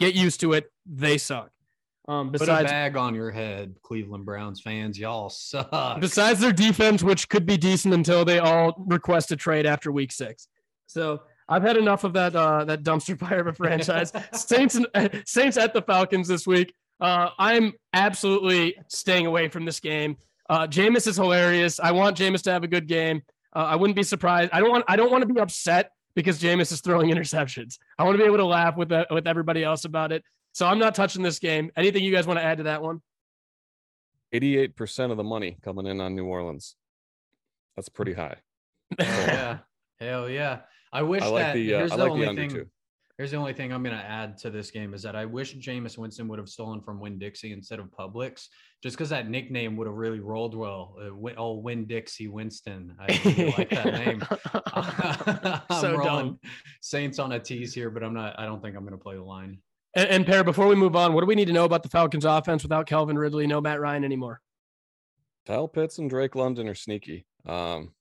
Get 0.01 0.15
used 0.15 0.41
to 0.41 0.53
it. 0.53 0.71
They 0.87 1.19
suck. 1.19 1.51
Um, 2.09 2.31
Put 2.31 2.37
a 2.37 2.45
besides, 2.45 2.71
bag 2.71 2.97
on 2.97 3.15
your 3.15 3.31
head, 3.31 3.77
Cleveland 3.83 4.25
Browns 4.25 4.63
fans. 4.63 4.99
Y'all 4.99 5.29
suck. 5.29 6.01
besides 6.01 6.41
their 6.41 6.53
defense, 6.53 7.03
which 7.03 7.29
could 7.29 7.45
be 7.45 7.59
decent 7.59 7.93
until 7.93 8.25
they 8.25 8.39
all 8.39 8.75
request 8.87 9.31
a 9.31 9.37
trade 9.37 9.67
after 9.67 9.93
week 9.93 10.11
six. 10.11 10.49
So 10.87 11.21
I've 11.51 11.63
had 11.63 11.77
enough 11.77 12.05
of 12.05 12.15
that 12.15 12.35
uh, 12.35 12.65
that 12.65 12.83
dumpster 12.83 13.19
fire 13.21 13.41
of 13.41 13.49
a 13.49 13.53
franchise. 13.53 14.13
Saints 14.33 14.75
and, 14.75 15.23
Saints 15.27 15.59
at 15.59 15.75
the 15.75 15.83
Falcons 15.83 16.29
this 16.29 16.47
week. 16.47 16.73
Uh, 16.99 17.29
I'm 17.39 17.75
absolutely 17.93 18.77
staying 18.89 19.27
away 19.27 19.49
from 19.49 19.67
this 19.67 19.79
game. 19.79 20.17
Uh, 20.49 20.67
Jameis 20.67 21.07
is 21.07 21.17
hilarious. 21.17 21.79
I 21.79 21.93
want 21.93 22.17
Jameis 22.17 22.43
to 22.43 22.53
have 22.53 22.65
a 22.65 22.69
good 22.69 22.87
game. 22.87 23.23
Uh, 23.55 23.61
I 23.61 23.77
wouldn't 23.77 23.97
be 23.97 24.03
surprised. 24.03 24.51
I 24.53 24.61
don't 24.61 24.71
want. 24.71 24.85
I 24.89 24.97
don't 24.97 25.11
want 25.11 25.27
to 25.27 25.33
be 25.33 25.41
upset 25.41 25.93
because 26.15 26.41
Jameis 26.41 26.73
is 26.73 26.81
throwing 26.81 27.11
interceptions. 27.15 27.79
I 27.99 28.05
want 28.05 28.15
to 28.15 28.19
be 28.23 28.27
able 28.27 28.39
to 28.39 28.47
laugh 28.47 28.77
with 28.77 28.89
the, 28.89 29.07
with 29.11 29.27
everybody 29.27 29.63
else 29.63 29.85
about 29.85 30.13
it. 30.13 30.25
So 30.53 30.67
I'm 30.67 30.79
not 30.79 30.95
touching 30.95 31.23
this 31.23 31.39
game. 31.39 31.71
Anything 31.77 32.03
you 32.03 32.13
guys 32.13 32.27
want 32.27 32.39
to 32.41 32.45
add 32.45 32.59
to 32.59 32.65
that 32.65 32.83
one? 32.83 33.01
88% 34.35 35.11
of 35.11 35.17
the 35.17 35.25
money 35.25 35.57
coming 35.63 35.87
in 35.87 36.01
on 36.01 36.15
New 36.15 36.27
Orleans. 36.27 36.75
That's 37.77 37.89
pretty 37.89 38.13
high. 38.13 38.37
Hell 38.99 39.27
yeah. 39.27 39.59
Hell 40.01 40.29
yeah. 40.29 40.61
I 40.93 41.03
wish 41.03 41.23
I 41.23 41.27
like 41.29 41.43
that 41.47 41.55
the 41.55 41.75
uh, 41.75 41.79
here's 41.79 41.93
I 41.93 41.97
the 41.97 42.03
like 42.03 42.13
only 42.13 42.25
the 42.25 42.31
under 42.31 42.43
thing. 42.43 42.51
too. 42.51 42.67
Here's 43.19 43.33
the 43.33 43.37
only 43.37 43.53
thing 43.53 43.73
I'm 43.73 43.83
going 43.83 43.97
to 43.97 44.03
add 44.03 44.39
to 44.39 44.51
this 44.51 44.71
game 44.71 44.95
is 44.95 45.03
that 45.03 45.17
I 45.17 45.25
wish 45.25 45.57
Jameis 45.57 45.99
Winston 45.99 46.29
would 46.29 46.39
have 46.39 46.49
stolen 46.49 46.81
from 46.81 47.01
Winn-Dixie 47.01 47.51
instead 47.51 47.81
of 47.81 47.87
Publix, 47.87 48.47
just 48.81 48.97
because 48.97 49.09
that 49.11 49.29
nickname 49.29 49.77
would 49.77 49.89
have 49.89 49.97
really 49.97 50.21
rolled 50.21 50.55
well. 50.55 50.95
Uh, 51.05 51.13
Win- 51.13 51.35
oh, 51.37 51.55
Winn-Dixie 51.55 52.29
Winston. 52.29 52.95
I 53.01 53.21
really 53.25 53.55
like 53.59 53.71
that 53.71 53.93
name. 53.93 54.23
I'm 55.69 55.81
So 55.81 55.97
rolling 55.97 56.27
dumb. 56.27 56.41
Saints 56.81 57.19
on 57.19 57.33
a 57.33 57.41
tease 57.41 57.75
here, 57.75 57.91
but 57.91 58.05
I'm 58.05 58.15
not. 58.15 58.39
I 58.39 58.47
don't 58.47 58.63
think 58.63 58.77
I'm 58.77 58.83
going 58.83 58.97
to 58.97 59.03
play 59.03 59.17
the 59.17 59.25
line. 59.25 59.59
And, 59.97 60.09
and 60.09 60.27
Per, 60.27 60.45
before 60.45 60.69
we 60.69 60.77
move 60.77 60.95
on, 60.95 61.13
what 61.13 61.23
do 61.23 61.27
we 61.27 61.35
need 61.35 61.47
to 61.47 61.53
know 61.53 61.65
about 61.65 61.83
the 61.83 61.89
Falcons 61.89 62.25
offense 62.25 62.63
without 62.63 62.87
Calvin 62.87 63.19
Ridley, 63.19 63.49
no 63.49 63.61
Matt 63.61 63.81
Ryan 63.81 64.05
anymore? 64.05 64.41
Kyle 65.45 65.67
Pitts 65.67 65.99
and 65.99 66.09
Drake 66.09 66.37
London 66.37 66.69
are 66.69 66.75
sneaky. 66.77 67.27
Um, 67.47 67.95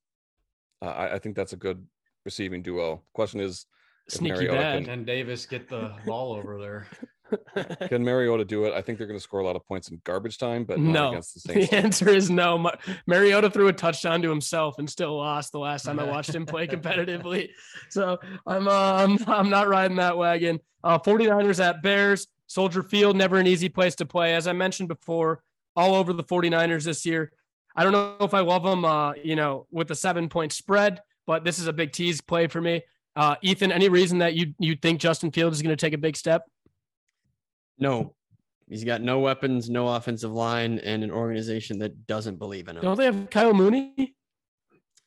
I, 0.80 1.14
I 1.14 1.20
think 1.20 1.36
that's 1.36 1.54
a 1.54 1.58
good 1.58 1.84
receiving 2.24 2.62
duo. 2.62 3.02
Question 3.14 3.40
is, 3.40 3.62
if 3.62 3.68
Sneaky 4.10 4.36
Mariota 4.36 4.58
bad. 4.58 4.84
can- 4.84 4.94
And 4.94 5.06
Davis 5.06 5.46
get 5.46 5.68
the 5.70 5.94
ball 6.06 6.34
over 6.34 6.60
there. 6.60 6.88
Can 7.90 8.06
Mariota 8.06 8.46
do 8.46 8.64
it? 8.64 8.74
I 8.74 8.82
think 8.82 8.98
they're 8.98 9.08
going 9.08 9.20
to 9.20 9.24
score 9.24 9.42
a 9.42 9.46
lot 9.46 9.58
of 9.58 9.66
points 9.68 9.90
in 9.90 10.00
garbage 10.06 10.38
time, 10.38 10.64
but 10.64 10.80
no. 10.80 11.10
against 11.10 11.34
the 11.34 11.40
Saints. 11.54 11.70
The 11.70 11.76
answer 11.76 12.10
is 12.10 12.30
no. 12.30 12.58
Ma- 12.58 12.72
Mariota 13.06 13.50
threw 13.50 13.68
a 13.68 13.74
touchdown 13.74 14.22
to 14.22 14.30
himself 14.30 14.80
and 14.80 14.90
still 14.90 15.18
lost 15.18 15.52
the 15.52 15.60
last 15.60 15.84
time 15.84 16.00
I 16.00 16.06
watched 16.06 16.34
him 16.34 16.46
play 16.46 16.68
competitively. 16.70 17.50
So 17.90 18.18
I'm 18.46 18.70
uh, 18.70 18.72
I'm, 19.04 19.18
I'm 19.28 19.50
not 19.50 19.68
riding 19.68 19.98
that 19.98 20.18
wagon. 20.18 20.62
Uh, 20.86 21.00
49ers 21.00 21.62
at 21.62 21.82
Bears. 21.84 22.28
Soldier 22.50 22.82
Field, 22.82 23.18
never 23.18 23.38
an 23.40 23.46
easy 23.48 23.68
place 23.68 23.96
to 23.96 24.06
play. 24.06 24.34
As 24.34 24.48
I 24.48 24.54
mentioned 24.54 24.88
before, 24.88 25.44
all 25.76 25.96
over 25.96 26.14
the 26.14 26.24
49ers 26.24 26.86
this 26.86 27.06
year. 27.06 27.34
I 27.76 27.84
don't 27.84 27.92
know 27.92 28.16
if 28.22 28.34
I 28.34 28.40
love 28.40 28.64
them, 28.64 28.86
uh, 28.86 29.12
you 29.22 29.36
know, 29.36 29.68
with 29.70 29.90
the 29.90 29.96
seven 29.96 30.30
point 30.30 30.54
spread, 30.54 31.02
but 31.26 31.44
this 31.44 31.60
is 31.60 31.68
a 31.68 31.74
big 31.74 31.92
tease 31.92 32.22
play 32.22 32.48
for 32.48 32.62
me. 32.62 32.84
Uh, 33.18 33.36
Ethan, 33.42 33.72
any 33.72 33.90
reason 33.90 34.20
that 34.20 34.36
you 34.36 34.54
you 34.60 34.76
think 34.76 35.00
Justin 35.00 35.32
Fields 35.32 35.58
is 35.58 35.64
going 35.64 35.76
to 35.76 35.86
take 35.86 35.94
a 35.94 35.98
big 35.98 36.16
step? 36.16 36.44
No, 37.80 38.14
he's 38.70 38.84
got 38.84 39.02
no 39.02 39.20
weapons, 39.20 39.70
no 39.70 39.88
offensive 39.88 40.32
line, 40.32 40.78
and 40.80 41.04
an 41.04 41.10
organization 41.12 41.80
that 41.80 42.06
doesn't 42.06 42.38
believe 42.38 42.68
in 42.68 42.78
him. 42.78 42.84
Don't 42.84 42.98
they 42.98 43.06
have 43.06 43.30
Kyle 43.32 43.54
Mooney? 43.54 44.16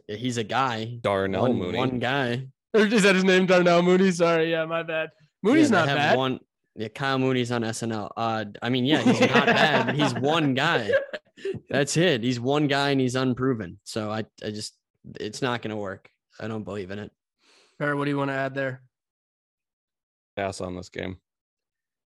Yeah, 0.09 0.17
He's 0.17 0.39
a 0.39 0.45
guy. 0.45 0.99
Darnell 1.01 1.43
one, 1.43 1.55
Mooney. 1.57 1.79
One 1.79 1.99
guy. 2.01 2.49
Or 2.75 2.81
is 2.81 3.05
that 3.05 3.15
his 3.15 3.25
name, 3.25 3.47
Darnell 3.47 3.83
Mooney? 3.83 4.11
Sorry, 4.11 4.51
yeah, 4.51 4.65
my 4.65 4.83
bad. 4.83 5.11
Mooney's 5.43 5.71
Yeah, 5.71 5.81
they 5.81 5.87
not 5.87 5.89
have 5.89 5.99
bad. 5.99 6.19
One, 6.19 6.41
yeah, 6.75 6.89
Kyle 6.89 7.19
Mooney's 7.19 7.53
on 7.53 7.63
SNL. 7.63 8.11
Uh, 8.17 8.45
I 8.61 8.71
mean, 8.71 8.85
yeah, 8.85 9.03
he's 9.03 9.21
not 9.21 9.47
bad, 9.47 9.87
but 9.87 9.95
he's 9.95 10.15
one 10.15 10.55
guy. 10.55 10.91
That's 11.71 11.97
it. 11.97 12.23
He's 12.23 12.41
one 12.41 12.67
guy 12.67 12.91
and 12.91 13.01
he's 13.01 13.15
unproven. 13.15 13.79
So 13.85 14.11
I, 14.11 14.25
I 14.45 14.51
just, 14.51 14.75
it's 15.19 15.43
not 15.43 15.63
going 15.63 15.71
to 15.71 15.77
work. 15.77 16.11
I 16.39 16.49
don't 16.49 16.65
believe 16.65 16.91
in 16.91 16.99
it. 16.99 17.11
Or 17.81 17.97
what 17.97 18.05
do 18.05 18.11
you 18.11 18.19
want 18.19 18.31
to 18.31 18.35
add 18.35 18.55
there? 18.55 18.83
Pass 20.37 20.61
on 20.61 20.77
this 20.77 20.89
game. 20.89 21.19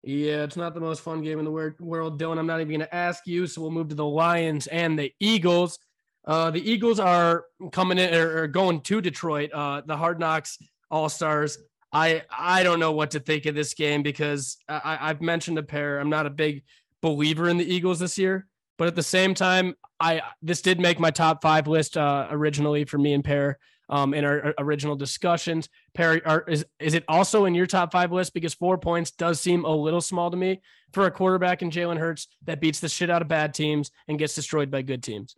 Yeah, 0.03 0.43
it's 0.43 0.57
not 0.57 0.73
the 0.73 0.81
most 0.81 1.01
fun 1.01 1.21
game 1.21 1.39
in 1.39 1.45
the 1.45 1.51
world, 1.51 2.19
Dylan. 2.19 2.37
I'm 2.37 2.45
not 2.45 2.59
even 2.59 2.69
going 2.69 2.79
to 2.81 2.95
ask 2.95 3.25
you. 3.25 3.47
So 3.47 3.61
we'll 3.61 3.71
move 3.71 3.87
to 3.89 3.95
the 3.95 4.05
Lions 4.05 4.67
and 4.67 4.99
the 4.99 5.13
Eagles. 5.19 5.79
Uh, 6.25 6.51
the 6.51 6.71
Eagles 6.71 6.99
are 6.99 7.45
coming 7.71 7.97
in 7.97 8.13
or, 8.13 8.47
going 8.47 8.81
to 8.81 9.01
Detroit. 9.01 9.51
Uh, 9.53 9.81
the 9.85 9.95
Hard 9.95 10.19
Knocks 10.19 10.57
All 10.91 11.09
Stars. 11.09 11.57
I 11.91 12.23
I 12.35 12.63
don't 12.63 12.79
know 12.79 12.91
what 12.91 13.11
to 13.11 13.19
think 13.19 13.45
of 13.45 13.55
this 13.55 13.73
game 13.73 14.03
because 14.03 14.57
I, 14.67 14.97
I've 14.99 15.21
mentioned 15.21 15.57
a 15.57 15.63
pair. 15.63 15.99
I'm 15.99 16.09
not 16.09 16.25
a 16.25 16.31
big 16.31 16.63
believer 17.01 17.49
in 17.49 17.57
the 17.57 17.71
Eagles 17.71 17.99
this 17.99 18.17
year, 18.17 18.47
but 18.77 18.87
at 18.87 18.95
the 18.95 19.03
same 19.03 19.33
time, 19.33 19.75
I 19.99 20.21
this 20.41 20.61
did 20.61 20.79
make 20.79 20.99
my 20.99 21.11
top 21.11 21.41
five 21.41 21.67
list 21.67 21.97
uh, 21.97 22.27
originally 22.31 22.83
for 22.85 22.97
me 22.97 23.13
and 23.13 23.23
Per 23.23 23.57
um, 23.89 24.13
in 24.13 24.25
our, 24.25 24.53
original 24.57 24.95
discussions. 24.95 25.69
Perry, 25.93 26.23
are, 26.25 26.43
is 26.47 26.65
is 26.79 26.93
it 26.93 27.03
also 27.07 27.45
in 27.45 27.55
your 27.55 27.65
top 27.65 27.91
five 27.91 28.11
list? 28.11 28.33
Because 28.33 28.53
four 28.53 28.77
points 28.77 29.11
does 29.11 29.39
seem 29.39 29.65
a 29.65 29.75
little 29.75 30.01
small 30.01 30.31
to 30.31 30.37
me 30.37 30.61
for 30.93 31.05
a 31.05 31.11
quarterback 31.11 31.61
in 31.61 31.71
Jalen 31.71 31.97
Hurts 31.97 32.27
that 32.45 32.61
beats 32.61 32.79
the 32.79 32.89
shit 32.89 33.09
out 33.09 33.21
of 33.21 33.27
bad 33.27 33.53
teams 33.53 33.91
and 34.07 34.19
gets 34.19 34.35
destroyed 34.35 34.71
by 34.71 34.81
good 34.81 35.03
teams. 35.03 35.35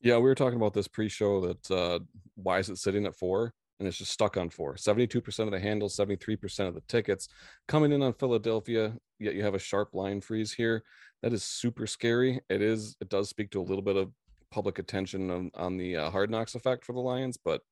Yeah, 0.00 0.16
we 0.16 0.24
were 0.24 0.34
talking 0.34 0.56
about 0.56 0.74
this 0.74 0.88
pre-show 0.88 1.40
that 1.46 1.70
uh, 1.70 2.00
why 2.34 2.58
is 2.58 2.68
it 2.68 2.78
sitting 2.78 3.06
at 3.06 3.16
four? 3.16 3.54
And 3.78 3.88
it's 3.88 3.98
just 3.98 4.12
stuck 4.12 4.36
on 4.36 4.48
four. 4.48 4.74
72% 4.74 5.38
of 5.40 5.50
the 5.50 5.58
handles, 5.58 5.96
73% 5.96 6.68
of 6.68 6.74
the 6.74 6.82
tickets 6.82 7.28
coming 7.66 7.90
in 7.90 8.02
on 8.02 8.12
Philadelphia. 8.12 8.94
Yet 9.18 9.34
you 9.34 9.42
have 9.42 9.54
a 9.54 9.60
sharp 9.60 9.92
line 9.92 10.20
freeze 10.20 10.52
here. 10.52 10.84
That 11.22 11.32
is 11.32 11.42
super 11.42 11.86
scary. 11.86 12.40
It 12.48 12.62
is, 12.62 12.96
it 13.00 13.08
does 13.08 13.28
speak 13.28 13.50
to 13.52 13.60
a 13.60 13.62
little 13.62 13.82
bit 13.82 13.96
of 13.96 14.12
public 14.52 14.78
attention 14.78 15.30
on, 15.30 15.50
on 15.54 15.76
the 15.78 15.96
uh, 15.96 16.10
hard 16.10 16.30
knocks 16.30 16.54
effect 16.54 16.84
for 16.84 16.92
the 16.92 17.00
Lions, 17.00 17.36
but 17.42 17.62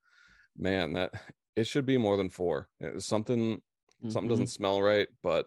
man, 0.57 0.95
that 0.95 1.12
it 1.55 1.66
should 1.66 1.87
be 1.87 1.99
more 1.99 2.16
than 2.16 2.31
four. 2.31 2.68
It's 2.81 3.07
something 3.07 3.61
something 4.09 4.24
Mhm. 4.24 4.31
doesn't 4.31 4.47
smell 4.47 4.81
right, 4.81 5.09
but 5.22 5.47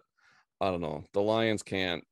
I 0.60 0.70
don't 0.70 0.80
know. 0.80 1.04
The 1.12 1.20
Lions 1.22 1.62
can't 1.62 2.02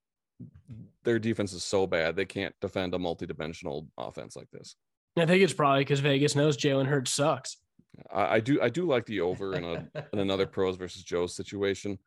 their 1.05 1.21
defense 1.21 1.53
is 1.53 1.63
so 1.63 1.87
bad 1.87 2.17
they 2.17 2.25
can't 2.25 2.55
defend 2.61 2.95
a 2.95 2.99
multi-dimensional 2.99 3.87
offense 3.97 4.35
like 4.35 4.51
this. 4.51 4.75
I 5.17 5.25
think 5.25 5.43
it's 5.43 5.53
probably 5.53 5.83
because 5.83 6.01
Vegas 6.01 6.35
knows 6.35 6.57
Jalen 6.57 6.87
Hurts 6.87 7.13
sucks. 7.13 7.59
I, 8.13 8.37
I 8.37 8.41
do 8.41 8.61
I 8.61 8.69
do 8.69 8.87
like 8.87 9.07
the 9.07 9.21
over 9.21 9.55
in 9.55 9.63
a 9.65 9.89
in 10.13 10.19
another 10.19 10.47
pros 10.47 10.77
versus 10.77 11.05
Joe's 11.05 11.37
situation. 11.37 11.99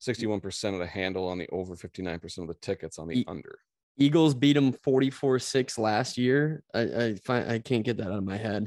61% 0.00 0.72
of 0.74 0.80
the 0.80 0.86
handle 0.86 1.28
on 1.28 1.38
the 1.38 1.48
over, 1.50 1.76
59% 1.76 2.38
of 2.38 2.48
the 2.48 2.54
tickets 2.54 2.98
on 2.98 3.06
the 3.08 3.24
under. 3.28 3.60
Eagles 3.96 4.34
beat 4.34 4.54
them 4.54 4.72
44-6 4.72 5.78
last 5.78 6.18
year. 6.18 6.62
I 6.74 6.80
I 6.80 7.14
find 7.24 7.50
I 7.50 7.58
can't 7.58 7.84
get 7.84 7.96
that 7.98 8.08
out 8.08 8.18
of 8.18 8.24
my 8.24 8.36
head. 8.36 8.66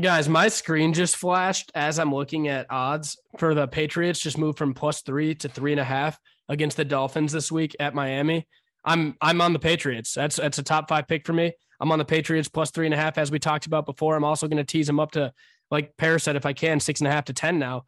Guys, 0.00 0.28
my 0.28 0.48
screen 0.48 0.94
just 0.94 1.16
flashed 1.16 1.72
as 1.74 1.98
I'm 1.98 2.14
looking 2.14 2.48
at 2.48 2.66
odds 2.70 3.18
for 3.38 3.54
the 3.54 3.66
Patriots. 3.66 4.20
Just 4.20 4.38
moved 4.38 4.56
from 4.56 4.72
plus 4.72 5.02
three 5.02 5.34
to 5.36 5.48
three 5.48 5.72
and 5.72 5.80
a 5.80 5.84
half 5.84 6.18
against 6.48 6.76
the 6.76 6.84
Dolphins 6.84 7.32
this 7.32 7.50
week 7.50 7.74
at 7.80 7.94
Miami. 7.94 8.46
I'm 8.84 9.16
I'm 9.20 9.40
on 9.40 9.52
the 9.52 9.58
Patriots. 9.58 10.14
That's 10.14 10.36
that's 10.36 10.58
a 10.58 10.62
top 10.62 10.88
five 10.88 11.06
pick 11.08 11.26
for 11.26 11.32
me. 11.32 11.52
I'm 11.80 11.90
on 11.92 11.98
the 11.98 12.04
Patriots 12.04 12.48
plus 12.48 12.70
three 12.70 12.86
and 12.86 12.94
a 12.94 12.96
half, 12.96 13.18
as 13.18 13.30
we 13.30 13.38
talked 13.38 13.66
about 13.66 13.86
before. 13.86 14.14
I'm 14.14 14.24
also 14.24 14.46
going 14.46 14.58
to 14.58 14.64
tease 14.64 14.86
them 14.86 15.00
up 15.00 15.12
to, 15.12 15.32
like 15.70 15.96
Paris 15.96 16.24
said, 16.24 16.36
if 16.36 16.44
I 16.44 16.52
can, 16.52 16.78
six 16.78 17.00
and 17.00 17.08
a 17.08 17.10
half 17.10 17.24
to 17.26 17.32
ten 17.32 17.58
now, 17.58 17.84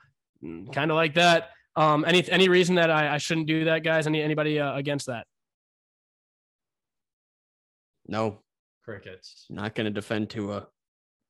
kind 0.72 0.90
of 0.90 0.96
like 0.96 1.14
that. 1.14 1.50
Um, 1.76 2.04
any 2.06 2.28
any 2.30 2.48
reason 2.48 2.74
that 2.76 2.90
I, 2.90 3.14
I 3.14 3.18
shouldn't 3.18 3.46
do 3.46 3.64
that, 3.66 3.84
guys? 3.84 4.06
Any 4.06 4.22
anybody 4.22 4.58
uh, 4.58 4.74
against 4.74 5.06
that? 5.06 5.26
No, 8.06 8.40
Crickets. 8.84 9.46
not 9.50 9.74
going 9.74 9.84
to 9.86 9.90
defend 9.90 10.30
Tua. 10.30 10.66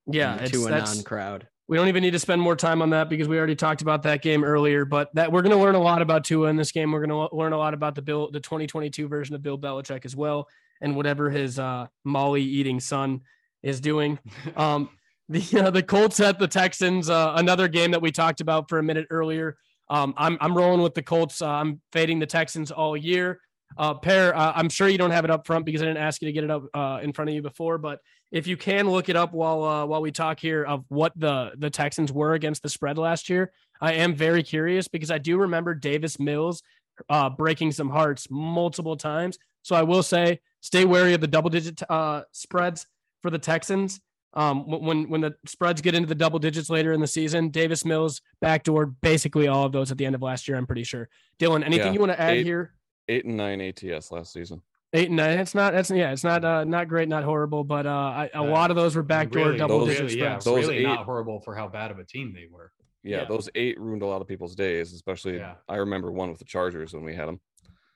Yeah, 0.06 0.36
it's, 0.36 0.50
to 0.52 0.66
a 0.66 0.70
non-crowd. 0.70 1.46
We 1.68 1.76
don't 1.76 1.88
even 1.88 2.02
need 2.02 2.10
to 2.10 2.18
spend 2.18 2.42
more 2.42 2.56
time 2.56 2.82
on 2.82 2.90
that 2.90 3.08
because 3.08 3.28
we 3.28 3.38
already 3.38 3.54
talked 3.54 3.82
about 3.82 4.02
that 4.02 4.20
game 4.20 4.42
earlier. 4.42 4.84
But 4.84 5.14
that 5.14 5.30
we're 5.30 5.42
going 5.42 5.56
to 5.56 5.62
learn 5.62 5.74
a 5.74 5.80
lot 5.80 6.02
about 6.02 6.24
Tua 6.24 6.48
in 6.48 6.56
this 6.56 6.72
game. 6.72 6.92
We're 6.92 7.06
going 7.06 7.28
to 7.28 7.34
learn 7.34 7.52
a 7.52 7.58
lot 7.58 7.72
about 7.72 7.94
the 7.94 8.02
Bill, 8.02 8.30
the 8.30 8.40
2022 8.40 9.06
version 9.08 9.34
of 9.34 9.42
Bill 9.42 9.58
Belichick 9.58 10.04
as 10.04 10.16
well, 10.16 10.48
and 10.80 10.96
whatever 10.96 11.30
his 11.30 11.58
uh, 11.58 11.86
Molly 12.04 12.42
eating 12.42 12.80
son 12.80 13.20
is 13.62 13.80
doing. 13.80 14.18
Um, 14.56 14.90
the 15.28 15.60
uh, 15.60 15.70
the 15.70 15.82
Colts 15.82 16.20
at 16.20 16.38
the 16.38 16.48
Texans, 16.48 17.08
uh, 17.08 17.32
another 17.36 17.68
game 17.68 17.92
that 17.92 18.02
we 18.02 18.10
talked 18.10 18.40
about 18.40 18.68
for 18.68 18.78
a 18.78 18.82
minute 18.82 19.06
earlier. 19.08 19.56
Um, 19.88 20.14
I'm 20.16 20.36
I'm 20.40 20.54
rolling 20.54 20.82
with 20.82 20.94
the 20.94 21.02
Colts. 21.02 21.40
Uh, 21.40 21.48
I'm 21.48 21.80
fading 21.92 22.18
the 22.18 22.26
Texans 22.26 22.70
all 22.70 22.96
year. 22.96 23.40
Uh, 23.76 23.94
Per, 23.94 24.32
uh, 24.34 24.52
I'm 24.54 24.68
sure 24.68 24.88
you 24.88 24.98
don't 24.98 25.10
have 25.10 25.24
it 25.24 25.30
up 25.30 25.46
front 25.46 25.64
because 25.64 25.82
I 25.82 25.86
didn't 25.86 26.02
ask 26.02 26.20
you 26.22 26.26
to 26.26 26.32
get 26.32 26.44
it 26.44 26.50
up 26.50 26.64
uh, 26.74 27.00
in 27.02 27.12
front 27.12 27.28
of 27.28 27.34
you 27.34 27.42
before, 27.42 27.78
but 27.78 28.00
if 28.30 28.46
you 28.46 28.56
can 28.56 28.88
look 28.88 29.08
it 29.08 29.16
up 29.16 29.32
while 29.32 29.62
uh, 29.62 29.86
while 29.86 30.00
we 30.00 30.10
talk 30.10 30.40
here 30.40 30.64
of 30.64 30.84
what 30.88 31.12
the 31.16 31.52
the 31.58 31.70
Texans 31.70 32.12
were 32.12 32.34
against 32.34 32.62
the 32.62 32.68
spread 32.68 32.98
last 32.98 33.28
year, 33.28 33.52
I 33.80 33.94
am 33.94 34.14
very 34.14 34.42
curious 34.42 34.88
because 34.88 35.10
I 35.10 35.18
do 35.18 35.36
remember 35.38 35.74
Davis 35.74 36.18
Mills 36.18 36.62
uh, 37.08 37.30
breaking 37.30 37.72
some 37.72 37.90
hearts 37.90 38.28
multiple 38.30 38.96
times. 38.96 39.38
So 39.62 39.76
I 39.76 39.82
will 39.82 40.02
say, 40.02 40.40
stay 40.60 40.84
wary 40.84 41.14
of 41.14 41.20
the 41.20 41.26
double 41.26 41.50
digit 41.50 41.82
uh, 41.88 42.22
spreads 42.32 42.86
for 43.22 43.30
the 43.30 43.38
Texans. 43.38 44.00
Um, 44.34 44.66
when 44.66 45.10
when 45.10 45.20
the 45.20 45.34
spreads 45.46 45.82
get 45.82 45.94
into 45.94 46.08
the 46.08 46.14
double 46.14 46.38
digits 46.38 46.70
later 46.70 46.92
in 46.92 47.00
the 47.00 47.06
season, 47.06 47.50
Davis 47.50 47.84
Mills 47.84 48.22
backdoored 48.42 48.94
basically 49.02 49.46
all 49.46 49.66
of 49.66 49.72
those 49.72 49.90
at 49.90 49.98
the 49.98 50.06
end 50.06 50.14
of 50.14 50.22
last 50.22 50.48
year. 50.48 50.56
I'm 50.56 50.66
pretty 50.66 50.84
sure. 50.84 51.10
Dylan, 51.38 51.64
anything 51.64 51.88
Yeah, 51.88 51.92
you 51.92 52.00
want 52.00 52.12
to 52.12 52.20
add 52.20 52.38
here? 52.38 52.72
Eight 53.08 53.24
and 53.24 53.36
nine 53.36 53.60
ATS 53.60 54.12
last 54.12 54.32
season. 54.32 54.62
Eight 54.94 55.08
and 55.08 55.16
nine. 55.16 55.38
It's 55.38 55.54
not. 55.54 55.72
That's 55.72 55.90
yeah. 55.90 56.12
It's 56.12 56.22
not. 56.24 56.44
Uh, 56.44 56.64
not 56.64 56.88
great. 56.88 57.08
Not 57.08 57.24
horrible. 57.24 57.64
But 57.64 57.86
uh, 57.86 57.90
I, 57.90 58.30
a 58.34 58.42
lot 58.42 58.70
of 58.70 58.76
those 58.76 58.94
were 58.94 59.02
backdoor 59.02 59.46
Really, 59.46 59.58
double 59.58 59.80
those- 59.80 59.88
digit 59.88 60.04
really, 60.10 60.18
yeah. 60.20 60.38
Those 60.38 60.66
really 60.68 60.82
not 60.82 61.04
horrible 61.04 61.40
for 61.40 61.54
how 61.56 61.66
bad 61.68 61.90
of 61.90 61.98
a 61.98 62.04
team 62.04 62.32
they 62.34 62.46
were. 62.50 62.72
Yeah, 63.02 63.18
Yeah. 63.22 63.24
those 63.24 63.48
eight 63.54 63.80
ruined 63.80 64.02
a 64.02 64.06
lot 64.06 64.20
of 64.20 64.28
people's 64.28 64.54
days, 64.54 64.92
especially 64.92 65.36
Yeah. 65.38 65.54
I 65.68 65.76
remember 65.76 66.12
one 66.12 66.28
with 66.30 66.38
the 66.38 66.44
Chargers 66.44 66.92
when 66.94 67.02
we 67.04 67.14
had 67.14 67.26
them. 67.26 67.40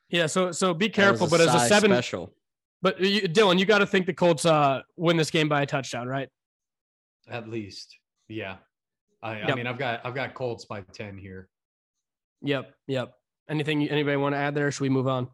Yeah. 0.08 0.26
So 0.26 0.50
so 0.52 0.74
be 0.74 0.88
careful. 0.88 1.28
But 1.28 1.40
as 1.42 1.54
a 1.54 1.60
seven, 1.60 1.90
special, 1.92 2.32
but 2.82 2.98
you, 3.00 3.22
Dylan, 3.22 3.58
you 3.58 3.66
got 3.66 3.78
to 3.78 3.86
think 3.86 4.06
the 4.06 4.14
Colts 4.14 4.44
uh 4.46 4.80
win 4.96 5.16
this 5.16 5.30
game 5.30 5.48
by 5.48 5.62
a 5.62 5.66
touchdown, 5.66 6.08
right? 6.08 6.28
At 7.28 7.48
least, 7.48 7.96
yeah. 8.28 8.56
I, 9.22 9.40
I 9.42 9.54
mean, 9.54 9.66
I've 9.66 9.78
got 9.78 10.00
I've 10.04 10.14
got 10.14 10.34
Colts 10.34 10.64
by 10.64 10.80
ten 10.92 11.18
here. 11.18 11.48
Yep. 12.42 12.72
Yep. 12.86 13.12
Anything 13.48 13.88
anybody 13.88 14.16
want 14.16 14.34
to 14.34 14.38
add 14.38 14.54
there? 14.54 14.68
Or 14.68 14.70
should 14.70 14.82
we 14.82 14.88
move 14.88 15.08
on? 15.08 15.28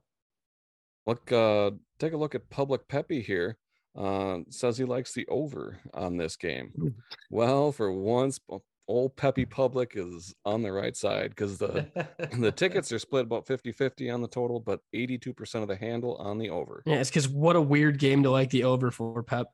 Look, 1.06 1.32
uh, 1.32 1.72
take 1.98 2.12
a 2.12 2.16
look 2.16 2.34
at 2.34 2.48
Public 2.50 2.86
Peppy 2.88 3.22
here. 3.22 3.56
Uh, 3.96 4.38
says 4.48 4.78
he 4.78 4.84
likes 4.84 5.12
the 5.12 5.26
over 5.28 5.78
on 5.92 6.16
this 6.16 6.36
game. 6.36 6.72
Well, 7.30 7.72
for 7.72 7.90
once, 7.90 8.38
o- 8.50 8.62
old 8.88 9.16
Peppy 9.16 9.46
Public 9.46 9.92
is 9.94 10.34
on 10.44 10.62
the 10.62 10.70
right 10.70 10.94
side 10.94 11.30
because 11.30 11.56
the 11.56 11.86
the 12.38 12.52
tickets 12.52 12.92
are 12.92 12.98
split 12.98 13.24
about 13.24 13.46
50-50 13.46 14.12
on 14.12 14.20
the 14.20 14.28
total, 14.28 14.60
but 14.60 14.80
82% 14.94 15.62
of 15.62 15.68
the 15.68 15.76
handle 15.76 16.16
on 16.16 16.36
the 16.38 16.50
over. 16.50 16.82
Yeah, 16.84 16.96
it's 16.96 17.08
because 17.08 17.26
what 17.28 17.56
a 17.56 17.60
weird 17.60 17.98
game 17.98 18.22
to 18.24 18.30
like 18.30 18.50
the 18.50 18.64
over 18.64 18.90
for, 18.90 19.22
Pep. 19.22 19.46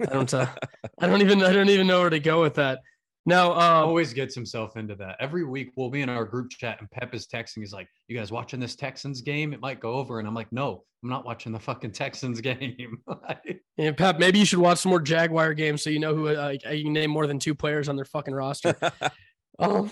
I 0.00 0.06
don't. 0.06 0.32
Uh, 0.32 0.46
I 1.00 1.06
don't 1.08 1.20
even. 1.22 1.42
I 1.42 1.52
don't 1.52 1.68
even 1.68 1.86
know 1.88 2.00
where 2.00 2.10
to 2.10 2.20
go 2.20 2.40
with 2.40 2.54
that. 2.54 2.80
Now, 3.26 3.52
um, 3.52 3.88
Always 3.88 4.12
gets 4.12 4.34
himself 4.34 4.76
into 4.76 4.94
that. 4.96 5.16
Every 5.18 5.44
week 5.44 5.72
we'll 5.76 5.90
be 5.90 6.02
in 6.02 6.08
our 6.10 6.24
group 6.24 6.50
chat 6.50 6.78
and 6.80 6.90
Pep 6.90 7.14
is 7.14 7.26
texting. 7.26 7.58
He's 7.60 7.72
like, 7.72 7.88
"You 8.06 8.18
guys 8.18 8.30
watching 8.30 8.60
this 8.60 8.76
Texans 8.76 9.22
game? 9.22 9.54
It 9.54 9.60
might 9.60 9.80
go 9.80 9.94
over." 9.94 10.18
And 10.18 10.28
I'm 10.28 10.34
like, 10.34 10.52
"No, 10.52 10.84
I'm 11.02 11.08
not 11.08 11.24
watching 11.24 11.52
the 11.52 11.58
fucking 11.58 11.92
Texans 11.92 12.40
game." 12.42 12.98
yeah, 13.76 13.92
Pep, 13.92 14.18
maybe 14.18 14.38
you 14.38 14.44
should 14.44 14.58
watch 14.58 14.78
some 14.78 14.90
more 14.90 15.00
Jaguar 15.00 15.54
games 15.54 15.82
so 15.82 15.90
you 15.90 16.00
know 16.00 16.14
who 16.14 16.28
uh, 16.28 16.54
you 16.70 16.84
can 16.84 16.92
name 16.92 17.10
more 17.10 17.26
than 17.26 17.38
two 17.38 17.54
players 17.54 17.88
on 17.88 17.96
their 17.96 18.04
fucking 18.04 18.34
roster. 18.34 18.76
Um, 19.58 19.88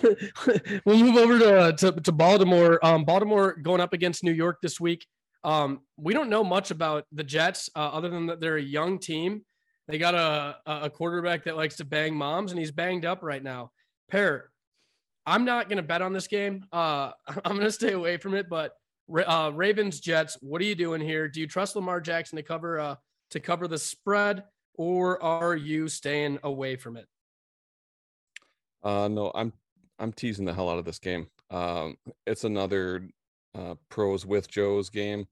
we'll 0.85 0.99
move 0.99 1.17
over 1.17 1.39
to, 1.39 1.73
to, 1.79 2.01
to 2.01 2.11
Baltimore. 2.11 2.85
Um, 2.85 3.05
Baltimore 3.05 3.55
going 3.55 3.81
up 3.81 3.93
against 3.93 4.25
New 4.25 4.33
York 4.33 4.59
this 4.61 4.81
week. 4.81 5.07
Um, 5.45 5.81
we 5.97 6.15
don't 6.15 6.29
know 6.29 6.45
much 6.45 6.71
about 6.71 7.05
the 7.13 7.25
Jets 7.25 7.71
uh, 7.77 7.79
other 7.79 8.09
than 8.09 8.27
that 8.27 8.41
they're 8.41 8.57
a 8.57 8.63
young 8.63 8.99
team. 8.99 9.45
They 9.89 9.99
got 9.99 10.15
a, 10.15 10.57
a 10.67 10.91
quarterback 10.91 11.45
that 11.45 11.57
likes 11.57 11.77
to 11.77 11.85
bang 11.85 12.15
moms, 12.15 12.53
and 12.53 12.59
he's 12.59 12.71
banged 12.71 13.05
up 13.05 13.23
right 13.23 13.43
now. 13.43 13.73
Per, 14.09 14.49
I'm 15.27 15.45
not 15.45 15.69
going 15.69 15.79
to 15.79 15.83
bet 15.83 16.03
on 16.03 16.13
this 16.13 16.29
game. 16.29 16.65
Uh, 16.73 17.13
I'm 17.45 17.57
going 17.57 17.61
to 17.61 17.73
stay 17.73 17.93
away 17.93 18.17
from 18.17 18.35
it. 18.35 18.49
But 18.49 18.73
uh, 19.27 19.51
Ravens 19.55 20.01
Jets, 20.01 20.39
what 20.41 20.61
are 20.61 20.65
you 20.65 20.75
doing 20.75 21.01
here? 21.01 21.29
Do 21.29 21.41
you 21.41 21.47
trust 21.47 21.77
Lamar 21.77 22.01
Jackson 22.01 22.37
to 22.37 22.43
cover 22.43 22.79
uh, 22.79 22.97
to 23.31 23.41
cover 23.41 23.67
the 23.67 23.79
spread, 23.79 24.45
or 24.75 25.23
are 25.23 25.57
you 25.57 25.89
staying 25.89 26.39
away 26.43 26.77
from 26.77 26.97
it? 26.97 27.07
Uh, 28.83 29.09
no, 29.09 29.33
I'm 29.35 29.53
I'm 29.99 30.13
teasing 30.13 30.45
the 30.45 30.55
hell 30.55 30.69
out 30.69 30.79
of 30.79 30.85
this 30.85 30.99
game. 30.99 31.29
Um, 31.51 31.97
it's 32.27 32.45
another 32.45 33.09
uh, 33.55 33.75
pros 33.89 34.25
with 34.27 34.51
Joe's 34.51 34.91
game. 34.91 35.27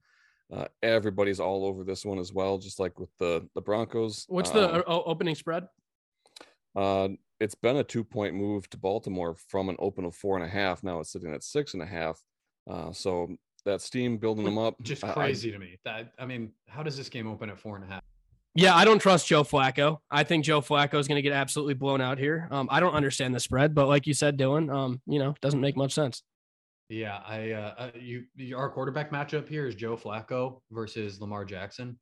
Uh, 0.53 0.66
everybody's 0.82 1.38
all 1.40 1.64
over 1.64 1.84
this 1.84 2.05
one 2.05 2.18
as 2.18 2.32
well, 2.32 2.59
just 2.59 2.80
like 2.80 2.98
with 2.98 3.11
the 3.18 3.48
the 3.55 3.61
Broncos. 3.62 4.24
What's 4.28 4.51
the 4.51 4.68
Um, 4.68 4.80
uh, 4.80 4.82
o- 4.86 5.05
opening 5.05 5.34
spread? 5.36 5.68
Uh, 6.74 7.09
it's 7.38 7.55
been 7.55 7.76
a 7.76 7.84
two 7.84 8.05
point 8.05 8.34
move 8.34 8.68
to 8.70 8.76
Baltimore 8.76 9.36
from 9.48 9.68
an 9.68 9.76
open 9.78 10.05
of 10.05 10.14
four 10.14 10.36
and 10.36 10.44
a 10.44 10.48
half. 10.48 10.82
Now 10.82 11.01
it's 11.01 11.11
sitting 11.12 11.32
at 11.32 11.42
six 11.42 11.74
and 11.74 11.82
a 11.82 11.86
half. 11.86 12.20
Uh, 12.68 12.92
so 12.92 13.36
that 13.64 13.80
steam 13.80 14.18
building 14.18 14.44
them 14.44 14.59
up. 14.59 14.74
Just 14.82 15.05
I- 15.05 15.11
I- 15.11 15.14
crazy 15.14 15.51
to 15.53 15.59
me. 15.59 15.78
That 15.84 16.12
I 16.18 16.26
mean, 16.26 16.53
how 16.68 16.82
does 16.82 16.96
this 16.96 17.09
game 17.09 17.26
open 17.26 17.51
at 17.51 17.59
four 17.59 17.76
and 17.76 17.84
a 17.84 17.88
half? 17.88 18.03
Yeah, 18.57 18.74
I 18.74 18.84
don't 18.84 18.98
trust 18.98 19.28
Joe 19.28 19.44
Flacco. 19.44 19.98
I 20.11 20.24
think 20.24 20.44
Joe 20.44 20.61
Flacco 20.61 20.98
is 20.98 21.07
going 21.07 21.16
to 21.16 21.22
get 21.22 21.32
absolutely 21.32 21.74
blown 21.74 22.01
out 22.01 22.18
here. 22.18 22.48
Um, 22.51 22.66
I 22.70 22.80
don't 22.80 22.94
understand 22.94 23.32
the 23.32 23.38
spread, 23.38 23.76
but 23.76 23.86
like 23.86 24.09
you 24.09 24.14
said, 24.14 24.36
Dylan, 24.36 24.74
um, 24.74 25.01
you 25.07 25.20
know, 25.20 25.36
doesn't 25.40 25.61
make 25.61 25.76
much 25.76 25.92
sense. 25.94 26.24
Yeah, 26.91 27.20
I 27.24 27.53
uh, 27.53 27.74
uh 27.78 27.91
you 27.95 28.24
our 28.57 28.68
quarterback 28.68 29.12
matchup 29.12 29.49
here 29.49 29.66
is 29.66 29.76
Joe 29.76 29.97
Flacco 29.97 30.61
versus 30.72 31.20
Lamar 31.20 31.45
Jackson. 31.45 31.97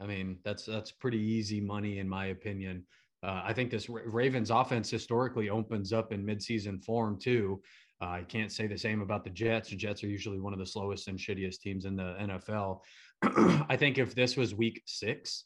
I 0.00 0.06
mean, 0.06 0.38
that's 0.44 0.64
that's 0.64 0.90
pretty 0.90 1.18
easy 1.20 1.60
money 1.60 1.98
in 1.98 2.08
my 2.08 2.26
opinion. 2.26 2.86
Uh, 3.22 3.42
I 3.44 3.52
think 3.52 3.70
this 3.70 3.90
Ravens 3.90 4.50
offense 4.50 4.90
historically 4.90 5.50
opens 5.50 5.92
up 5.92 6.10
in 6.10 6.24
midseason 6.24 6.82
form 6.82 7.18
too. 7.20 7.60
Uh, 8.00 8.06
I 8.06 8.24
can't 8.26 8.50
say 8.50 8.66
the 8.66 8.78
same 8.78 9.02
about 9.02 9.24
the 9.24 9.30
Jets. 9.30 9.68
The 9.68 9.76
Jets 9.76 10.02
are 10.04 10.08
usually 10.08 10.40
one 10.40 10.54
of 10.54 10.58
the 10.58 10.64
slowest 10.64 11.08
and 11.08 11.18
shittiest 11.18 11.60
teams 11.60 11.84
in 11.84 11.94
the 11.94 12.16
NFL. 12.18 12.80
I 13.68 13.76
think 13.76 13.98
if 13.98 14.14
this 14.14 14.38
was 14.38 14.54
week 14.54 14.82
six, 14.86 15.44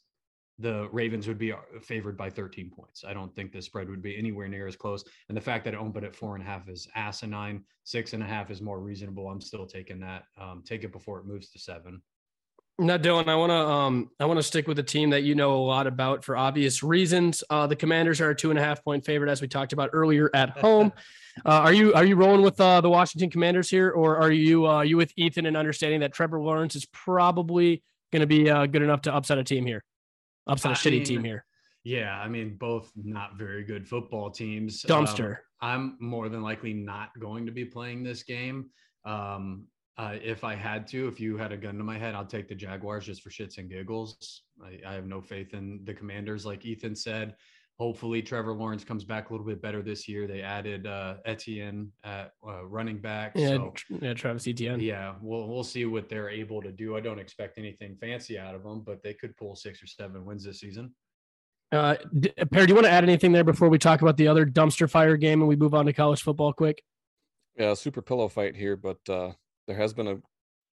the 0.59 0.89
Ravens 0.93 1.27
would 1.27 1.39
be 1.39 1.53
uh, 1.53 1.57
favored 1.83 2.17
by 2.17 2.31
13 2.31 2.71
points. 2.71 3.05
I 3.07 3.13
don't 3.13 3.35
think 3.35 3.53
the 3.53 3.61
spread 3.61 3.89
would 3.89 4.03
be 4.03 4.17
anywhere 4.17 4.49
near 4.49 4.67
as 4.67 4.77
close. 4.77 5.05
And 5.29 5.37
the 5.37 5.41
fact 5.41 5.65
that 5.65 5.75
it 5.75 5.81
opened 5.81 6.05
at 6.05 6.15
four 6.15 6.35
and 6.35 6.43
a 6.43 6.47
half 6.47 6.69
is 6.69 6.89
asinine. 6.95 7.65
Six 7.83 8.13
and 8.13 8.23
a 8.23 8.27
half 8.27 8.51
is 8.51 8.63
more 8.63 8.81
reasonable. 8.81 9.29
I'm 9.29 9.41
still 9.41 9.67
taking 9.67 10.01
that. 10.01 10.25
Um, 10.41 10.63
take 10.65 10.85
it 10.85 10.93
before 10.93 11.19
it 11.19 11.27
moves 11.27 11.51
to 11.51 11.59
seven. 11.59 12.01
Now, 12.79 12.99
Dylan, 12.99 13.29
I 13.29 13.37
want 13.37 13.51
to 13.51 13.57
um, 13.57 14.11
I 14.19 14.25
want 14.25 14.39
to 14.39 14.43
stick 14.43 14.67
with 14.67 14.81
a 14.81 14.83
team 14.83 15.11
that 15.11 15.23
you 15.23 15.37
know 15.37 15.55
a 15.55 15.63
lot 15.63 15.87
about 15.87 16.25
for 16.25 16.37
obvious 16.37 16.83
reasons. 16.83 17.45
Uh, 17.49 17.69
the 17.69 17.77
Commanders 17.77 18.21
are 18.21 18.31
a 18.31 18.35
two 18.35 18.51
and 18.51 18.59
a 18.59 18.63
half 18.63 18.83
point 18.83 19.05
favorite, 19.05 19.31
as 19.31 19.41
we 19.41 19.47
talked 19.47 19.73
about 19.73 19.91
earlier 19.93 20.31
at 20.35 20.51
home. 20.51 20.93
Uh, 21.45 21.51
are 21.51 21.73
you 21.73 21.93
are 21.95 22.05
you 22.05 22.15
rolling 22.15 22.43
with 22.43 22.61
uh, 22.61 22.81
the 22.81 22.89
Washington 22.89 23.29
Commanders 23.29 23.69
here, 23.69 23.91
or 23.91 24.19
are 24.19 24.31
you 24.31 24.69
uh, 24.69 24.83
you 24.83 24.97
with 24.97 25.13
Ethan 25.17 25.47
and 25.47 25.57
understanding 25.57 25.99
that 25.99 26.13
Trevor 26.13 26.41
Lawrence 26.41 26.77
is 26.77 26.87
probably 26.87 27.83
going 28.13 28.21
to 28.21 28.27
be 28.29 28.49
uh, 28.49 28.67
good 28.67 28.83
enough 28.83 29.03
to 29.03 29.13
upset 29.13 29.39
a 29.39 29.43
team 29.43 29.67
here, 29.67 29.83
upset 30.47 30.73
a 30.73 30.75
I 30.75 30.77
shitty 30.77 30.91
mean, 30.91 31.05
team 31.05 31.25
here? 31.25 31.45
Yeah, 31.85 32.19
I 32.19 32.29
mean, 32.29 32.57
both 32.59 32.91
not 32.97 33.37
very 33.39 33.63
good 33.65 33.87
football 33.87 34.31
teams. 34.31 34.83
Dumpster. 34.83 35.31
Um, 35.31 35.37
I'm 35.61 35.97
more 36.01 36.29
than 36.29 36.43
likely 36.43 36.73
not 36.73 37.11
going 37.19 37.47
to 37.47 37.53
be 37.53 37.65
playing 37.65 38.03
this 38.03 38.23
game. 38.23 38.71
Um, 39.05 39.67
Uh, 39.97 40.17
if 40.25 40.43
I 40.43 40.57
had 40.57 40.89
to, 40.89 41.07
if 41.07 41.21
you 41.21 41.37
had 41.37 41.53
a 41.53 41.57
gun 41.57 41.79
to 41.79 41.85
my 41.85 41.97
head, 41.97 42.17
I'll 42.17 42.27
take 42.27 42.49
the 42.49 42.55
Jaguars 42.57 43.07
just 43.07 43.23
for 43.23 43.31
shits 43.31 43.59
and 43.59 43.71
giggles. 43.71 44.43
I, 44.61 44.81
I 44.91 44.95
have 44.95 45.07
no 45.07 45.21
faith 45.21 45.55
in 45.55 45.85
the 45.85 45.95
Commanders, 45.95 46.45
like 46.45 46.67
Ethan 46.67 46.97
said. 46.97 47.37
Hopefully, 47.79 48.23
Trevor 48.23 48.53
Lawrence 48.53 48.85
comes 48.85 49.05
back 49.05 49.31
a 49.31 49.33
little 49.33 49.47
bit 49.47 49.61
better 49.61 49.83
this 49.83 50.07
year. 50.07 50.29
They 50.29 50.43
added 50.43 50.87
uh, 50.87 51.17
Etienne 51.25 51.91
at 52.05 52.31
uh, 52.47 52.65
running 52.65 52.99
back. 52.99 53.33
Yeah, 53.35 53.57
so 53.57 53.75
yeah, 54.01 54.15
Travis 54.15 54.47
Etienne. 54.47 54.79
yeah, 54.79 55.15
we'll 55.21 55.49
we'll 55.49 55.65
see 55.65 55.85
what 55.85 56.09
they're 56.09 56.31
able 56.31 56.63
to 56.63 56.71
do. 56.71 56.97
I 56.97 57.01
don't 57.01 57.19
expect 57.19 57.59
anything 57.59 57.97
fancy 58.01 58.39
out 58.39 58.55
of 58.55 58.63
them, 58.63 58.83
but 58.87 59.03
they 59.03 59.13
could 59.13 59.37
pull 59.37 59.57
six 59.57 59.83
or 59.83 59.89
seven 59.89 60.25
wins 60.25 60.45
this 60.45 60.61
season. 60.61 60.95
Uh, 61.73 61.97
Perry, 62.53 62.67
do 62.67 62.71
you 62.71 62.75
want 62.75 62.87
to 62.87 62.93
add 62.93 63.03
anything 63.03 63.33
there 63.33 63.43
before 63.43 63.69
we 63.69 63.79
talk 63.79 64.03
about 64.03 64.17
the 64.17 64.29
other 64.29 64.47
dumpster 64.47 64.89
fire 64.89 65.17
game 65.17 65.41
and 65.41 65.49
we 65.49 65.57
move 65.57 65.75
on 65.75 65.87
to 65.87 65.93
college 65.93 66.23
football 66.23 66.53
quick? 66.53 66.81
Yeah, 67.59 67.75
super 67.75 68.03
pillow 68.03 68.29
fight 68.29 68.55
here, 68.55 68.77
but 68.77 68.99
uh, 69.09 69.33
there 69.67 69.77
has 69.77 69.93
been 69.93 70.07
a 70.07 70.19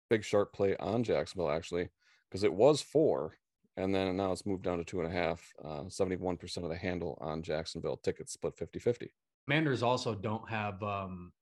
big 0.09 0.24
sharp 0.24 0.55
play 0.55 0.76
on 0.78 1.05
Jacksonville 1.05 1.51
actually, 1.51 1.90
because 2.30 2.44
it 2.44 2.53
was 2.55 2.80
four, 2.80 3.34
and 3.77 3.95
then 3.95 4.16
now 4.16 4.33
it's 4.33 4.47
moved 4.47 4.64
down 4.64 4.79
to 4.79 4.85
two 4.85 5.01
and 5.01 5.12
a 5.12 5.14
half. 5.14 5.43
Uh, 5.64 5.85
71% 5.85 6.57
of 6.59 6.68
the 6.68 6.77
handle 6.77 7.18
on 7.20 7.43
Jacksonville 7.43 7.97
tickets 7.99 8.33
split 8.33 8.57
50 8.57 8.79
50. 8.79 9.12
Commanders 9.47 9.83
also 9.83 10.14
don't 10.14 10.49
have 10.49 10.83
um, 10.83 11.33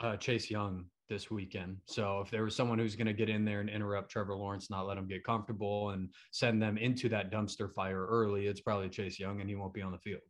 uh, 0.00 0.16
Chase 0.16 0.50
Young 0.50 0.84
this 1.08 1.30
weekend. 1.30 1.76
So 1.86 2.20
if 2.20 2.30
there 2.30 2.44
was 2.44 2.54
someone 2.54 2.78
who's 2.78 2.96
going 2.96 3.06
to 3.06 3.12
get 3.12 3.28
in 3.28 3.44
there 3.44 3.60
and 3.60 3.68
interrupt 3.68 4.10
Trevor 4.10 4.36
Lawrence, 4.36 4.70
not 4.70 4.86
let 4.86 4.96
him 4.96 5.06
get 5.06 5.24
comfortable 5.24 5.90
and 5.90 6.08
send 6.30 6.62
them 6.62 6.78
into 6.78 7.08
that 7.10 7.30
dumpster 7.32 7.72
fire 7.72 8.06
early, 8.06 8.46
it's 8.46 8.60
probably 8.60 8.88
Chase 8.88 9.18
Young, 9.18 9.40
and 9.40 9.48
he 9.48 9.56
won't 9.56 9.74
be 9.74 9.82
on 9.82 9.92
the 9.92 9.98
field. 9.98 10.22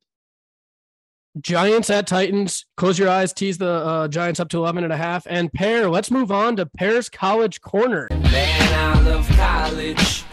Giants 1.40 1.90
at 1.90 2.06
Titans. 2.06 2.64
Close 2.76 2.96
your 2.96 3.08
eyes. 3.08 3.32
Tease 3.32 3.58
the 3.58 3.68
uh, 3.68 4.08
Giants 4.08 4.38
up 4.38 4.48
to 4.50 4.58
11 4.58 4.84
and 4.84 4.92
a 4.92 4.96
half. 4.96 5.26
And 5.28 5.52
Per, 5.52 5.88
let's 5.88 6.10
move 6.10 6.30
on 6.30 6.54
to 6.56 6.66
Per's 6.66 7.08
College 7.08 7.60
Corner. 7.60 8.06
Man, 8.10 8.96
I 8.96 9.00
love 9.02 9.28
college. 9.30 10.24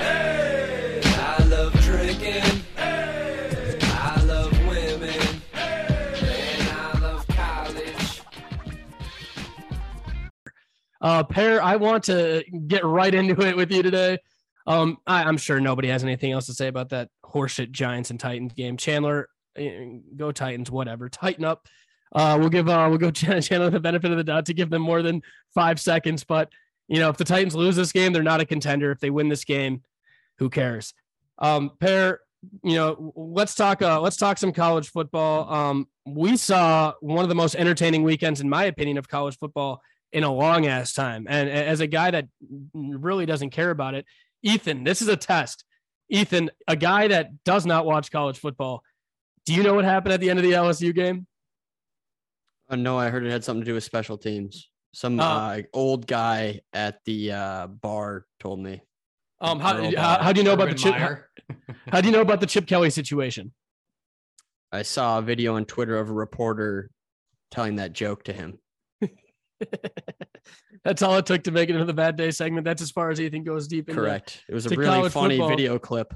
Uh, 11.02 11.24
Per, 11.24 11.60
I 11.60 11.78
want 11.78 12.04
to 12.06 12.44
get 12.68 12.86
right 12.86 13.14
into 13.14 13.42
it 13.42 13.58
with 13.58 13.72
you 13.72 13.82
today. 13.82 14.20
Um, 14.68 14.98
I, 15.08 15.24
I'm 15.24 15.38
sure 15.38 15.60
nobody 15.60 15.88
has 15.88 16.04
anything 16.04 16.32
else 16.32 16.46
to 16.46 16.54
say 16.54 16.68
about 16.68 16.90
that 16.90 17.10
horseshit 17.26 17.72
Giants 17.72 18.12
and 18.12 18.20
Titans 18.20 18.54
game. 18.54 18.78
Chandler, 18.78 19.30
eh, 19.56 19.86
go 20.16 20.32
Titans, 20.32 20.70
whatever. 20.70 21.10
Tighten 21.10 21.44
up. 21.44 21.68
Uh, 22.14 22.38
we'll 22.40 22.50
give 22.50 22.70
uh, 22.70 22.86
we'll 22.90 23.00
go 23.00 23.10
Ch- 23.10 23.22
Chandler 23.48 23.70
the 23.70 23.80
benefit 23.80 24.12
of 24.12 24.18
the 24.18 24.24
doubt 24.24 24.46
to 24.46 24.54
give 24.54 24.70
them 24.70 24.82
more 24.82 25.02
than 25.02 25.24
five 25.54 25.80
seconds. 25.80 26.24
But 26.24 26.50
you 26.88 27.00
know, 27.00 27.10
if 27.10 27.18
the 27.18 27.24
Titans 27.24 27.56
lose 27.56 27.76
this 27.76 27.92
game, 27.92 28.14
they're 28.14 28.22
not 28.22 28.42
a 28.42 28.46
contender. 28.46 28.92
If 28.92 29.00
they 29.00 29.10
win 29.10 29.30
this 29.30 29.46
game, 29.46 29.82
who 30.38 30.50
cares? 30.50 30.94
Um, 31.40 31.72
Per, 31.80 32.20
you 32.64 32.76
know, 32.76 33.14
let's 33.16 33.56
talk. 33.56 33.82
Uh, 33.82 34.00
let's 34.02 34.18
talk 34.18 34.38
some 34.38 34.52
college 34.52 34.90
football. 34.90 35.52
Um, 35.52 35.88
we 36.06 36.38
saw 36.38 36.94
one 37.00 37.24
of 37.24 37.30
the 37.30 37.36
most 37.36 37.56
entertaining 37.56 38.04
weekends, 38.04 38.42
in 38.42 38.50
my 38.50 38.66
opinion, 38.66 38.98
of 38.98 39.08
college 39.08 39.38
football 39.38 39.82
in 40.14 40.24
a 40.24 40.34
long 40.34 40.66
ass 40.66 40.94
time. 40.94 41.26
And 41.30 41.50
as 41.50 41.80
a 41.80 41.88
guy 41.88 42.12
that 42.12 42.28
really 42.74 43.26
doesn't 43.26 43.52
care 43.52 43.72
about 43.72 43.94
it, 43.94 44.06
Ethan, 44.44 44.84
this 44.84 45.02
is 45.02 45.08
a 45.08 45.16
test. 45.16 45.64
Ethan, 46.10 46.50
a 46.68 46.76
guy 46.76 47.08
that 47.08 47.44
does 47.46 47.66
not 47.66 47.86
watch 47.86 48.12
college 48.12 48.40
football, 48.40 48.84
do 49.46 49.54
you 49.54 49.64
know 49.64 49.74
what 49.74 49.86
happened 49.86 50.14
at 50.14 50.20
the 50.20 50.30
end 50.30 50.40
of 50.40 50.44
the 50.44 50.52
LSU 50.52 50.94
game? 50.94 51.26
Oh, 52.70 52.76
no, 52.76 52.98
I 52.98 53.10
heard 53.10 53.26
it 53.26 53.32
had 53.32 53.44
something 53.44 53.62
to 53.62 53.66
do 53.66 53.74
with 53.74 53.84
special 53.84 54.18
teams. 54.18 54.70
Some 54.94 55.20
Uh, 55.20 55.24
uh, 55.24 55.62
old 55.74 56.08
guy 56.08 56.62
at 56.74 57.00
the 57.06 57.32
uh, 57.32 57.68
bar 57.68 58.26
told 58.40 58.60
me. 58.60 58.82
Um, 59.40 59.60
how, 59.60 59.92
how, 59.96 60.22
how 60.22 60.34
do 60.34 60.40
you 60.40 60.44
know 60.44 60.54
about 60.54 60.70
the 60.70 60.76
chip? 60.76 60.94
How, 60.94 61.18
how 61.92 62.02
do 62.02 62.08
you 62.08 62.14
know 62.14 62.22
about 62.22 62.40
the 62.40 62.46
Chip 62.46 62.68
Kelly 62.68 62.90
situation? 62.92 63.54
I 64.72 64.84
saw 64.84 65.18
a 65.18 65.22
video 65.22 65.56
on 65.56 65.66
Twitter 65.66 65.98
of 65.98 66.10
a 66.10 66.14
reporter 66.14 66.92
telling 67.50 67.78
that 67.78 67.94
joke 67.94 68.24
to 68.26 68.34
him. 68.34 68.60
That's 70.84 71.02
all 71.02 71.18
it 71.18 71.26
took 71.26 71.44
to 71.44 71.52
make 71.52 71.70
it 71.70 71.74
into 71.74 71.86
the 71.86 71.94
bad 71.94 72.16
day 72.16 72.32
segment. 72.32 72.66
That's 72.66 72.82
as 72.82 72.92
far 72.92 73.12
as 73.12 73.20
Ethan 73.22 73.44
goes 73.44 73.68
deep. 73.68 73.90
into- 73.90 74.00
Correct. 74.02 74.44
It 74.50 74.54
was 74.54 74.66
a 74.66 74.70
really 74.76 75.10
funny 75.10 75.36
football. 75.38 75.50
video 75.50 75.78
clip. 75.80 76.14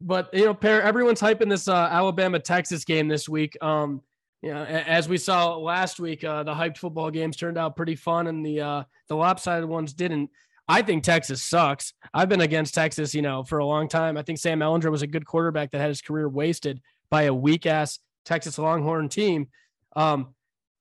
But 0.00 0.30
you 0.32 0.44
know, 0.44 0.54
Per 0.54 0.80
everyone's 0.80 1.20
hyping 1.20 1.48
this 1.48 1.68
uh, 1.68 1.74
Alabama 1.90 2.40
Texas 2.40 2.84
game 2.84 3.06
this 3.08 3.28
week. 3.28 3.56
Um, 3.62 4.02
you 4.42 4.52
know, 4.52 4.64
as 4.64 5.08
we 5.08 5.16
saw 5.16 5.56
last 5.56 6.00
week, 6.00 6.24
uh, 6.24 6.42
the 6.42 6.52
hyped 6.52 6.78
football 6.78 7.10
games 7.12 7.36
turned 7.36 7.56
out 7.56 7.76
pretty 7.76 7.94
fun, 7.94 8.26
and 8.26 8.44
the 8.44 8.60
uh, 8.60 8.82
the 9.08 9.14
lopsided 9.14 9.68
ones 9.68 9.92
didn't. 9.94 10.30
I 10.66 10.82
think 10.82 11.04
Texas 11.04 11.42
sucks. 11.42 11.92
I've 12.12 12.28
been 12.28 12.40
against 12.40 12.74
Texas, 12.74 13.14
you 13.14 13.22
know, 13.22 13.44
for 13.44 13.58
a 13.58 13.64
long 13.64 13.88
time. 13.88 14.16
I 14.16 14.22
think 14.22 14.38
Sam 14.38 14.58
Ehlinger 14.60 14.90
was 14.90 15.02
a 15.02 15.06
good 15.06 15.26
quarterback 15.26 15.70
that 15.70 15.78
had 15.80 15.88
his 15.88 16.00
career 16.02 16.28
wasted 16.28 16.80
by 17.10 17.22
a 17.24 17.34
weak 17.34 17.66
ass 17.66 18.00
Texas 18.24 18.58
Longhorn 18.58 19.08
team. 19.08 19.48
Um, 19.94 20.34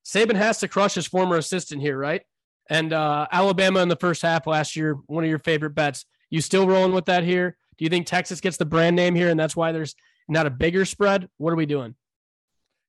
Saban 0.06 0.36
has 0.36 0.60
to 0.60 0.68
crush 0.68 0.96
his 0.96 1.08
former 1.08 1.38
assistant 1.38 1.82
here, 1.82 1.98
right? 1.98 2.22
And 2.70 2.94
uh, 2.94 3.28
Alabama 3.32 3.82
in 3.82 3.90
the 3.90 3.96
first 3.96 4.22
half 4.22 4.48
last 4.48 4.76
year, 4.76 4.98
one 5.08 5.24
of 5.24 5.30
your 5.30 5.40
favorite 5.40 5.76
bets. 5.76 6.06
You 6.30 6.42
still 6.42 6.68
rolling 6.68 6.94
with 6.94 7.06
that 7.06 7.24
here? 7.24 7.58
Do 7.78 7.84
you 7.86 7.90
think 7.90 8.08
Texas 8.08 8.40
gets 8.40 8.58
the 8.58 8.66
brand 8.66 8.96
name 8.96 9.16
here, 9.16 9.30
and 9.30 9.40
that's 9.40 9.56
why 9.56 9.72
there's 9.72 9.96
not 10.28 10.46
a 10.46 10.50
bigger 10.50 10.86
spread? 10.86 11.28
What 11.38 11.52
are 11.52 11.58
we 11.58 11.66
doing? 11.66 11.96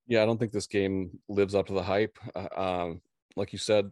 Yeah, 0.07 0.23
I 0.23 0.27
don't 0.27 0.39
think 0.39 0.53
this 0.53 0.67
game 0.67 1.19
lives 1.29 1.55
up 1.55 1.67
to 1.67 1.73
the 1.73 1.83
hype. 1.83 2.19
Uh, 2.35 2.49
um, 2.57 3.01
like 3.37 3.53
you 3.53 3.59
said, 3.59 3.91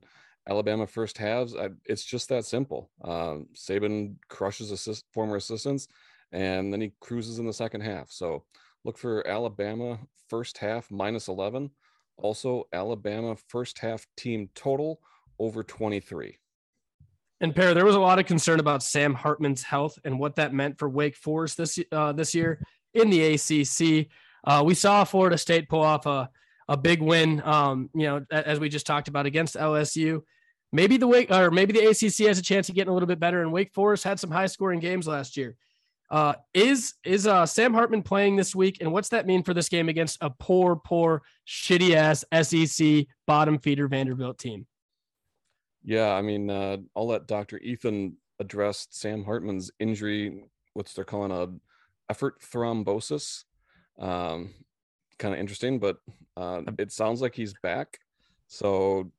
Alabama 0.49 0.87
first 0.87 1.19
halves, 1.19 1.55
I, 1.57 1.71
it's 1.85 2.05
just 2.05 2.29
that 2.29 2.45
simple. 2.45 2.91
Um, 3.03 3.47
Saban 3.55 4.17
crushes 4.29 4.71
assist, 4.71 5.05
former 5.13 5.37
assistants, 5.37 5.89
and 6.33 6.73
then 6.73 6.81
he 6.81 6.93
cruises 7.01 7.39
in 7.39 7.47
the 7.47 7.53
second 7.53 7.83
half. 7.83 8.11
So 8.11 8.45
look 8.85 8.99
for 8.99 9.27
Alabama 9.27 9.99
first 10.29 10.59
half 10.59 10.91
minus 10.91 11.29
11. 11.29 11.71
Also, 12.23 12.67
Alabama 12.73 13.37
first 13.49 13.79
half 13.79 14.07
team 14.17 14.49
total 14.55 15.01
over 15.39 15.63
23. 15.63 16.39
And 17.41 17.57
Per, 17.57 17.73
there 17.73 17.87
was 17.87 17.95
a 17.95 18.01
lot 18.01 18.19
of 18.19 18.27
concern 18.27 18.61
about 18.61 18.83
Sam 18.83 19.15
Hartman's 19.15 19.63
health 19.63 19.99
and 20.05 20.19
what 20.19 20.37
that 20.37 20.53
meant 20.53 20.79
for 20.79 20.89
Wake 20.89 21.17
Forest 21.17 21.57
this 21.57 21.79
uh, 21.91 22.13
this 22.13 22.35
year 22.35 22.65
in 22.93 23.09
the 23.09 23.35
ACC. 23.35 24.09
Uh, 24.45 24.63
we 24.65 24.75
saw 24.75 25.05
Florida 25.05 25.39
State 25.39 25.69
pull 25.69 25.81
off 25.81 26.05
a 26.07 26.29
a 26.71 26.77
big 26.77 27.03
win. 27.03 27.43
Um, 27.45 27.91
you 27.95 28.07
know, 28.07 28.25
as 28.31 28.61
we 28.61 28.69
just 28.69 28.87
talked 28.87 29.09
about 29.09 29.27
against 29.27 29.57
LSU. 29.57 30.23
Maybe 30.73 30.97
the 30.97 31.09
Wake 31.09 31.33
or 31.33 31.51
maybe 31.51 31.73
the 31.73 31.85
ACC 31.87 32.29
has 32.29 32.39
a 32.39 32.43
chance 32.43 32.69
of 32.69 32.77
getting 32.77 32.91
a 32.91 32.95
little 32.95 33.09
bit 33.09 33.19
better. 33.19 33.43
And 33.43 33.53
Wake 33.53 33.75
Forest 33.75 34.05
had 34.05 34.21
some 34.21 34.31
high 34.31 34.47
scoring 34.47 34.79
games 34.79 35.09
last 35.09 35.37
year. 35.37 35.57
Uh, 36.11 36.35
is 36.55 36.95
is 37.05 37.27
uh, 37.27 37.47
Sam 37.47 37.73
Hartman 37.73 38.03
playing 38.03 38.35
this 38.35 38.55
week, 38.55 38.79
and 38.81 38.93
what's 38.93 39.11
that 39.11 39.27
mean 39.27 39.45
for 39.45 39.55
this 39.55 39.69
game 39.69 39.89
against 39.89 40.19
a 40.21 40.31
poor, 40.31 40.75
poor, 40.75 41.23
shitty 41.47 41.95
ass 41.95 42.25
SEC 42.43 43.07
bottom 43.27 43.59
feeder 43.59 43.87
Vanderbilt 43.87 44.39
team? 44.39 44.67
Yeah, 45.85 46.13
I 46.13 46.21
mean, 46.21 46.51
uh, 46.51 46.79
I'll 46.97 47.07
let 47.07 47.29
Dr. 47.29 47.59
Ethan 47.59 48.17
address 48.41 48.89
Sam 48.91 49.25
Hartman's 49.25 49.71
injury, 49.79 50.43
What's 50.75 50.95
they're 50.95 51.05
calling 51.05 51.33
a 51.33 51.49
effort 52.11 52.41
thrombosis. 52.41 53.45
Um, 53.99 54.55
kind 55.19 55.35
of 55.35 55.41
interesting, 55.41 55.79
but 55.79 55.99
uh, 56.37 56.63
it 56.79 56.91
sounds 56.91 57.21
like 57.21 57.35
he's 57.35 57.55
back. 57.63 58.01
So 58.49 59.13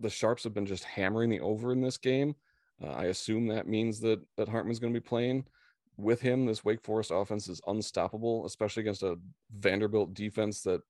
the 0.00 0.10
Sharps 0.10 0.44
have 0.44 0.54
been 0.54 0.66
just 0.66 0.84
hammering 0.84 1.30
the 1.30 1.40
over 1.40 1.72
in 1.72 1.80
this 1.80 1.96
game. 1.96 2.34
Uh, 2.82 2.90
I 2.90 3.04
assume 3.04 3.46
that 3.48 3.66
means 3.66 4.00
that 4.00 4.20
that 4.36 4.48
Hartman's 4.48 4.78
going 4.78 4.92
to 4.92 5.00
be 5.00 5.06
playing 5.06 5.44
with 5.98 6.20
him. 6.22 6.46
This 6.46 6.64
Wake 6.64 6.82
Forest 6.82 7.10
offense 7.12 7.48
is 7.48 7.60
unstoppable, 7.66 8.46
especially 8.46 8.82
against 8.82 9.02
a 9.02 9.16
Vanderbilt 9.54 10.14
defense 10.14 10.62
that 10.62 10.80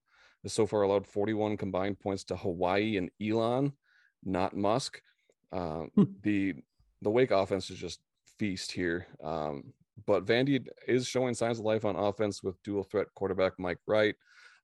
has 0.45 0.53
so 0.53 0.67
far 0.67 0.83
allowed 0.83 1.07
41 1.07 1.57
combined 1.57 1.99
points 1.99 2.23
to 2.25 2.37
Hawaii 2.37 2.97
and 2.97 3.11
Elon 3.21 3.73
not 4.25 4.57
Musk. 4.57 5.01
Uh, 5.53 5.85
the 6.23 6.55
the 7.03 7.11
Wake 7.11 7.31
offense 7.31 7.71
is 7.71 7.79
just 7.79 8.01
feast 8.39 8.73
here. 8.73 9.07
Um, 9.23 9.73
but 10.07 10.25
Vandy 10.25 10.65
is 10.87 11.07
showing 11.07 11.35
signs 11.35 11.59
of 11.59 11.65
life 11.65 11.85
on 11.85 11.97
offense 11.97 12.43
with 12.43 12.63
dual 12.63 12.85
threat 12.85 13.09
quarterback 13.15 13.55
Mike 13.59 13.79
Wright. 13.87 14.15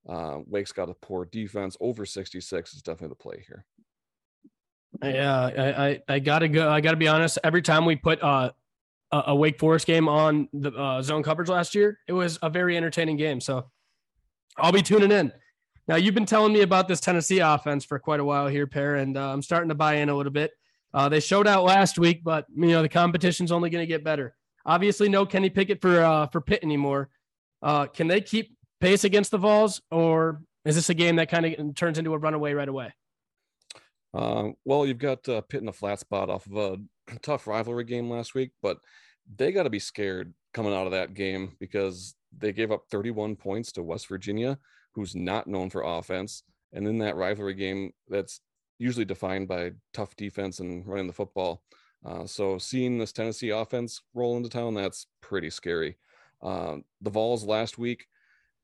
Uh, 0.07 0.39
Wake's 0.45 0.71
got 0.71 0.89
a 0.89 0.93
poor 0.93 1.25
defense. 1.25 1.75
Over 1.79 2.05
66 2.05 2.73
is 2.73 2.81
definitely 2.81 3.09
the 3.09 3.15
play 3.15 3.43
here. 3.47 3.65
Yeah, 5.03 5.41
I, 5.41 5.87
I, 5.87 6.01
I 6.07 6.19
gotta 6.19 6.47
go. 6.47 6.69
I 6.69 6.79
gotta 6.79 6.97
be 6.97 7.07
honest. 7.07 7.37
Every 7.43 7.61
time 7.61 7.85
we 7.85 7.95
put 7.97 8.21
uh, 8.23 8.51
a, 9.11 9.23
a 9.27 9.35
Wake 9.35 9.59
Forest 9.59 9.87
game 9.87 10.07
on 10.07 10.49
the 10.53 10.71
uh, 10.71 11.01
zone 11.01 11.23
coverage 11.23 11.49
last 11.49 11.75
year, 11.75 11.99
it 12.07 12.13
was 12.13 12.39
a 12.41 12.49
very 12.49 12.77
entertaining 12.77 13.17
game. 13.17 13.39
So 13.39 13.69
I'll 14.57 14.71
be 14.71 14.81
tuning 14.81 15.11
in. 15.11 15.31
Now 15.87 15.97
you've 15.97 16.15
been 16.15 16.25
telling 16.25 16.53
me 16.53 16.61
about 16.61 16.87
this 16.87 16.99
Tennessee 16.99 17.39
offense 17.39 17.85
for 17.85 17.99
quite 17.99 18.19
a 18.19 18.23
while 18.23 18.47
here, 18.47 18.65
Per, 18.65 18.95
and 18.95 19.17
uh, 19.17 19.31
I'm 19.31 19.41
starting 19.41 19.69
to 19.69 19.75
buy 19.75 19.95
in 19.95 20.09
a 20.09 20.15
little 20.15 20.31
bit. 20.31 20.51
Uh, 20.93 21.09
they 21.09 21.19
showed 21.19 21.47
out 21.47 21.63
last 21.63 21.99
week, 21.99 22.23
but 22.23 22.45
you 22.55 22.67
know 22.67 22.81
the 22.81 22.89
competition's 22.89 23.51
only 23.51 23.69
going 23.69 23.83
to 23.83 23.87
get 23.87 24.03
better. 24.03 24.35
Obviously, 24.65 25.09
no 25.09 25.25
Kenny 25.25 25.49
Pickett 25.49 25.81
for 25.81 26.01
uh, 26.01 26.27
for 26.27 26.41
Pitt 26.41 26.63
anymore. 26.63 27.09
Uh, 27.61 27.85
can 27.85 28.07
they 28.07 28.21
keep 28.21 28.55
pace 28.79 29.03
against 29.03 29.31
the 29.31 29.37
Vols, 29.37 29.81
or 29.91 30.41
is 30.63 30.75
this 30.75 30.89
a 30.89 30.93
game 30.93 31.17
that 31.17 31.29
kind 31.29 31.45
of 31.45 31.75
turns 31.75 31.99
into 31.99 32.13
a 32.13 32.17
runaway 32.17 32.53
right 32.53 32.69
away? 32.69 32.93
Um, 34.13 34.55
well, 34.63 34.85
you've 34.85 34.97
got 34.97 35.27
uh, 35.27 35.41
Pitt 35.41 35.61
in 35.61 35.67
a 35.67 35.73
flat 35.73 35.99
spot 35.99 36.29
off 36.29 36.47
of 36.47 36.55
a 36.55 36.77
tough 37.21 37.47
rivalry 37.47 37.83
game 37.83 38.09
last 38.09 38.35
week, 38.35 38.51
but 38.61 38.77
they 39.35 39.51
got 39.51 39.63
to 39.63 39.69
be 39.69 39.79
scared 39.79 40.33
coming 40.53 40.73
out 40.73 40.85
of 40.85 40.91
that 40.91 41.13
game 41.13 41.55
because 41.59 42.15
they 42.37 42.51
gave 42.51 42.71
up 42.71 42.85
31 42.89 43.35
points 43.35 43.71
to 43.73 43.83
West 43.83 44.07
Virginia, 44.07 44.57
who's 44.93 45.15
not 45.15 45.47
known 45.47 45.69
for 45.69 45.81
offense. 45.81 46.43
And 46.73 46.87
in 46.87 46.97
that 46.99 47.15
rivalry 47.15 47.53
game, 47.53 47.93
that's 48.07 48.41
usually 48.77 49.05
defined 49.05 49.47
by 49.47 49.71
tough 49.93 50.15
defense 50.15 50.59
and 50.59 50.85
running 50.85 51.07
the 51.07 51.13
football. 51.13 51.63
Uh, 52.05 52.25
so 52.25 52.57
seeing 52.57 52.97
this 52.97 53.11
Tennessee 53.11 53.49
offense 53.49 54.01
roll 54.13 54.37
into 54.37 54.49
town, 54.49 54.73
that's 54.73 55.07
pretty 55.21 55.49
scary. 55.49 55.97
Uh, 56.41 56.77
the 57.01 57.09
Vols 57.09 57.43
last 57.43 57.77
week, 57.77 58.07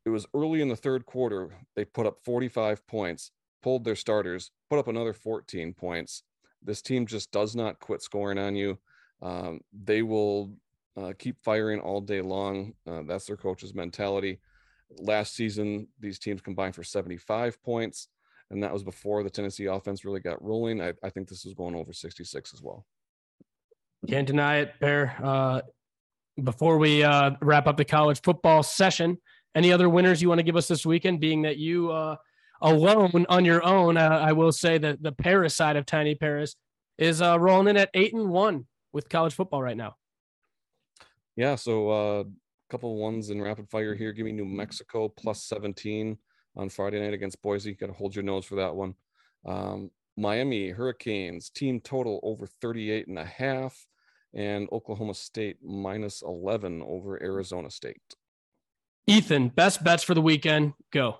it 0.06 0.10
was 0.10 0.28
early 0.34 0.62
in 0.62 0.68
the 0.68 0.76
third 0.76 1.06
quarter. 1.06 1.50
They 1.76 1.86
put 1.86 2.06
up 2.06 2.18
45 2.24 2.86
points, 2.86 3.32
pulled 3.64 3.84
their 3.84 3.96
starters, 3.96 4.52
put 4.70 4.80
up 4.80 4.88
another 4.88 5.14
14 5.14 5.74
points. 5.74 6.24
This 6.64 6.82
team 6.82 7.06
just 7.06 7.32
does 7.32 7.56
not 7.56 7.80
quit 7.80 8.02
scoring 8.02 8.38
on 8.38 8.56
you. 8.56 8.78
Um, 9.22 9.62
they 9.72 10.02
will 10.02 10.54
uh, 10.98 11.14
keep 11.18 11.38
firing 11.44 11.80
all 11.80 12.02
day 12.02 12.22
long. 12.22 12.74
Uh, 12.88 13.02
that's 13.08 13.26
their 13.26 13.38
coach's 13.38 13.74
mentality. 13.74 14.40
Last 14.98 15.36
season, 15.36 15.88
these 16.00 16.20
teams 16.20 16.42
combined 16.42 16.76
for 16.76 16.84
75 16.84 17.62
points, 17.64 18.10
and 18.50 18.62
that 18.64 18.74
was 18.74 18.84
before 18.84 19.24
the 19.24 19.30
Tennessee 19.30 19.66
offense 19.66 20.04
really 20.04 20.20
got 20.20 20.44
rolling. 20.44 20.82
I, 20.82 20.94
I 21.04 21.10
think 21.10 21.30
this 21.30 21.46
is 21.46 21.54
going 21.54 21.76
over 21.76 21.94
66 21.94 22.54
as 22.54 22.62
well. 22.62 22.86
Can't 24.08 24.28
deny 24.28 24.58
it, 24.58 24.74
Bear. 24.80 25.16
Uh, 25.24 25.62
before 26.44 26.78
we 26.78 27.04
uh, 27.04 27.32
wrap 27.42 27.68
up 27.68 27.78
the 27.78 27.86
college 27.86 28.22
football 28.22 28.64
session, 28.64 29.18
any 29.56 29.72
other 29.72 29.90
winners 29.90 30.22
you 30.22 30.30
want 30.30 30.40
to 30.40 30.44
give 30.44 30.56
us 30.56 30.68
this 30.68 30.86
weekend? 30.86 31.20
Being 31.20 31.44
that 31.44 31.58
you 31.58 31.92
uh, 31.92 32.16
alone 32.62 33.26
on 33.30 33.46
your 33.46 33.64
own, 33.64 33.98
uh, 33.98 34.22
I 34.22 34.32
will 34.34 34.52
say 34.52 34.78
that 34.78 35.02
the 35.02 35.12
Paris 35.12 35.56
side 35.56 35.76
of 35.76 35.86
Tiny 35.86 36.16
Paris 36.16 36.56
is 36.98 37.22
uh, 37.22 37.40
rolling 37.40 37.68
in 37.68 37.78
at 37.78 37.90
eight 37.94 38.14
and 38.14 38.30
one 38.30 38.68
with 38.94 39.10
college 39.10 39.34
football 39.34 39.62
right 39.62 39.78
now. 39.78 39.96
Yeah, 41.36 41.56
so 41.56 41.90
a 41.90 42.22
uh, 42.22 42.24
couple 42.70 42.96
ones 42.98 43.30
in 43.30 43.42
rapid 43.42 43.70
fire 43.70 43.96
here. 43.96 44.12
Give 44.12 44.26
me 44.26 44.32
New 44.32 44.46
Mexico 44.46 45.10
plus 45.10 45.44
17 45.44 46.18
on 46.56 46.70
Friday 46.70 47.00
night 47.00 47.14
against 47.14 47.42
Boise. 47.42 47.74
Got 47.74 47.88
to 47.88 47.94
hold 47.94 48.16
your 48.16 48.24
nose 48.24 48.46
for 48.46 48.56
that 48.56 48.76
one. 48.76 48.96
Um, 49.46 49.92
Miami 50.18 50.70
Hurricanes 50.70 51.50
team 51.50 51.80
total 51.80 52.20
over 52.22 52.46
38 52.46 53.08
and 53.08 53.18
a 53.18 53.26
half 53.26 53.88
and 54.34 54.68
Oklahoma 54.72 55.14
State 55.14 55.58
minus 55.64 56.22
11 56.22 56.84
over 56.86 57.22
Arizona 57.22 57.70
State. 57.70 58.02
Ethan, 59.08 59.50
best 59.50 59.84
bets 59.84 60.04
for 60.04 60.14
the 60.14 60.22
weekend. 60.22 60.74
Go. 60.92 61.18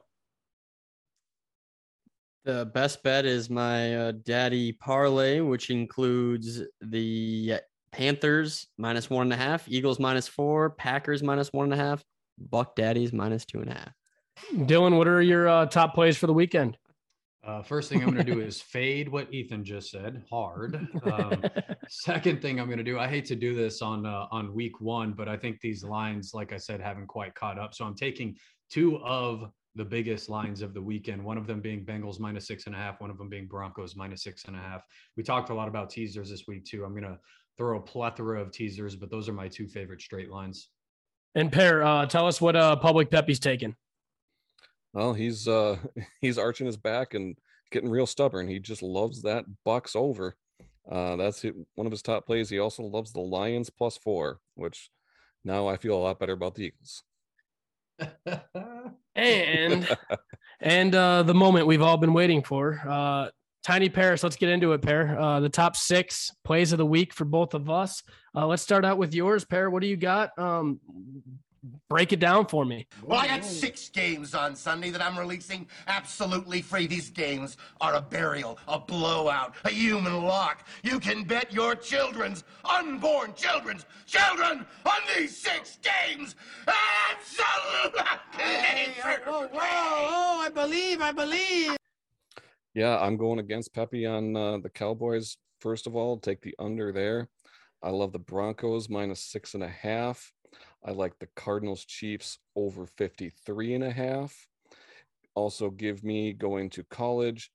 The 2.44 2.66
best 2.74 3.04
bet 3.04 3.26
is 3.26 3.50
my 3.50 3.96
uh, 3.96 4.12
daddy 4.24 4.72
parlay, 4.72 5.42
which 5.42 5.70
includes 5.70 6.62
the 6.82 7.60
Panthers 7.92 8.68
minus 8.78 9.10
one 9.10 9.28
and 9.28 9.34
a 9.34 9.38
half, 9.38 9.68
Eagles 9.68 10.00
minus 10.00 10.28
four, 10.28 10.72
Packers 10.72 11.22
minus 11.22 11.50
one 11.50 11.72
and 11.72 11.80
a 11.80 11.84
half, 11.84 12.04
Buck 12.40 12.76
Daddies 12.76 13.14
minus 13.14 13.46
two 13.46 13.60
and 13.62 13.70
a 13.70 13.74
half. 13.74 13.94
Dylan, 14.54 14.98
what 14.98 15.08
are 15.08 15.22
your 15.22 15.48
uh, 15.48 15.66
top 15.68 15.94
plays 15.94 16.18
for 16.18 16.26
the 16.26 16.34
weekend? 16.34 16.78
Uh, 17.44 17.64
first 17.64 17.90
thing 17.90 18.04
I'm 18.04 18.12
going 18.12 18.24
to 18.24 18.32
do 18.34 18.40
is 18.40 18.62
fade 18.62 19.10
what 19.10 19.34
Ethan 19.34 19.64
just 19.64 19.90
said 19.90 20.24
hard. 20.30 20.88
Um, 21.04 21.44
second 21.90 22.42
thing 22.42 22.60
I'm 22.60 22.68
going 22.68 22.78
to 22.78 22.84
do, 22.84 23.00
I 23.00 23.08
hate 23.08 23.26
to 23.26 23.36
do 23.36 23.56
this 23.56 23.82
on 23.82 24.06
uh, 24.06 24.28
on 24.32 24.54
week 24.54 24.80
one, 24.80 25.14
but 25.14 25.28
I 25.28 25.38
think 25.38 25.60
these 25.60 25.84
lines, 25.84 26.32
like 26.34 26.54
I 26.54 26.58
said, 26.58 26.82
haven't 26.82 27.08
quite 27.08 27.34
caught 27.34 27.58
up. 27.58 27.74
So 27.74 27.84
I'm 27.84 27.96
taking 27.96 28.36
two 28.70 28.98
of 28.98 29.52
the 29.76 29.86
biggest 29.86 30.30
lines 30.30 30.62
of 30.62 30.74
the 30.74 30.82
weekend. 30.82 31.24
One 31.24 31.38
of 31.38 31.48
them 31.48 31.62
being 31.62 31.86
Bengals 31.86 32.20
minus 32.20 32.48
six 32.48 32.66
and 32.66 32.76
a 32.76 32.78
half. 32.78 33.00
One 33.00 33.10
of 33.10 33.18
them 33.18 33.30
being 33.30 33.48
Broncos 33.48 33.96
minus 33.96 34.24
six 34.24 34.46
and 34.46 34.56
a 34.56 34.60
half. 34.60 34.82
We 35.16 35.24
talked 35.24 35.50
a 35.50 35.54
lot 35.54 35.68
about 35.68 35.90
teasers 35.90 36.30
this 36.30 36.46
week 36.48 36.66
too. 36.66 36.84
I'm 36.84 36.92
going 36.92 37.04
to 37.04 37.20
throw 37.58 37.78
a 37.78 37.82
plethora 37.82 38.42
of 38.42 38.52
teasers, 38.52 38.96
but 38.96 39.10
those 39.10 39.30
are 39.30 39.34
my 39.34 39.48
two 39.48 39.68
favorite 39.68 40.02
straight 40.02 40.30
lines. 40.30 40.70
And 41.36 41.52
Per, 41.52 41.82
uh, 41.82 42.06
tell 42.08 42.28
us 42.28 42.42
what 42.42 42.56
uh, 42.56 42.76
public 42.76 43.10
Pepe's 43.10 43.40
taking. 43.40 43.76
Well, 44.94 45.14
he's 45.14 45.48
uh 45.48 45.78
he's 46.22 46.38
arching 46.38 46.66
his 46.66 46.78
back 46.78 47.14
and 47.14 47.38
getting 47.72 47.90
real 47.90 48.06
stubborn. 48.06 48.48
He 48.48 48.60
just 48.60 48.82
loves 48.82 49.22
that 49.22 49.46
Bucks 49.64 49.96
over. 49.96 50.36
Uh, 50.90 51.16
that's 51.16 51.46
one 51.76 51.88
of 51.88 51.92
his 51.92 52.02
top 52.02 52.26
plays. 52.26 52.50
He 52.50 52.60
also 52.60 52.84
loves 52.84 53.14
the 53.14 53.22
Lions 53.22 53.70
plus 53.70 53.98
four, 53.98 54.40
which 54.56 54.90
now 55.46 55.68
I 55.68 55.78
feel 55.78 55.96
a 55.96 56.02
lot 56.02 56.20
better 56.20 56.34
about 56.34 56.56
the 56.56 56.66
Eagles. 56.66 57.04
and 59.16 59.88
and 60.60 60.96
uh, 60.96 61.24
the 61.24 61.34
moment 61.34 61.68
we've 61.68 61.82
all 61.82 61.98
been 61.98 62.14
waiting 62.14 62.44
for. 62.44 62.80
Uh, 62.88 63.30
Tiny 63.64 63.90
Paris, 63.90 64.24
let's 64.24 64.38
get 64.38 64.50
into 64.50 64.74
it, 64.74 64.82
Per. 64.82 65.16
Uh, 65.16 65.40
the 65.40 65.50
top 65.50 65.76
six 65.76 66.32
plays 66.44 66.72
of 66.72 66.80
the 66.80 66.86
week 66.86 67.14
for 67.14 67.26
both 67.26 67.54
of 67.54 67.70
us. 67.70 68.02
Uh, 68.36 68.48
let's 68.48 68.64
start 68.64 68.84
out 68.84 68.98
with 68.98 69.14
yours, 69.14 69.46
Per. 69.46 69.70
What 69.70 69.82
do 69.82 69.88
you 69.88 69.98
got? 69.98 70.38
Um, 70.40 70.80
break 71.90 72.12
it 72.12 72.20
down 72.20 72.48
for 72.48 72.66
me. 72.66 72.88
Well, 73.04 73.20
I 73.20 73.28
got 73.28 73.46
six 73.46 73.90
games 73.90 74.34
on 74.34 74.56
Sunday 74.56 74.90
that 74.90 75.02
I'm 75.02 75.18
releasing 75.18 75.68
absolutely 75.88 76.62
free. 76.62 76.88
These 76.88 77.10
games 77.10 77.58
are 77.80 77.96
a 77.96 78.02
burial, 78.02 78.58
a 78.68 78.80
blowout, 78.80 79.56
a 79.64 79.70
human 79.70 80.24
lock. 80.24 80.66
You 80.84 81.00
can 81.00 81.24
bet 81.24 81.54
your 81.54 81.76
children's, 81.76 82.44
unborn 82.66 83.34
children's, 83.36 83.86
children 84.08 84.66
on 84.86 85.02
these 85.16 85.38
six 85.38 85.78
games. 85.82 86.36
Absolutely. 86.68 88.02
Oh, 89.28 89.48
whoa, 89.52 89.60
oh, 89.60 90.42
I 90.46 90.50
believe, 90.54 91.02
I 91.02 91.12
believe. 91.12 91.78
Yeah, 92.74 92.98
I'm 93.00 93.18
going 93.18 93.40
against 93.40 93.74
Pepe 93.74 94.06
on 94.06 94.36
uh, 94.36 94.58
the 94.60 94.70
Cowboys. 94.70 95.38
First 95.60 95.88
of 95.88 95.96
all, 95.96 96.18
take 96.18 96.42
the 96.42 96.56
under 96.58 96.92
there. 96.92 97.30
I 97.84 97.90
love 97.90 98.14
the 98.14 98.20
Broncos 98.20 98.90
minus 98.90 99.20
six 99.20 99.54
and 99.54 99.64
a 99.64 99.68
half. 99.68 100.32
I 100.84 100.92
like 100.92 101.20
the 101.20 101.28
Cardinals 101.36 101.86
Chiefs 101.86 102.40
over 102.56 102.86
53 102.86 103.76
and 103.76 103.84
a 103.84 103.92
half. 103.92 104.48
Also, 105.36 105.70
give 105.70 106.04
me 106.04 106.34
going 106.34 106.70
to 106.72 106.84
college 106.84 107.52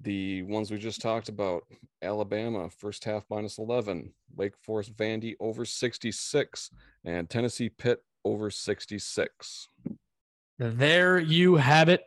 the 0.00 0.42
ones 0.42 0.70
we 0.70 0.78
just 0.78 1.00
talked 1.00 1.28
about 1.28 1.64
Alabama, 2.02 2.70
first 2.70 3.04
half 3.04 3.24
minus 3.28 3.58
11, 3.58 4.12
Wake 4.36 4.56
Forest 4.62 4.96
Vandy 4.96 5.34
over 5.40 5.64
66, 5.64 6.70
and 7.04 7.28
Tennessee 7.28 7.68
Pitt 7.68 8.02
over 8.24 8.50
66. 8.50 9.68
There 10.58 11.18
you 11.18 11.56
have 11.56 11.88
it. 11.88 12.02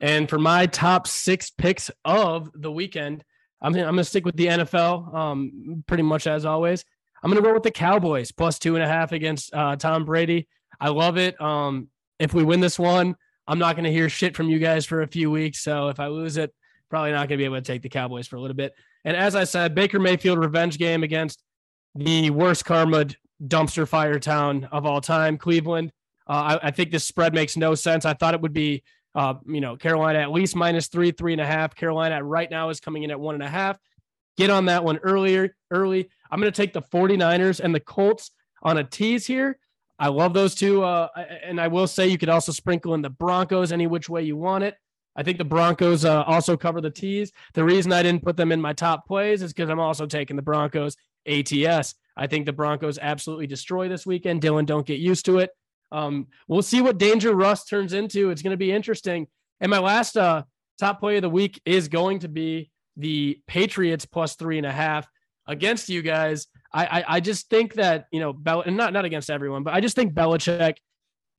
And 0.00 0.28
for 0.28 0.38
my 0.38 0.66
top 0.66 1.06
six 1.06 1.50
picks 1.50 1.90
of 2.04 2.50
the 2.54 2.70
weekend, 2.70 3.24
I'm, 3.60 3.74
I'm 3.74 3.82
going 3.82 3.96
to 3.98 4.04
stick 4.04 4.24
with 4.24 4.36
the 4.36 4.46
NFL 4.46 5.14
um, 5.14 5.84
pretty 5.86 6.02
much 6.02 6.26
as 6.26 6.44
always. 6.44 6.84
I'm 7.22 7.30
going 7.30 7.40
to 7.40 7.46
roll 7.46 7.54
with 7.54 7.62
the 7.62 7.70
Cowboys 7.70 8.32
plus 8.32 8.58
two 8.58 8.74
and 8.74 8.84
a 8.84 8.88
half 8.88 9.12
against 9.12 9.54
uh, 9.54 9.76
Tom 9.76 10.04
Brady. 10.04 10.48
I 10.80 10.88
love 10.88 11.16
it. 11.16 11.40
Um, 11.40 11.88
if 12.18 12.34
we 12.34 12.42
win 12.42 12.60
this 12.60 12.78
one, 12.78 13.16
I'm 13.46 13.58
not 13.58 13.76
going 13.76 13.84
to 13.84 13.92
hear 13.92 14.08
shit 14.08 14.36
from 14.36 14.48
you 14.48 14.58
guys 14.58 14.86
for 14.86 15.02
a 15.02 15.06
few 15.06 15.30
weeks. 15.30 15.60
So 15.62 15.88
if 15.88 16.00
I 16.00 16.08
lose 16.08 16.36
it, 16.36 16.52
probably 16.90 17.12
not 17.12 17.28
going 17.28 17.30
to 17.30 17.36
be 17.38 17.44
able 17.44 17.56
to 17.56 17.62
take 17.62 17.82
the 17.82 17.88
Cowboys 17.88 18.26
for 18.26 18.36
a 18.36 18.40
little 18.40 18.56
bit. 18.56 18.74
And 19.04 19.16
as 19.16 19.34
I 19.34 19.44
said, 19.44 19.74
Baker 19.74 19.98
Mayfield 19.98 20.38
revenge 20.38 20.78
game 20.78 21.02
against 21.02 21.42
the 21.94 22.30
worst 22.30 22.64
karma 22.64 23.06
dumpster 23.42 23.86
fire 23.86 24.18
town 24.18 24.68
of 24.70 24.86
all 24.86 25.00
time, 25.00 25.38
Cleveland. 25.38 25.92
Uh, 26.28 26.58
I, 26.62 26.68
I, 26.68 26.70
think 26.70 26.90
this 26.90 27.04
spread 27.04 27.34
makes 27.34 27.56
no 27.56 27.74
sense. 27.74 28.04
I 28.04 28.14
thought 28.14 28.34
it 28.34 28.40
would 28.40 28.52
be, 28.52 28.82
uh, 29.14 29.34
you 29.46 29.60
know, 29.60 29.76
Carolina 29.76 30.20
at 30.20 30.30
least 30.30 30.54
minus 30.54 30.86
three, 30.86 31.10
three 31.10 31.32
and 31.32 31.40
a 31.40 31.46
half. 31.46 31.74
Carolina 31.74 32.22
right 32.22 32.50
now 32.50 32.68
is 32.68 32.78
coming 32.78 33.02
in 33.02 33.10
at 33.10 33.18
one 33.18 33.34
and 33.34 33.42
a 33.42 33.48
half. 33.48 33.78
Get 34.36 34.50
on 34.50 34.66
that 34.66 34.84
one 34.84 34.98
earlier, 34.98 35.54
early. 35.70 36.08
I'm 36.30 36.40
going 36.40 36.52
to 36.52 36.56
take 36.56 36.72
the 36.72 36.82
49ers 36.82 37.60
and 37.60 37.74
the 37.74 37.80
Colts 37.80 38.30
on 38.62 38.78
a 38.78 38.84
tease 38.84 39.26
here. 39.26 39.58
I 39.98 40.08
love 40.08 40.34
those 40.34 40.54
two. 40.54 40.82
Uh, 40.82 41.08
and 41.44 41.60
I 41.60 41.68
will 41.68 41.86
say 41.86 42.08
you 42.08 42.18
could 42.18 42.28
also 42.28 42.52
sprinkle 42.52 42.94
in 42.94 43.02
the 43.02 43.10
Broncos 43.10 43.72
any 43.72 43.86
which 43.86 44.08
way 44.08 44.22
you 44.22 44.36
want 44.36 44.64
it. 44.64 44.76
I 45.14 45.22
think 45.22 45.38
the 45.38 45.44
Broncos 45.44 46.04
uh, 46.04 46.22
also 46.22 46.56
cover 46.56 46.80
the 46.80 46.90
tees. 46.90 47.32
The 47.54 47.64
reason 47.64 47.92
I 47.92 48.02
didn't 48.02 48.24
put 48.24 48.36
them 48.36 48.50
in 48.50 48.60
my 48.60 48.72
top 48.72 49.06
plays 49.06 49.42
is 49.42 49.52
because 49.52 49.68
I'm 49.68 49.78
also 49.78 50.06
taking 50.06 50.36
the 50.36 50.42
Broncos 50.42 50.96
ATS. 51.26 51.94
I 52.16 52.26
think 52.26 52.46
the 52.46 52.52
Broncos 52.52 52.98
absolutely 53.00 53.46
destroy 53.46 53.88
this 53.88 54.06
weekend. 54.06 54.42
Dylan, 54.42 54.66
don't 54.66 54.86
get 54.86 54.98
used 55.00 55.26
to 55.26 55.38
it. 55.38 55.50
Um, 55.92 56.28
we'll 56.48 56.62
see 56.62 56.80
what 56.80 56.98
Danger 56.98 57.34
Russ 57.34 57.66
turns 57.66 57.92
into. 57.92 58.30
It's 58.30 58.42
going 58.42 58.52
to 58.52 58.56
be 58.56 58.72
interesting. 58.72 59.26
And 59.60 59.70
my 59.70 59.78
last 59.78 60.16
uh, 60.16 60.42
top 60.80 61.00
play 61.00 61.16
of 61.16 61.22
the 61.22 61.30
week 61.30 61.60
is 61.64 61.88
going 61.88 62.20
to 62.20 62.28
be 62.28 62.71
the 62.96 63.40
Patriots 63.46 64.06
plus 64.06 64.36
three 64.36 64.58
and 64.58 64.66
a 64.66 64.72
half 64.72 65.06
against 65.46 65.88
you 65.88 66.02
guys. 66.02 66.46
I, 66.72 66.86
I, 66.86 67.04
I 67.16 67.20
just 67.20 67.48
think 67.48 67.74
that 67.74 68.06
you 68.10 68.20
know 68.20 68.32
Bel 68.32 68.62
and 68.62 68.76
not 68.76 68.92
not 68.92 69.04
against 69.04 69.30
everyone, 69.30 69.62
but 69.62 69.74
I 69.74 69.80
just 69.80 69.96
think 69.96 70.14
Belichick 70.14 70.76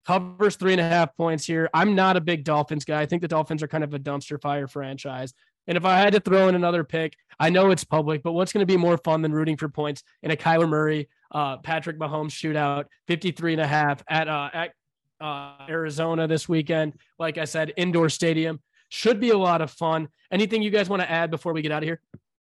covers 0.05 0.55
three 0.55 0.73
and 0.73 0.81
a 0.81 0.87
half 0.87 1.15
points 1.15 1.45
here. 1.45 1.69
I'm 1.73 1.95
not 1.95 2.17
a 2.17 2.21
big 2.21 2.43
Dolphins 2.43 2.85
guy. 2.85 3.01
I 3.01 3.05
think 3.05 3.21
the 3.21 3.27
Dolphins 3.27 3.63
are 3.63 3.67
kind 3.67 3.83
of 3.83 3.93
a 3.93 3.99
dumpster 3.99 4.41
fire 4.41 4.67
franchise. 4.67 5.33
And 5.67 5.77
if 5.77 5.85
I 5.85 5.97
had 5.97 6.13
to 6.13 6.19
throw 6.19 6.49
in 6.49 6.55
another 6.55 6.83
pick, 6.83 7.15
I 7.39 7.49
know 7.49 7.71
it's 7.71 7.85
public, 7.85 8.21
but 8.21 8.33
what's 8.33 8.51
going 8.51 8.65
to 8.65 8.71
be 8.71 8.77
more 8.77 8.97
fun 8.97 9.21
than 9.21 9.31
rooting 9.31 9.55
for 9.55 9.69
points 9.69 10.03
in 10.21 10.31
a 10.31 10.35
Kyler 10.35 10.67
Murray, 10.67 11.07
uh, 11.31 11.57
Patrick 11.57 11.97
Mahomes 11.97 12.31
shootout, 12.31 12.85
53 13.07 13.53
and 13.53 13.61
a 13.61 13.67
half 13.67 14.03
at, 14.09 14.27
uh, 14.27 14.49
at 14.53 14.71
uh, 15.21 15.65
Arizona 15.69 16.27
this 16.27 16.49
weekend? 16.49 16.95
Like 17.17 17.37
I 17.37 17.45
said, 17.45 17.71
indoor 17.77 18.09
stadium 18.09 18.59
Should 18.93 19.19
be 19.19 19.31
a 19.31 19.37
lot 19.37 19.63
of 19.63 19.71
fun. 19.71 20.07
Anything 20.31 20.61
you 20.61 20.69
guys 20.69 20.87
want 20.87 21.01
to 21.01 21.09
add 21.09 21.31
before 21.31 21.51
we 21.51 21.63
get 21.63 21.71
out 21.71 21.81
of 21.81 21.87
here? 21.87 21.99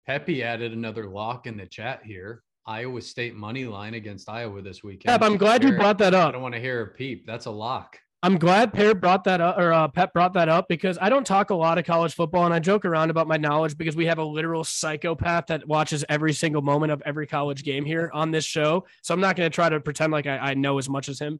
Peppy 0.08 0.42
added 0.42 0.72
another 0.72 1.08
lock 1.08 1.46
in 1.46 1.56
the 1.56 1.66
chat 1.66 2.02
here. 2.04 2.42
Iowa 2.66 3.00
State 3.00 3.36
money 3.36 3.64
line 3.64 3.94
against 3.94 4.28
Iowa 4.28 4.60
this 4.60 4.82
weekend. 4.82 5.04
Pep, 5.04 5.22
I'm 5.22 5.36
glad 5.36 5.62
you 5.62 5.70
brought 5.76 5.98
that 5.98 6.14
up. 6.14 6.30
I 6.30 6.32
don't 6.32 6.42
want 6.42 6.54
to 6.54 6.60
hear 6.60 6.82
a 6.82 6.86
peep. 6.88 7.28
That's 7.28 7.46
a 7.46 7.50
lock. 7.52 7.96
I'm 8.24 8.38
glad 8.38 8.72
Per 8.72 8.92
brought 8.92 9.22
that 9.22 9.40
up, 9.40 9.56
or 9.56 9.72
uh, 9.72 9.86
Pep 9.86 10.12
brought 10.12 10.32
that 10.32 10.48
up 10.48 10.66
because 10.66 10.98
I 11.00 11.08
don't 11.08 11.24
talk 11.24 11.50
a 11.50 11.54
lot 11.54 11.78
of 11.78 11.84
college 11.84 12.14
football, 12.14 12.44
and 12.44 12.52
I 12.52 12.58
joke 12.58 12.84
around 12.84 13.10
about 13.10 13.28
my 13.28 13.36
knowledge 13.36 13.78
because 13.78 13.94
we 13.94 14.06
have 14.06 14.18
a 14.18 14.24
literal 14.24 14.64
psychopath 14.64 15.46
that 15.46 15.68
watches 15.68 16.04
every 16.08 16.32
single 16.32 16.60
moment 16.60 16.90
of 16.90 17.00
every 17.06 17.28
college 17.28 17.62
game 17.62 17.84
here 17.84 18.10
on 18.12 18.32
this 18.32 18.44
show. 18.44 18.84
So 19.02 19.14
I'm 19.14 19.20
not 19.20 19.36
going 19.36 19.48
to 19.48 19.54
try 19.54 19.68
to 19.68 19.78
pretend 19.78 20.12
like 20.12 20.26
I, 20.26 20.38
I 20.38 20.54
know 20.54 20.78
as 20.78 20.88
much 20.88 21.08
as 21.08 21.20
him. 21.20 21.38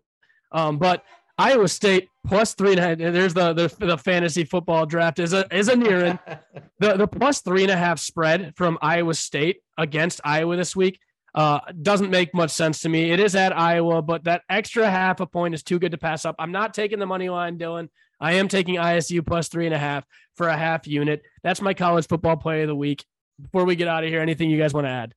Um, 0.52 0.78
but 0.78 1.04
Iowa 1.38 1.68
State 1.68 2.08
plus 2.26 2.54
three 2.54 2.72
and 2.72 2.78
a 2.78 2.82
half. 2.82 2.98
There's 2.98 3.34
the 3.34 3.52
the, 3.52 3.86
the 3.86 3.98
fantasy 3.98 4.44
football 4.44 4.86
draft 4.86 5.18
is 5.18 5.32
a 5.32 5.46
is 5.54 5.68
a 5.68 5.76
nearing 5.76 6.18
the 6.78 6.94
the 6.94 7.06
plus 7.06 7.40
three 7.40 7.62
and 7.62 7.70
a 7.70 7.76
half 7.76 7.98
spread 7.98 8.52
from 8.56 8.78
Iowa 8.82 9.14
State 9.14 9.60
against 9.78 10.20
Iowa 10.24 10.56
this 10.56 10.76
week 10.76 10.98
uh, 11.34 11.60
doesn't 11.80 12.10
make 12.10 12.34
much 12.34 12.50
sense 12.50 12.80
to 12.80 12.88
me. 12.88 13.10
It 13.10 13.20
is 13.20 13.34
at 13.34 13.56
Iowa, 13.56 14.02
but 14.02 14.24
that 14.24 14.42
extra 14.48 14.90
half 14.90 15.20
a 15.20 15.26
point 15.26 15.54
is 15.54 15.62
too 15.62 15.78
good 15.78 15.92
to 15.92 15.98
pass 15.98 16.24
up. 16.24 16.36
I'm 16.38 16.52
not 16.52 16.74
taking 16.74 16.98
the 16.98 17.06
money 17.06 17.28
line, 17.28 17.58
Dylan. 17.58 17.88
I 18.20 18.34
am 18.34 18.48
taking 18.48 18.76
ISU 18.76 19.26
plus 19.26 19.48
three 19.48 19.66
and 19.66 19.74
a 19.74 19.78
half 19.78 20.04
for 20.36 20.48
a 20.48 20.56
half 20.56 20.86
unit. 20.86 21.22
That's 21.42 21.60
my 21.60 21.74
college 21.74 22.06
football 22.06 22.36
play 22.36 22.62
of 22.62 22.68
the 22.68 22.76
week. 22.76 23.04
Before 23.40 23.64
we 23.64 23.76
get 23.76 23.88
out 23.88 24.04
of 24.04 24.10
here, 24.10 24.20
anything 24.20 24.50
you 24.50 24.58
guys 24.58 24.74
want 24.74 24.86
to 24.86 24.90
add? 24.90 25.14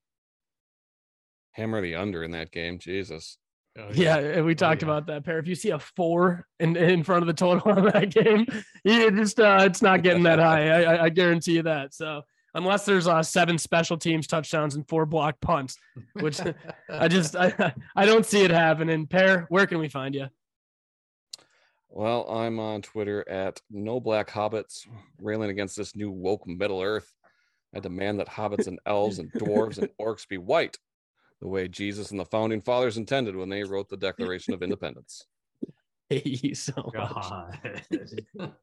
Hammer 1.51 1.81
the 1.81 1.95
under 1.95 2.23
in 2.23 2.31
that 2.31 2.51
game. 2.51 2.79
Jesus. 2.79 3.37
Oh, 3.77 3.89
Yeah, 3.91 4.17
and 4.17 4.45
we 4.45 4.55
talked 4.55 4.81
yeah. 4.81 4.87
about 4.87 5.07
that 5.07 5.25
pair. 5.25 5.37
If 5.39 5.47
you 5.47 5.55
see 5.55 5.71
a 5.71 5.79
four 5.79 6.47
in, 6.59 6.77
in 6.77 7.03
front 7.03 7.23
of 7.23 7.27
the 7.27 7.33
total 7.33 7.71
on 7.71 7.85
that 7.85 8.09
game, 8.09 8.45
you 8.83 9.11
just 9.11 9.39
uh, 9.39 9.59
it's 9.61 9.81
not 9.81 10.01
getting 10.03 10.23
that 10.23 10.39
high. 10.39 10.69
I, 10.69 10.81
I, 10.81 11.03
I 11.05 11.09
guarantee 11.09 11.53
you 11.53 11.63
that. 11.63 11.93
So 11.93 12.21
unless 12.53 12.85
there's 12.85 13.07
uh, 13.07 13.21
seven 13.21 13.57
special 13.57 13.97
teams 13.97 14.27
touchdowns 14.27 14.75
and 14.75 14.87
four 14.87 15.05
block 15.05 15.39
punts, 15.41 15.77
which 16.13 16.39
I 16.89 17.07
just 17.07 17.35
I, 17.35 17.73
I 17.95 18.05
don't 18.05 18.25
see 18.25 18.43
it 18.43 18.51
happening. 18.51 19.07
Per, 19.07 19.45
where 19.49 19.67
can 19.67 19.77
we 19.79 19.89
find 19.89 20.15
you? 20.15 20.27
Well, 21.89 22.29
I'm 22.29 22.59
on 22.59 22.81
Twitter 22.81 23.27
at 23.29 23.61
no 23.69 23.99
black 23.99 24.29
hobbits, 24.29 24.85
railing 25.21 25.49
against 25.49 25.77
this 25.77 25.95
new 25.95 26.11
woke 26.11 26.45
Middle 26.47 26.81
Earth. 26.81 27.09
I 27.73 27.79
demand 27.79 28.19
that 28.19 28.27
hobbits 28.27 28.67
and 28.67 28.79
elves 28.85 29.19
and 29.19 29.31
dwarves 29.33 29.77
and 29.77 29.89
orcs 30.01 30.27
be 30.27 30.37
white, 30.37 30.77
the 31.41 31.47
way 31.47 31.67
Jesus 31.67 32.11
and 32.11 32.19
the 32.19 32.25
founding 32.25 32.61
fathers 32.61 32.97
intended 32.97 33.35
when 33.35 33.49
they 33.49 33.63
wrote 33.63 33.89
the 33.89 33.97
Declaration 33.97 34.53
of 34.53 34.63
Independence. 34.63 35.25
hate 36.09 36.43
you 36.43 36.55
so 36.55 36.91
much. 36.93 36.93
God. 36.93 37.81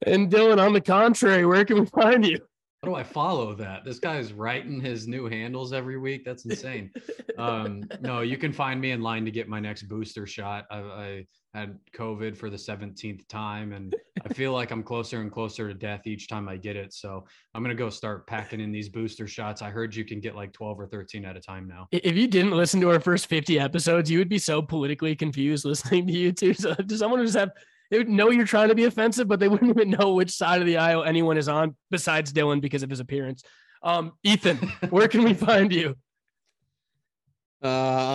And 0.07 0.31
Dylan, 0.31 0.65
on 0.65 0.73
the 0.73 0.81
contrary, 0.81 1.45
where 1.45 1.65
can 1.65 1.81
we 1.81 1.87
find 1.87 2.27
you? 2.27 2.39
How 2.83 2.91
do 2.91 2.97
I 2.97 3.05
follow 3.05 3.55
that? 3.55 3.85
This 3.85 4.01
guy's 4.01 4.33
writing 4.33 4.81
his 4.81 5.07
new 5.07 5.27
handles 5.29 5.73
every 5.73 5.99
week. 5.99 6.25
That's 6.25 6.45
insane. 6.47 6.91
um, 7.39 7.85
no, 8.01 8.23
you 8.23 8.37
can 8.37 8.53
find 8.53 8.81
me 8.81 8.91
in 8.91 9.01
line 9.01 9.25
to 9.25 9.31
get 9.31 9.49
my 9.49 9.61
next 9.61 9.85
booster 9.85 10.27
shot. 10.27 10.67
I, 10.69 10.79
I 10.79 11.27
had 11.55 11.79
COVID 11.95 12.37
for 12.37 12.51
the 12.51 12.57
17th 12.57 13.29
time, 13.29 13.73
and 13.73 13.95
I 14.25 14.35
feel 14.35 14.53
like 14.53 14.73
I'm 14.73 14.83
closer 14.83 15.21
and 15.21 15.31
closer 15.31 15.69
to 15.69 15.75
death 15.75 16.09
each 16.09 16.27
time 16.27 16.49
I 16.49 16.57
get 16.57 16.75
it. 16.75 16.93
So 16.93 17.25
I'm 17.55 17.63
gonna 17.63 17.77
go 17.77 17.89
start 17.89 18.27
packing 18.27 18.59
in 18.59 18.73
these 18.73 18.89
booster 18.89 19.29
shots. 19.29 19.63
I 19.63 19.71
heard 19.71 19.95
you 19.95 20.05
can 20.05 20.19
get 20.19 20.35
like 20.35 20.53
12 20.53 20.81
or 20.81 20.89
13 20.89 21.25
at 21.25 21.37
a 21.37 21.41
time 21.41 21.69
now. 21.69 21.87
If 21.93 22.17
you 22.17 22.27
didn't 22.27 22.51
listen 22.51 22.81
to 22.81 22.91
our 22.91 22.99
first 22.99 23.27
50 23.27 23.61
episodes, 23.61 24.11
you 24.11 24.19
would 24.19 24.29
be 24.29 24.41
so 24.41 24.61
politically 24.61 25.15
confused 25.15 25.65
listening 25.67 26.09
to 26.09 26.13
you 26.13 26.33
two. 26.33 26.53
So 26.53 26.75
does 26.75 26.99
someone 26.99 27.25
just 27.25 27.39
have 27.39 27.53
they 27.93 27.99
would 27.99 28.09
know 28.09 28.31
you're 28.31 28.47
trying 28.47 28.71
to 28.71 28.75
be 28.75 28.85
offensive, 28.85 29.29
but 29.29 29.39
they 29.39 29.49
wouldn't 29.49 29.71
even 29.71 29.91
know 29.91 30.15
which 30.15 30.31
side 30.31 30.63
of 30.63 30.67
the 30.67 30.79
aisle 30.79 31.05
anyone 31.05 31.37
is 31.37 31.47
on 31.47 31.77
besides 31.91 32.33
Dylan 32.33 32.61
because 32.63 32.83
of 32.83 32.89
his 32.89 33.01
appearance. 33.01 33.43
Um, 33.83 34.13
Ethan, 34.25 34.57
where 34.89 35.09
can 35.09 35.23
we 35.23 35.35
find 35.35 35.73
you? 35.73 35.95
Uh, 37.65 37.69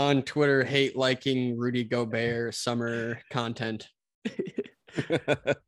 on 0.09 0.23
Twitter, 0.23 0.61
hate 0.61 0.97
liking 0.97 1.57
Rudy 1.57 1.85
Gobert 1.85 2.53
summer 2.53 3.21
content. 3.31 3.87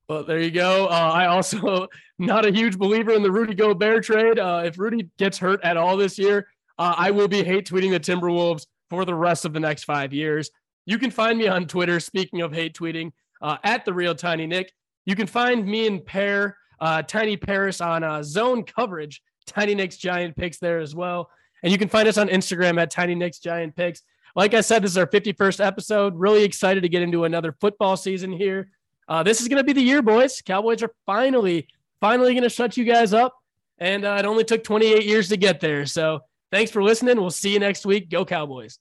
Well, 0.09 0.23
there 0.25 0.39
you 0.39 0.51
go. 0.51 0.87
Uh, 0.87 1.11
I 1.13 1.27
also 1.27 1.87
not 2.17 2.45
a 2.45 2.51
huge 2.51 2.77
believer 2.77 3.11
in 3.11 3.23
the 3.23 3.31
Rudy 3.31 3.53
Gobert 3.53 4.03
trade. 4.03 4.37
Uh, 4.37 4.63
if 4.65 4.77
Rudy 4.77 5.09
gets 5.17 5.37
hurt 5.37 5.63
at 5.63 5.77
all 5.77 5.95
this 5.95 6.17
year, 6.17 6.47
uh, 6.77 6.95
I 6.97 7.11
will 7.11 7.29
be 7.29 7.41
hate 7.41 7.69
tweeting 7.69 7.91
the 7.91 7.99
Timberwolves 8.01 8.65
for 8.89 9.05
the 9.05 9.15
rest 9.15 9.45
of 9.45 9.53
the 9.53 9.61
next 9.61 9.85
five 9.85 10.11
years. 10.11 10.49
You 10.85 10.97
can 10.97 11.11
find 11.11 11.37
me 11.37 11.47
on 11.47 11.67
Twitter. 11.67 12.01
Speaking 12.01 12.41
of 12.41 12.51
hate 12.51 12.73
tweeting, 12.73 13.11
uh, 13.41 13.57
at 13.63 13.85
the 13.85 13.93
real 13.93 14.15
Tiny 14.15 14.47
Nick. 14.47 14.71
You 15.05 15.15
can 15.15 15.27
find 15.27 15.65
me 15.65 15.87
and 15.87 16.05
Per, 16.05 16.55
uh, 16.79 17.01
Tiny 17.03 17.37
Paris 17.37 17.81
on 17.81 18.03
uh, 18.03 18.23
Zone 18.23 18.63
Coverage. 18.63 19.21
Tiny 19.45 19.73
Nick's 19.73 19.97
Giant 19.97 20.35
Picks 20.35 20.59
there 20.59 20.79
as 20.79 20.93
well, 20.93 21.29
and 21.63 21.71
you 21.71 21.77
can 21.77 21.89
find 21.89 22.07
us 22.07 22.17
on 22.17 22.27
Instagram 22.27 22.79
at 22.79 22.91
Tiny 22.91 23.15
Nick's 23.15 23.39
Giant 23.39 23.75
Picks. 23.75 24.03
Like 24.35 24.53
I 24.53 24.61
said, 24.61 24.83
this 24.83 24.91
is 24.91 24.97
our 24.97 25.07
51st 25.07 25.65
episode. 25.65 26.15
Really 26.15 26.43
excited 26.43 26.83
to 26.83 26.89
get 26.89 27.01
into 27.01 27.23
another 27.23 27.51
football 27.59 27.97
season 27.97 28.31
here. 28.31 28.69
Uh, 29.07 29.23
this 29.23 29.41
is 29.41 29.47
going 29.47 29.57
to 29.57 29.63
be 29.63 29.73
the 29.73 29.81
year, 29.81 30.01
boys. 30.01 30.41
Cowboys 30.41 30.83
are 30.83 30.93
finally, 31.05 31.67
finally 31.99 32.33
going 32.33 32.43
to 32.43 32.49
shut 32.49 32.77
you 32.77 32.85
guys 32.85 33.11
up. 33.11 33.33
And 33.79 34.05
uh, 34.05 34.17
it 34.19 34.25
only 34.25 34.43
took 34.43 34.63
28 34.63 35.03
years 35.03 35.29
to 35.29 35.37
get 35.37 35.59
there. 35.59 35.85
So 35.85 36.19
thanks 36.51 36.69
for 36.69 36.83
listening. 36.83 37.19
We'll 37.19 37.31
see 37.31 37.53
you 37.53 37.59
next 37.59 37.85
week. 37.85 38.09
Go 38.09 38.23
Cowboys. 38.23 38.77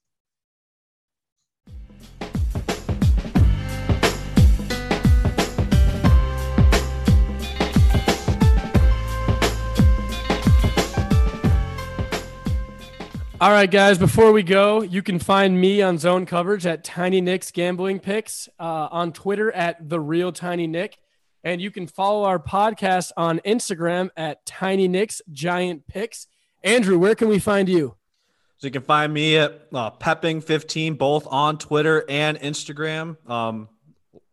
All 13.41 13.51
right, 13.51 13.71
guys, 13.71 13.97
before 13.97 14.33
we 14.33 14.43
go, 14.43 14.81
you 14.81 15.01
can 15.01 15.17
find 15.17 15.61
me 15.61 15.81
on 15.81 15.97
zone 15.97 16.25
coverage 16.25 16.65
at 16.65 16.83
Tiny 16.83 17.21
Nick's 17.21 17.51
Gambling 17.51 18.01
Picks, 18.01 18.49
uh, 18.59 18.89
on 18.91 19.13
Twitter 19.13 19.49
at 19.53 19.87
The 19.87 19.97
Real 19.97 20.33
Tiny 20.33 20.67
Nick. 20.67 20.97
And 21.41 21.61
you 21.61 21.71
can 21.71 21.87
follow 21.87 22.25
our 22.25 22.37
podcast 22.37 23.13
on 23.15 23.39
Instagram 23.45 24.09
at 24.17 24.45
Tiny 24.45 24.89
Nick's 24.89 25.21
Giant 25.31 25.87
Picks. 25.87 26.27
Andrew, 26.65 26.99
where 26.99 27.15
can 27.15 27.29
we 27.29 27.39
find 27.39 27.69
you? 27.69 27.95
So 28.57 28.67
you 28.67 28.71
can 28.71 28.81
find 28.81 29.13
me 29.13 29.37
at 29.37 29.69
uh, 29.73 29.91
Poepping15, 29.91 30.97
both 30.97 31.25
on 31.25 31.57
Twitter 31.57 32.03
and 32.09 32.37
Instagram. 32.41 33.15
Um, 33.29 33.69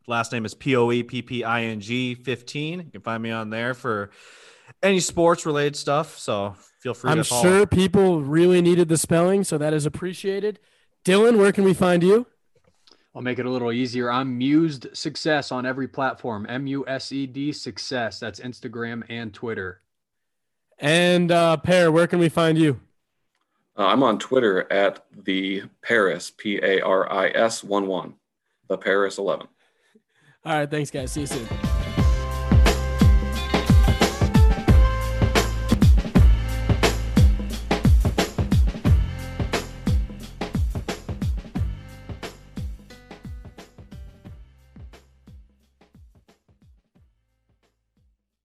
last 0.08 0.32
name 0.32 0.44
is 0.44 0.54
P 0.54 0.74
O 0.74 0.90
E 0.90 1.04
P 1.04 1.22
P 1.22 1.44
I 1.44 1.62
N 1.62 1.78
G 1.78 2.16
15. 2.16 2.80
You 2.80 2.90
can 2.90 3.02
find 3.02 3.22
me 3.22 3.30
on 3.30 3.50
there 3.50 3.72
for 3.72 4.10
any 4.86 5.00
sports 5.00 5.44
related 5.44 5.76
stuff. 5.76 6.18
So 6.18 6.54
feel 6.80 6.94
free 6.94 7.10
I'm 7.10 7.18
to 7.18 7.24
follow. 7.24 7.42
sure 7.42 7.66
people 7.66 8.22
really 8.22 8.62
needed 8.62 8.88
the 8.88 8.96
spelling, 8.96 9.44
so 9.44 9.58
that 9.58 9.74
is 9.74 9.86
appreciated. 9.86 10.58
Dylan, 11.04 11.38
where 11.38 11.52
can 11.52 11.64
we 11.64 11.74
find 11.74 12.02
you? 12.02 12.26
I'll 13.14 13.22
make 13.22 13.38
it 13.38 13.46
a 13.46 13.50
little 13.50 13.72
easier. 13.72 14.10
I'm 14.10 14.36
Mused 14.36 14.88
Success 14.92 15.50
on 15.50 15.64
every 15.64 15.88
platform. 15.88 16.46
M 16.48 16.66
U 16.66 16.86
S 16.86 17.12
E 17.12 17.26
D 17.26 17.50
Success. 17.50 18.20
That's 18.20 18.40
Instagram 18.40 19.04
and 19.08 19.32
Twitter. 19.32 19.80
And 20.78 21.32
uh, 21.32 21.56
Per, 21.56 21.90
where 21.90 22.06
can 22.06 22.18
we 22.18 22.28
find 22.28 22.58
you? 22.58 22.78
Uh, 23.78 23.86
I'm 23.86 24.02
on 24.02 24.18
Twitter 24.18 24.70
at 24.70 25.06
the 25.24 25.62
Paris, 25.82 26.30
P 26.30 26.58
A 26.62 26.80
R 26.80 27.10
I 27.10 27.28
S 27.28 27.64
1 27.64 27.86
1, 27.86 28.14
the 28.68 28.76
Paris 28.76 29.16
11. 29.18 29.46
All 30.44 30.52
right, 30.52 30.70
thanks, 30.70 30.90
guys. 30.90 31.12
See 31.12 31.22
you 31.22 31.26
soon. 31.26 31.65